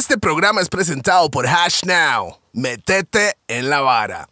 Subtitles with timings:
[0.00, 2.38] Este programa es presentado por Hash Now.
[2.54, 4.30] Metete en la vara.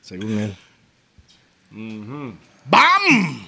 [0.00, 0.56] Según él.
[2.64, 3.46] ¡Bam!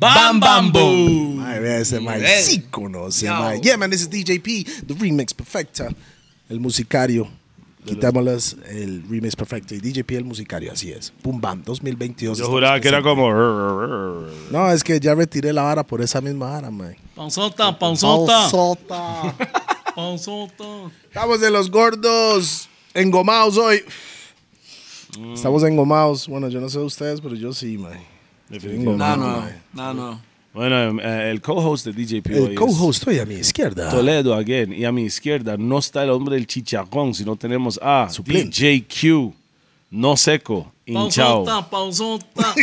[0.00, 1.44] Bam Bam Boom.
[1.46, 2.00] Ay, vea ese.
[2.00, 2.42] Nivel.
[2.42, 3.26] Sí conoce.
[3.62, 5.94] Yeah, man, this is DJP, the remix perfecta.
[6.48, 7.30] El musicario.
[7.84, 9.74] Quitámosles el remix perfecto.
[9.74, 11.12] Y DJP el musicario, así es.
[11.22, 12.38] Boom Bam, 2022.
[12.38, 13.30] Yo juraba que era como.
[14.50, 16.96] No, es que ya retiré la vara por esa misma vara, mae.
[17.14, 18.50] Panzota, panzota.
[18.50, 19.34] Pausota.
[19.94, 20.90] Panzota.
[21.04, 23.82] Estamos de los gordos engomados hoy.
[25.34, 26.28] Estamos engomados.
[26.28, 28.00] Bueno, yo no sé ustedes, pero yo sí, mae.
[28.48, 28.98] Definitivamente.
[29.72, 30.29] No, no, no.
[30.52, 33.88] Bueno, eh, el co-host de DJP hoy El co-host hoy a mi izquierda.
[33.88, 34.72] Toledo again.
[34.72, 38.80] Y a mi izquierda no está el hombre del chicharrón, sino tenemos a Suplente.
[38.80, 39.32] DJQ,
[39.90, 41.44] no seco, hinchao.
[41.44, 42.54] Pausota, pausota.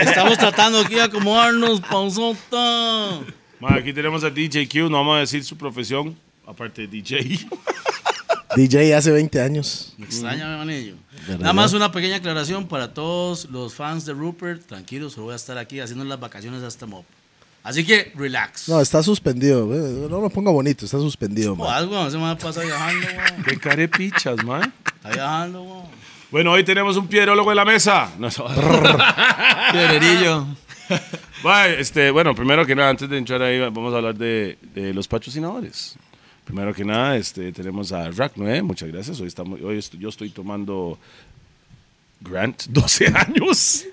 [0.00, 3.20] Estamos tratando aquí de acomodarnos, pausota.
[3.60, 7.40] Ma, aquí tenemos a DJQ, no vamos a decir su profesión, aparte de DJ.
[8.56, 9.94] DJ hace 20 años.
[9.98, 10.94] Me extraña, mi manillo.
[11.28, 14.66] Nada más una pequeña aclaración para todos los fans de Rupert.
[14.66, 17.04] Tranquilos, voy a estar aquí haciendo las vacaciones hasta Mob.
[17.64, 18.68] Así que, relax.
[18.68, 19.66] No, está suspendido.
[19.66, 21.72] No lo ponga bonito, está suspendido, O man.
[21.74, 23.42] algo, se me ha pasado viajando, weón.
[23.42, 24.72] Qué carepichas, man.
[24.96, 25.84] Está viajando, weón.
[26.30, 28.12] Bueno, hoy tenemos un piedrólogo en la mesa.
[28.18, 28.28] No,
[29.72, 30.46] Piedrerillo.
[31.46, 34.92] Va, este, bueno, primero que nada, antes de entrar ahí, vamos a hablar de, de
[34.92, 35.96] los patrocinadores.
[36.44, 39.18] Primero que nada, este, tenemos a Rack 9, muchas gracias.
[39.20, 40.98] Hoy, estamos, hoy estoy- yo estoy tomando
[42.20, 43.86] Grant, 12 años.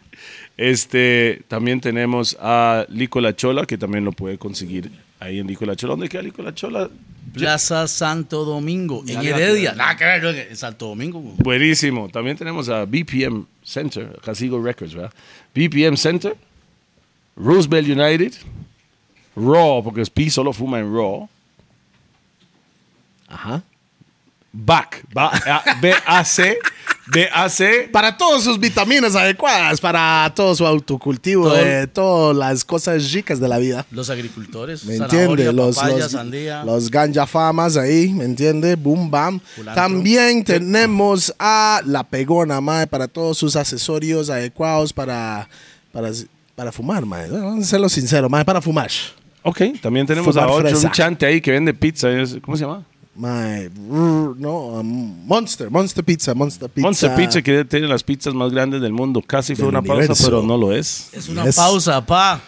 [0.63, 5.65] Este, también tenemos a Lico La Chola, que también lo puede conseguir ahí en Lico
[5.65, 5.93] La Chola.
[5.93, 6.87] ¿Dónde queda Lico La Chola?
[7.33, 9.73] Plaza Santo Domingo, en Heredia.
[9.73, 11.19] Nada que ver, no, en Santo Domingo.
[11.39, 12.09] Buenísimo.
[12.09, 15.11] También tenemos a BPM Center, Casigo Records, ¿verdad?
[15.55, 16.35] BPM Center,
[17.35, 18.33] Roosevelt United,
[19.35, 21.27] Raw, porque P solo fuma en Raw.
[23.27, 23.63] Ajá.
[24.53, 26.59] BAC, Ba- A- B-A-C,
[27.07, 27.89] B-A-C.
[27.91, 33.39] Para todas sus vitaminas adecuadas, para todo su autocultivo, Todo- de todas las cosas ricas
[33.39, 33.85] de la vida.
[33.91, 35.51] Los agricultores, ¿Me entiende?
[35.51, 36.63] Los, papaya, los, sandía.
[36.63, 38.75] los ganja famas ahí, ¿me entiende?
[38.75, 39.39] Boom, bam.
[39.55, 39.83] Culantro.
[39.83, 45.49] También tenemos a La Pegona, mae, para todos sus accesorios adecuados para,
[45.91, 46.11] para,
[46.55, 47.29] para fumar, mae.
[47.29, 48.89] Vamos a serlo sincero, mae, para fumar.
[49.43, 50.87] Ok, también tenemos a otro, fresa.
[50.87, 52.07] un chante ahí que vende pizza.
[52.41, 52.85] ¿Cómo se llama?
[53.15, 56.87] Brr, no, um, Monster, Monster Pizza, Monster Pizza.
[56.87, 59.21] Monster Pizza, que tiene las pizzas más grandes del mundo.
[59.21, 61.09] Casi fue Del una pausa, pero no lo es.
[61.13, 61.55] Es una Yes.
[61.55, 62.39] pausa, pa.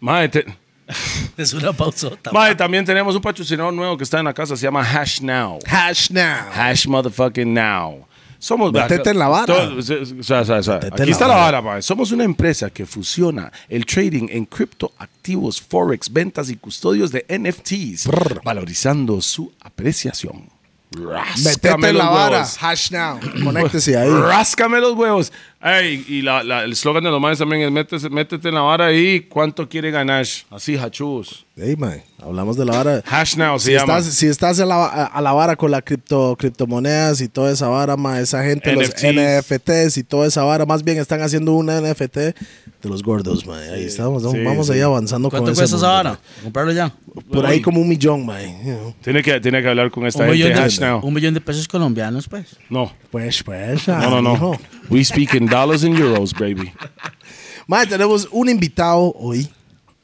[0.00, 0.44] Mae, te-
[1.36, 2.30] Es una pausota.
[2.32, 5.58] mae, también tenemos un patrocinador nuevo que está en la casa, se llama Hash Now.
[5.66, 6.50] Hash now.
[6.52, 8.06] Hash motherfucking now.
[8.44, 9.46] Somos Métete en la vara.
[9.46, 11.62] Todo- o sea, o sea, o sea, Métete aquí está la vara.
[11.62, 11.80] mae.
[11.80, 18.06] Somos una empresa que fusiona el trading en criptoactivos, forex, ventas y custodios de NFTs,
[18.06, 18.42] Brr.
[18.44, 20.50] valorizando su apreciación.
[20.90, 22.46] Métete Ráscame en la vara.
[22.60, 23.18] Hash now.
[23.42, 24.10] Conéctese ahí.
[24.10, 25.32] Ráscame los huevos.
[25.66, 28.60] Ey, y la, la- el eslogan de los maes también es métete, métete en la
[28.60, 30.26] vara y cuánto quiere ganar.
[30.50, 31.46] Así, hachus.
[31.56, 33.02] Ey, mae, hablamos de la vara.
[33.06, 33.98] Hash now se Si llama.
[33.98, 37.68] estás, si estás a la, a, la vara con la cripto, criptomonedas y toda esa
[37.68, 39.04] vara, ma, esa gente, los NFTs.
[39.14, 42.34] NFTs y toda esa vara, más bien están haciendo una NFT de
[42.82, 43.56] los gordos, ma.
[43.58, 44.72] Ahí estamos, sí, vamos sí.
[44.74, 46.18] ahí avanzando con ¿Cuánto cuesta esa vara?
[46.42, 46.92] Comprarlo ya.
[47.30, 48.42] Por ahí como un millón, ma.
[48.42, 48.94] you know.
[49.00, 51.00] Tiene que, tiene que hablar con esta Un gente millón, de Hash now.
[51.06, 52.56] un millón de pesos colombianos, pues.
[52.68, 54.58] No, Pues, pues, no, no, no.
[54.90, 56.72] We speak in dollars and euros, baby.
[57.66, 59.48] Ma, tenemos un invitado hoy,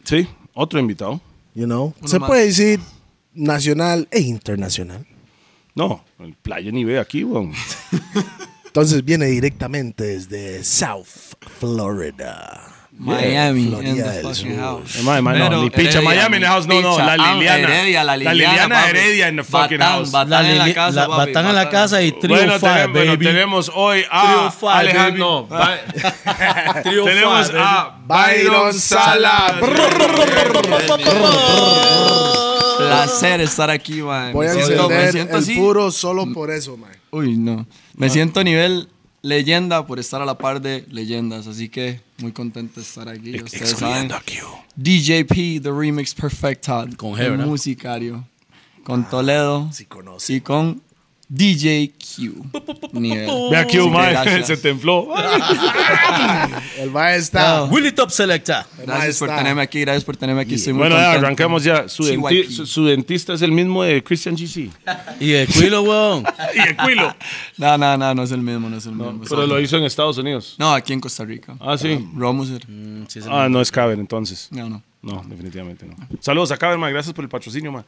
[0.05, 1.21] Sí, otro invitado.
[1.55, 1.93] you know.
[2.01, 2.29] Uno Se más.
[2.29, 2.81] puede decir
[3.35, 5.07] nacional e internacional.
[5.75, 7.53] No, el playa ni ve aquí, weón.
[8.67, 12.80] Entonces viene directamente desde South Florida.
[13.03, 14.97] Miami in Florida the del fucking house.
[14.97, 17.59] Eh, no, Pero ni picha, Heredia, Miami in the house, no, no, la Ah, Liliana.
[17.69, 18.89] Heredia, la La Liliana, papi.
[18.91, 20.11] Heredia in the fucking Batán, house.
[20.13, 22.93] Batán La, en la casa, la- Batán en la casa y Trio Bueno, Five, tenemos,
[22.93, 23.25] bueno, baby.
[23.27, 25.47] tenemos hoy a Trio Five, Alejandro.
[25.49, 25.79] Ba-
[26.83, 29.57] Trio tenemos Five, a Byron Sala.
[32.79, 34.33] Placer estar aquí, man.
[34.33, 36.91] Voy a Me siento- me encender siento el puro solo por eso, man.
[37.11, 37.67] Uy, no.
[37.95, 38.89] Me siento a nivel
[39.23, 43.41] leyenda por estar a la par de leyendas, así que muy contento de estar aquí.
[43.41, 44.11] Ustedes saben.
[44.77, 46.87] DJP, The Remix Perfecta.
[46.97, 48.27] Con G, musicario.
[48.85, 49.71] Con Toledo.
[49.73, 50.35] Sí conoce.
[50.35, 50.83] Y con
[51.33, 52.45] DJ Q.
[52.93, 53.29] Nivel.
[53.53, 55.09] Ve aquí, Así que mae, se templó.
[56.77, 57.65] El mae está.
[57.67, 58.67] Willy Top Selecta.
[58.85, 60.55] Gracias por tenerme aquí, gracias por tenerme aquí.
[60.57, 61.19] Estoy muy Bueno, contento.
[61.27, 61.89] arrancamos ya.
[61.89, 62.19] Su, CYP.
[62.21, 64.71] denti- su- su dentista es el mismo de Christian GC.
[65.21, 66.25] Y el Quilo, weón.
[66.57, 67.15] y el Quilo.
[67.59, 69.21] No, no, no, no es el mismo, no es el mismo.
[69.29, 70.57] Pero lo hizo en Estados Unidos.
[70.59, 71.55] No, aquí en Costa Rica.
[71.61, 72.09] Ah, sí.
[72.17, 72.69] Romuser.
[72.69, 74.49] Mm, sí, Ah, no es Caber entonces.
[74.51, 74.83] No, no.
[75.03, 75.95] No, definitivamente no.
[76.21, 76.93] Saludos a Caber, man.
[76.93, 77.87] Gracias por el patrocinio, man.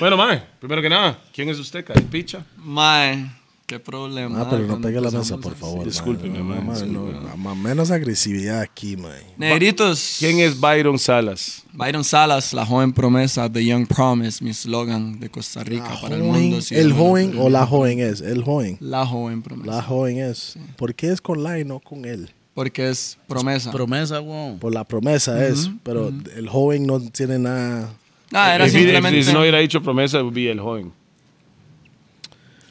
[0.00, 2.44] Bueno, man, primero que nada, ¿quién es usted, Picha?
[2.56, 3.30] Mae,
[3.66, 4.42] qué problema.
[4.42, 5.84] Ah, pero no pegue la mesa, por favor.
[5.84, 6.60] Discúlpeme, mae.
[6.60, 9.22] mae, No, no, ma- menos agresividad aquí, mae.
[9.36, 10.16] Negritos.
[10.18, 11.62] ¿Quién es Byron Salas?
[11.72, 16.22] Byron Salas, la joven promesa de Young Promise, mi eslogan de Costa Rica para el
[16.22, 16.60] Joven, mundo.
[16.60, 18.20] sí, el joven o la joven es.
[18.20, 18.76] El joven.
[18.80, 19.70] La joven promesa.
[19.76, 20.56] La joven es.
[20.76, 22.30] ¿Por qué es con la y no con él?
[22.54, 23.70] Porque es promesa.
[23.72, 24.58] Promesa, weón.
[24.58, 25.70] Por la promesa es.
[25.82, 27.88] Pero el joven no tiene nada.
[28.32, 29.18] Ah, era If simplemente.
[29.20, 30.92] if- si no hubiera dicho promesa, vi el joven.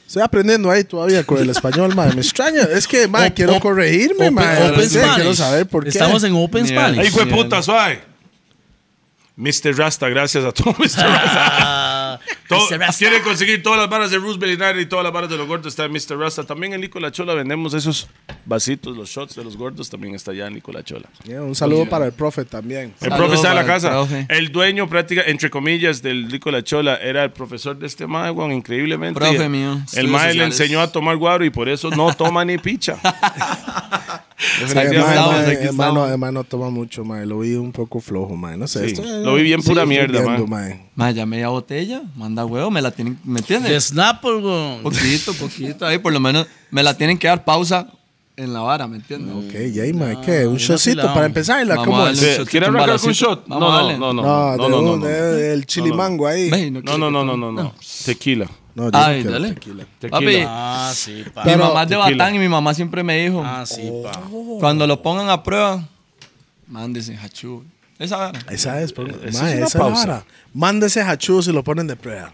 [0.07, 2.13] Estoy aprendiendo ahí todavía con el español, mae.
[2.13, 2.63] Me extraña.
[2.63, 4.69] Es que, Op- quiero op- corregirme, Open, mae.
[4.71, 5.15] open Spanish.
[5.15, 5.89] Quiero saber por qué.
[5.89, 6.81] Estamos en Open Mierda.
[6.81, 6.99] Spanish.
[6.99, 8.01] ¡Ay, hijo de Sí, puta, suave!
[9.37, 9.77] Mr.
[9.77, 11.07] Rasta, gracias a todos Mr.
[11.07, 12.00] Rasta.
[12.51, 12.67] Todo-.
[12.97, 15.67] Quieren conseguir todas las barras de Roosevelt United y todas las barras de los gordos.
[15.67, 16.17] Está en Mr.
[16.17, 16.43] Rasta.
[16.43, 18.07] También en Nicola Chola vendemos esos
[18.45, 19.89] vasitos, los shots de los gordos.
[19.89, 21.09] También está allá en Nicola Chola.
[21.23, 22.93] Yeah, un saludo para el profe también.
[22.99, 23.89] El Saludo profe está en la el casa.
[23.91, 24.25] profe.
[24.29, 29.19] El dueño, práctica, entre comillas, del Nicola Chola era el profesor de este mae, increíblemente.
[29.19, 32.57] Profe mío, El mae le enseñó a tomar guaro y por eso no toma ni
[32.57, 32.97] picha.
[34.61, 37.25] Hermano, hermano, toma mucho, mae.
[37.25, 38.57] Lo vi un poco flojo, mae.
[38.57, 38.89] No sé.
[38.89, 40.79] Sí, esto, lo vi bien pura mierda, mae.
[41.09, 43.85] Ya media botella, manda huevo, me la tienen, ¿me De entiendes?
[43.85, 44.83] Snapple, weón.
[44.83, 47.87] Poquito, poquito, ahí por lo menos me la tienen que dar pausa
[48.37, 49.35] en la vara, ¿me entiendes?
[49.35, 50.21] Ok, ya, mae.
[50.21, 50.45] ¿Qué?
[50.45, 51.75] ¿Un shotcito para empezarla?
[51.75, 52.15] Vamos ¿Cómo es?
[52.17, 53.47] darle Sí, shotcito, ¿Quiere un arrancar con un shot?
[53.47, 55.05] No, no, no, no, No, no, de no, no, un- no.
[55.07, 56.49] de- el chilimango ahí.
[56.49, 57.73] Ve, No, no, no, no, no, no.
[58.05, 58.47] Tequila.
[58.73, 59.49] No, Ay, dale.
[59.53, 59.85] tequila.
[59.99, 60.17] Tequila.
[60.19, 61.43] Papi, Ah, sí, pa.
[61.43, 62.17] mi mamá es de tequila.
[62.23, 64.11] Batán y mi mamá siempre me dijo, Ah, sí, pa.
[64.61, 65.83] cuando lo pongan a prueba,
[66.67, 67.63] mándese hachú.
[68.03, 68.39] Esa vara.
[68.49, 70.05] Esa es, por, Esa mae, es una esa pausa.
[70.07, 70.25] vara.
[70.53, 72.33] Mándese hachú si lo ponen de prueba.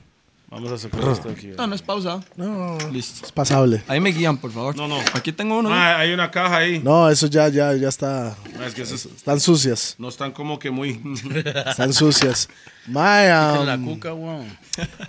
[0.50, 1.48] Vamos a sacar esto aquí.
[1.58, 2.22] No, no es pausa.
[2.38, 3.26] No, Listo.
[3.26, 3.84] es pasable.
[3.86, 4.78] Ahí me guían, por favor.
[4.78, 4.98] No, no.
[5.14, 5.68] Aquí tengo uno.
[5.68, 5.76] ¿no?
[5.76, 6.80] Ah, hay una caja ahí.
[6.80, 8.34] No, eso ya, ya, ya está.
[8.66, 9.96] Es que Están sucias.
[9.98, 11.02] no están como que muy.
[11.70, 12.48] Están sucias.
[12.88, 14.58] Mae, La um, cuca, weón.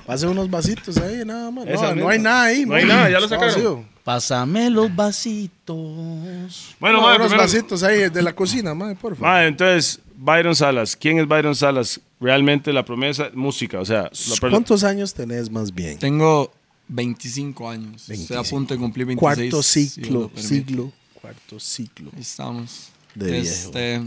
[0.05, 1.67] pase unos vasitos ahí, nada más.
[1.69, 2.11] Esa No, no misma.
[2.11, 2.67] hay nada ahí.
[2.67, 2.95] No hay mae.
[2.97, 3.55] nada, ya lo Está sacaron.
[3.55, 3.85] vacío.
[4.03, 6.75] Pásame los vasitos.
[6.81, 9.29] Bueno, No, mae, unos primero- vasitos ahí de la cocina, mae, por favor.
[9.29, 10.97] Mae, entonces, Byron Salas.
[10.97, 12.01] ¿Quién es Byron Salas?
[12.21, 13.79] Realmente la promesa, música.
[13.81, 14.11] O sea,
[14.41, 15.99] ¿Cuántos años tenés más bien?
[15.99, 16.53] Tengo
[16.89, 18.03] 25 años.
[18.09, 18.45] Estoy a 25.
[18.51, 19.21] punto de cumplir 26.
[19.51, 20.49] Cuarto si ciclo, lo permite.
[20.49, 22.11] siglo, cuarto ciclo.
[22.15, 22.89] Ahí estamos.
[23.15, 23.47] De viejo.
[23.47, 24.03] este,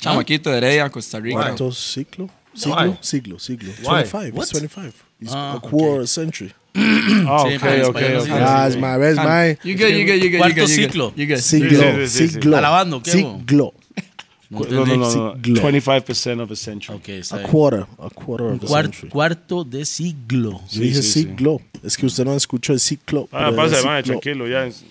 [0.00, 1.36] Chamaquito de Heredia, Costa Rica.
[1.36, 3.70] Cuarto ciclo, siglo, siglo, siglo.
[3.82, 4.04] Why?
[4.04, 4.92] 25, it's 25.
[5.20, 6.52] It's Ah, a quarter century.
[6.76, 8.24] Ah, Sí, ok, mae, ok, español, ok.
[8.26, 9.58] sí, Ah, mae, ves, Ah, mae.
[9.62, 11.12] You good, you good, you good, Cuarto ciclo.
[11.16, 11.36] you good.
[11.38, 12.56] Siglo, siglo.
[12.56, 13.12] ¿Alabando qué?
[13.12, 13.72] Siglo.
[14.50, 15.34] No No, no, no, no.
[15.42, 15.62] Siglo.
[15.62, 16.96] 25% of a century.
[16.96, 17.50] Ok, está A bien.
[17.50, 19.08] quarter, a quarter of the Cuar- century.
[19.10, 20.60] cuarto de siglo.
[20.70, 21.22] Yo dije sí, sí.
[21.22, 21.60] siglo.
[21.82, 23.28] Es que usted no escuchó el ciclo.
[23.32, 24.02] Ah, pasa, ciclo.
[24.04, 24.66] tranquilo, ya.
[24.66, 24.84] es-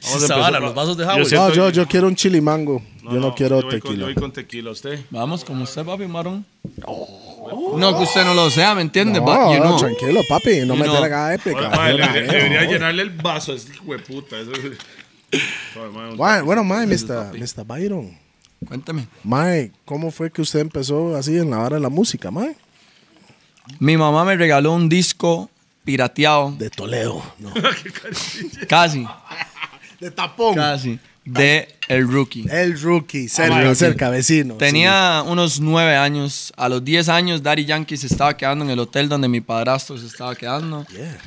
[0.00, 0.60] Esa empezar.
[0.60, 1.26] los vasos de Yo Howard.
[1.26, 2.82] siento- No, yo, yo quiero un chilimango.
[3.04, 3.98] yo no, quiero yo voy con- tequila.
[4.00, 5.00] Yo voy con tequila, ¿usted?
[5.10, 6.44] Vamos, como usted, papi, marón.
[7.76, 9.20] No, que usted no lo sea, ¿me entiende?
[9.20, 9.78] No, But, you know.
[9.78, 10.60] tranquilo, papi.
[10.66, 11.00] No You me Yo no,
[12.12, 12.32] le- no.
[12.32, 14.38] debería llenarle el vaso a este hijo de puta.
[14.40, 14.60] eso es-
[15.76, 16.86] Oye, mae, un- Bueno, bueno, mae.
[16.86, 17.64] Mr.
[17.64, 18.21] Byron.
[18.66, 19.06] Cuéntame.
[19.24, 22.56] Mae, ¿cómo fue que usted empezó así en la hora de la música, mae?
[23.78, 25.50] Mi mamá me regaló un disco
[25.84, 27.22] pirateado, De Toledo.
[27.38, 27.52] No.
[28.68, 29.06] casi,
[30.00, 30.54] De tapón.
[30.54, 32.46] casi, de El Rookie.
[32.50, 33.74] El rookie, cerca, Rookie.
[33.76, 34.54] cerca, vecino.
[34.54, 36.52] Tenía unos nueve años.
[36.56, 39.96] A los 10 años, Daddy Yankee se estaba quedando en el hotel donde mi padrastro
[39.98, 40.84] se estaba quedando.
[40.86, 41.18] Yeah.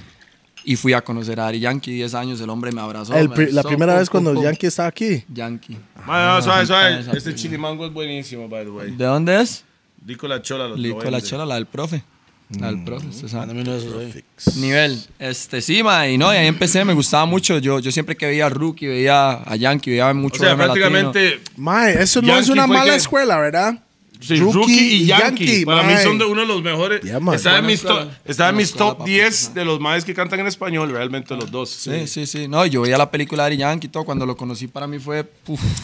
[0.68, 1.92] Y fui a conocer a Daddy Yankee.
[1.94, 3.14] 10 años, el hombre me abrazó.
[3.16, 4.52] El me pri- la primera pum, vez cuando pum, el pum.
[4.52, 5.24] Yankee estaba aquí.
[5.32, 5.78] Yankee.
[6.08, 7.06] Mae, no, suave, suave.
[7.16, 8.92] Este chilimango es buenísimo, by the way.
[8.92, 9.64] ¿De dónde es?
[10.06, 10.64] Lico la chola.
[10.64, 12.04] lo- lo Lico la chola, la del profe.
[12.60, 13.54] La del profe, usted sabe.
[14.56, 15.00] Nivel.
[15.20, 17.58] Este, sí, ma, y no, y ahí empecé, me gustaba mucho.
[17.60, 20.68] Yo, yo siempre que veía a Rookie, veía a Yankee, veía mucho O sea, BM
[20.68, 20.88] latino.
[20.90, 23.80] prácticamente Mae, eso no Yankee es una fue mala que- escuela, ¿verdad?
[24.20, 25.66] Sí, Rookie, y Yankee.
[25.66, 27.02] Para mí son de uno de los mejores.
[27.02, 29.12] Yeah, está en mis, top, está en mis top papi.
[29.12, 31.70] 10 de los maes que cantan en español, realmente los dos.
[31.70, 32.48] Sí, sí, sí.
[32.48, 34.04] No, yo veía la película de Yankee y todo.
[34.06, 35.26] Cuando lo conocí, para mí fue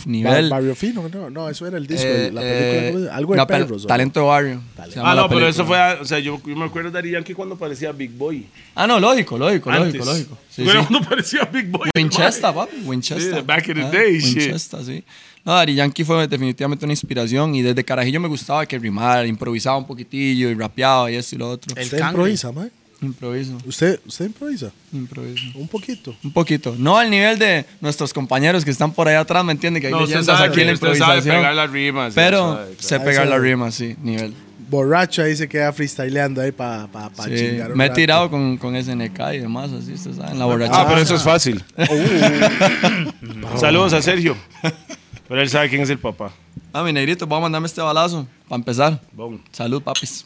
[0.05, 0.49] nivel.
[0.49, 3.11] Barrio Fino, no, no, eso era el disco, Eh, la eh, película, ¿cómo es?
[3.11, 3.87] algo de no, perros.
[3.87, 4.61] Talento de barrio.
[5.03, 7.33] Ah, no, pero eso fue, a- o sea, yo, yo me acuerdo de Daddy Yankee
[7.33, 8.47] cuando parecía Big Boy.
[8.75, 9.93] Ah, no, lógico, lógico, Antes.
[9.95, 10.37] lógico, lógico.
[10.49, 10.87] Sí, Bueno, sí.
[10.89, 11.89] cuando parecía Big Boy.
[11.95, 13.35] Winchester, papi, Winchester.
[13.39, 14.37] Sí, back in the Ah, day, shit.
[14.37, 15.03] Winchester, sí.
[15.43, 19.77] No, Daddy Yankee fue definitivamente una inspiración y desde carajillo me gustaba que rimara, improvisaba
[19.77, 21.73] un poquitillo y rapeaba y esto y lo otro.
[21.75, 22.11] El ¿Usted cangre.
[22.21, 22.69] improvisa, mae?
[23.01, 24.71] Improviso, ¿Usted, usted improvisa?
[24.93, 25.41] improviso.
[25.55, 26.15] Un poquito.
[26.23, 26.75] Un poquito.
[26.77, 29.81] No al nivel de nuestros compañeros que están por allá atrás, ¿me entiende?
[29.81, 31.35] Que hay No, leyendas sabe, aquí en la usted sabe improvisación.
[31.37, 32.13] pegar las rimas.
[32.13, 34.35] pero sabe, sé pegar Eso- la rima, sí, nivel.
[34.69, 37.71] Borracho ahí se queda freestyleando ahí para pa, pa Sí, chingar.
[37.71, 37.95] un Me he rato.
[37.99, 40.87] tirado con, con SNK y demás, así, usted sabe, en la Ah, borrachera.
[40.87, 41.61] pero eso es fácil.
[41.77, 43.57] Uh.
[43.59, 44.37] Saludos a Sergio.
[45.31, 46.33] Pero él sabe quién es el papá.
[46.73, 48.99] Ah, mi negrito, vamos a mandarme este balazo para empezar.
[49.13, 49.41] Boom.
[49.53, 50.25] Salud, papis.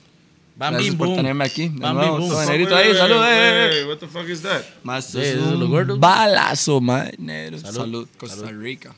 [0.56, 1.18] Bam, Gracias bim, por boom.
[1.18, 1.68] tenerme aquí.
[1.70, 2.46] De Bam, nuevo, bim, boom.
[2.48, 3.16] negrito ahí, salud.
[3.18, 3.86] eh, eh, eh.
[3.86, 4.64] What the fuck is that?
[4.82, 6.00] Más, es esos son los un gordos.
[6.00, 7.12] balazo, man.
[7.20, 7.60] negro.
[7.60, 7.76] Salud.
[7.78, 8.08] Salud.
[8.18, 8.96] Costa Rica.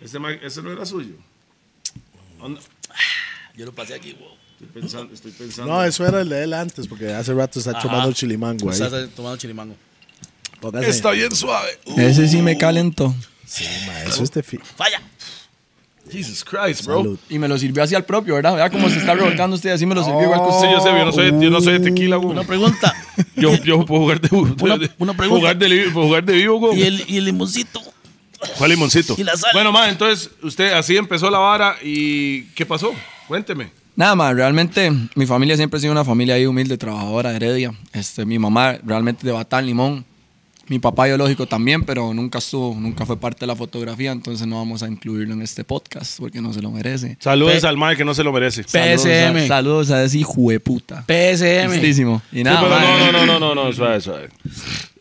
[0.00, 1.14] Ese, ese no era suyo.
[2.38, 2.60] ¿Dónde?
[3.56, 4.28] Yo lo pasé aquí, wow.
[4.60, 5.72] Estoy pensando, estoy pensando.
[5.72, 7.80] No, eso era el de él antes, porque hace rato está Ajá.
[7.82, 8.80] tomando chilimango ahí.
[8.80, 9.74] Estás tomando chilimango.
[10.60, 10.88] Póngase.
[10.88, 11.80] Está bien suave.
[11.96, 13.12] Ese sí me calentó.
[13.46, 15.00] Sí, ma, eso es de fi- ¡Falla!
[16.10, 16.98] Jesus Christ, bro.
[16.98, 17.18] Salud.
[17.28, 18.54] Y me lo sirvió así al propio, ¿verdad?
[18.54, 20.70] Vea cómo se está revolcando usted, así me lo sirvió igual que Sí, usted.
[20.70, 22.30] yo sé, yo no soy, yo no soy de tequila, güey.
[22.30, 22.94] Una pregunta.
[23.36, 25.40] Yo, yo puedo jugar de, Una- de- una pregunta.
[25.40, 26.78] Jugar de, li- puedo jugar de vivo, güey.
[26.80, 27.82] ¿Y el, y el limoncito?
[28.56, 29.14] ¿Cuál limoncito?
[29.18, 29.50] Y la sal.
[29.52, 32.94] Bueno, ma, entonces, usted así empezó la vara y ¿qué pasó?
[33.28, 33.70] Cuénteme.
[33.94, 37.72] Nada más, realmente mi familia siempre ha sido una familia ahí humilde, trabajadora, heredia.
[37.92, 40.04] Este, mi mamá realmente de Batán, Limón.
[40.68, 44.56] Mi papá biológico también, pero nunca estuvo, nunca fue parte de la fotografía, entonces no
[44.56, 47.16] vamos a incluirlo en este podcast porque no se lo merece.
[47.20, 48.64] Saludos Pe- al mae que no se lo merece.
[48.64, 49.46] Pe- Saludos a- PSM.
[49.48, 51.04] Saludos a ese hijo de puta.
[51.06, 51.72] PSM.
[51.72, 52.20] Listísimo.
[52.32, 54.28] Y nada, pero no, no, no, no, no, no, suave, suave.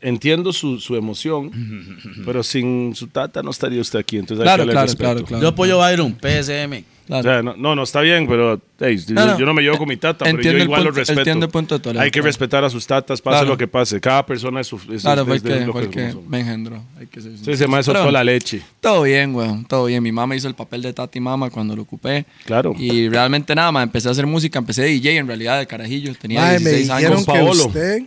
[0.08, 1.52] Entiendo su, su emoción,
[2.26, 5.04] pero sin su tata no estaría usted aquí, entonces hay Claro, que darle claro, respeto.
[5.14, 5.42] claro, claro.
[5.42, 6.84] Yo apoyo a Byron, PSM.
[7.08, 9.38] O sea, no, no, no, está bien, pero hey, yo- No, no.
[9.40, 11.20] yo no me llevo con mi tata, pero yo igual lo punto- respeto.
[11.20, 12.26] entiendo el punto de Toledo, Hay que claro.
[12.28, 13.48] respetar a sus tatas, pase Claro.
[13.50, 14.02] lo que pase.
[14.02, 14.78] Cada persona es su.
[14.92, 16.84] Es, Claro, es- fue es el de que, lo que me engendró.
[17.00, 18.62] Hay que ser Sí, soltó Pero la leche.
[18.80, 20.02] Todo bien, weón, todo bien.
[20.02, 22.26] Mi mamá hizo el papel de tati mama cuando lo ocupé.
[22.46, 22.74] Claro.
[22.78, 26.12] Y realmente nada más, empecé a hacer música, empecé de DJ en realidad, de carajillo.
[26.16, 27.26] Tenía me 16 dijeron años.
[27.26, 27.66] Con que Paolo.
[27.68, 28.04] usted...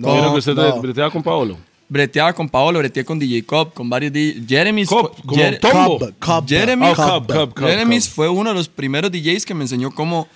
[0.00, 0.80] No, ¿Vieron que usted no.
[0.80, 1.56] breteaba con Paolo?
[1.88, 4.44] Breteaba con Paolo, breteé con DJ Cobb, con varios DJ.
[4.48, 4.88] Jeremy's.
[4.88, 5.98] Cop, fue- como Jer- Tombo.
[5.98, 6.94] Cobb, Cobb, Jeremy- Oh,
[7.26, 7.58] Cobb.
[7.58, 10.28] Jeremy's fue uno de los primeros DJs que me enseñó cómo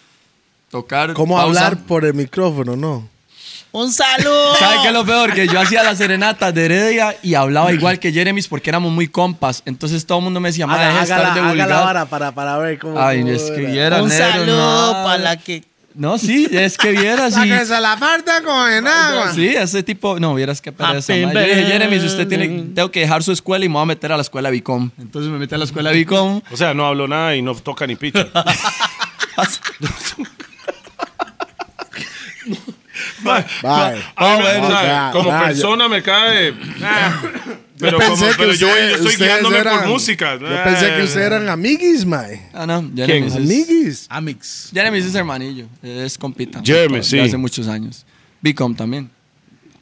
[0.71, 1.12] tocar.
[1.14, 1.66] ¿Cómo pausa.
[1.66, 3.09] hablar por el micrófono, no?
[3.73, 4.54] ¡Un saludo!
[4.59, 5.33] ¿Sabe qué es lo peor?
[5.33, 9.09] Que yo hacía las serenatas de Heredia y hablaba igual que Jeremy's porque éramos muy
[9.09, 9.62] compas.
[9.66, 11.68] Entonces todo el mundo me decía, madre, estar de la, haga la vulgar".
[11.85, 13.00] vara para, para ver cómo...
[13.00, 13.71] Ay, cómo es que era.
[13.73, 15.04] viera, Un negro, saludo no.
[15.04, 15.64] para la que.
[15.94, 17.48] No, sí, es que vieras y...
[17.48, 19.32] Sáquese la farda con el agua.
[19.32, 21.14] Sí, ese tipo, no, vieras qué pereza.
[21.16, 23.86] Yo dije, Jeremy, si usted tiene, tengo que dejar su escuela y me voy a
[23.86, 24.90] meter a la escuela Bicom.
[24.98, 26.40] Entonces me metí a la escuela Bicom.
[26.50, 28.26] O sea, no habló nada y no toca ni picha.
[33.22, 33.44] Bye.
[33.62, 36.54] A mí me- Ah, o sea, bueno, como persona me cae.
[37.78, 40.32] pero Yo como, pensé que pero yo, usted- yo estoy ustedes guiándome por eran- música.
[40.38, 42.48] Yo pensé que ustedes eran amiguis, mae.
[42.52, 44.06] Ah, no, Jeremy es, Amiguis.
[44.08, 44.70] Amix.
[44.72, 46.60] Jeremy es hermanillo, es compita.
[46.64, 47.18] Jeremy, sí.
[47.18, 48.04] hace muchos años.
[48.40, 49.10] Bicom también.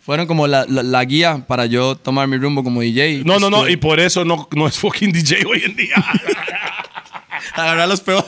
[0.05, 3.23] Fueron como la, la- la guía para yo tomar mi rumbo como DJ.
[3.25, 5.95] No, no, no, y por eso no, no es fucking DJ hoy en día.
[7.55, 8.27] Agarrar los peores.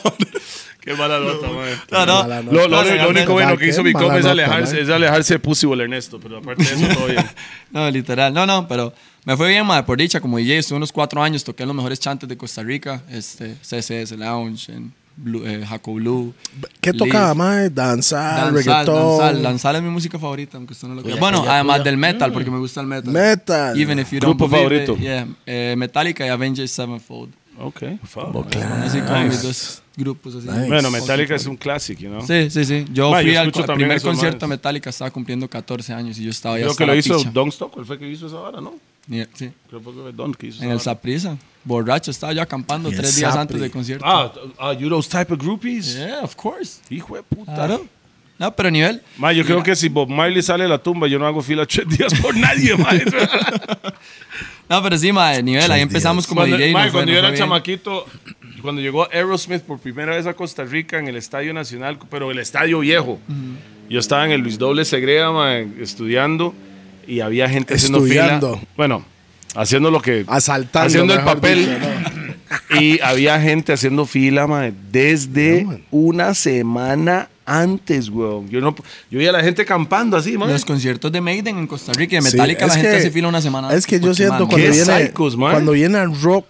[0.80, 1.68] Qué mala nota, man.
[1.90, 2.22] No, no.
[2.24, 5.66] Mala Lo, lo- lo único bueno que hizo Bicom es alejarse, es alejarse de Pussy
[5.72, 7.24] Ernesto, pero aparte de eso, todo bien.
[7.70, 8.32] No, literal.
[8.34, 8.92] No, no, pero
[9.24, 10.20] me fue bien, madre, por dicha.
[10.20, 13.02] Como DJ, estuve unos cuatro años, toqué en los mejores chantes de Costa Rica.
[13.10, 16.34] Este, CCS Lounge, en Blue, eh, Jaco Blue.
[16.80, 17.04] ¿Qué Leaf.
[17.04, 17.70] tocaba, mae?
[17.70, 19.18] Danzar, reggaetón.
[19.18, 19.42] danzal.
[19.42, 21.16] Danzal es mi música favorita, aunque usted no lo crea.
[21.16, 23.12] Bueno, además del metal, porque me gusta el metal.
[23.12, 23.80] Metal.
[23.80, 24.96] Even if you don't Grupo believe favorito.
[24.96, 27.32] yeah, eh, Metallica y Avengers Sevenfold.
[27.56, 27.84] Ok,
[28.82, 30.48] así como mis dos grupos así.
[30.48, 30.66] Nice.
[30.66, 32.26] Bueno, Metallica es un clásico, ¿no?
[32.26, 32.84] Sí, sí, sí.
[32.92, 34.58] Yo Ma, fui yo al primer concierto manes.
[34.58, 37.22] Metallica, estaba cumpliendo 14 años y yo estaba ya Creo que lo hizo.
[37.32, 38.74] Don Stock, ¿cuál fue que hizo esa hora, no?
[39.06, 40.80] Sí, Creo que fue Don que hizo en el.
[40.80, 41.36] Saprisa.
[41.62, 44.04] Borracho, estaba yo acampando el tres días antes del concierto.
[44.06, 45.94] Ah, ah, you those type of groupies?
[45.94, 46.80] Yeah, of course.
[46.90, 47.54] Hijo de puta.
[47.54, 47.86] Claro.
[48.38, 49.00] No, pero nivel.
[49.16, 51.64] Ma, yo creo que si Bob Marley sale de la tumba, yo no hago fila
[51.66, 52.88] tres días por nadie, ma.
[54.68, 55.70] No, pero sí, ma, nivel.
[55.70, 56.72] Ahí empezamos como cuando, DJ.
[56.72, 58.06] ma, fue- cuando nos yo fue era chamaquito,
[58.62, 62.38] cuando llegó Aerosmith por primera vez a Costa Rica en el Estadio Nacional, pero el
[62.38, 63.18] estadio viejo,
[63.90, 66.54] yo estaba en el Luis Doble Segreda ma, estudiando
[67.06, 68.40] y había gente haciendo fila.
[68.76, 69.04] Bueno,
[69.54, 70.24] haciendo lo que.
[70.26, 71.58] Asaltando, Haciendo el papel.
[71.60, 72.24] dicho, ¿no?
[72.80, 78.48] Y había gente haciendo fila, ma, desde una semana antes, weón.
[78.48, 78.74] Yo, no,
[79.10, 80.50] yo vi a la gente campando así, man.
[80.50, 82.96] Los conciertos de Maiden en Costa Rica y de Sí, Metallica, la es gente que-
[82.96, 86.46] hace fila una semana Es que yo siento cuando viene, psychos, cuando viene el rock,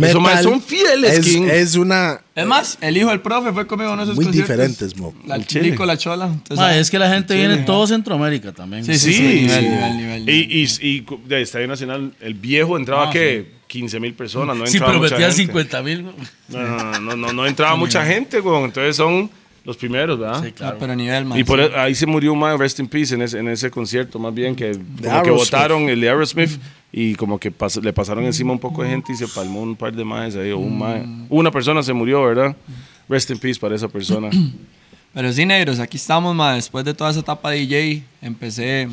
[0.00, 1.42] Metal, son fieles, es, King.
[1.50, 4.56] es una Es más, el hijo del profe fue conmigo en esos muy conciertos.
[4.56, 5.14] diferentes, mo.
[5.26, 5.38] La.
[5.38, 6.26] Nico, la chola.
[6.26, 8.84] entonces, Ma, ah, es que la gente viene de todo Centroamérica también.
[8.84, 9.22] Sí, sí, Sí, sí.
[9.22, 9.68] Nivel, sí.
[9.68, 10.30] nivel, nivel.
[10.30, 13.52] Y, y, y de Estadio Nacional, el viejo entraba, Ah, ¿qué?
[13.66, 15.42] 15 mil personas, no Sí, entraba pero mucha metía gente.
[15.46, 16.02] 50 mil.
[16.02, 16.12] No,
[16.60, 18.64] no, no, no, no, no entraba mucha gente, weón.
[18.66, 19.30] Entonces son
[19.64, 20.44] Los primeros, ¿verdad?
[20.44, 20.74] Sí, claro.
[20.76, 21.38] Ah, pero a nivel más.
[21.38, 23.70] Y por e- ahí se murió un man, Rest in Peace, en ese, en ese
[23.70, 26.50] concierto, más bien, que como que votaron el de Aerosmith
[26.92, 29.74] y como que pas- le pasaron encima un poco de gente y se palmó un
[29.74, 31.04] par de más ahí, o un mae.
[31.30, 32.54] Una persona se murió, ¿verdad?
[33.08, 34.28] Rest in Peace para esa persona.
[35.14, 36.54] Pero sí, negros, aquí estamos, ma.
[36.54, 38.88] Después de toda esa etapa de DJ, empecé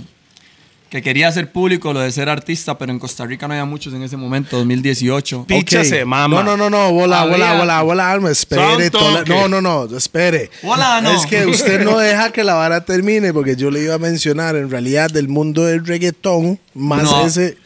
[0.91, 3.93] que quería hacer público lo de ser artista, pero en Costa Rica no había muchos
[3.93, 5.45] en ese momento, 2018.
[5.47, 5.85] Pi- Picha Ok.
[5.85, 6.43] se mama.
[6.43, 8.91] No, no, no, no, bola, bola, bola, bola, alma, espere.
[9.25, 10.51] No, no, no, espere.
[10.61, 11.11] Bola, no.
[11.11, 14.57] Es que usted no deja que la vara termine, porque yo le iba a mencionar,
[14.57, 17.25] en realidad, del mundo del reggaetón, más No.
[17.25, 17.57] ese...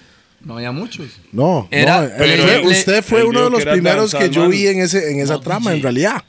[0.42, 1.08] No había muchos.
[1.32, 4.80] No, Era- no, pero usted fue uno de los que primeros que yo vi en,
[4.82, 5.78] ese, en esa No, trama, DJ.
[5.78, 6.24] en realidad.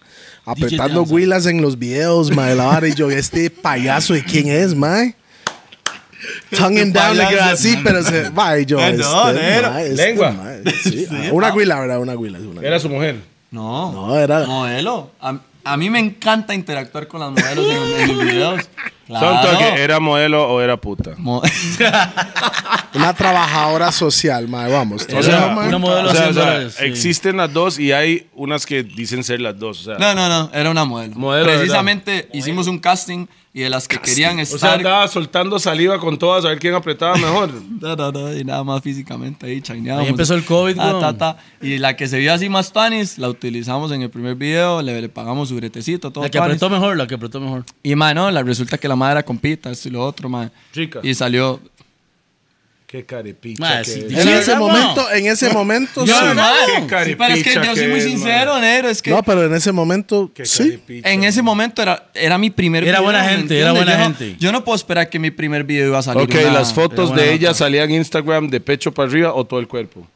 [0.47, 4.75] Apretando huilas en los videos, mae, la vara, y yo, este payaso, ¿de quién es,
[4.75, 5.15] mae?
[6.57, 10.35] Tongue him down, así, pero se va, y yo, no, este, este, Lengua.
[11.11, 11.99] ah, una huila, ¿verdad?
[12.01, 12.39] Una huila.
[12.39, 13.17] Una Era su mujer.
[13.51, 13.93] No.
[13.93, 15.11] No, era- Modelo.
[15.21, 18.69] A, a mí me encanta interactuar con las modelos en, en mis videos.
[19.09, 19.51] Son Claro.
[19.53, 21.13] toque, ¿era modelo o era puta?
[21.19, 21.41] Mo-
[22.95, 25.07] Una trabajadora social, mae, vamos.
[25.15, 25.69] O sea, mae.
[25.69, 26.85] una modelo o sea, o sea, haciendo- sí.
[26.85, 29.81] existen las dos y hay unas que dicen ser las dos.
[29.81, 31.15] O sea, no, no, no, era una modelo.
[31.17, 31.61] Modelo, ¿verdad?
[31.61, 34.75] Precisamente hicimos un casting y de las que querían o sea, estar.
[34.79, 37.51] andaba soltando saliva con todas a ver quién apretaba mejor.
[37.81, 40.03] No, no, no, y nada más físicamente ahí chaineamos.
[40.05, 41.37] Ahí empezó el COVID, ta, ta.
[41.61, 45.01] Y la que se vio así más tanis, la utilizamos en el primer video, le,
[45.01, 47.65] le pagamos su bretecito, todo La que apretó mejor, la que apretó mejor.
[47.83, 50.51] Y, man, no, la, resulta que la madre era compita, esto y lo otro, man.
[50.73, 51.01] Chica.
[51.03, 51.61] Y salió...
[52.87, 54.05] Qué carepicha Ma, que sí, es.
[54.05, 56.13] En Sí, ese ¿verdad, momento, en ese momento, sí.
[56.13, 56.55] Yo, man,
[56.89, 59.11] qué sí, pero es que yo soy muy es, sincero, negro, es que...
[59.11, 60.81] No, pero en ese momento, Qué sí.
[61.03, 63.03] En ese momento era, era mi primer Era video.
[63.03, 64.37] buena ¿me gente, era buena Yo no- gente.
[64.39, 67.13] yo no puedo esperar que mi primer video iba a salir Ok, una- las fotos
[67.15, 67.59] de ella nota.
[67.59, 70.07] salían en Instagram de pecho para arriba o todo el cuerpo.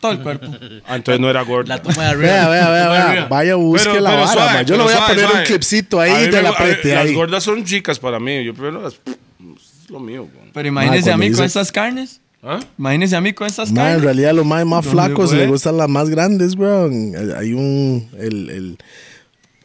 [0.00, 0.46] Todo el cuerpo.
[0.86, 1.76] Ah, entonces no era gorda.
[1.76, 2.48] La toma de arriba.
[2.48, 3.26] Vea, vea, vea.
[3.26, 4.64] Vaya, busque Pero- la pero vara, suave.
[4.64, 5.38] Yo le voy a poner suave.
[5.40, 7.14] un clipcito ahí de me- la a- prete Las ahí.
[7.14, 8.44] gordas son chicas para mí.
[8.44, 8.94] Yo prefiero las.
[8.94, 10.22] Es lo mío.
[10.32, 10.50] güey.
[10.52, 12.20] Pero imagínese Ma, a mí con estas carnes.
[12.42, 12.58] ¿Ah?
[12.78, 14.02] Imagínese a mí con estas Ma, en carnes.
[14.04, 16.86] realidad los más, más ¿Dónde flacos les gustan las más grandes, bro.
[17.38, 18.78] Hay un, el, el,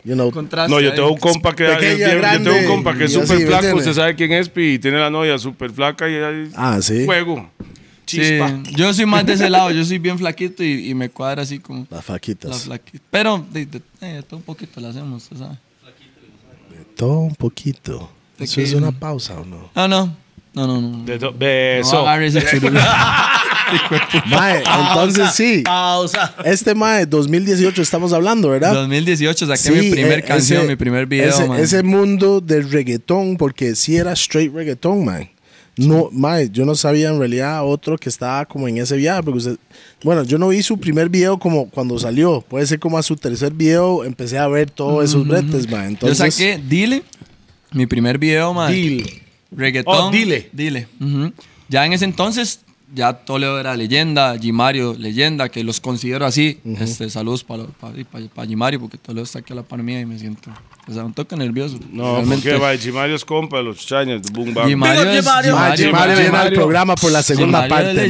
[0.04, 0.96] you know, Contraste No, yo ahí.
[0.96, 3.94] tengo un compa que Pequeña, yo, tengo un compa que es súper ¿me flaco, usted
[3.94, 7.06] sabe quién es, Pi, y tiene la novia súper flaca y hay Ah, sí.
[7.06, 7.50] fuego.
[8.08, 8.64] Sí, Chispa.
[8.72, 9.70] yo soy más de ese lado.
[9.72, 12.64] Yo soy bien flaquito y, y me cuadra así como las la faquitas.
[12.64, 13.04] flaquita.
[13.12, 15.58] Pero de, de- eh, todo un poquito la hacemos, usted sabe.
[16.96, 18.10] Todo un poquito.
[18.40, 18.64] ¿De ¿Eso qué?
[18.64, 19.70] es una pausa o no?
[19.76, 20.16] Ah, no.
[20.54, 21.04] No, no, no.
[21.06, 22.06] De No beso.
[22.60, 22.72] churro.
[24.28, 25.62] Mae, entonces sí.
[25.64, 26.34] Pausa.
[26.46, 28.74] Este mae, 2018 estamos hablando, ¿verdad?
[28.74, 31.60] 2018 saqué Sí, mi primer e- canción, ese- mi primer video, ese, man.
[31.60, 35.30] ese mundo del reggaetón, porque sí era straight reggaetón, man.
[35.78, 39.38] No, mae, yo no sabía en realidad otro que estaba como en ese viaje, porque
[39.38, 39.58] usted,
[40.04, 43.16] bueno, yo no vi su primer video como cuando salió, puede ser como a su
[43.16, 45.84] tercer video empecé a ver todos esos bretes, man.
[45.84, 47.04] Yo Entonces, saqué Dile,
[47.72, 48.72] mi primer video, man.
[48.72, 49.22] Dile.
[49.52, 50.08] Reggaetón.
[50.08, 50.50] Oh, Dile.
[50.52, 50.88] Dile.
[51.70, 52.62] Ya en ese entonces,
[52.94, 56.60] ya Toledo era leyenda, Gimario leyenda, que los considero así.
[56.80, 57.94] este, saludos para pa,
[58.46, 60.52] Gimario, porque Toledo está aquí a la par mía y me siento,
[60.88, 61.78] o sea, un toque nervioso.
[61.92, 64.68] No, Realmente, porque va, Chimario es compa, los chañas, boom bam.
[64.68, 65.52] Gimario es- Gimario.
[65.54, 66.60] Gimario- Gimario viene al Gimario.
[66.60, 67.96] programa por la segunda Gimario es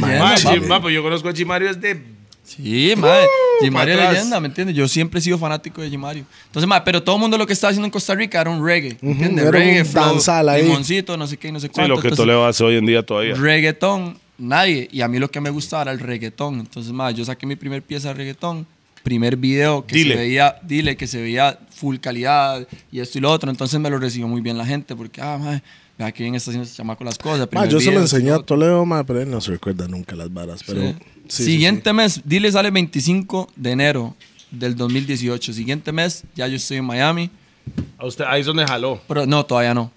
[0.60, 0.68] man.
[0.68, 2.02] Ma, pues yo conozco a Chimario es de.
[2.44, 3.26] Sí, madre.
[3.60, 4.74] Gimario pa' es leyenda, ¿me entiendes?
[4.74, 6.24] Yo siempre he sido fanático de Gimario.
[6.46, 8.64] Entonces, madre, pero todo el mundo lo que estaba haciendo en Costa Rica era un
[8.64, 9.44] reggae, ¿entiendes?
[9.44, 10.62] era un reggae, flow, ahí.
[10.62, 11.88] limoncito, no sé qué, no sé Sí, cuánto.
[11.88, 13.34] lo que Entonces, Toledo hace hoy en día todavía.
[13.34, 14.88] Reggaetón, nadie.
[14.90, 16.60] Y a mí lo que me gustaba era el reggaetón.
[16.60, 18.66] Entonces, más, yo saqué mi primer pieza de reggaetón,
[19.02, 20.14] primer video que Dile.
[20.14, 23.50] se veía, dile, que se veía full calidad y esto y lo otro.
[23.50, 25.62] Entonces me lo recibió muy bien la gente porque, ah, madre,
[25.98, 27.48] vea que bien está haciendo este chamaco las cosas.
[27.52, 28.38] Ma, yo se lo enseñé a.
[28.40, 30.62] Toledo, ma, pero él no se recuerda nunca las varas.
[30.66, 30.94] Pero, Sí.
[30.94, 34.14] sí, sí, Siguiente mes, dile sale 25 de enero
[34.50, 35.52] del 2018.
[35.52, 37.30] Siguiente mes, ya yo estoy en Miami.
[37.98, 39.00] A usted, ahí es donde jaló.
[39.06, 39.90] Pero no, todavía no.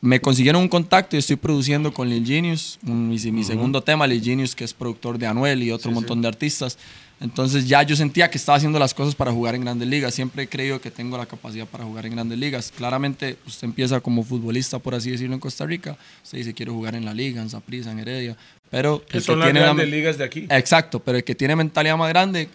[0.00, 4.06] Me consiguieron un contacto y estoy produciendo con Lil Genius, un- mi, mi segundo tema,
[4.06, 6.76] Lil Genius, que es productor de Anuel y otro montón de artistas.
[7.24, 10.12] Entonces ya yo sentía que estaba haciendo las cosas para jugar en grandes ligas.
[10.14, 12.70] Siempre he creído que tengo la capacidad para jugar en grandes ligas.
[12.76, 15.96] Claramente usted empieza como futbolista, por así decirlo, en Costa Rica.
[16.22, 18.36] Usted dice, quiero jugar en la liga, en Saprissa, en Heredia.
[18.70, 20.46] Pero Que son que las tiene la- grandes ligas de aquí.
[20.50, 22.50] Exacto, pero el que tiene mentalidad más grande,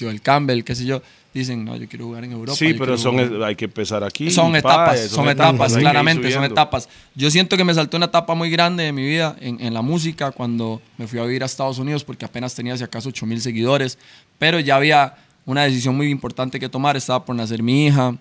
[0.00, 1.02] Joel Campbell, qué sé yo,
[1.40, 2.56] dicen, no, yo quiero jugar en Europa.
[2.56, 4.30] Sí, pero son, jugar- hay que empezar aquí.
[4.30, 6.88] son pa, etapas, son etapas, ir claramente, son etapas.
[7.14, 9.82] Yo siento que me saltó una etapa muy grande de mi vida en, en la
[9.82, 13.26] música cuando me fui a vivir a Estados Unidos porque apenas tenía si acaso 8
[13.26, 13.98] mil seguidores,
[14.38, 15.14] pero ya había
[15.46, 18.16] una decisión muy importante que tomar, estaba por nacer mi hija,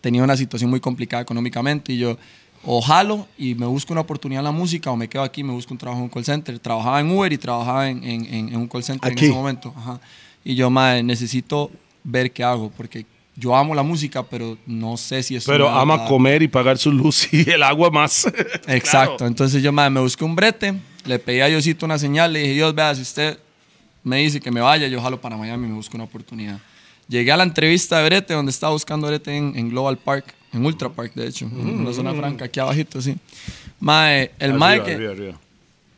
[0.00, 2.16] tenía una situación muy complicada económicamente y yo
[2.66, 5.44] o jalo y me busco una oportunidad en la música o me quedo aquí y
[5.44, 6.58] me busco un trabajo en un call center.
[6.58, 9.26] Trabajaba en Uber y trabajaba en, en- en- en un call center Aquí.
[9.26, 9.74] en ese momento.
[9.76, 10.00] Ajá.
[10.42, 11.70] Y yo, madre, necesito
[12.04, 16.06] ver qué hago porque yo amo la música, pero no sé si es Pero ama
[16.06, 18.26] comer y pagar su luz y el agua más.
[18.68, 19.16] Exacto.
[19.16, 19.26] Claro.
[19.26, 22.52] Entonces yo mae, me busqué un brete, le pedí a Diosito una señal, le dije,
[22.52, 23.38] Dios, vea, si usted
[24.04, 26.60] me dice que me vaya, yo jalo para Miami y me busco una oportunidad.
[27.08, 30.64] Llegué a la entrevista de brete, donde estaba buscando brete en, en Global Park, en
[30.64, 33.16] Ultra Park, de hecho, en una zona franca, aquí abajito, sí.
[33.80, 34.94] Mae, el Arriba, mae que...
[34.94, 35.40] arriba, arriba.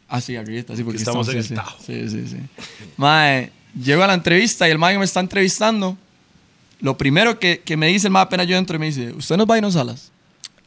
[0.08, 2.08] Ah, sí, arriba, sí, porque estamos en sí, el sí.
[2.08, 2.36] Sí, sí, sí.
[2.96, 5.96] Mae, llego a la entrevista y el que me está entrevistando,
[6.80, 9.36] lo primero que, que me dice el mae apenas yo entro y me dice, ¿usted
[9.36, 10.10] no es Byron Salas?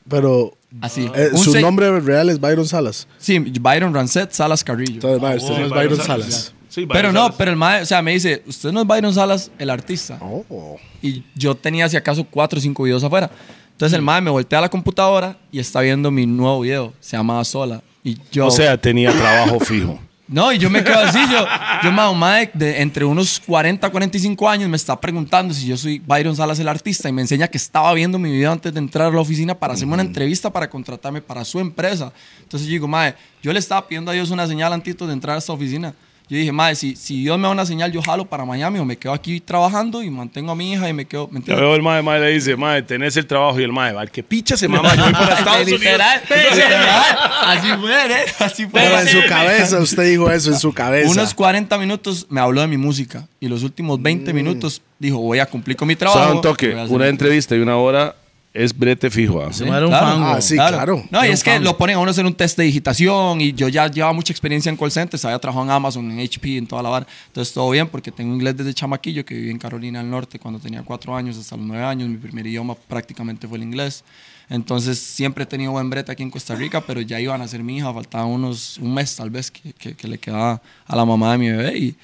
[0.07, 1.09] Pero Así.
[1.15, 3.07] eh, su se- nombre real es Byron Salas.
[3.19, 4.93] Sí, Byron Rancet Salas Carrillo.
[4.95, 6.53] Entonces, mae, usted no es Byron Salas.
[6.69, 7.35] Sí, Pero Byron no, Salas.
[7.37, 10.17] pero el mae, o sea, me dice, usted no es Byron Salas, el artista.
[10.21, 10.77] Oh.
[11.01, 13.29] Y yo tenía si acaso cuatro o cinco videos afuera.
[13.71, 16.93] Entonces el mae me voltea a la computadora y está viendo mi nuevo video.
[16.99, 17.81] Se llamaba Sola.
[18.03, 18.47] Y yo...
[18.47, 19.99] O sea, tenía trabajo fijo.
[20.31, 21.43] No, y yo me quedo así, yo,
[21.83, 25.75] yo un mae de entre unos 40 a 45 años me está preguntando si yo
[25.75, 28.77] soy Byron Salas el artista y me enseña que estaba viendo mi video antes de
[28.77, 32.13] entrar a la oficina para hacerme una entrevista para contratarme para su empresa.
[32.43, 35.35] Entonces yo digo, mae, yo le estaba pidiendo a Dios una señal antes de entrar
[35.35, 35.95] a esta oficina.
[36.29, 38.85] Yo dije, mae, si, si Dios me da una señal, yo jalo para Miami o
[38.85, 41.73] me quedo aquí trabajando y mantengo a mi hija y me quedo, ¿me Ya veo
[41.73, 44.55] el mae, mae le dice, mae, tenés el trabajo y el va, el que picha
[44.55, 45.81] se mama, yo voy para Estados Unidos.
[45.81, 48.25] Literal, literal, así fue, ¿eh?
[48.37, 48.79] Así fue.
[48.79, 51.09] Pero en su cabeza, usted dijo eso, en su cabeza.
[51.09, 55.39] Unos 40 minutos me habló de mi música y los últimos 20 minutos dijo, voy
[55.39, 56.19] a cumplir con mi trabajo.
[56.19, 57.05] Solo un toque, una esto".
[57.05, 58.15] entrevista y una hora
[58.63, 59.41] es brete fijo.
[59.41, 59.53] ¿ah?
[59.53, 60.07] Se me un claro.
[60.07, 60.25] fango.
[60.27, 61.03] Ah, sí, claro.
[61.09, 61.63] No, y Era es un que fan.
[61.63, 64.69] lo ponen a uno hacer un test de digitación y yo ya llevaba mucha experiencia
[64.69, 67.07] en call centers, había trabajado en Amazon, en HP, en toda la vara.
[67.27, 70.59] Entonces todo bien porque tengo inglés desde chamaquillo que viví en Carolina del Norte cuando
[70.59, 72.09] tenía cuatro años hasta los nueve años.
[72.09, 74.03] Mi primer idioma prácticamente fue el inglés.
[74.49, 77.61] Entonces siempre he tenido buen brete aquí en Costa Rica, pero ya iban a ser
[77.63, 81.05] mi hija, faltaba unos, un mes tal vez que, que- que le quedaba a la
[81.05, 81.77] mamá de mi bebé.
[81.77, 81.95] Y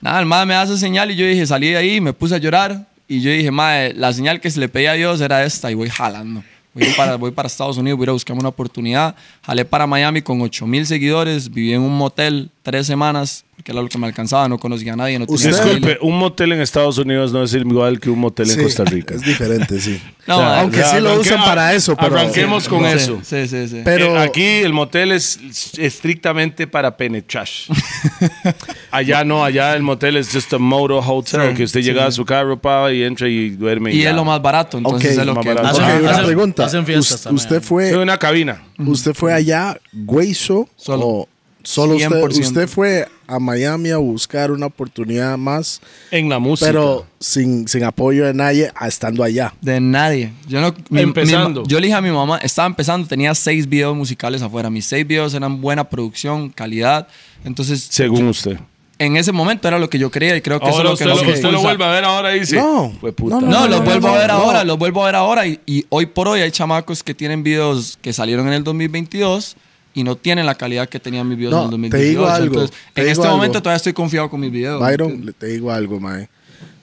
[0.00, 2.38] nada, el madre me hace señal y yo dije, salí de ahí, me puse a
[2.38, 5.70] llorar y yo dije, madre, la señal que se le pedía a Dios era esta
[5.70, 6.42] y voy jalando.
[6.72, 9.14] Voy para, voy para Estados Unidos, voy a buscarme una oportunidad.
[9.42, 13.82] Jalé para Miami con 8 mil seguidores, viví en un motel tres semanas, porque era
[13.82, 15.64] lo que me alcanzaba, no conocía a nadie, no tenía familia.
[15.74, 18.84] Disculpe, un motel en Estados Unidos no es igual que un motel en Sí, Costa
[18.86, 19.14] Rica.
[19.14, 20.00] Es diferente, sí.
[20.24, 22.14] No, O sea, madre, Aunque ya, sí lo usan para eso, pero.
[22.16, 23.18] arranquemos con eso.
[23.24, 23.80] Sí, sí, sí.
[23.84, 25.40] Pero- Eh, aquí el motel es
[25.76, 27.48] estrictamente para penetrar.
[28.90, 32.12] allá no, allá el motel es just a motor hotel, Sí, que usted llega a
[32.12, 33.92] su carro pa, y entra y duerme.
[33.92, 35.54] y es lo más barato, entonces Ok, es lo más que...
[35.54, 35.76] barato.
[35.76, 36.64] Ok, Hacen- una hacen- pregunta.
[36.66, 37.36] hacen fiestas también.
[37.44, 38.62] ¿Usted fue, una cabina.
[38.78, 40.68] usted fue allá, Güeyzo?
[40.76, 41.06] Solo.
[41.06, 41.28] O
[41.64, 42.40] solo usted, 100%.
[42.40, 46.70] usted fue a Miami a buscar una oportunidad más, En la música.
[46.70, 49.54] pero sin, sin apoyo de nadie, estando allá.
[49.60, 50.32] De nadie.
[50.48, 51.62] Yo no, Empezando.
[51.62, 54.68] mi- yo le dije a mi mamá, estaba empezando, tenía seis videos musicales afuera.
[54.70, 57.08] Mis seis videos eran buena producción, calidad.
[57.44, 58.58] Entonces, Según usted.
[58.98, 61.08] en ese momento era lo que yo quería y creo que Ahora eso usted, es
[61.10, 61.68] lo lo, que nos usted lo impulsa.
[61.68, 62.92] vuelve a ver ahora y dice, No.
[63.00, 63.36] "Fue puta".
[63.36, 64.34] No, No, no, los no, vuelvo no, a ver no.
[64.34, 67.42] ahora, los vuelvo a ver ahora y, y hoy por hoy hay chamacos que tienen
[67.42, 69.56] videos que salieron en el 2022
[69.94, 72.10] y no tienen la calidad que tenían mis videos No, en el te 2022.
[72.10, 73.36] digo algo, Entonces, te en digo este algo.
[73.36, 74.80] momento todavía estoy confiado con mis videos.
[74.80, 76.28] Byron, le- te digo algo, mae.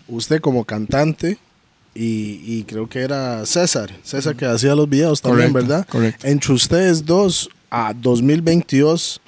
[0.08, 1.38] Usted como cantante
[1.96, 5.88] y, y creo que era César, César que hacía los videos también, Correcto, ¿verdad?
[5.88, 6.28] correcto.
[6.28, 9.22] Entre ustedes dos a 2022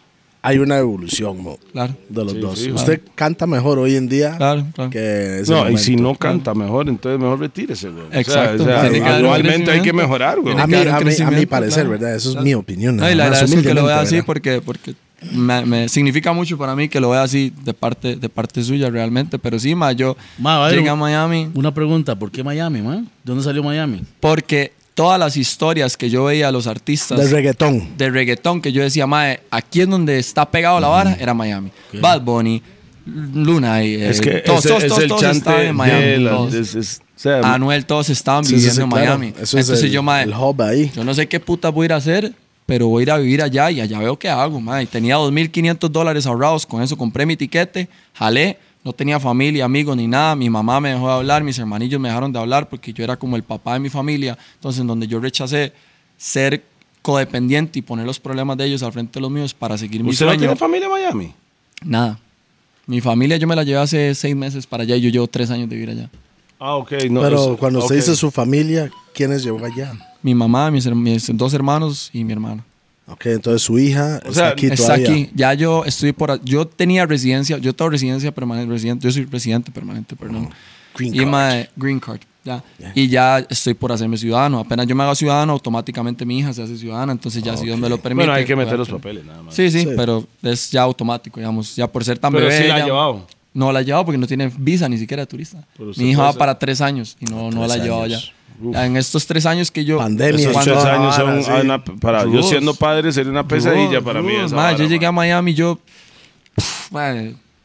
[0.43, 1.95] hay una evolución mo, Claro.
[2.09, 2.59] de los Sí, dos.
[2.59, 4.89] sí, Usted canta mejor hoy en día Claro, claro.
[4.89, 5.81] que ese No, y momento.
[5.81, 8.05] si no canta mejor, entonces mejor retírese, güey.
[8.05, 8.63] O sea, Exacto.
[8.63, 10.55] O sea, un anualmente hay que mejorar, güey.
[10.57, 11.89] A a, mí, a mi parecer, claro.
[11.91, 12.15] ¿verdad?
[12.15, 12.45] Eso es Claro.
[12.45, 12.97] mi opinión.
[12.97, 14.25] No, y le más, agradezco que lo vea así ¿verdad?
[14.25, 14.95] porque, porque
[15.31, 18.89] me, me significa mucho para mí que lo vea así de parte, de parte suya
[18.89, 19.37] realmente.
[19.37, 23.03] Pero sí, ma, yo Ma, Byron, llegué a Miami Una pregunta, ¿por qué Miami, man?
[23.03, 24.01] ¿De dónde salió Miami?
[24.19, 27.97] porque todas las historias que yo veía a los artistas De reggaetón.
[27.97, 31.71] de reggaetón que yo decía, mae, aquí es donde está pegado la vara, era Miami.
[31.93, 32.61] Bad Bunny,
[33.05, 35.75] Luna y eh, Es que todos, ese- todos, es todos, el todos chante estaban en
[35.75, 36.03] Miami.
[36.03, 36.53] de la- todos.
[36.53, 39.05] es- es- o sea, Anuel, todos estaban Sí, viviendo sí, en claro.
[39.17, 39.27] Miami.
[39.41, 40.91] Eso es Entonces el- yo, mae, el hub ahí.
[40.95, 42.33] yo no sé qué puta voy a ir a hacer,
[42.65, 44.85] pero voy a ir a vivir allá y allá veo qué hago, mae.
[44.85, 50.07] Tenía 2.500 dólares ahorrados, con eso compré mi tiquete, jalé, no tenía familia, amigos ni
[50.07, 50.35] nada.
[50.35, 53.17] Mi mamá me dejó de hablar, mis hermanillos me dejaron de hablar porque yo era
[53.17, 54.37] como el papá de mi familia.
[54.55, 55.73] Entonces, en donde yo rechacé
[56.17, 56.63] ser
[57.01, 60.09] codependiente y poner los problemas de ellos al frente de los míos para seguir mi
[60.11, 60.39] ¿Usted no sueño.
[60.41, 61.33] tiene familia en Miami?
[61.83, 62.19] Nada.
[62.87, 65.49] Mi familia yo me la llevé hace seis meses para allá y yo llevo tres
[65.51, 66.09] años de vivir allá.
[66.59, 66.91] Ah, ok.
[67.09, 68.01] No, Pero es- cuando usted ok.
[68.01, 69.93] dice su familia, ¿quiénes llevó allá?
[70.21, 72.63] Mi mamá, mis, mis dos hermanos y mi hermano.
[73.11, 75.09] Ok, entonces su hija O está sea, aquí Está todavía.
[75.11, 75.29] aquí.
[75.35, 76.43] Ya yo estoy por...
[76.43, 80.49] Yo tenía residencia, yo tengo residencia permanente, residente, yo soy residente permanente, perdón.
[80.95, 81.65] Green y card.
[81.77, 82.63] green card, ya.
[82.95, 84.59] Y ya estoy por hacerme ciudadano.
[84.59, 87.79] Apenas yo me hago ciudadano, automáticamente mi hija se hace ciudadana, entonces ya si Dios
[87.79, 88.25] me lo permite.
[88.25, 89.55] Bueno, hay que meter los papeles, nada más.
[89.55, 89.89] Sí, sí, Sí.
[89.95, 91.75] pero es ya automático, digamos.
[91.75, 92.61] Ya por ser tan Pero bebé.
[92.61, 93.25] sí la ha llevado.
[93.53, 95.65] No la he llevado porque no tiene visa ni siquiera de turista.
[95.97, 98.19] Mi hija va para tres años y no, no la he tres llevado ya.
[98.85, 99.97] En estos tres años que yo...
[99.97, 101.49] Pandemia, Esos tres años son sí.
[101.63, 102.49] una- para yo Rudos.
[102.49, 104.33] siendo padre sería una pesadilla para mí.
[104.35, 105.21] Esa ma, vara, yo llegué a ma.
[105.21, 105.79] Miami, yo...
[106.55, 106.91] pff,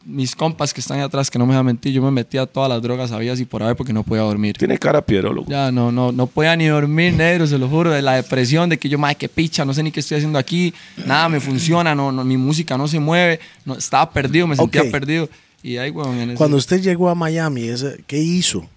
[0.09, 2.69] mis compas que están ahí atrás, que no me dejan mentir, yo me metía todas
[2.69, 4.55] las drogas, sabías y por ahí porque no podía dormir.
[4.57, 5.49] Tiene cara pierólogo.
[5.51, 8.79] Ya, no, no, no podía ni dormir, negro, se lo juro, de la depresión, de
[8.79, 10.73] que yo, madre, qué picha, no sé ni qué estoy haciendo aquí,
[11.05, 14.81] nada me funciona, no, no, mi música no se mueve, no, estaba perdido, me sentía
[14.83, 14.91] Ok.
[14.91, 15.29] perdido.
[15.63, 18.67] Y ahí, weón, en, ese- Cuando usted llegó a Miami, ese- ¿qué hizo?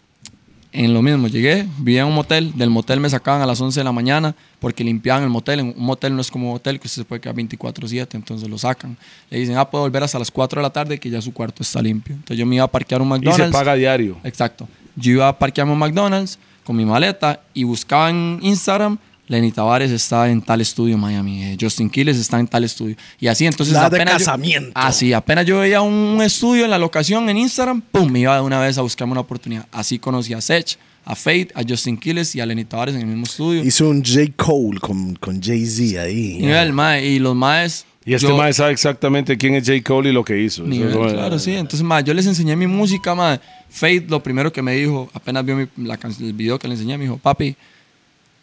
[0.72, 3.80] en lo mismo, llegué, vivía en un motel, del motel me sacaban a las 11
[3.80, 6.86] de la mañana porque limpiaban el motel, un motel no es como un hotel que
[6.86, 8.96] usted se puede quedar 24/7, entonces lo sacan.
[9.30, 11.64] Le dicen, ah, puede volver hasta las 4 de la tarde que ya su cuarto
[11.64, 12.14] está limpio.
[12.14, 13.46] Entonces yo me iba a parquear un Y McDonald's.
[13.46, 14.18] se paga diario.
[14.22, 14.68] Exacto.
[14.94, 18.96] Yo iba a parquearme un McDonald's con mi maleta y buscaba en Instagram,
[19.30, 22.96] Lenny Tavares está en tal estudio en Miami, eh, Justin Quiles está en tal estudio.
[23.20, 24.72] Y así, entonces La de apenas yo- casamiento.
[24.74, 28.40] así, apenas yo veía un estudio en la locación en Instagram, pum, me iba de
[28.42, 29.66] una vez a buscarme una oportunidad.
[29.70, 33.06] Así conocí a Sech, a Fate, a Justin Quiles y a Lenny Tavares en el
[33.06, 33.62] mismo estudio.
[33.64, 34.32] Hizo un J.
[34.36, 36.38] Cole con, con Jay-Z ahí.
[36.40, 37.86] Nivel, mae, y los maes...
[38.04, 39.80] Y este yo- mae sabe exactamente quién es J.
[39.84, 40.62] Cole y lo que hizo.
[40.62, 41.52] Eso Nivel, es lo- claro, sí.
[41.52, 43.40] Entonces, ma, yo les enseñé mi música, ma.
[43.68, 46.98] Faith, lo primero que me dijo, apenas vio mi- la el video que le enseñé,
[46.98, 47.54] me dijo, papi,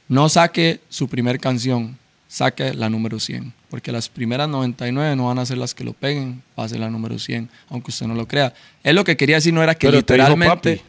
[0.08, 3.54] no saque su primer canción, saque la número 100.
[3.70, 6.80] Porque las primeras 99 no van a ser las que lo peguen, va a ser
[6.80, 8.54] la número 100, aunque usted no lo crea.
[8.84, 10.82] Él lo que quería decir no era que Pero te dijo literalmente...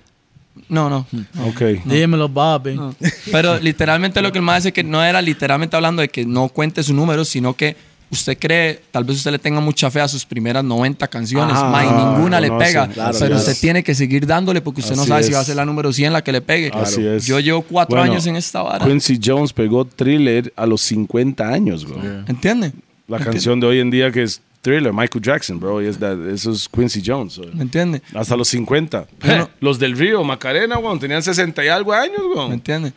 [0.69, 1.07] No, no.
[1.47, 1.63] Ok.
[1.85, 2.75] Dímelo, papi.
[2.75, 2.95] no.
[3.31, 6.49] Pero literalmente lo que el más dice que no era literalmente hablando de que no
[6.49, 7.77] cuente su número, sino que
[8.11, 11.85] usted cree, tal vez usted le tenga mucha fe a sus primeras 90 canciones, ma,
[11.85, 12.89] y ninguna le pega.
[12.89, 13.37] claro, pero claro.
[13.37, 15.93] usted tiene que seguir dándole porque usted no sabe si va a ser la número
[15.93, 16.71] 100 la que le pegue.
[16.73, 17.27] Así es.
[17.27, 18.85] Yo llevo cuatro Bueno, años en esta vara.
[18.85, 22.01] Quincy Jones pegó Thriller a los 50 años, bro.
[22.27, 22.73] ¿Entiende?
[23.07, 25.81] La canción de hoy en día que es Thriller, Michael Jackson, bro.
[25.83, 27.41] y es that- eso es Quincy Jones.
[27.55, 28.03] ¿Me entiende?
[28.15, 29.07] Hasta los 50.
[29.25, 29.49] Bueno.
[29.61, 32.53] los del Río, Macarena, weón, tenían 60 y algo años, ¿Me weón.
[32.53, 32.93] entiende?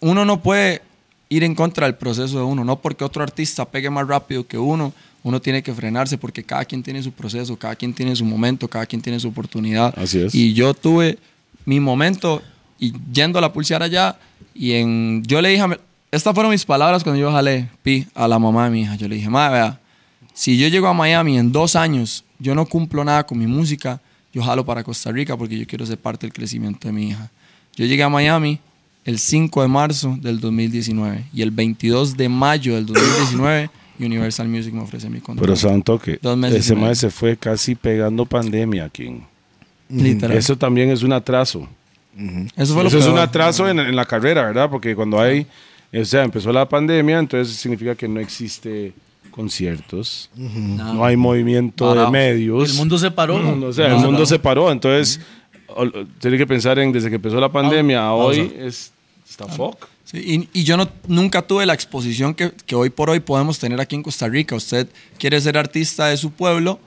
[0.00, 0.82] Uno no puede
[1.28, 4.58] ir en contra del proceso de uno, no porque otro artista pegue más rápido que
[4.58, 8.24] uno, uno tiene que frenarse porque cada quien tiene su proceso, cada quien tiene su
[8.24, 9.94] momento, cada quien tiene su oportunidad.
[9.98, 10.34] Así es.
[10.34, 11.18] Y yo tuve
[11.64, 12.42] mi momento
[12.78, 14.16] y yendo a la pulsear allá
[14.54, 15.76] y en yo le dije, a mi-
[16.10, 18.94] estas fueron mis palabras cuando yo jalé pi a la mamá de mi hija.
[18.96, 19.80] Yo le dije, mamá, vea,
[20.34, 24.00] si yo llego a Miami en dos años, yo no cumplo nada con mi música,
[24.32, 27.30] yo jalo para Costa Rica porque yo quiero ser parte del crecimiento de mi hija.
[27.76, 28.60] Yo llegué a Miami
[29.04, 34.72] el 5 de marzo del 2019 y el 22 de mayo del 2019 Universal Music
[34.72, 35.54] me ofrece mi contrato.
[35.54, 36.18] Pero un toque.
[36.20, 39.20] Dos meses Ese mae se fue casi pegando pandemia aquí.
[39.88, 40.36] Literal.
[40.36, 41.68] Eso también es un atraso.
[42.56, 44.68] Eso fue lo Eso es un atraso en, en la carrera, ¿verdad?
[44.70, 45.46] Porque cuando hay,
[45.92, 48.92] o sea, empezó la pandemia, entonces significa que no existe
[49.30, 52.12] conciertos, no hay movimiento de Parado.
[52.12, 52.70] medios.
[52.70, 53.36] El mundo se paró.
[53.66, 55.20] O sea, el mundo se paró, entonces
[56.20, 58.93] tiene que pensar en desde que empezó la pandemia a hoy es
[60.12, 63.96] y yo no, nunca tuve la exposición que, que hoy por hoy podemos tener aquí
[63.96, 64.54] en Costa Rica.
[64.54, 66.78] Usted quiere ser artista de su pueblo,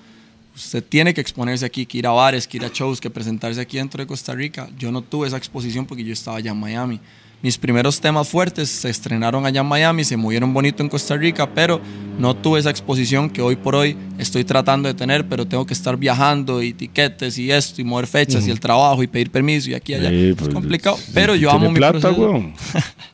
[0.55, 3.59] usted tiene que exponerse aquí, que ir a bares, que ir a shows, que presentarse
[3.59, 4.69] aquí dentro de Costa Rica.
[4.77, 6.99] Yo no tuve esa exposición porque yo estaba allá en Miami.
[7.43, 11.47] Mis primeros temas fuertes se estrenaron allá en Miami, se movieron bonito en Costa Rica,
[11.53, 11.79] pero
[12.17, 15.75] no tuve esa exposición que hoy por hoy estoy tratando de tener, pero tengo que
[15.75, 19.69] estar viajando y tiquetes y esto y mover fechas y el trabajo y pedir permiso
[19.69, 20.09] y aquí y allá.
[20.09, 22.55] Sí, es pues, complicado, sí, pero yo amo mi plata, weón.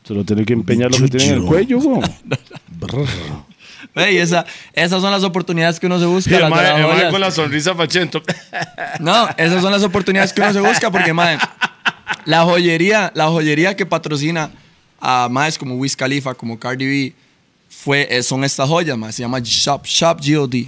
[0.02, 2.10] Solo tiene que empeñar lo que tiene en el cuello, weón.
[2.78, 3.06] Brr.
[3.94, 6.30] Ve, y esa, esas son las oportunidades que uno se busca.
[6.30, 7.12] Y el mae joyas.
[7.12, 8.22] con la sonrisa fachento.
[8.98, 11.38] No, esas son las oportunidades que uno se busca porque, madre,
[12.24, 14.50] la joyería, la joyería que patrocina
[15.00, 17.14] a más como Wiz Khalifa, como Cardi B,
[17.68, 20.66] fue, eh, son estas joyas, más se llama Shop, Shop GOD.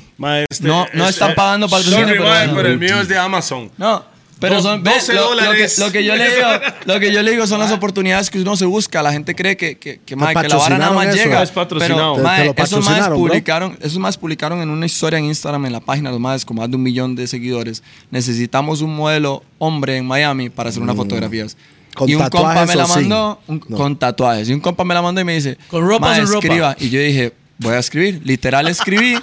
[0.51, 3.70] Este- No- no están pagando patrocinio, Sorry, pero mae, pero el mío es de Amazon.
[3.79, 4.05] No,
[4.38, 5.79] pero son, ve, 12 lo, lo que, dólares.
[5.79, 6.46] lo que yo le digo,
[6.85, 9.03] lo que yo le digo son las oportunidades que uno se busca.
[9.03, 11.16] La gente cree que, que, que, mae, que la vara nada más eso.
[11.16, 11.42] llega.
[11.42, 11.51] Es.
[11.51, 12.16] Pero,
[12.55, 16.11] Te- esos más publicaron, esos más publicaron en una historia en Instagram en la página,
[16.11, 17.83] los más con más de un millón de seguidores.
[18.11, 21.55] Necesitamos un modelo hombre en Miami para hacer unas fotografías.
[21.57, 21.94] Mm.
[21.96, 23.77] Con y un compa tatuajes me la mandó un- No.
[23.79, 24.49] con tatuajes.
[24.51, 26.46] Y un compa me la mandó y me dice, ¿Con ropa o "Mae, sin ropa?"
[26.46, 26.77] escriba.
[26.79, 28.20] Y yo dije, voy a escribir.
[28.22, 29.16] Literal escribí.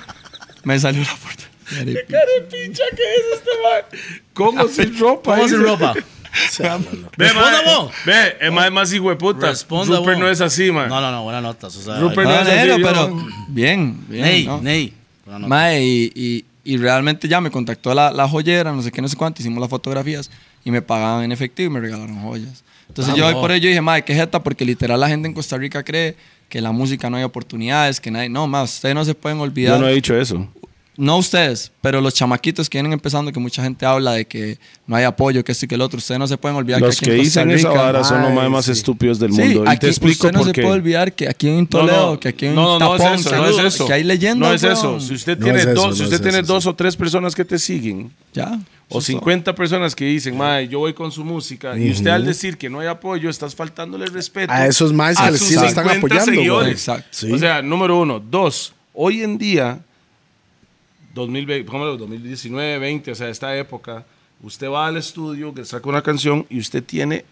[0.63, 1.15] me salió la
[1.63, 2.17] puerta.
[2.49, 4.01] pincha que es este mae?
[4.33, 5.35] ¿Cómo sin ropa?
[5.35, 5.93] ¿Cómo sin ropa?
[6.59, 7.91] Ve, Responda mae, vos.
[8.05, 9.49] Ve, es más hijo de puta.
[9.49, 10.89] Responda Rupert no es así, man.
[10.89, 11.75] No, no, no, buenas notas.
[11.75, 14.23] O sea, Rupert No, no es así, pero bien, bien.
[14.23, 14.59] Ney, ¿no?
[14.61, 14.93] Ney.
[15.25, 19.09] Mae, y, y- y realmente ya me contactó la, la joyera, no sé qué, no
[19.09, 20.31] sé cuánto, hicimos las fotografías
[20.63, 22.63] y me pagaban en efectivo y me regalaron joyas.
[22.87, 25.57] Entonces yo hoy por ello dije, mae, qué jeta, porque literal la gente en Costa
[25.57, 26.15] Rica cree
[26.47, 28.29] que la música no hay oportunidades, que nadie...
[28.29, 29.75] No, más ustedes no se pueden olvidar.
[29.75, 30.47] Yo no he dicho eso.
[30.95, 34.95] No ustedes, pero los chamaquitos que vienen empezando, que mucha gente habla de que no
[34.95, 37.05] hay apoyo, que esto y que el otro, ustedes no se pueden olvidar Los que
[37.07, 38.71] que aquí en Costa dicen esa Rica- vara son los más, más sí.
[38.73, 39.63] estúpidos del Sí, mundo.
[39.65, 40.61] y aquí te explico usted no por se qué.
[40.61, 43.29] puede olvidar que aquí en Toledo, que aquí en no, no, Tapón, no es eso,
[43.31, 43.85] que, no hay- es eso.
[43.87, 44.47] que hay leyendas.
[44.49, 44.99] No es eso.
[44.99, 46.75] Si usted No tiene, es eso, dos, no si es usted tiene eso, dos o
[46.75, 48.59] tres personas que te siguen, Ya.
[48.89, 52.23] o eso- 50 personas que dicen, mae, yo voy con su música, y usted al
[52.23, 56.21] decir que no hay apoyo, estás faltándole respeto A esos maes que les- están 50
[56.21, 56.65] apoyando.
[56.67, 57.07] Exacto.
[57.09, 57.31] Sí.
[57.31, 58.19] O sea, número uno.
[58.19, 59.79] Dos, hoy en día,
[61.13, 64.05] 2020, póngalo, 2019, 20, o sea, esta época,
[64.41, 67.25] usted va al estudio, que saca una canción y usted tiene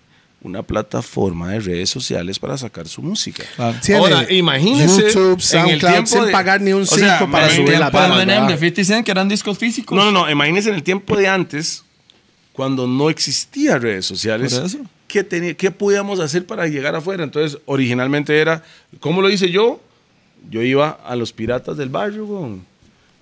[0.43, 3.43] una plataforma de redes sociales para sacar su música.
[3.55, 3.77] Claro.
[3.97, 7.31] Ahora, imagínese YouTube, en el SoundCloud, tiempo sin de- pagar ni un o sea, cinco
[7.31, 8.15] para subir la banda.
[8.15, 8.59] el Eminem de ¿verdad?
[8.59, 9.95] 50 Cent, que eran discos físicos.
[9.95, 11.83] No, no, no, imagínese en el tiempo de antes,
[12.53, 14.53] cuando no existía redes sociales.
[14.55, 14.79] Por eso.
[15.07, 17.23] ¿Qué, tenía- ¿Qué podíamos hacer para llegar afuera?
[17.23, 18.63] Entonces, originalmente era,
[18.99, 19.79] ¿cómo lo hice yo?
[20.49, 22.65] Yo iba a los piratas del barrio, weón.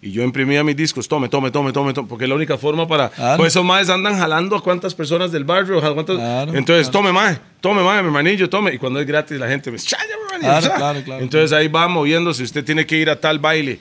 [0.02, 2.88] Y yo imprimía mis discos, tome, tome, tome, tome, tome, porque es la única forma
[2.88, 3.10] para...
[3.10, 3.38] Claro.
[3.38, 6.16] Pues esos maes andan jalando a cuántas personas del barrio, a cuántas...
[6.16, 8.74] Claro, Entonces, tome, mae, tome, mae, mi hermanillo, tome.
[8.74, 9.96] Y cuando es gratis, la gente me dice,
[10.40, 11.02] claro.
[11.20, 13.80] Entonces ahí va moviéndose, usted tiene que ir a tal baile.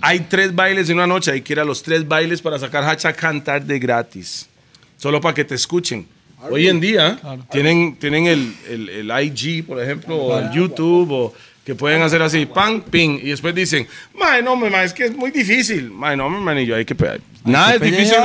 [0.00, 2.84] Hay tres bailes en una noche, hay que ir a los tres bailes para sacar
[2.84, 4.48] hacha a cantar de gratis.
[4.96, 6.06] Solo para que te escuchen.
[6.50, 7.18] Hoy en día
[7.50, 11.34] tienen, tienen el, el, el IG, por ejemplo, o el YouTube, o
[11.68, 13.86] que pueden hacer así, pam, ping, y después dicen,
[14.18, 15.90] mae, no, mae, es que es muy difícil.
[15.90, 17.20] Mae, no, mi hermanillo, hay que pegar.
[17.44, 18.16] Nada es difícil.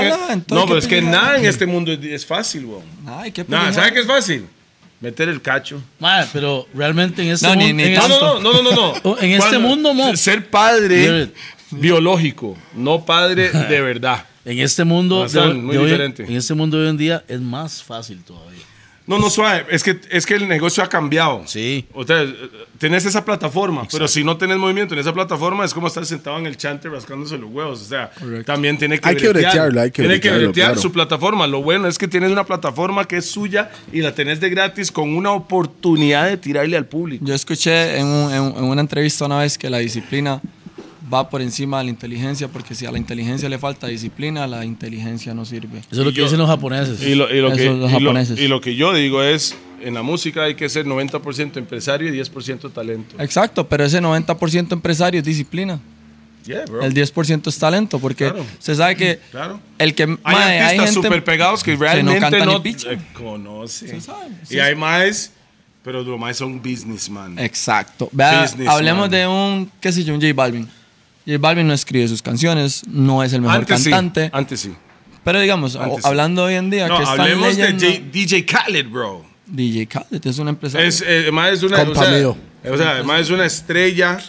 [0.47, 2.83] no, pero es que nada en este mundo es, fácil, weón.
[3.05, 3.73] Ay, qué Nada, pelear.
[3.73, 4.45] ¿sabe qué es fácil?
[5.01, 5.83] Meter el cacho.
[5.99, 7.65] Mae, pero realmente en este mundo.
[7.73, 8.71] ni en No, no, no, no,
[9.03, 9.17] no.
[9.21, 10.15] En este mundo, mo.
[10.15, 11.27] Ser padre
[11.69, 14.25] biológico, no padre de verdad.
[14.45, 15.19] En este mundo.
[15.19, 16.23] Bastante, de- muy de hoy- diferente.
[16.23, 18.61] en este mundo de hoy en día es más fácil todavía.
[19.05, 19.65] No, no, suave.
[19.69, 21.43] Es que, es que el negocio ha cambiado.
[21.45, 21.85] Sí.
[21.93, 22.25] O sea,
[22.77, 26.37] tenés esa plataforma, pero si no tenés movimiento en esa plataforma, es como estar sentado
[26.39, 27.81] en el chante rascándose los huevos.
[27.81, 28.11] O sea,
[28.45, 30.81] también tiene que Hay que bretearlo, hay que Tiene que bretear claro.
[30.81, 31.45] su plataforma.
[31.47, 34.89] Lo bueno es que tienes una plataforma que es suya y la tenés de gratis
[34.89, 37.25] con una oportunidad de tirarle al público.
[37.25, 40.39] Yo escuché en, un- en un- en una entrevista una vez que la disciplina
[41.13, 44.65] va por encima de la inteligencia, porque si a la inteligencia le falta disciplina, la
[44.65, 45.79] inteligencia no sirve.
[45.79, 47.01] Eso es lo que yo- dicen los japoneses.
[47.01, 48.39] Y lo, y lo que, los y lo- japoneses.
[48.39, 52.17] y lo que yo digo es, en la música hay que ser 90% empresario y
[52.17, 53.15] 10% talento.
[53.19, 55.79] Exacto, pero ese 90% empresario es disciplina.
[56.45, 56.83] Yeah, bro.
[56.83, 58.45] El 10% es talento, porque Claro.
[58.59, 59.61] se sabe que Claro.
[59.77, 62.59] el que Hay mae, artistas gente- súper pegados que que realmente no no, cantan ni
[62.59, 62.91] picha.
[62.91, 63.87] eh, conocen.
[63.87, 65.31] Se sabe, y hay más,
[65.83, 67.39] pero los más son businessman.
[67.39, 68.09] Exacto.
[68.11, 68.75] Vea, Businessman.
[68.75, 70.67] hablemos de un, qué sé yo, un J Balvin.
[71.25, 74.25] J Balvin no escribe sus canciones, no es el mejor antes cantante.
[74.25, 74.73] sí, antes sí.
[75.23, 76.07] Pero digamos, Antes o- sí.
[76.07, 79.25] hablando hoy en día, No, que están hablemos de leyendo- J- DJ Khaled, bro.
[79.45, 80.81] DJ Khaled es una empresa.
[80.81, 82.37] Es, eh, más es una, o sea, mío.
[82.69, 84.19] o sea, además es una estrella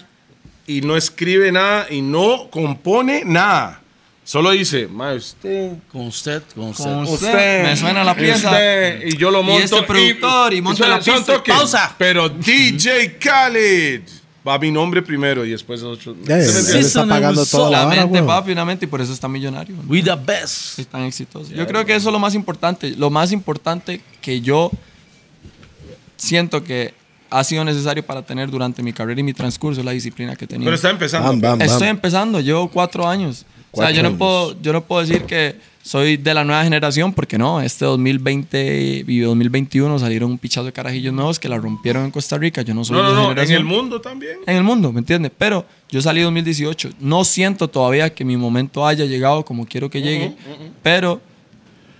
[0.66, 3.80] y no escribe nada y no compone nada.
[4.26, 6.84] Solo dice, ma, usted, Con usted, con usted.
[6.84, 8.48] Con usted, me suena la pieza.
[8.50, 9.64] usted, y yo lo Y monto.
[9.64, 11.52] este productor, y monta suena la pista, y toque.
[11.52, 11.94] pausa.
[11.98, 14.02] Pero DJ Khaled.
[14.46, 16.14] Va mi nombre primero y después otro.
[16.22, 19.12] Ya, ya, ¿Sí está pagando toda la vara, mente, papi, una mente, y por eso
[19.12, 19.74] está millonario.
[19.88, 20.78] We the best.
[20.78, 21.50] Es tan exitoso.
[21.54, 22.90] Yo creo que eso es lo más importante.
[22.90, 24.70] Lo más importante que yo
[26.16, 26.92] siento que
[27.30, 30.46] ha sido necesario para tener durante mi carrera y mi transcurso es la disciplina que
[30.46, 30.66] tenido.
[30.66, 31.26] Pero está empezando.
[31.26, 33.46] Bam, bam, Estoy empezando, llevo cuatro años.
[33.72, 37.12] o sea, yo no, puedo, yo no puedo decir que soy de la nueva generación,
[37.12, 42.06] porque no, este 2020 y 2021 salieron un pichazo de carajillos nuevos que la rompieron
[42.06, 42.62] en Costa Rica.
[42.62, 43.22] Yo no soy No, de no, esa no.
[43.24, 43.58] En generación.
[43.58, 44.38] el mundo también.
[44.46, 45.30] En el mundo, ¿me entiendes?
[45.36, 46.90] Pero yo salí en 2018.
[47.00, 50.34] No siento todavía que mi momento haya llegado como quiero que llegue,
[50.82, 51.20] pero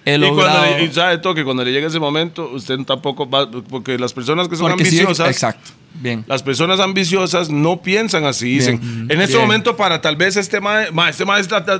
[0.07, 0.61] he Y logrado...
[0.61, 3.51] cuando le, y sabe todo que cuando le llegue ese momento, usted tampoco va.
[3.51, 5.29] Porque las personas que son porque sí, ambiciosas.
[5.29, 5.71] exacto.
[5.95, 6.25] Bien.
[6.27, 8.55] Las personas ambiciosas no piensan así.
[8.55, 9.41] Dicen, en este Bien.
[9.47, 11.25] momento para tal vez este mae, mae, este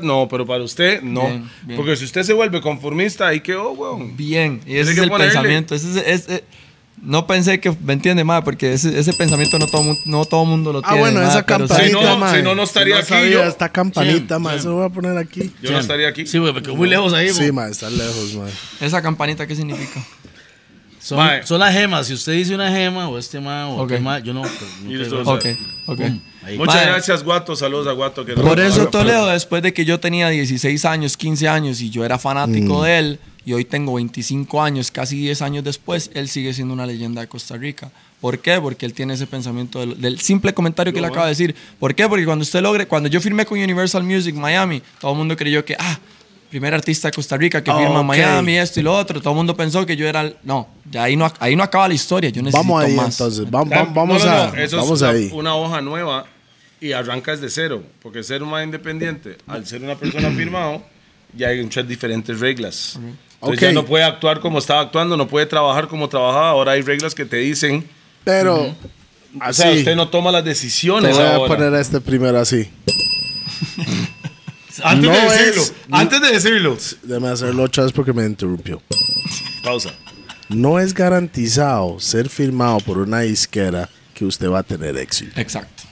[0.03, 1.27] No, pero para usted, no.
[1.27, 1.77] Bien, bien.
[1.77, 4.17] Porque si usted se vuelve conformista, ahí quedó, weón.
[4.17, 4.61] Bien.
[4.67, 5.33] Y ese es que el ponerle.
[5.33, 5.75] pensamiento.
[5.75, 6.43] Ese es- es- es-
[7.03, 8.43] no pensé que, ¿me entiende más?
[8.45, 11.01] Porque ese, ese pensamiento no todo, no todo mundo lo Ah, tiene.
[11.01, 13.45] bueno, ma, esa campanita, Si no, si no, no estaría Si aquí sabía yo.
[13.45, 14.45] Esta campanita, sí.
[14.57, 15.53] eso lo voy a poner aquí.
[15.61, 16.25] Yo no estaría aquí.
[16.27, 17.31] Sí, güey, quedó muy lejos ahí.
[17.31, 18.53] Sí, mae, está lejos, mae.
[18.81, 20.01] Esa campanita, ¿qué significa?
[21.05, 21.47] Son, Mae.
[21.47, 22.07] son las gemas.
[22.07, 23.91] Si usted dice una gema o este ma o Ok.
[23.93, 24.41] aquel ma, yo no.
[24.41, 24.99] pues, no Y creo.
[25.01, 26.01] listo, o Ok, sea, ok.
[26.45, 26.57] Ahí.
[26.57, 27.55] Muchas Mae, gracias, Guato.
[27.55, 28.25] Saludos a Guato.
[28.25, 31.91] Que Por no- eso Toledo, después de que yo tenía 16 años, 15 años y
[31.91, 36.27] yo era fanático de él, y hoy tengo 25 años, casi 10 años después, él
[36.29, 37.91] sigue siendo una leyenda de Costa Rica.
[38.23, 38.59] ¿Por qué?
[38.59, 41.55] Porque él tiene ese pensamiento del, del simple comentario que él acaba de decir.
[41.79, 42.09] ¿Por qué?
[42.09, 45.63] Porque cuando usted logre, cuando yo firmé con Universal Music Miami, todo el mundo creyó
[45.63, 45.99] que, ah,
[46.55, 48.05] primer artista de Costa Rica que firma en ok.
[48.05, 49.21] Miami, esto y lo otro.
[49.21, 50.21] Todo el mundo pensó que yo era.
[50.21, 52.31] el- No, ya ahí no, ahí no acaba la historia.
[52.31, 53.19] Yo necesito Vamos ahí más.
[53.19, 55.31] entonces, vam- Ah, vam- vamos no, no, a, no, eso vamos es una, ahí.
[55.33, 56.27] una hoja nueva
[56.81, 60.81] y arrancas de cero, porque ser un más independiente, al ser una persona firmado,
[61.37, 63.01] ya hay muchas diferentes reglas.
[63.01, 63.61] Entonces Ok.
[63.61, 66.51] ya no puede actuar como estaba actuando, no puede trabajar como trabajaba.
[66.51, 67.85] Ahora hay reglas que te dicen,
[68.23, 68.75] Pero, o
[69.41, 71.57] así, sea, usted no toma las te decisiones voy a ahora.
[71.57, 72.71] poner a este primero así.
[74.83, 76.79] Antes No de decirlo, es- antes de decirlo.
[77.03, 78.83] Déjame hacerlo otra vez porque me interrumpió.
[79.63, 79.91] Pausa.
[80.49, 85.41] No es garantizado ser firmado por una disquera que usted va a tener éxito.
[85.41, 85.85] Exacto.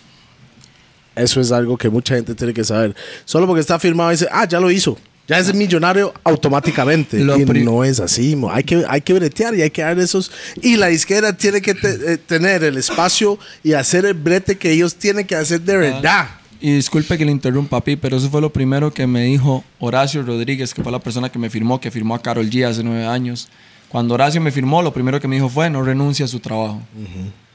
[1.15, 2.95] Eso es algo que mucha gente tiene que saber.
[3.25, 4.99] Solo porque está firmado dice, ah, ya lo hizo.
[5.29, 7.19] Ya es millonario automáticamente.
[7.21, 8.35] Lo y pri- no es así.
[8.35, 8.51] mo.
[8.51, 10.31] Hay que, hay que bretear y hay que dar esos.
[10.61, 14.71] Y la disquera tiene que te- eh, tener el espacio y hacer el brete que
[14.73, 16.29] ellos tienen que hacer de verdad.
[16.65, 20.23] Y disculpe que le interrumpa, papi, pero eso fue lo primero que me dijo Horacio
[20.23, 23.05] Rodríguez, que fue la persona que me firmó, que firmó a Carol G hace nueve
[23.05, 23.49] años.
[23.89, 26.81] Cuando Horacio me firmó, lo primero que me dijo fue, no renuncie a su trabajo.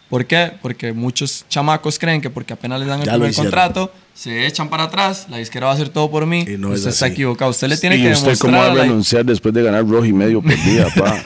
[0.10, 0.52] ¿Por qué?
[0.62, 4.70] Porque muchos chamacos creen que porque apenas les dan el Ya primer contrato, se echan
[4.70, 6.46] para atrás, la disquera va a hacer todo por mí.
[6.48, 7.14] Y no es usted está así.
[7.14, 7.52] equivocado.
[7.52, 9.64] Usted le tiene ¿Y que usted demostrar cómo va a a la- renunciar después de
[9.64, 11.18] ganar rojo y medio por día, pa?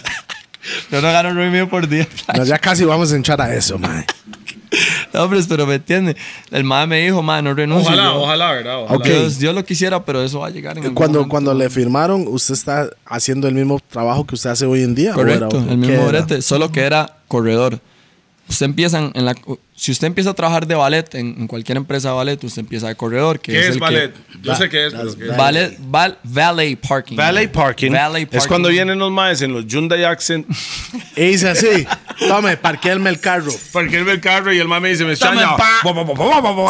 [0.91, 2.07] Yo no gano un remedio por día.
[2.37, 4.05] No, ya casi vamos a entrar a eso, man.
[5.13, 6.15] No, hombre, pero me entiende.
[6.51, 7.87] El madre me dijo, madre, no renuncie.
[7.93, 8.83] Ojalá, Yo- ojalá, ¿verdad?
[8.83, 9.05] Ojalá.
[9.05, 11.29] Dios, Dios lo quisiera, pero eso va a llegar en algún Cuando, momento.
[11.31, 15.11] cuando le firmaron, usted está haciendo el mismo trabajo que usted hace hoy en día.
[15.11, 17.79] ¿o Correcto, era- el mismo brete, solo que era corredor.
[18.51, 19.33] Usted empieza en, la,
[19.75, 22.89] si usted empieza a trabajar de ballet en, en cualquier empresa de ballet, usted empieza
[22.89, 23.39] de corredor.
[23.39, 24.13] Que ¿Qué es, el que- ballet?
[24.41, 25.37] Yo Va- sé qué es, las- pero ¿qué es?
[25.37, 27.15] Ballet, val- valet parking.
[27.15, 27.91] Valet parking.
[27.91, 28.47] Valet Es parking.
[28.49, 30.45] cuando vienen los maes en los Hyundai Accent,
[31.15, 31.87] Y dice así,
[32.27, 33.51] tome, parquéame el carro.
[33.71, 35.23] parquearme el carro y el mae me dice, me Sí.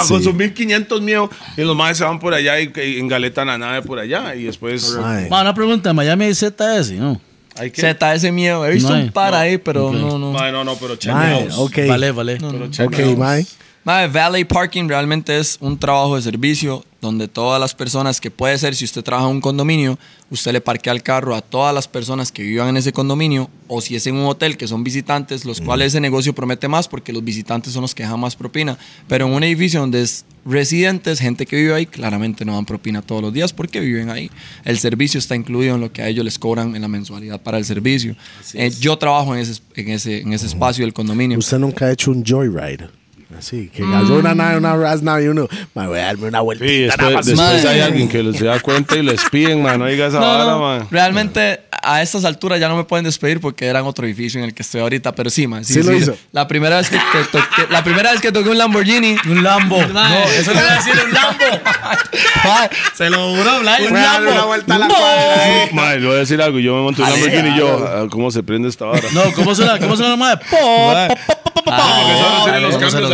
[0.08, 3.58] con sus 1500 míos, y los maes se van por allá y, y engaletan la
[3.58, 4.96] nave por allá, y después.
[5.30, 7.20] Ma, una pregunta, Miami ZS, ¿no?
[7.58, 7.82] Hay que...
[7.82, 8.66] Z, ese miedo.
[8.66, 9.04] He visto No hay.
[9.04, 9.94] un par ahí, pero Ok.
[9.96, 10.32] no, no.
[10.32, 11.78] Mae, no, no, pero Mae, ok.
[11.88, 12.38] Vale, vale.
[12.86, 13.46] Ok, mae.
[13.84, 18.56] Mae, valet parking realmente es un trabajo de servicio donde todas las personas que puede
[18.60, 19.98] ser, si usted trabaja en un condominio,
[20.30, 23.82] usted le parquea el carro a todas las personas que vivan en ese condominio o
[23.82, 27.12] si es en un hotel que son visitantes, los cuales ese negocio promete más porque
[27.12, 28.78] los visitantes son los que dejan más propina.
[29.08, 33.02] Pero en un edificio donde es residentes, gente que vive ahí, claramente no dan propina
[33.02, 34.30] todos los días porque viven ahí.
[34.64, 37.58] El servicio está incluido en lo que a ellos les cobran en la mensualidad para
[37.58, 38.16] el servicio.
[38.54, 41.40] Eh, yo trabajo en ese, en ese, en ese espacio del condominio.
[41.40, 43.01] Usted nunca ha hecho un joyride.
[43.38, 46.44] Así, que agarró una nave, una Raznav y uno, mae, voy a darme una Sí,
[46.44, 46.70] vueltita.
[46.86, 47.26] después, nada más".
[47.26, 50.26] después hay alguien que les da cuenta y les piden, man, no diga esa No,
[50.28, 50.88] vara, no, man.
[50.92, 54.46] Realmente a estas alturas ya no me pueden despedir porque era en otro edificio en
[54.46, 55.66] el que estoy ahorita, pero sí, man.
[55.66, 56.16] Sí lo hizo.
[56.32, 59.16] La primera vez que, que toqué, la primera vez que toqué un Lamborghini.
[59.28, 59.82] Un Lambo.
[59.88, 61.44] No, eso le iba a decir un Lambo.
[62.44, 64.32] Mae, se lo juro, Blay, un Lambo.
[64.32, 64.94] una vuelta a la No.
[64.96, 65.68] cuadra.
[65.72, 68.30] Mae, le voy a decir algo, yo me monto un Lamborghini y yo, ah, ¿cómo
[68.30, 69.08] se prende esta vara?
[69.14, 69.80] No, ¿cómo suena?
[69.80, 70.42] ¿Cómo suena la madre?
[70.50, 71.08] Po, Mae.
[71.08, 71.72] po, po, po, po, po.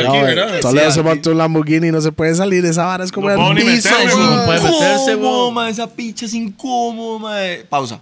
[0.07, 0.27] No hacerlo.
[0.27, 0.59] aquí, No, ¿verdad?
[0.61, 2.65] Toledo se montó un Lamborghini y no se puede salir.
[2.65, 3.89] Esa vara es como No el piso.
[3.89, 5.69] no puede meterse.
[5.69, 7.65] Esa picha es incómodo, mae.
[7.69, 7.99] Pausa.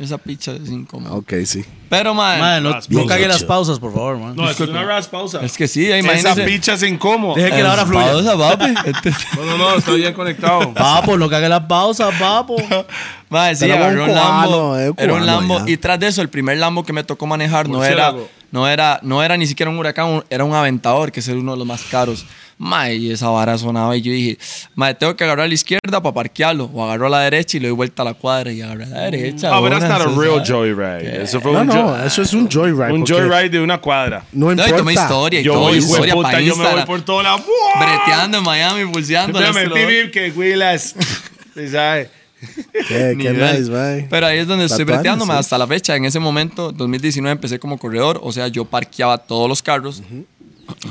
[0.00, 1.14] Esa picha es incómoda.
[1.14, 1.64] Ok, sí.
[1.88, 4.34] Pero, mae, Madre, no, no cague las pausas, por favor, man.
[4.34, 5.38] No, es una ras pausa.
[5.44, 6.42] es que sí, Esa imagínese.
[6.42, 7.36] picha es incómodo.
[7.36, 8.06] Deje que la hora fluya.
[8.10, 8.74] Pausa, papi.
[8.86, 10.72] Este- No, no, no, está bien conectado.
[10.74, 12.56] Papo, no cague las pausas, papo.
[13.30, 14.46] Mae, sí, Pero agarró un un Lambo.
[14.48, 15.58] cubano, eh, Era un Lambo.
[15.64, 15.70] ya.
[15.70, 18.12] Y tras de eso, el primer Lambo que me tocó manejar no era.
[18.54, 21.52] No, era, no era ni siquiera un huracán, un- era un aventador, que es uno
[21.52, 22.24] de los más caros.
[22.56, 24.38] Mae, y esa vara sonaba y yo dije,
[24.76, 26.70] mae, tengo que agarrar a la izquierda para parquearlo.
[26.72, 28.88] O agarro a la derecha y le doy vuelta a la cuadra y agarré a
[28.90, 29.50] la derecha.
[29.52, 30.50] Ah, but that's not a real ¿sabes?
[30.50, 31.22] joyride.
[31.24, 32.92] Eso fue No, un, no, eso es un joyride.
[32.92, 34.22] un joyride de una cuadra.
[34.30, 34.76] No No, y importa.
[34.76, 37.36] tomé historia y Yo, todo, de historia puta, para yo me voy por toda la...
[37.80, 39.36] Breteando en Miami, pulseando.
[39.40, 40.94] Pip, pip, que huilas.
[41.56, 42.08] ¿Sí sabe?
[42.88, 44.06] Qué, qué nice, man.
[44.10, 45.38] Pero ahí es donde estoy breteándome sí.
[45.38, 45.96] hasta la fecha.
[45.96, 48.20] En ese momento, 2019, empecé como corredor.
[48.22, 50.02] O sea, yo parqueaba todos los carros.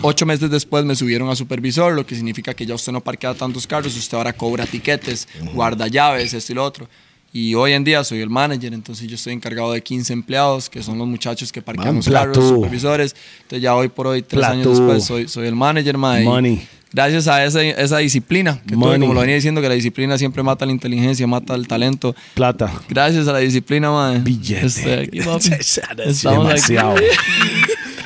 [0.01, 3.34] Ocho meses después me subieron a supervisor, lo que significa que ya usted no parquea
[3.34, 6.88] tantos carros, usted ahora cobra tiquetes, guarda llaves, esto y lo otro.
[7.36, 10.84] Y hoy en día soy el manager, entonces yo estoy encargado de 15 empleados, que
[10.84, 13.16] son los muchachos que parquean Man, los carros, supervisores.
[13.41, 14.80] Entonces ya hoy por hoy, tres años Platú.
[14.80, 16.68] después, soy, soy el manager, ma, y Money.
[16.93, 20.43] Gracias a esa, esa disciplina, que tuve, como lo venía diciendo, que la disciplina siempre
[20.43, 22.15] mata la inteligencia, mata el talento.
[22.35, 22.71] Plata.
[22.87, 24.23] Gracias a la disciplina, man.
[24.23, 24.65] Billete.
[24.67, 25.17] Estoy aquí.
[26.05, 26.91] Estamos Demasiado.
[26.95, 27.05] aquí.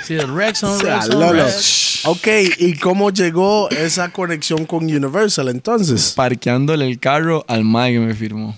[0.05, 1.35] Sí, el Rex on O sea, Rex on.
[1.35, 2.01] Rex.
[2.05, 2.27] Ok,
[2.59, 6.13] ¿y cómo llegó esa conexión con Universal entonces?
[6.15, 8.57] Parqueándole el carro al mae que me firmó.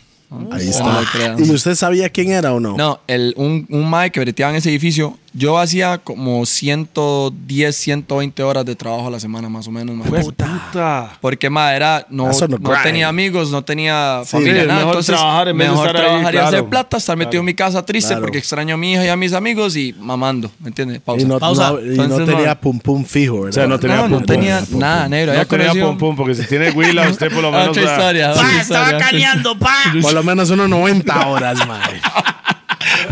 [0.51, 1.35] Ahí No está.
[1.39, 2.77] ¿Y usted sabía quién era o no?
[2.77, 8.41] No, el, un, un mae que breteaba en ese edificio Yo hacía como 110, 120
[8.43, 9.95] horas de trabajo a la semana más o menos.
[9.95, 10.23] mae.
[10.23, 11.17] Puta.
[11.21, 14.73] Porque más era, no, no no tenía amigos, no tenía Sí, familia, nada.
[14.79, 16.47] mejor Entonces, trabajar en mejor estar ahí, trabajar y claro.
[16.47, 18.21] hacer plata, estar metido en mi casa triste Claro.
[18.23, 20.99] porque extraño a mi hija y a mis amigos y mamando, ¿me entiendes?
[21.01, 21.21] Pausa.
[21.21, 21.71] Y no, Pausa.
[21.73, 22.57] no- y no Entonces, tenía man.
[22.61, 23.49] pum pum fijo, ¿verdad?
[23.49, 24.35] O sea, no tenía no, no pum, pum.
[24.35, 25.33] tenía nada, negro.
[25.35, 27.69] No tenía conocido- pum pum, porque si tiene Willa, usted por lo menos.
[27.69, 28.33] Otra historia.
[28.39, 29.75] Pa, estaba caneando, pa.
[30.01, 32.01] Por lo menos unos 90 horas, mae.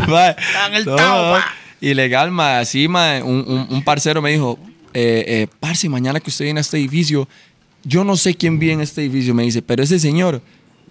[0.08, 0.36] Mae,
[0.68, 1.46] en el no, tao, pa.
[1.82, 2.60] Ilegal, ma.
[2.60, 4.58] Así, ma, un, un- parcero me dijo,
[4.94, 7.28] eh, eh, parce, mañana que usted viene a este edificio,
[7.84, 10.42] yo no sé quién vive en este edificio, me dice, pero ese señor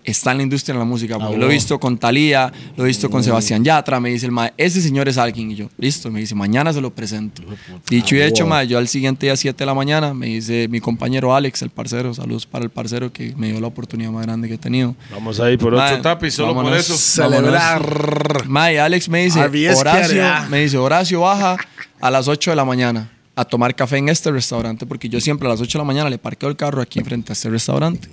[0.07, 1.19] está en la industria de la música.
[1.19, 4.27] Porque Ah, lo he visto con Talía, lo he visto con Sebastián Yatra, me dice
[4.27, 5.51] el ma, ese señor es alguien.
[5.51, 7.43] Y yo, listo, me dice, mañana se lo presento.
[7.89, 10.81] Dicho y hecho, ma, yo al siguiente día, 7 de la mañana, me dice mi
[10.81, 14.49] compañero Alex, el parcero, saludos para el parcero que me dio la oportunidad más grande
[14.49, 14.95] que he tenido.
[15.11, 16.97] Vamos ahí por otro Mae, tapiz, solo por eso.
[16.97, 18.47] Celebrar.
[18.47, 20.47] Mae, Alex me dice, RBS Horacio, ah.
[20.49, 21.57] me dice, Horacio baja
[22.01, 25.47] a las 8 de la mañana a tomar café en este restaurante, porque yo siempre
[25.47, 28.09] a las 8 de la mañana le parqueo el carro aquí frente a este restaurante.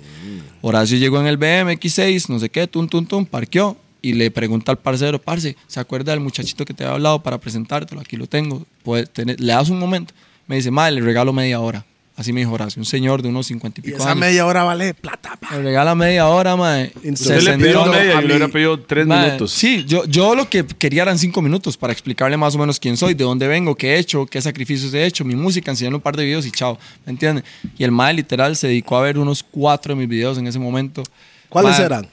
[0.66, 4.30] Horacio llegó en el BM X6, no sé qué, tum, tum, tum, parqueó y le
[4.30, 8.00] pregunta al parcero, parce, ¿se acuerda del muchachito que te había hablado para presentártelo?
[8.00, 8.64] Aquí lo tengo.
[9.12, 10.14] Tener- le das un momento.
[10.46, 11.84] Me dice, mae, le regalo media hora.
[12.16, 14.20] Así me dijo Horacio, un señor de unos 50 y Y pico esa años.
[14.20, 15.56] media hora vale plata, pa.
[15.56, 16.92] Me regala media hora, mae.
[17.02, 19.50] Usted le pidió media, a yo le hubiera mí- pedido tres Mae, minutos.
[19.50, 22.96] Sí, yo, yo lo que quería eran cinco minutos para explicarle más o menos quién
[22.96, 26.02] soy, de dónde vengo, qué he hecho, qué sacrificios he hecho, mi música, enseñarle un
[26.02, 27.42] par de videos y chao, ¿me entiendes?
[27.76, 30.60] Y el mae literal se dedicó a ver unos cuatro de mis videos en ese
[30.60, 31.02] momento.
[31.48, 32.08] ¿Cuáles Mae, eran?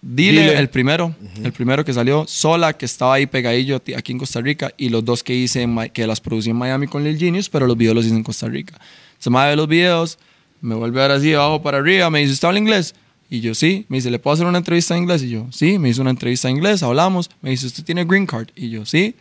[0.00, 0.58] Dile, Dile.
[0.58, 4.72] el primero, el primero que salió, Sola, que estaba ahí pegadillo aquí en Costa Rica,
[4.78, 7.66] y los dos que hice, en que las producí en Miami con Lil Genius, pero
[7.66, 8.78] los videos los hice en Costa Rica.
[9.18, 10.18] Se me ve los videos,
[10.60, 12.94] me vuelve ahora así, abajo para arriba, me dice, ¿usted habla inglés?
[13.30, 13.84] Y yo, sí.
[13.88, 15.22] Me dice, ¿le puedo hacer una entrevista en inglés?
[15.22, 15.78] Y yo, sí.
[15.78, 17.30] Me hizo una entrevista en inglés, hablamos.
[17.42, 18.48] Me dice, ¿usted tiene green card?
[18.56, 19.14] Y yo, sí.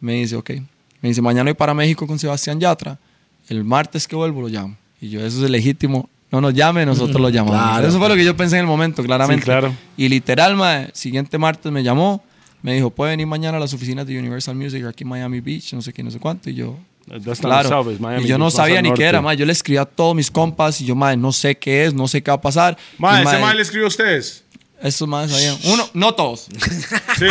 [0.00, 0.50] Me dice, ok.
[1.00, 2.98] Me dice, mañana voy para México con Sebastián Yatra.
[3.48, 4.76] El martes que vuelvo lo llamo.
[5.00, 6.08] Y yo, eso es legítimo.
[6.32, 7.60] No nos llame, nosotros lo llamamos.
[7.60, 7.86] Claro.
[7.86, 9.42] Eso fue lo que yo pensé en el momento, claramente.
[9.42, 9.72] Sí, claro.
[9.96, 12.24] Y literal, mae, siguiente martes me llamó.
[12.62, 15.74] Me dijo, puede venir mañana a las oficinas de Universal Music aquí en Miami Beach,
[15.74, 16.48] no sé qué, no sé cuánto.
[16.48, 16.78] Y yo,
[17.40, 17.68] claro.
[17.68, 19.36] south, Miami y yo no sabía ni qué era, mae.
[19.36, 22.08] Yo le escribí a todos mis compas y yo, mae, no sé qué es, no
[22.08, 22.76] sé qué va a pasar.
[22.98, 24.44] Mae, Y, ese mae, mae le escribió a ustedes.
[24.82, 25.56] Estos más sabían.
[25.64, 26.46] Uno, no todos.
[27.18, 27.26] Sí.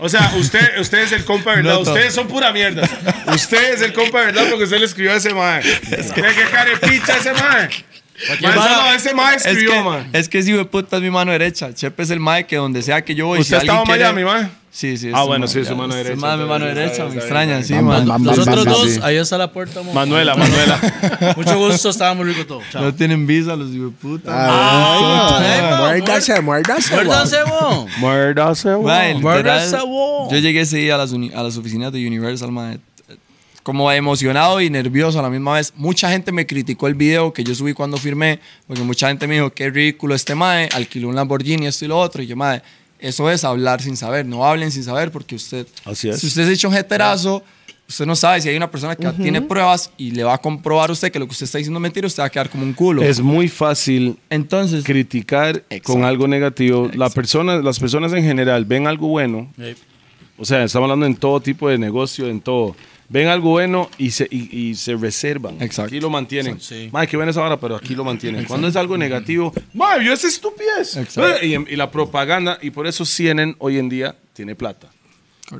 [0.00, 1.74] O sea, usted, usted es el compa de verdad.
[1.74, 1.80] No.
[1.80, 2.88] Ustedes son pura mierda.
[3.34, 5.60] Usted es el compa de verdad porque usted le escribió a ese mae.
[5.60, 7.68] Es que qué carepicha ese mae.
[8.40, 10.06] Mae, Mae, solo ese mae es escribió, que, mae.
[10.12, 11.72] es que si puta es mi mano derecha.
[11.74, 13.40] Chepe es el mae que donde sea que yo voy.
[13.40, 14.48] ¿Usted si estaba en Miami, mae?
[14.70, 15.10] Sí, sí.
[15.14, 18.06] Ah, bueno, sí, es su mano derecha, mi mano derecha, me extraña, sí, man.
[18.22, 19.80] Los otros dos, ahí está la puerta.
[19.94, 21.34] Manuela, Manuela.
[21.36, 22.60] Mucho gusto, estaba muy rico todo.
[22.74, 24.30] No tienen visa los de puta.
[25.40, 25.62] Ay, ay,
[26.02, 26.94] muérdase, muérdase.
[27.98, 29.16] Muérdase, Mae, weón.
[29.16, 30.28] literal, Muérdase, wo.
[30.30, 32.78] yo llegué ese día a las, uni- a las oficinas de Universal, mae,
[33.62, 35.72] como emocionado y nervioso a la misma vez.
[35.76, 39.34] Mucha gente me criticó el video que yo subí cuando firmé, porque mucha gente me
[39.34, 42.22] dijo, qué ridículo este mae, alquiló un Lamborghini, esto y lo otro.
[42.22, 42.62] Y yo, mae,
[42.98, 46.18] eso es hablar sin saber, no hablen sin saber, porque usted, Así es.
[46.20, 47.42] si usted se echa un jeterazo,
[47.88, 50.90] usted no sabe si hay una persona que tiene pruebas y le va a comprobar
[50.90, 52.62] a usted que lo que usted está diciendo es mentira, usted va a quedar como
[52.64, 53.02] un culo.
[53.02, 55.92] Es muy fácil Entonces, criticar Exacto.
[55.94, 56.90] con algo negativo.
[56.94, 59.50] La persona, las personas en general ven algo bueno.
[60.36, 62.76] O sea, estamos hablando en todo tipo de negocio, en todo.
[63.10, 65.54] Ven algo bueno y se, y, y se reservan.
[65.62, 65.88] Exacto.
[65.88, 66.60] Aquí lo mantienen.
[66.60, 66.90] Sí.
[66.92, 68.44] Madre, qué buena esa vara, pero aquí lo mantienen.
[68.44, 70.96] Cuando es algo negativo, madre, yo esa estupidez.
[70.96, 71.44] Exacto.
[71.44, 74.90] Y, y la propaganda, y por eso CNN hoy en día tiene plata.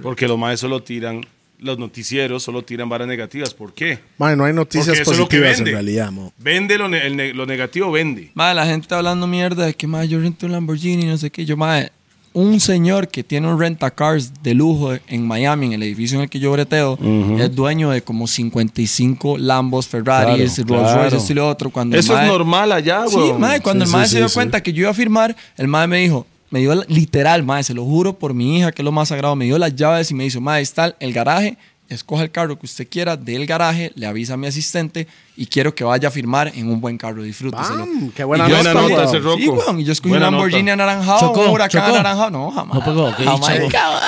[0.02, 1.24] Porque los maes solo tiran,
[1.60, 3.54] los noticieros solo tiran varas negativas.
[3.54, 3.98] ¿Por qué?
[4.18, 5.70] Mae, no hay noticias Porque eso es lo que positivas en vende.
[5.72, 6.32] realidad, mo.
[6.36, 8.30] Vende lo, ne- el ne- lo negativo, vende.
[8.34, 11.46] Madre, la gente hablando mierda de que, madre, yo rento un Lamborghini, no sé qué.
[11.46, 11.92] Yo, madre,
[12.40, 16.30] un señor que tiene un rentacars de lujo en Miami, en el edificio en el
[16.30, 16.98] que yo breteo,
[17.38, 21.02] es dueño de como 55 Lambos, Ferraris, Claro, Rolls claro.
[21.02, 21.70] Royce, esto y lo otro.
[21.70, 23.32] Cuando Eso es mae- normal allá, Sí, güey.
[23.34, 25.36] madre, cuando Sí, el mae sí, se dio sí, cuenta que yo iba a firmar,
[25.56, 28.82] el mae me dijo, me dio literal, madre, se lo juro por mi hija, que
[28.82, 31.58] es lo más sagrado, me dio las llaves y me dijo, madre, está el garaje,
[31.88, 35.74] escoja el carro que usted quiera del garaje, le avisa a mi asistente y quiero
[35.74, 37.78] que vaya a firmar en un buen carro, disfrúteselo.
[37.86, 39.08] Bam, qué buena Y yo nota, escogí- nota weón.
[39.08, 39.38] ese roco.
[39.38, 40.72] Sí, y yo escogí Buena un Lamborghini nota.
[40.74, 41.94] anaranjado, Chocó, un huracán chocó.
[41.94, 42.30] anaranjado.
[42.30, 42.78] No, jamás.
[42.78, 43.40] No pegó, jamás.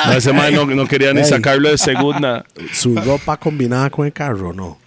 [0.06, 2.44] No, ese no, no quería ni sacarlo de segunda.
[2.72, 4.78] Su ropa combinada con el carro, no.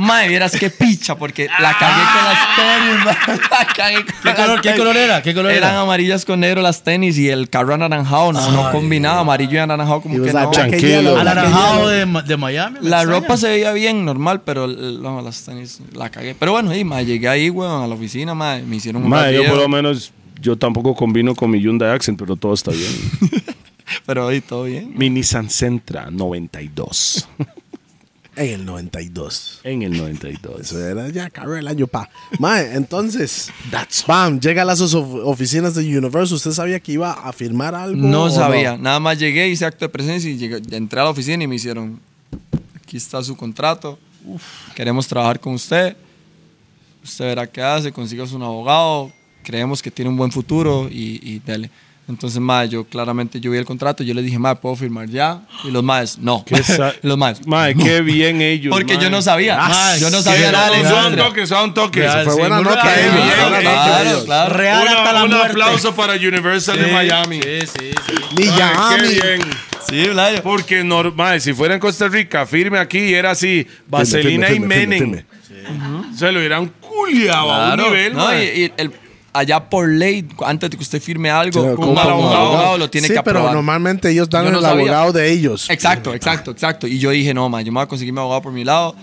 [0.00, 3.38] Mae, vieras qué picha, porque la cagué con las tenis, mae.
[3.50, 4.78] La cagué con ¿Qué las color, qué tenis.
[4.78, 5.22] color era?
[5.22, 5.80] ¿Qué color Eran era?
[5.82, 10.00] amarillas con negro las tenis y el carro anaranjado, no, no combinaba, amarillo y anaranjado
[10.00, 10.50] como Y que no.
[10.50, 11.18] Tranquilo.
[11.18, 12.78] Anaranjado de, de Miami.
[12.80, 13.20] La extraña.
[13.20, 16.34] ropa se veía bien, normal, pero no, las tenis la cagué.
[16.34, 19.34] Pero bueno, y, mae, llegué ahí, weón, a la oficina, mae, me hicieron un Mae,
[19.34, 22.92] yo por lo menos, yo tampoco combino con mi Hyundai Accent, pero todo está bien.
[24.06, 24.92] Pero ahí todo bien.
[24.96, 27.28] Mi Nissan Sentra 92.
[28.40, 29.60] En el 92.
[29.64, 30.60] en el 92.
[30.62, 32.08] Eso era ya acabó el año pa.
[32.38, 33.50] Mae, entonces,
[34.06, 36.36] bam, llega a las of- oficinas de Universal.
[36.36, 37.96] ¿Usted sabía que iba a firmar algo?
[38.00, 38.76] No sabía.
[38.78, 41.56] Nada más llegué, hice acto de presencia y llegué- entré a la oficina y me
[41.56, 42.00] hicieron,
[42.82, 43.98] aquí está su contrato,
[44.74, 45.96] queremos trabajar con usted,
[47.04, 49.12] usted verá qué hace, consigas un abogado,
[49.42, 51.70] creemos que tiene un buen futuro y, y dele.
[52.10, 55.40] Entonces, mae, yo claramente yo vi el contrato, yo le dije, mae, ¿puedo firmar ya?
[55.64, 56.44] Y los maes, no.
[56.44, 56.60] ¿Qué
[57.02, 57.84] los maes, Mae, no.
[57.84, 58.70] qué bien ellos.
[58.74, 59.02] Porque mae.
[59.04, 61.24] yo no sabía, Mae, yo no sabía nada de la Suave un industria.
[61.28, 62.00] toque, suave un toque.
[62.00, 64.54] Real, Fue sí, buena muy nota real, ellos, bien, bien, claro, claro.
[64.56, 65.48] Real Una- hasta la un muerte.
[65.50, 67.40] aplauso para Universal de Sí, Miami.
[67.42, 68.14] Sí, sí, sí.
[68.36, 69.08] Mae, Miami.
[69.08, 69.40] Qué bien.
[69.88, 70.42] Sí, Vlayo.
[70.42, 74.96] Porque normal, si fuera en Costa Rica, firme aquí y era así, Vaselina firme, firme,
[74.96, 74.98] y Menem.
[74.98, 77.84] firme, Se lo hubieran culiado a un Claro.
[77.90, 78.44] nivel, No, mae.
[78.56, 78.92] y, y el-
[79.32, 82.36] allá por ley, antes de que usted firme algo, Sí, un mal abogado.
[82.46, 83.54] abogado, lo tiene sí, que pero aprobar.
[83.54, 84.82] normalmente ellos dan Yo el sabía.
[84.84, 85.68] abogado de ellos.
[85.70, 86.86] Exacto, exacto, exacto.
[86.86, 88.94] Y yo dije, no, ma, yo me voy a conseguir mi abogado por mi lado.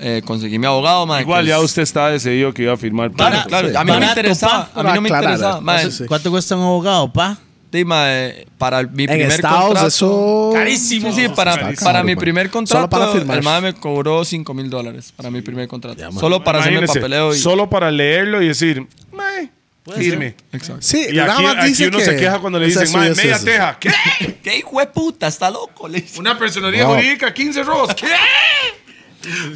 [0.00, 1.20] Eh, conseguí mi abogado, ma.
[1.20, 3.12] Igual ya es- usted estaba decidido que iba a firmar.
[3.12, 3.48] Claro, pronto.
[3.48, 3.68] claro.
[3.70, 3.76] sí.
[3.76, 4.70] A mí no me interesaba.
[4.74, 5.60] A mí no me Para interesaba.
[6.08, 7.38] ¿Cuánto cuesta un abogado, pa?
[7.82, 9.86] Ma, eh, para mi En primer Estados, contrato.
[9.88, 10.50] eso.
[10.52, 11.10] Carísimo.
[11.14, 12.20] Sí, sí, para, para mi man.
[12.20, 13.38] primer Solo contrato, para firmar.
[13.38, 15.98] el MAE me cobró 5 mil dólares para mi primer contrato.
[15.98, 16.12] Ya.
[16.12, 17.38] Solo para hacerme el Imagínese, papeleo y...
[17.38, 19.48] Solo para leerlo y decir, mae,
[19.96, 20.34] firme.
[20.52, 20.82] Exacto.
[20.82, 23.14] Sí, Y nada aquí, más aquí dice uno que se queja cuando le dicen, mae,
[23.14, 23.44] media eso.
[23.46, 23.78] teja.
[23.80, 23.90] ¿Qué?
[24.44, 25.26] ¿Qué hijo de puta?
[25.26, 25.88] Está loco.
[25.88, 26.20] Le dice.
[26.20, 26.94] Una personería No.
[26.94, 27.94] jurídica, 15 robos.
[27.94, 28.06] ¿Qué?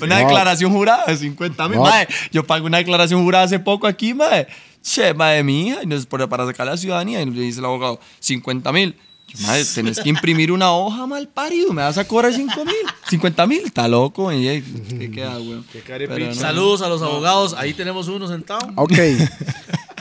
[0.00, 0.26] Una No.
[0.26, 1.76] declaración jurada de 50 mil.
[1.78, 1.84] No.
[1.84, 4.46] Mae, yo pagué una declaración jurada hace poco aquí, mae.
[4.82, 7.64] Che, mae, mi hija, y nos- para para sacar la ciudadanía, y le dice el
[7.66, 8.94] abogado, 50 mil.
[9.40, 12.74] Mae, tenés que imprimir una hoja mal parido, me vas a cobrar 5 mil.
[13.10, 14.32] 50 mil, está loco.
[14.32, 14.62] Y,
[14.98, 15.60] ¿qué queda, güey?
[15.86, 16.32] carepicha.
[16.34, 17.54] Saludos a los abogados.
[17.58, 18.60] Ahí tenemos uno sentado.
[18.76, 18.92] Ok.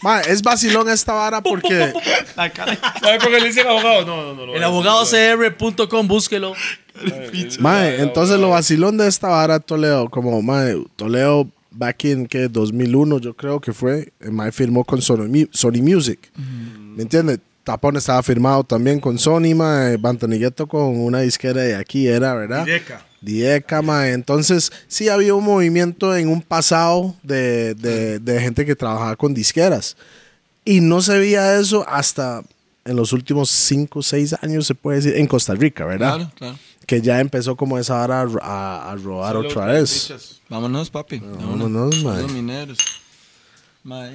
[0.01, 1.91] Ma, es vacilón esta vara porque.
[2.37, 2.77] La cara.
[3.01, 4.05] ¿Sabe por qué le dicen abogado?
[4.05, 4.45] No, no, no.
[4.45, 6.53] no El abogadocr.com, búsquelo.
[7.59, 11.47] Mae, entonces lo vacilón de esta vara, Toledo, como Mae, Toledo,
[11.77, 15.81] back in que 2001, yo creo que fue, eh, Mae firmó con Sony, Mu- Sony
[15.81, 16.31] Music.
[16.95, 17.39] ¿Me entiendes?
[17.63, 22.63] Tapón estaba firmado también con Sony, Mae, Bantanigueto con una disquera de aquí era, ¿verdad?
[22.65, 23.03] Direca.
[23.19, 24.13] Dieca, mae.
[24.13, 29.33] Entonces, sí había un movimiento en un pasado de, de- de gente que trabajaba con
[29.33, 29.97] disqueras.
[30.63, 32.43] Y no se veía eso hasta
[32.85, 36.15] en los últimos 5 o 6 años, se puede decir, en Costa Rica, ¿verdad?
[36.15, 36.57] Claro, claro.
[36.87, 40.41] Que ya empezó como esa hora a, a, robar otra vez.
[40.49, 41.19] Vámonos, papi.
[41.19, 42.23] Vámonos, mae.
[42.29, 42.79] Mineros.
[43.83, 44.11] Mae,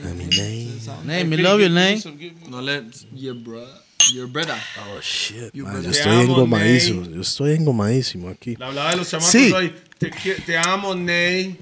[1.05, 2.03] Name, we love you, name.
[2.51, 2.83] No le...
[3.15, 3.73] Your brother.
[4.13, 4.57] Your brother.
[4.81, 5.83] Oh, shit, brother.
[5.83, 7.05] Yo estoy engomadísimo.
[7.07, 8.57] Yo estoy engomadísimo aquí.
[8.57, 9.53] Le hablaba de los chamacos Sí.
[9.53, 9.73] hoy.
[9.99, 11.57] Te, te amo, Ney.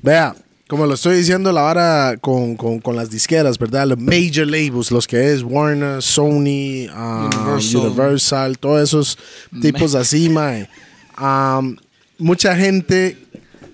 [0.00, 0.34] Vea,
[0.70, 3.88] como lo estoy diciendo, la vara con, con, con las disqueras, ¿verdad?
[3.88, 7.80] Los major labels, los que es Warner, Sony, um, Universal.
[7.80, 8.58] Universal.
[8.60, 9.18] todos esos
[9.60, 10.68] tipos así, mae.
[11.20, 11.76] Um,
[12.18, 13.18] mucha gente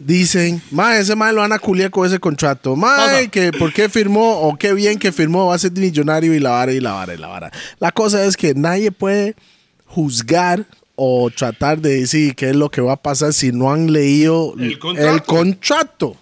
[0.01, 2.75] dicen, mae, ese mae lo van a culiar con ese contrato.
[2.75, 6.41] Mae, que por qué firmó o qué bien que firmó, va a ser millonario y
[6.41, 7.53] la vara y la vara y la vara.
[7.79, 9.37] La cosa es que nadie puede
[9.85, 13.93] juzgar o tratar de decir qué es lo que va a pasar si no han
[13.93, 15.15] leído El contrato.
[15.15, 16.17] el contrato.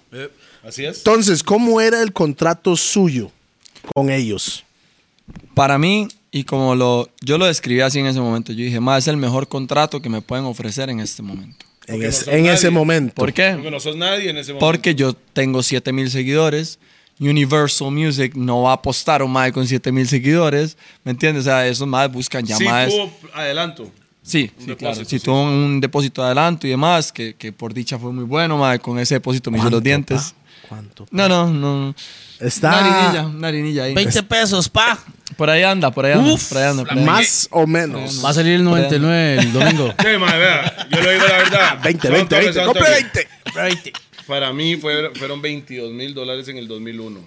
[0.67, 0.99] Así es.
[0.99, 3.31] Entonces, ¿cómo era el contrato suyo
[3.95, 4.65] con ellos?
[5.55, 9.05] Para mí, y como lo, yo lo describí así en ese momento, yo dije, más
[9.05, 11.65] es el mejor contrato que me pueden ofrecer en este momento.
[11.87, 13.15] En, Porque es- no sos en ese momento.
[13.15, 13.53] ¿Por qué?
[13.55, 14.67] Porque no sos nadie en ese momento.
[14.67, 16.79] Porque yo tengo 7 mil seguidores.
[17.21, 20.77] Universal Music no va a apostar a un mae con 7 mil seguidores.
[21.05, 21.43] ¿Me entiendes?
[21.43, 22.89] O sea, esos más buscan ya sí, más.
[22.89, 23.89] tuvo adelanto.
[24.23, 24.97] Sí, Un sí, depósito, claro.
[24.97, 25.21] Sí, sí.
[25.21, 28.79] tuvo un depósito de adelanto y demás, que, que por dicha fue muy bueno, mae.
[28.81, 30.35] Con ese depósito me hizo los dientes.
[30.69, 31.07] ¿Cuánto?
[31.11, 31.95] No, no, no.
[32.41, 33.95] Está Narinilla, narinilla ahí.
[33.95, 34.99] 20 pesos, pa.
[35.37, 36.33] Por ahí anda, por ahí anda.
[36.33, 38.25] Uf, por ahí anda, por ahí más o menos.
[38.25, 39.95] Va a salir el 99 el domingo.
[40.03, 41.79] Sí, madre, vea, yo le digo la verdad.
[41.83, 42.61] 20, Son 20, toques, 20.
[42.61, 43.27] son Compre toques.
[43.55, 43.93] 20.
[44.27, 47.21] Para mí fue- fueron 22 mil dólares en el 2001.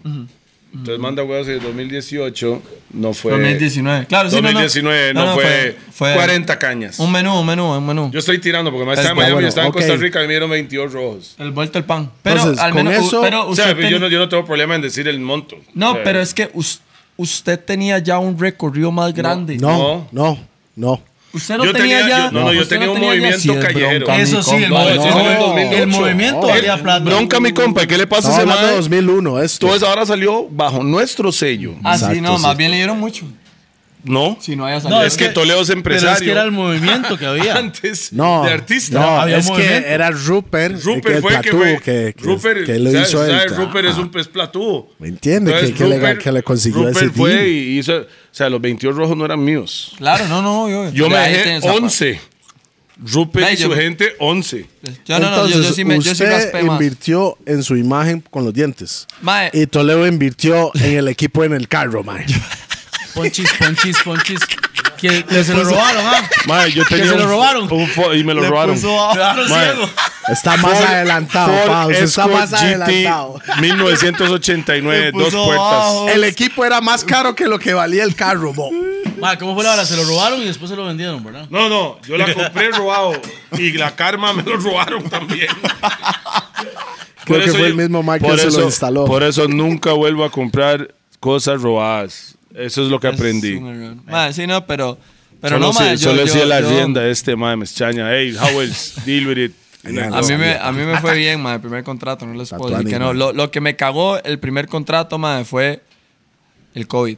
[0.74, 2.62] Entonces, manda huevos en el 2018
[2.94, 3.32] no fue.
[3.32, 4.06] 2019.
[4.06, 4.48] Claro, sí, no, no.
[4.60, 7.00] 2019 no, No, no, fue, fue- fue 40 cañas.
[7.00, 8.12] Un menú, un menú, un menú.
[8.12, 9.76] Yo estoy tirando porque más Es estaba en bueno, Miami, yo estaba en ok.
[9.78, 11.36] Costa Rica y me dieron 22 rojos.
[11.40, 12.12] El vuelto el pan.
[12.22, 13.08] Pero Entonces, al con menos.
[13.08, 15.20] eso- pero O sea, usted yo ten- no, yo no tengo problema en decir el
[15.20, 15.56] monto.
[15.74, 16.82] No, O sea, pero es que us-
[17.16, 19.58] usted tenía ya un recorrido más grande.
[19.58, 20.38] No, no,
[20.76, 21.02] no.
[21.38, 22.26] Usted no Yo tenía, tenía- ya.
[22.26, 24.06] yo- no, no, yo tenía un movimiento así callejero.
[24.06, 24.84] bronca, Eso sí, el, compa.
[24.84, 25.78] No, eso movimiento- fue en el 2008.
[25.84, 27.00] el movimiento El- valía plata.
[27.06, 28.82] Bronca, mi compa, ¿qué le pasa a Estamos ese hablando de mae?
[28.82, 29.68] 2001, esto.
[29.68, 31.76] Todo eso ahora salió bajo nuestro sello.
[31.84, 32.44] Ah, sí, Exacto, no, sí.
[32.44, 33.26] más bien le dieron mucho.
[34.08, 34.38] No.
[34.42, 35.04] Si no haya No, salido.
[35.04, 36.14] es que Toledo es Pero empresario.
[36.16, 37.56] es que era el movimiento que había.
[37.58, 39.00] Antes No, de artista.
[39.00, 39.88] No, Había es que movimiento.
[39.88, 40.76] era Rupert.
[40.78, 41.82] que Rupert el fue el que platú, fue.
[41.84, 43.10] que, que, Rupert, que lo ¿sabes?
[43.10, 43.32] hizo él.
[43.32, 43.58] ¿sabes?
[43.58, 44.88] Rupert es un pez platú.
[45.00, 45.52] ¿Me entiende?
[45.52, 47.48] Entonces, Que- que le- que le consiguió Rupert ese fue deal.
[47.48, 47.98] y hizo.
[47.98, 49.94] O sea, los 22 rojos no eran míos.
[49.98, 50.90] Claro, no, no, yo.
[50.92, 51.80] Yo me dejé gente en Zapata.
[51.84, 52.22] 11.
[53.00, 54.66] Rupert y yo- su gente, 11.
[55.06, 56.74] Yo no, no, yo, Entonces, yo sí me, yo sí usted raspé más.
[56.82, 59.06] invirtió en su imagen con los dientes.
[59.22, 62.24] Mae, Y Toledo invirtió en el equipo en el carro, man.
[63.18, 64.40] Ponchis, ponchis, ponchis.
[64.98, 66.28] Que, que se lo robaron, ¿ah?
[66.48, 67.72] Mae, yo tenía se lo robaron.
[67.72, 68.80] un y me lo robaron.
[68.82, 69.90] Mae, ciego.
[70.30, 72.58] Está más Ford- adelantado, Ford pa, usted está Escort más GT
[73.08, 73.42] adelantado.
[73.62, 76.16] 1989, dos puertas.
[76.16, 78.54] El equipo era más caro que lo que valía el carro.
[79.20, 79.86] Ma, ¿cómo fue la hora?
[79.86, 81.48] Se lo robaron y después se lo vendieron, ¿verdad?
[81.50, 83.14] No, no, yo la compré robado
[83.58, 85.48] y la karma me lo robaron también.
[87.26, 89.06] Creo Por que eso fue yo- el mismo Mike que se lo instaló.
[89.06, 92.36] Por eso nunca vuelvo a comprar cosas robadas.
[92.58, 93.60] Eso es lo que aprendí.
[94.06, 94.98] Mae, sí, no, pero.
[95.40, 98.10] Pero solo no, si, yo- solo yo- si la yo- rienda este, mae, me extraña.
[98.12, 99.54] Hey, how is deal with it?
[99.86, 102.72] A mí, me, a mí me fue bien, mae, el primer contrato, no les puedo
[102.76, 103.14] decir que no.
[103.14, 105.82] Lo, lo que me cagó el primer contrato, mae, fue
[106.74, 107.18] el COVID.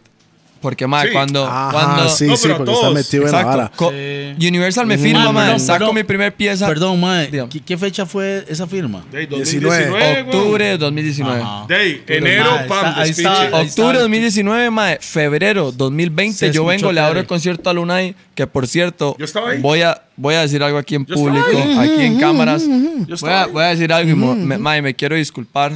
[0.62, 1.14] Porque, mae, Sí.
[1.14, 2.78] cuando, Ajá, cuando sí, No, sí, porque todos.
[2.80, 3.58] está metido en la Exacto.
[3.58, 3.72] vara.
[3.76, 4.48] Co- Sí.
[4.48, 5.96] Universal me firma, Ma, mae, perdón, saco perdón.
[5.96, 6.68] mi primer pieza.
[6.68, 7.28] Perdón, mae.
[7.28, 7.50] Dígame.
[7.50, 9.04] ¿Qué, qué fecha fue esa firma?
[9.12, 11.42] 19, 2019, Octubre de 2019.
[11.42, 11.66] Ajá.
[11.70, 13.42] Day, enero, Mae, pam, está- ahí está.
[13.42, 14.00] Ahí Octubre de está.
[14.02, 18.68] 2019, mae, febrero 2020, Se yo vengo, le abro el concierto a Lunay, que por
[18.68, 19.60] cierto, Yo estaba ahí.
[19.62, 21.48] voy a voy a decir algo aquí en Yo público,
[21.80, 22.64] aquí en cámaras.
[22.68, 23.52] Voy estaba a, ahí.
[23.54, 25.72] voy a decir algo y me, mae, me quiero disculpar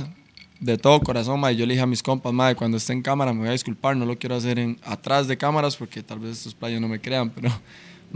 [0.63, 1.55] de todo corazón, mae.
[1.55, 3.95] Yo le dije a mis compas, mae, cuando esté en cámara me voy a disculpar,
[3.97, 6.99] no lo quiero hacer en atrás de cámaras porque tal vez estos playos no me
[6.99, 7.49] crean, pero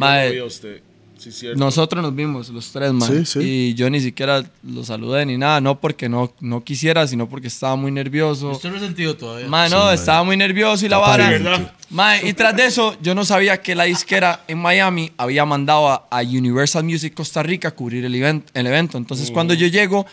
[0.46, 0.82] usted.
[1.18, 1.58] Sí, cierto.
[1.58, 3.10] nosotros nos vimos los tres, mae.
[3.10, 3.40] Sí, sí.
[3.42, 7.48] Y yo ni siquiera lo saludé ni nada, no porque no, no quisiera, sino porque
[7.48, 8.52] estaba muy nervioso.
[8.52, 9.48] Estoy resentido todavía.
[9.48, 11.28] Mae, no, estaba muy nervioso y la vara.
[11.32, 11.74] ¿verdad?
[11.90, 15.90] Mae, y tras de eso, yo no sabía que la disquera en Miami había mandado
[15.90, 19.00] a, a Universal Music Costa Rica a cubrir el, event- el evento.
[19.00, 20.06] Entonces, cuando yo llego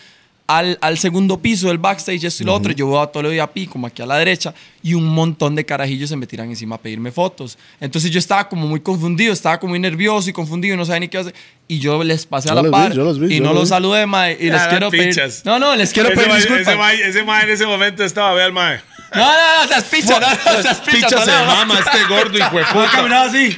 [0.46, 3.38] al, al segundo piso del backstage, esto y lo otro, yo veo a Toledo y
[3.38, 6.50] a Pi, como aquí a la derecha, y un montón de carajillos se me tiran
[6.50, 7.56] encima a pedirme fotos.
[7.80, 11.08] Entonces, yo estaba como muy confundido, estaba como muy nervioso y confundido, no sabía ni
[11.08, 11.34] qué hacer.
[11.66, 13.42] Y yo les pasé a Yo la los vi, par yo los vi, y yo
[13.42, 13.68] no los los vi.
[13.70, 15.08] saludé, mae, y les Ah, quiero pedir...
[15.08, 15.42] pichas.
[15.46, 16.68] No, no, les quiero ese pedir mae- disculpas.
[16.68, 18.80] Ese mae, ese mae en ese momento estaba, vea el mae.
[19.14, 21.06] No, no, no, seas picha, no, no, seas picha.
[21.08, 22.90] Picha se mama este gordo y hueputa.
[22.92, 23.56] caminaba así.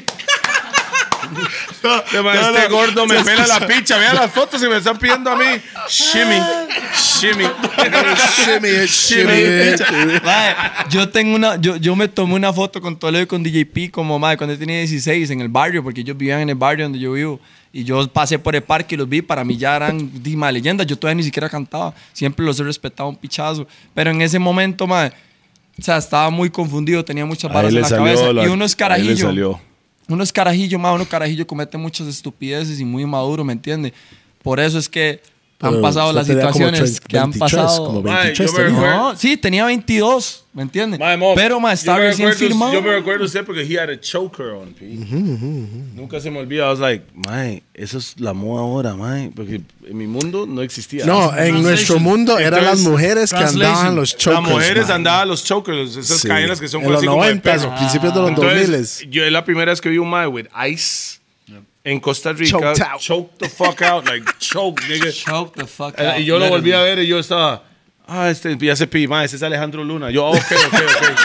[2.05, 3.99] Este mae, este gordo me pela la picha.
[3.99, 5.45] Vean las fotos y me están pidiendo a mí.
[5.89, 6.39] Shimmy.
[6.95, 7.45] Shimmy.
[8.87, 10.21] Shimmy, shimmy.
[10.25, 10.55] Mae,
[10.91, 14.19] yo tengo una, yo, yo me tomé una foto con Toledo y con DJP como
[14.19, 16.99] madre cuando yo tenía 16 en el barrio, porque ellos vivían en el barrio donde
[16.99, 17.41] yo vivo.
[17.73, 20.87] Y yo pasé por el parque y los vi, para mí ya eran dima leyendas.
[20.87, 23.67] Yo todavía ni siquiera cantaba, siempre los he respetado un pichazo.
[23.95, 25.13] Pero en ese momento, madre,
[25.79, 28.33] o sea, estaba muy confundido, tenía muchas balas en la cabeza.
[28.33, 29.27] la- y uno es carajillo.
[30.09, 33.93] Uno es carajillo, más uno carajillo comete muchas estupideces y muy maduro, ¿me entiende?
[34.43, 35.21] Por eso es que
[35.59, 37.87] han pasado las situaciones 30, que han 23, pasado.
[37.87, 38.81] como Mae, 23 yo me tenía.
[38.81, 41.01] recuerdo- No, sí, tenía 22, ¿me entiendes?
[41.35, 42.73] Pero, ma, estaba recién recuerdo- firmado.
[42.75, 44.85] Yo me recuerdo usted porque he had a choker on, P.
[45.95, 46.67] Nunca se me olvida.
[46.67, 49.31] I was like, mae, eso es la moda ahora, mae.
[49.35, 51.05] Porque en mi mundo no existía.
[51.07, 54.43] No, en nuestro mundo eran las mujeres que andaban los chokers.
[54.43, 54.93] Las mujeres man.
[54.97, 56.29] andaban los chokers, esas Sí.
[56.29, 57.75] cadenas que son En los así como de 90, perro.
[57.77, 59.11] principios de los Entonces, 2000.
[59.11, 61.19] yo es la primera vez que vi un mae with ice
[61.87, 62.51] en Costa Rica.
[62.51, 63.01] Choked out.
[63.01, 65.13] Choke the fuck out, like choke, nigga.
[65.13, 67.63] Choke the fuck Eh, out, y yo lo volví a ver y yo estaba,
[68.09, 70.11] ah, este ya se pi, mae, este es Alejandro Luna.
[70.11, 71.17] Yo, ok, ok, ok.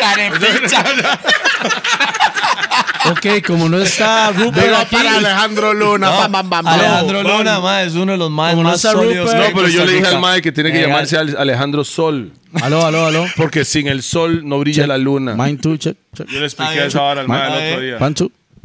[3.11, 4.95] Ok, como no está Rupert aquí.
[4.95, 6.09] para Alejandro Luna.
[6.11, 6.73] bam, bam, bam, bam.
[6.79, 9.33] Alejandro No, Luna, ma, es uno de los más, Como no más está sólidos.
[9.33, 12.31] No, pero yo le dije al mae que tiene que Eh, llamarse Ale- Alejandro Sol.
[12.61, 13.25] Aló, aló, aló.
[13.37, 15.33] Porque sin el sol no brilla la luna.
[15.35, 16.27] Mine two, check, check.
[16.27, 17.97] Yo le expliqué eso ahora al mae el otro día.
[17.99, 18.13] One,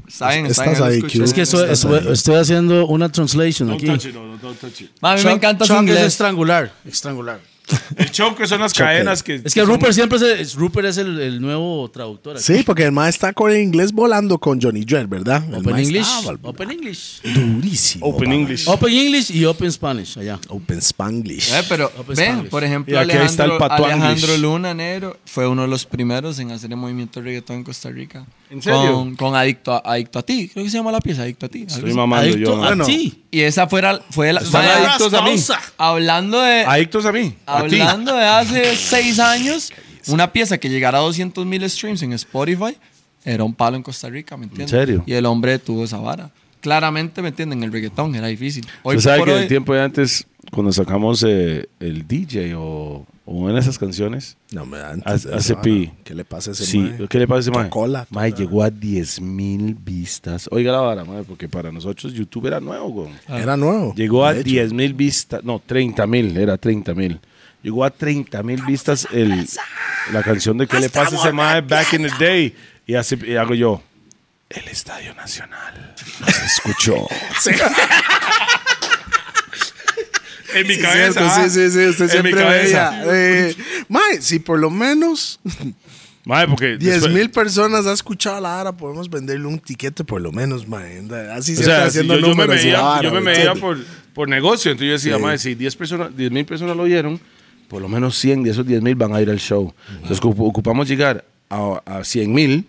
[0.09, 1.01] Estás ahí.
[1.03, 1.23] Q.
[1.25, 3.87] Es que estoy, haciendo una translation Don't aquí.
[3.87, 4.91] touch it, no, no, don't touch it.
[5.01, 6.07] A mí me Chuck- encanta su Chuck es inglés.
[6.07, 7.41] estrangular, estrangular.
[7.97, 9.41] El choker son las cadenas que.
[9.45, 12.37] Es que Rupert siempre es, es- Rupert es el, el nuevo traductor.
[12.37, 12.45] aquí.
[12.45, 15.43] Sí, porque el man está con el inglés volando con Johnny Dread, ¿verdad?
[15.49, 16.07] El Open English.
[16.29, 17.21] al- Open English.
[17.23, 18.07] Durísimo.
[18.07, 18.33] Open.
[18.33, 18.69] English.
[18.69, 20.39] Open English y Open Spanish allá.
[20.49, 21.53] Open Spanglish.
[21.53, 22.51] Eh, pero Open ven, Spanglish.
[22.51, 23.59] por ejemplo, el Alejandro.
[23.65, 27.65] Alejandro Luna Negro fue uno de los primeros en hacer el movimiento de reggaetón en
[27.65, 28.27] Costa Rica.
[28.49, 28.93] ¿En serio?
[28.93, 31.49] Con, con Adicto, a, Adicto a ti, creo que se llama la pieza, Adicto a
[31.49, 31.65] ti.
[31.67, 32.55] Estoy mamando Adicto yo.
[32.63, 32.85] a Bueno.
[32.87, 33.25] ti.
[33.33, 34.41] Y esa fuera, fue la...
[34.41, 35.35] Están Mae, adictos a mí.
[35.77, 36.65] Hablando de...
[36.65, 37.35] Adictos a mí.
[37.45, 37.56] A.
[37.57, 39.73] Hablando de hace seis años,
[40.09, 42.77] una pieza que llegara a 200 mil streams en Spotify
[43.25, 44.73] era un palo en Costa Rica, ¿me entiendes?
[44.73, 45.03] ¿En serio?
[45.05, 46.31] Y el hombre tuvo esa vara.
[46.61, 47.63] claramente, ¿me entienden?
[47.63, 48.65] El reggaetón era difícil.
[48.83, 52.55] Hoy Usted sabe por que hoy, el tiempo de antes, cuando sacamos eh, el DJ
[52.57, 56.53] o, o una de esas canciones, No, me antes eso, ah, ¿Qué le pasa a
[56.53, 57.09] ese sí, mae?
[57.09, 57.69] ¿qué le pasa a ese mae?
[57.69, 60.49] Coca-Cola, Mae llegó a 10 mil vistas.
[60.53, 63.09] Oiga la vara, mae, porque para nosotros YouTube era nuevo, güey.
[63.29, 63.93] Era nuevo.
[63.95, 64.51] Llegó a de hecho.
[64.51, 67.21] 10 mil vistas, no, 30 mil, era 30 mil.
[67.63, 69.47] Llegó a 30 mil vistas el,
[70.13, 72.55] la canción de ¿Qué le pasa a ese mae Back in the Day?
[72.87, 73.83] Y, así, y hago yo,
[74.49, 76.95] el Estadio Nacional nos escuchó.
[80.55, 81.49] en mi Sí, cabeza.
[81.49, 82.91] sí, sí, sí, usted en mi siempre cabeza.
[83.05, 83.49] veía.
[83.49, 83.57] eh,
[83.89, 85.41] mae, si por lo menos
[86.25, 90.21] Mae, porque 10 después- mil personas ha escuchado la vara, podemos venderle un tiquete por
[90.21, 91.01] lo menos, mae.
[91.33, 93.79] Así se está haciendo yo, yo me números medía, yo me ¿me medía por,
[94.13, 94.73] por negocio.
[94.73, 95.23] Entonces yo decía, Sí.
[95.23, 97.21] madre, si 10 personas, 10 mil personas lo oyeron,
[97.69, 99.73] por lo menos 100 de esos 10 mil van a ir al show.
[99.95, 102.65] Entonces ocup- ocupamos llegar a, a 100 mil,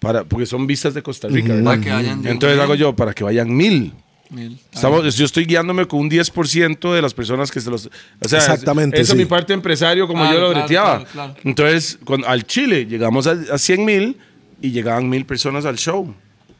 [0.00, 1.48] para, porque son vistas de Costa Rica.
[1.48, 1.64] ¿verdad?
[1.64, 2.62] Para que vayan de Entonces mil.
[2.62, 3.92] hago yo, para que vayan mil.
[4.30, 4.58] Mil.
[4.72, 7.86] Estamos, yo estoy guiándome con un 10% de las personas que se los...
[8.20, 9.18] O sea, Exactamente, Eso sí.
[9.18, 10.98] es mi parte empresario, como Claro, yo lo breteaba.
[10.98, 11.34] claro, claro.
[11.44, 14.16] Entonces, cuando, al Chile llegamos a, a 100 mil
[14.60, 16.14] y llegaban mil personas al show.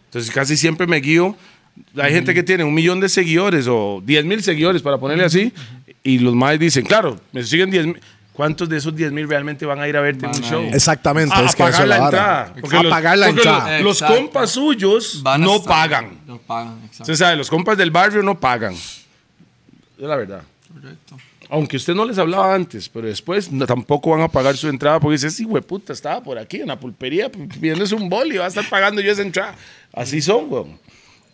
[0.06, 1.36] Entonces, casi siempre me guío.
[1.96, 5.52] Hay gente que tiene un millón de seguidores o 10 mil seguidores, para ponerle así,
[6.12, 8.00] y los más dicen, claro, me siguen 10 mil.
[8.32, 10.48] ¿Cuántos de esos 10 mil realmente van a ir a verte en Van un a
[10.50, 10.62] show?
[10.72, 12.42] Exactamente, A, es a que eso pagar es la entrada.
[12.78, 13.80] A los- pagar la porque entrada.
[13.80, 16.20] Los, compas suyos Van a no estar- pagan.
[16.24, 17.16] No pagan, exacto.
[17.16, 18.74] Sabe, los compas del barrio no pagan.
[18.74, 20.42] Es la verdad.
[20.72, 21.16] Correcto.
[21.50, 25.00] Aunque usted no les hablaba antes, pero después no- tampoco van a pagar su entrada
[25.00, 28.44] porque dice, sí, güey, puta, estaba por aquí en la pulpería pidiéndose un boli, va
[28.44, 29.56] a estar pagando yo esa entrada.
[29.92, 30.64] Así son, güey.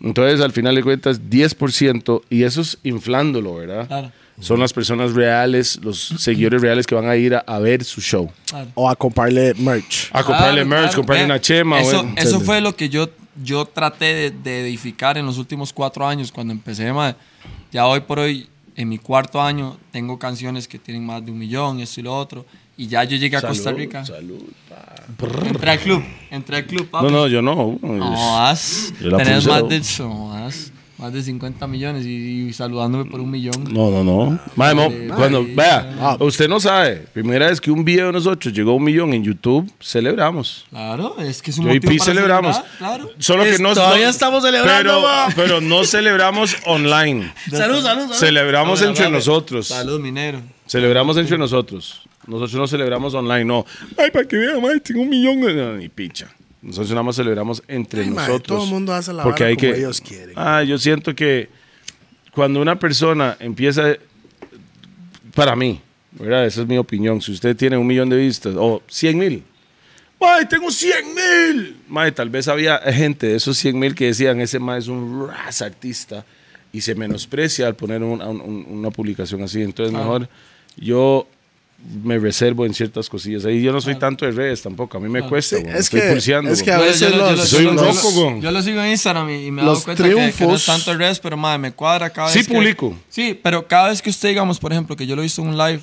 [0.00, 3.86] Entonces, al final de cuentas, 10%, y eso es inflándolo, ¿verdad?
[3.88, 4.12] Claro.
[4.40, 8.00] Son las personas reales, los seguidores reales que van a ir a, a ver su
[8.00, 8.30] show.
[8.46, 8.70] Claro.
[8.74, 10.08] O a comprarle merch.
[10.12, 10.96] A comprarle Claro, merch, claro.
[10.96, 11.80] comprarle una chema.
[11.80, 12.14] Eso, güey.
[12.16, 13.08] eso fue lo que yo,
[13.42, 16.92] yo traté de, de edificar en los últimos cuatro años cuando empecé.
[16.92, 17.14] mae.
[17.70, 21.38] Ya hoy por hoy, en mi cuarto año, tengo canciones que tienen más de un
[21.38, 22.44] millón, esto y lo otro.
[22.76, 24.04] Y ya yo llegué a Costa Salud, Rica.
[24.04, 24.42] Salud.
[25.46, 26.02] Entré al club.
[26.30, 27.04] Entré al club, papi.
[27.06, 27.78] No, no, yo no.
[27.80, 28.54] No.
[29.00, 33.04] Yo la Tenés puse, más de, no, has, más de 50 millones y, y saludándome
[33.10, 33.64] por un millón.
[33.72, 34.38] No, no, no.
[34.54, 36.16] Mae, mo- Ay, cuando, ay, vea, ah.
[36.20, 37.04] usted no sabe.
[37.12, 40.64] Primera vez que un video de nosotros llegó a un millón en YouTube, celebramos.
[40.70, 42.56] Claro, es que es un Yo y motivo para celebramos.
[42.56, 43.10] celebrar, Claro.
[43.18, 43.74] Solo que no.
[43.74, 45.02] todavía no- estamos celebrando,
[45.34, 47.32] Pero, pero no celebramos online.
[47.50, 48.14] Salud, salud, salud.
[48.14, 49.66] Celebramos entre nosotros.
[49.68, 50.40] Salud, minero.
[50.66, 52.02] Celebramos entre nosotros.
[52.26, 53.66] Nosotros no celebramos online, no.
[53.98, 55.40] Ay, para que vean, ay, tengo un millón.
[55.42, 56.28] de- no, ni picha.
[56.64, 58.56] Nosotros nada más celebramos entre Ay, mae, nosotros.
[58.58, 60.32] todo el mundo hace la porque hay como que, ellos quieren.
[60.36, 61.48] Ah, yo siento que
[62.32, 63.94] cuando una persona empieza,
[65.34, 65.80] para mí,
[66.12, 66.46] ¿verdad?
[66.46, 67.20] Esa es mi opinión.
[67.20, 69.42] Si usted tiene un millón de vistas o 100 mil,
[70.20, 71.76] ¡Ay, tengo 100 mil!
[71.86, 75.28] Mae, tal vez había gente de esos 100 mil que decían, ese mae es un
[75.28, 76.24] ras artista
[76.72, 79.60] y se menosprecia al poner un- un- un- una publicación así.
[79.60, 80.26] Entonces, mejor
[80.76, 81.28] yo
[82.02, 83.44] me reservo en ciertas cosillas.
[83.44, 84.96] Ahí yo no soy tanto de redes tampoco.
[84.96, 85.56] A mí me cuesta.
[85.56, 85.74] Sí, güey.
[85.74, 87.76] es Estoy que- pulseando, es que a veces yo, lo- yo los- lo- soy un
[87.76, 88.40] lo- roco, güey.
[88.40, 90.66] Yo lo sigo en Instagram y, y me Los cuenta que, que no es triunfos-
[90.66, 92.96] tanto en redes, pero madre, me cuadra cada Sí vez que- publico.
[93.08, 95.58] Sí, pero cada vez que usted, digamos, por ejemplo, que yo lo hice en un
[95.58, 95.82] live,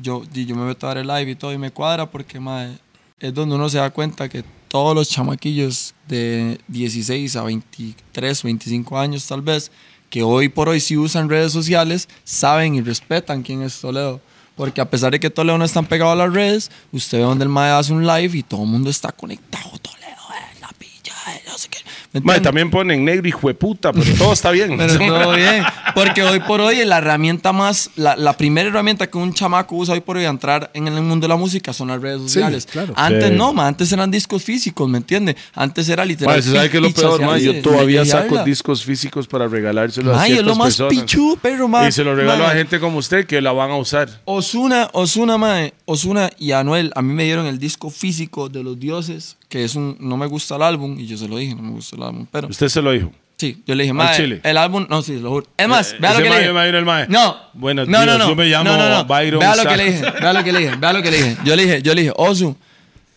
[0.00, 2.38] yo, y yo me meto a ver el live y todo y me cuadra porque,
[2.40, 2.72] madre,
[3.18, 8.98] es donde uno se da cuenta que todos los chamaquillos de 16 a 23, 25
[8.98, 9.70] años tal vez,
[10.08, 14.20] que hoy por hoy sí usan redes sociales, saben y respetan quién es Toledo.
[14.60, 17.44] Porque a pesar de que Toledo no está pegado a las redes, usted ve donde
[17.44, 19.70] el mae hace un live y todo el mundo está conectado.
[19.78, 21.78] Toledo, eh, la pilla, eh, no sé qué.
[22.12, 22.40] ¿Me Mae, entiende?
[22.40, 24.76] también ponen negro y jueputa, pero todo está bien.
[24.78, 25.64] Pero todo bien.
[25.94, 29.94] Porque hoy por hoy la herramienta más, la, la primera herramienta que un chamaco usa
[29.94, 32.66] hoy por hoy a entrar en el mundo de la música son las redes sociales.
[32.66, 32.92] claro.
[32.96, 33.34] Antes Sí.
[33.36, 35.36] no, ma, antes eran discos físicos, ¿me entiende?
[35.54, 36.34] Antes era literal.
[36.34, 37.42] Mae, ¿se sabe qué es lo peor, mae?
[37.42, 40.90] Yo todavía saco discos físicos para regalárselos a Mae, es ciertas lo más personas.
[41.04, 43.70] pichu, pero ma, Y se lo regalo ma, a gente como usted que la van
[43.70, 44.08] a usar.
[44.24, 48.78] Osuna, Osuna, mae, Osuna y Anuel, a mí me dieron el disco físico de los
[48.78, 51.62] dioses, que es un, no me gusta el álbum, y yo se lo dije, no
[51.62, 53.10] me gusta el álbum, pero Usted se lo dijo.
[53.36, 54.40] sí, yo le dije, mae, Chile.
[54.42, 55.46] el álbum, no, sí, lo juro.
[55.56, 56.52] Es más, Eh, vea lo que le mae dije.
[56.52, 57.06] me vino el mae.
[57.08, 57.36] No.
[57.54, 58.28] Buenos no, no, no.
[58.28, 59.04] yo me llamo no, no, no.
[59.06, 61.16] Byron Vea lo que le dije, vea lo que le dije, vea lo que le
[61.16, 61.36] dije.
[61.44, 62.56] Yo le dije, yo le dije, Osu,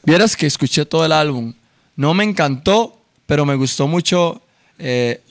[0.03, 1.53] vieras que escuché todo el álbum.
[1.95, 4.41] No me encantó, pero me gustó mucho.
[4.79, 5.21] Eh,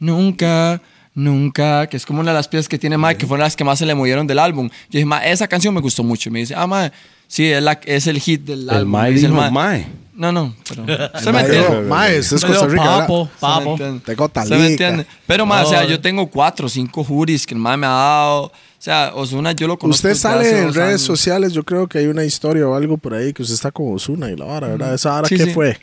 [0.00, 0.80] nunca,
[1.14, 3.64] nunca, que es como una de las piezas que tiene Mike, que fueron las que
[3.64, 4.68] más se le movieron del álbum.
[4.68, 6.28] Yo dije, ma, esa canción me gustó mucho.
[6.28, 6.90] Y me dice, ah, ma,
[7.28, 8.92] sí, es, la, es el hit del El álbum.
[8.92, 9.86] mae dice dijo mae.
[10.14, 10.20] Mae.
[10.20, 10.84] No, no, pero.
[11.20, 11.80] Se me Mae, entiende.
[11.88, 12.82] Mae, es Costa Rica.
[12.82, 13.00] ¿verdad?
[13.00, 13.76] papo, Se me papo.
[14.04, 14.66] Tengo Se me talica.
[14.66, 15.06] entiende.
[15.26, 17.90] Pero, más, o sea, yo tengo cuatro o cinco juris que el mae me ha
[17.90, 18.42] dado.
[18.44, 18.52] O
[18.84, 20.08] sea, Osuna yo lo conozco.
[20.08, 21.02] Usted sale en redes años.
[21.02, 23.94] sociales, yo creo que hay una historia o algo por ahí que usted está con
[23.94, 24.92] Osuna y la vara, ¿verdad?
[24.94, 25.50] ¿Esa vara Sí, qué sí.
[25.52, 25.78] fue?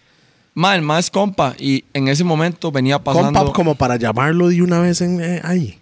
[0.53, 1.55] ma, el mae es compa.
[1.57, 3.39] Y en ese momento venía pasando.
[3.39, 5.78] Compa, como para llamarlo de una vez en, eh, ahí.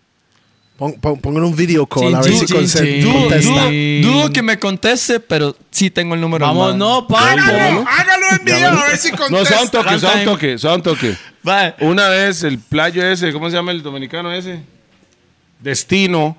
[0.78, 2.84] Pon, pon- pongan un video call a ver si contesta.
[2.84, 4.02] dudo- Sí.
[4.04, 6.46] dudo que me conteste, pero sí tengo el número.
[6.46, 7.26] Vamos, no, papo.
[7.26, 9.72] Hágalo en video, a ver si No, sea un contesta.
[9.72, 10.26] toque, sea un Runtime.
[10.26, 11.18] toque, sea un toque.
[11.80, 14.60] Una vez el playo ese, ¿cómo se llama el dominicano ese?
[15.60, 16.38] Destino,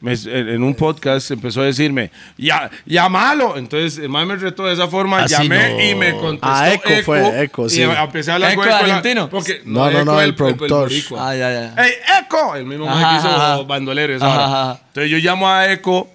[0.00, 3.56] me- en un podcast empezó a decirme, ya, llamalo.
[3.56, 5.80] Entonces el man me retó de esa forma, Así llamé no.
[5.82, 6.46] y me contestó.
[6.48, 7.80] Ah, Eco fue, Eco, sí.
[7.80, 8.78] Y empecé a hablar ¿Eco con Eco.
[8.78, 9.28] la- argentino?
[9.30, 10.88] Porque, No, no, no, el productor.
[10.88, 11.30] boricua.
[11.30, 11.84] Ah, ya, ya.
[11.84, 11.92] ¡Ey,
[12.22, 12.56] Eco!
[12.56, 14.14] El mismo man que hizo bandolero.
[14.16, 14.80] esa.
[14.88, 16.08] Entonces yo llamo a Eco.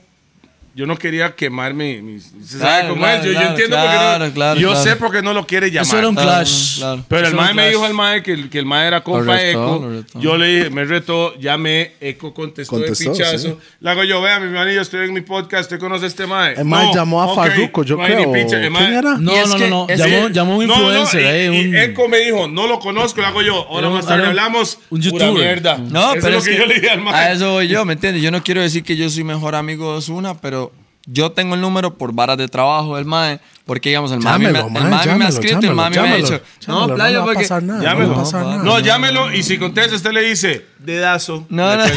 [0.78, 2.02] Yo no quería quemar mi.
[2.02, 3.24] mi- ¿Se sabe Claro, cómo claro, es?
[3.26, 4.34] Yo, yo claro, entiendo claro, por qué no.
[4.34, 4.84] claro, yo claro.
[4.84, 5.88] sé por qué no lo quiere llamar.
[5.88, 6.78] Eso era un Claro, clash.
[6.80, 7.06] claro.
[7.08, 9.42] Pero Eso el mae me dijo al mae que, el- que el mae era compa
[9.42, 9.90] Eco.
[10.20, 13.38] Yo le dije, me retó, llamé, Eco contestó, Contestó, de pichazo.
[13.38, 13.56] sí.
[13.80, 16.56] Le hago yo, vea, mi manillo, estoy en mi podcast, ¿usted conoce a este mae?
[16.56, 18.34] El mae llamó a ok, Farruko, yo no creo.
[18.34, 19.18] picha, el mae- ¿Quién era?
[19.18, 19.88] No, no, no, no.
[19.88, 21.22] Llamó, llamó un No, no, influencer.
[21.22, 23.66] y, eh, y un- Eco me dijo, no lo conozco, le hago yo.
[23.70, 24.78] Ahora más tarde hablamos.
[24.90, 25.62] un youtuber.
[25.90, 27.14] No, Eso pero es lo que yo le dije al mae.
[27.16, 28.22] a eso voy yo, ¿me entiendes?
[28.22, 30.65] Yo no quiero decir que yo soy mejor amigo de Osuna, pero
[31.06, 34.48] yo tengo el número por varas de trabajo del MAE, porque digamos, el MAE me,
[34.48, 37.26] el mae, me ha escrito y el MAE me ha dicho, llámelo, no, playo, no
[37.26, 37.44] va a porque...
[37.48, 38.08] pasar nada, Llámelo.
[38.10, 38.64] no pasar nada.
[38.64, 41.46] No, llámelo y si contesta, usted le dice, dedazo.
[41.50, 41.84] No, no.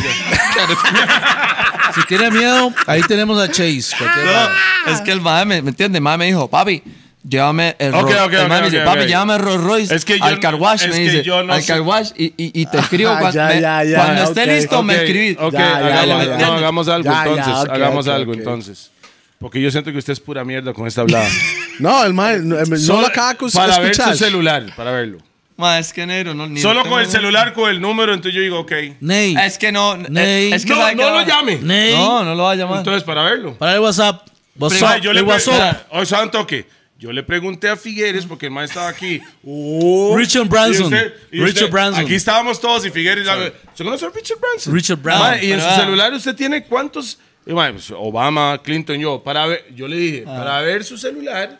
[1.94, 3.94] Si tiene miedo, ahí tenemos a Chase.
[4.00, 5.96] No, es que el MAE, me, ¿me entiendes?
[5.98, 6.82] El MAE me dijo, papi,
[7.26, 9.64] llévame el, Ok, Ro- ok, el mae ok, me dice, ok, papi, llévame el Rolls
[9.64, 11.80] Royce Es que yo al no- car wash, es me dice, no al sé- car
[11.80, 14.82] wash y, y, y te escribo Ah, cuando, ya, me- ya, ya, cuando esté listo
[14.82, 15.38] me escribís.
[15.40, 16.56] Ok, hagamos, ya, no, ya.
[16.56, 17.70] hagamos algo Ya, ya, entonces.
[17.72, 18.90] hagamos algo entonces.
[19.38, 21.28] Porque yo siento que usted es pura mierda con esta hablada.
[21.78, 25.18] No, el mae, no, Solo lo acaba de para ver su celular, para verlo.
[25.56, 28.40] Ma, es que negro, no, ni Solo con el celular, con el número, entonces yo
[28.40, 28.72] digo, ok.
[29.00, 30.52] Ney, Es que no, Ney.
[30.52, 31.58] es que No, no lo llame.
[31.58, 31.94] Ney.
[31.94, 32.78] No, no lo va a llamar.
[32.78, 33.54] Entonces, para verlo.
[33.58, 34.26] para el WhatsApp.
[34.56, 34.82] WhatsApp.
[34.82, 35.86] Mae, yo le WhatsApp.
[35.90, 36.66] O sea, un toque.
[36.98, 39.20] Yo le pregunté a Figueres porque el maestro estaba aquí.
[39.44, 40.84] Oh, Richard y Branson.
[40.86, 42.04] usted- y Richard usted- Branson.
[42.04, 43.26] Aquí estábamos todos y Figueres.
[43.74, 44.74] ¿Se conoce a Richard Branson?
[44.74, 45.28] Richard Branson.
[45.30, 47.18] Mae, y en su celular usted tiene cuántos.
[47.48, 49.22] Pues, Obama, Clinton, yo.
[49.22, 50.36] Para ver, yo le dije, Ah.
[50.38, 51.58] para ver su celular.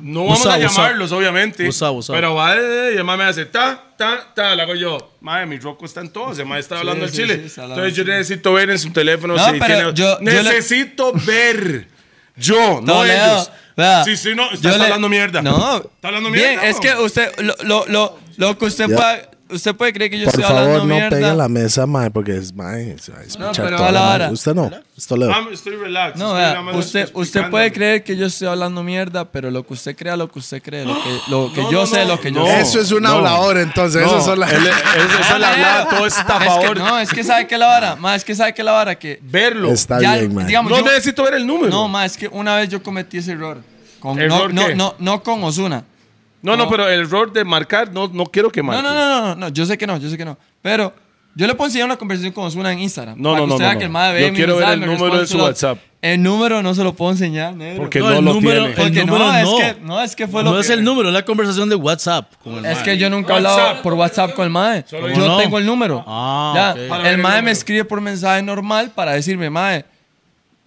[0.00, 0.68] No vamos Usa, a usa.
[0.68, 1.68] llamarlos, obviamente.
[1.68, 2.14] Usa, usa.
[2.14, 4.54] Pero va y el me hace ta, ta, ta.
[4.54, 5.12] Le hago yo.
[5.20, 6.38] Mae, mi roco está en todos.
[6.38, 7.40] El mae está hablando sí, en Chile.
[7.40, 9.80] sí, está hablando Entonces yo necesito ver en su teléfono No, si pero tiene.
[9.80, 11.86] yo- yo le- necesito ver.
[12.36, 13.50] Yo, no ellos.
[13.76, 15.42] vea, Sí, sí, no, yo está le- hablando mierda.
[15.42, 15.76] No.
[15.76, 16.66] Está hablando Bien, mierda.
[16.68, 16.80] es no.
[16.82, 18.96] que usted, lo, lo, lo, lo que usted Ya.
[18.96, 21.10] puede, usted puede creer que yo Por estoy favor, hablando no mierda.
[21.10, 22.96] pegue a la mesa, mae, porque es mae.
[22.96, 24.24] va a No, pero toda a la la hora.
[24.26, 24.34] mae.
[24.34, 24.70] Usted no.
[24.96, 26.16] Esto le estoy relax.
[26.16, 29.74] No, estoy vea, usted, usted puede creer que yo estoy hablando mierda, pero lo que
[29.74, 32.08] usted crea, lo que usted cree, lo que, lo que No, yo no, sé, no,
[32.08, 32.46] lo que yo no.
[32.46, 32.60] sé.
[32.60, 33.10] Eso es un no.
[33.10, 34.02] hablador, entonces.
[34.02, 34.52] No, Esas son las.
[34.52, 34.72] él- él-
[35.20, 38.16] esa es la hablada, todo Es que, no, es que sabe que la vara, más
[38.16, 39.70] es que sabe que la vara que Verlo.
[39.70, 40.46] Está ya, bien, mae.
[40.46, 41.70] digamos, no yo- necesito ver el número.
[41.70, 43.58] no, más es que una vez yo cometí ese error.
[44.00, 44.74] Con, ¿Error no, qué?
[44.74, 45.84] no, no, no con Osuna.
[46.42, 46.70] No, no, no.
[46.70, 48.82] pero el error de marcar, no, no quiero que marque.
[48.82, 50.36] No, no, no, no, no, yo sé que no, yo sé que no.
[50.62, 50.92] Pero
[51.34, 53.16] yo le puedo enseñar una conversación con Osuna en Instagram.
[53.18, 53.78] No, para no, que no, usted no, vea no.
[53.78, 55.78] que el mae ve Yo quiero ver el me número de su WhatsApp.
[56.00, 57.82] El número no se lo puedo enseñar, negro.
[57.82, 58.74] Porque No, no, el lo número- tiene.
[58.76, 59.56] Porque el no, número es no.
[59.56, 61.74] que, no, es que fue no lo es que- el número, es la conversación de
[61.74, 62.32] WhatsApp.
[62.42, 62.84] Con el Es mae.
[62.84, 64.84] que yo nunca he hablado por WhatsApp con el mae.
[64.86, 66.04] Solo yo no tengo el número.
[66.06, 66.88] Ah, Ya, ok.
[66.88, 69.84] Para ver El mae me escribe por mensaje normal para decirme, mae,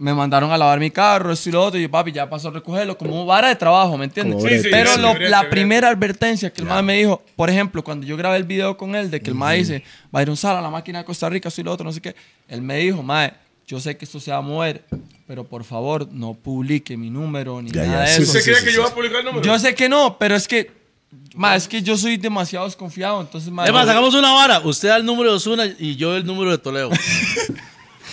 [0.02, 1.80] me mandaron a lavar mi carro, esto y lo otro.
[1.80, 2.98] Y yo, papi, ya pasó a recogerlo.
[2.98, 4.42] Como vara de trabajo, ¿me entiendes?
[4.42, 7.84] Sí, sí, Pero sí, lo- la primera advertencia que el mae me dijo, por ejemplo,
[7.84, 9.84] cuando yo grabé el video con él, de que el mae dice,
[10.14, 11.84] va a ir un sal a la máquina de Costa Rica, esto y lo otro,
[11.84, 12.16] no sé qué.
[12.48, 13.34] Él me dijo, mae,
[13.68, 14.84] yo sé que esto se va a mover,
[15.28, 18.22] pero por favor, no publique mi número ni Ya, nada ya, de eso.
[18.24, 19.44] ¿Usted cree sí, que sí, yo voy a publicar el número?
[19.46, 20.72] Yo sé que no, pero es que,
[21.36, 24.60] ma, es que yo soy demasiado desconfiado, entonces, ma, Es más, no- hagamos una vara.
[24.62, 26.90] Usted da el número de Osuna y yo el número de Toledo.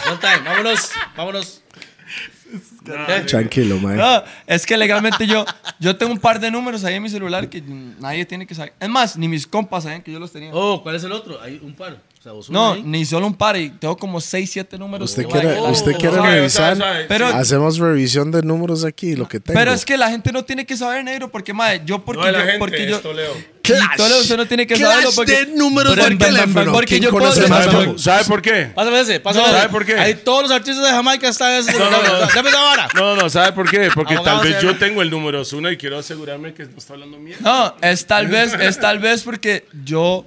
[0.06, 0.48] One time.
[0.48, 0.90] Vámonos.
[1.16, 1.62] Vámonos.
[3.06, 3.20] ¿Qué?
[3.20, 3.96] Tranquilo, mae.
[3.96, 5.44] No, es que legalmente yo,
[5.78, 8.72] yo tengo un par de números ahí en mi celular que nadie tiene que saber.
[8.80, 10.50] Es más, ni mis compas saben que yo los tenía.
[10.52, 11.40] Oh, ¿cuál es el otro?
[11.40, 11.98] Hay un par.
[12.50, 12.82] No, ahí.
[12.84, 15.10] ni solo un par, y tengo como 6, 7 números.
[15.10, 16.76] Usted quiere, Oh, usted quiere sabe, revisar.
[16.76, 17.04] sabe, sabe.
[17.06, 19.58] Pero- Hacemos revisión de números aquí, lo que tengo.
[19.58, 22.26] Pero es que la gente no tiene que saber, negro, porque, madre, yo porque No
[22.26, 23.32] de la yo, gente, porque yo, esto, Leo.
[23.68, 26.72] Y Toledo, usted no tiene que Clash saberlo porque- de números del pero- teléfono.
[26.72, 28.70] porque ¿Quién yo puedo ¿Sabe ¿Sabe por qué?
[28.74, 29.58] Pásame ese, pásame No, ese.
[29.58, 29.94] ¿sabe por qué?
[29.98, 31.72] Ahí todos los artistas de Jamaica están en ese.
[31.78, 32.18] No, no, no.
[32.34, 32.88] Dame esa vara.
[32.94, 33.90] No, no, ¿sabe por qué?
[33.94, 34.72] Porque tal vez serio.
[34.72, 37.42] yo tengo el número uno y quiero asegurarme que no está hablando mierda.
[37.42, 40.24] No, es tal vez, es tal vez porque yo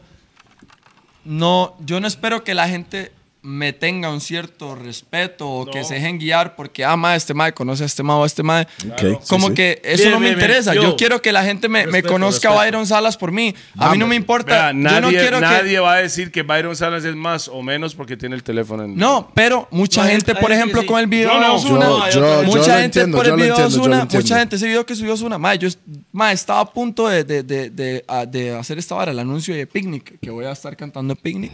[1.26, 3.12] no, yo no espero que la gente
[3.44, 7.54] me tenga un cierto respeto o que se dejen guiar porque, ah, ma, este mae
[7.54, 8.68] conoce a este mae o a este mae.
[8.92, 9.56] Ok, Como sí, sí.
[9.56, 10.50] que eso Bien, no me bien, bien.
[10.52, 10.76] interesa.
[10.76, 12.60] Yo- Yo quiero que la gente me, me Respeto, conozca respeto.
[12.60, 13.56] a Byron Salas por mí.
[13.78, 14.54] A mí no me importa.
[14.54, 15.80] Vea, yo nadie, no quiero nadie que.
[15.80, 18.96] va a decir que Byron Salas es más o menos porque tiene el teléfono en
[18.96, 20.88] No, pero mucha No, gente, por ejemplo, sí.
[20.88, 23.56] con el video no, de Ozuna, yo- yo- yo mucha gente entiendo, por el video
[23.58, 24.06] de entiendo.
[24.14, 25.68] mucha gente ese video que subió Ozuna, ma, yo
[26.12, 29.56] ma, estaba a punto de, de, de, de, ah, de hacer esta vara, el anuncio
[29.56, 31.54] de Picnic, que voy a estar cantando Picnic.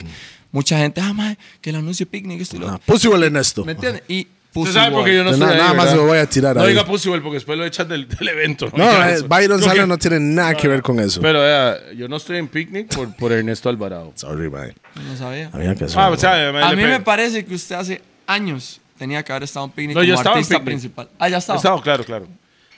[0.52, 2.80] Mucha gente, ah, que el anuncio de Picnic, esto y lo otro.
[2.86, 3.66] Pussywell Ernesto.
[3.66, 4.04] ¿Me entiendes?
[4.08, 5.98] Y Usted sabe porque yo no estoy nada- ahí, nada más ¿verdad?
[6.02, 6.70] lo voy a tirar No ahí.
[6.70, 8.72] diga Pussywell porque después lo echan del, del evento.
[8.76, 9.28] No, eh, eso.
[9.28, 11.22] Byron Creo Salas que- no tiene nada que ver con eso.
[11.22, 14.14] Pero vea, yo no estoy en picnic por, por Ernesto Alvarado.
[14.16, 14.74] Sorry, man.
[14.96, 15.52] No sabía.
[15.54, 19.32] Había que Ah, o sea, A mí me parece que usted hace años tenía que
[19.32, 20.66] haber estado en Picnic No, yo como en artista Picnic.
[20.66, 21.10] principal.
[21.20, 21.58] Ah, ya estaba.
[21.58, 22.28] Estaba, claro, claro.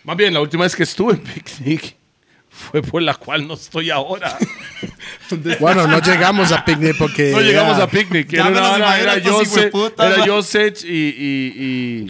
[0.03, 1.95] Más bien, la última vez que estuve en picnic
[2.49, 4.37] fue por la cual no estoy ahora.
[5.59, 7.31] Bueno, no llegamos a picnic porque.
[7.31, 8.33] No llegamos a picnic.
[8.33, 10.25] Era, una imagino era Jose- hijueputas, era.
[10.25, 12.07] Josech y, y,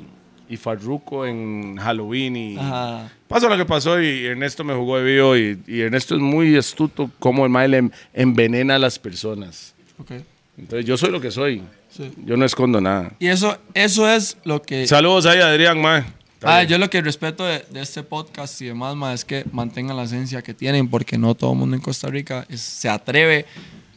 [0.48, 2.36] y, y Farruko en Halloween.
[2.38, 3.12] Y Ajá.
[3.28, 5.36] pasó lo que pasó y Ernesto me jugó de vivo.
[5.36, 9.74] Y, y Ernesto es muy astuto como el mail em- envenena a las personas.
[9.98, 10.12] Ok.
[10.58, 11.62] Entonces yo soy lo que soy.
[11.90, 12.12] Sí.
[12.26, 13.12] Yo no escondo nada.
[13.20, 14.86] Y eso, eso es lo que...
[14.88, 16.06] Saludos ahí, Adrián, man.
[16.42, 19.98] Ah, yo lo que respeto de, de este podcast y demás, ma, es que mantengan
[19.98, 23.46] la esencia que tienen, porque no todo el mundo en Costa Rica es- se atreve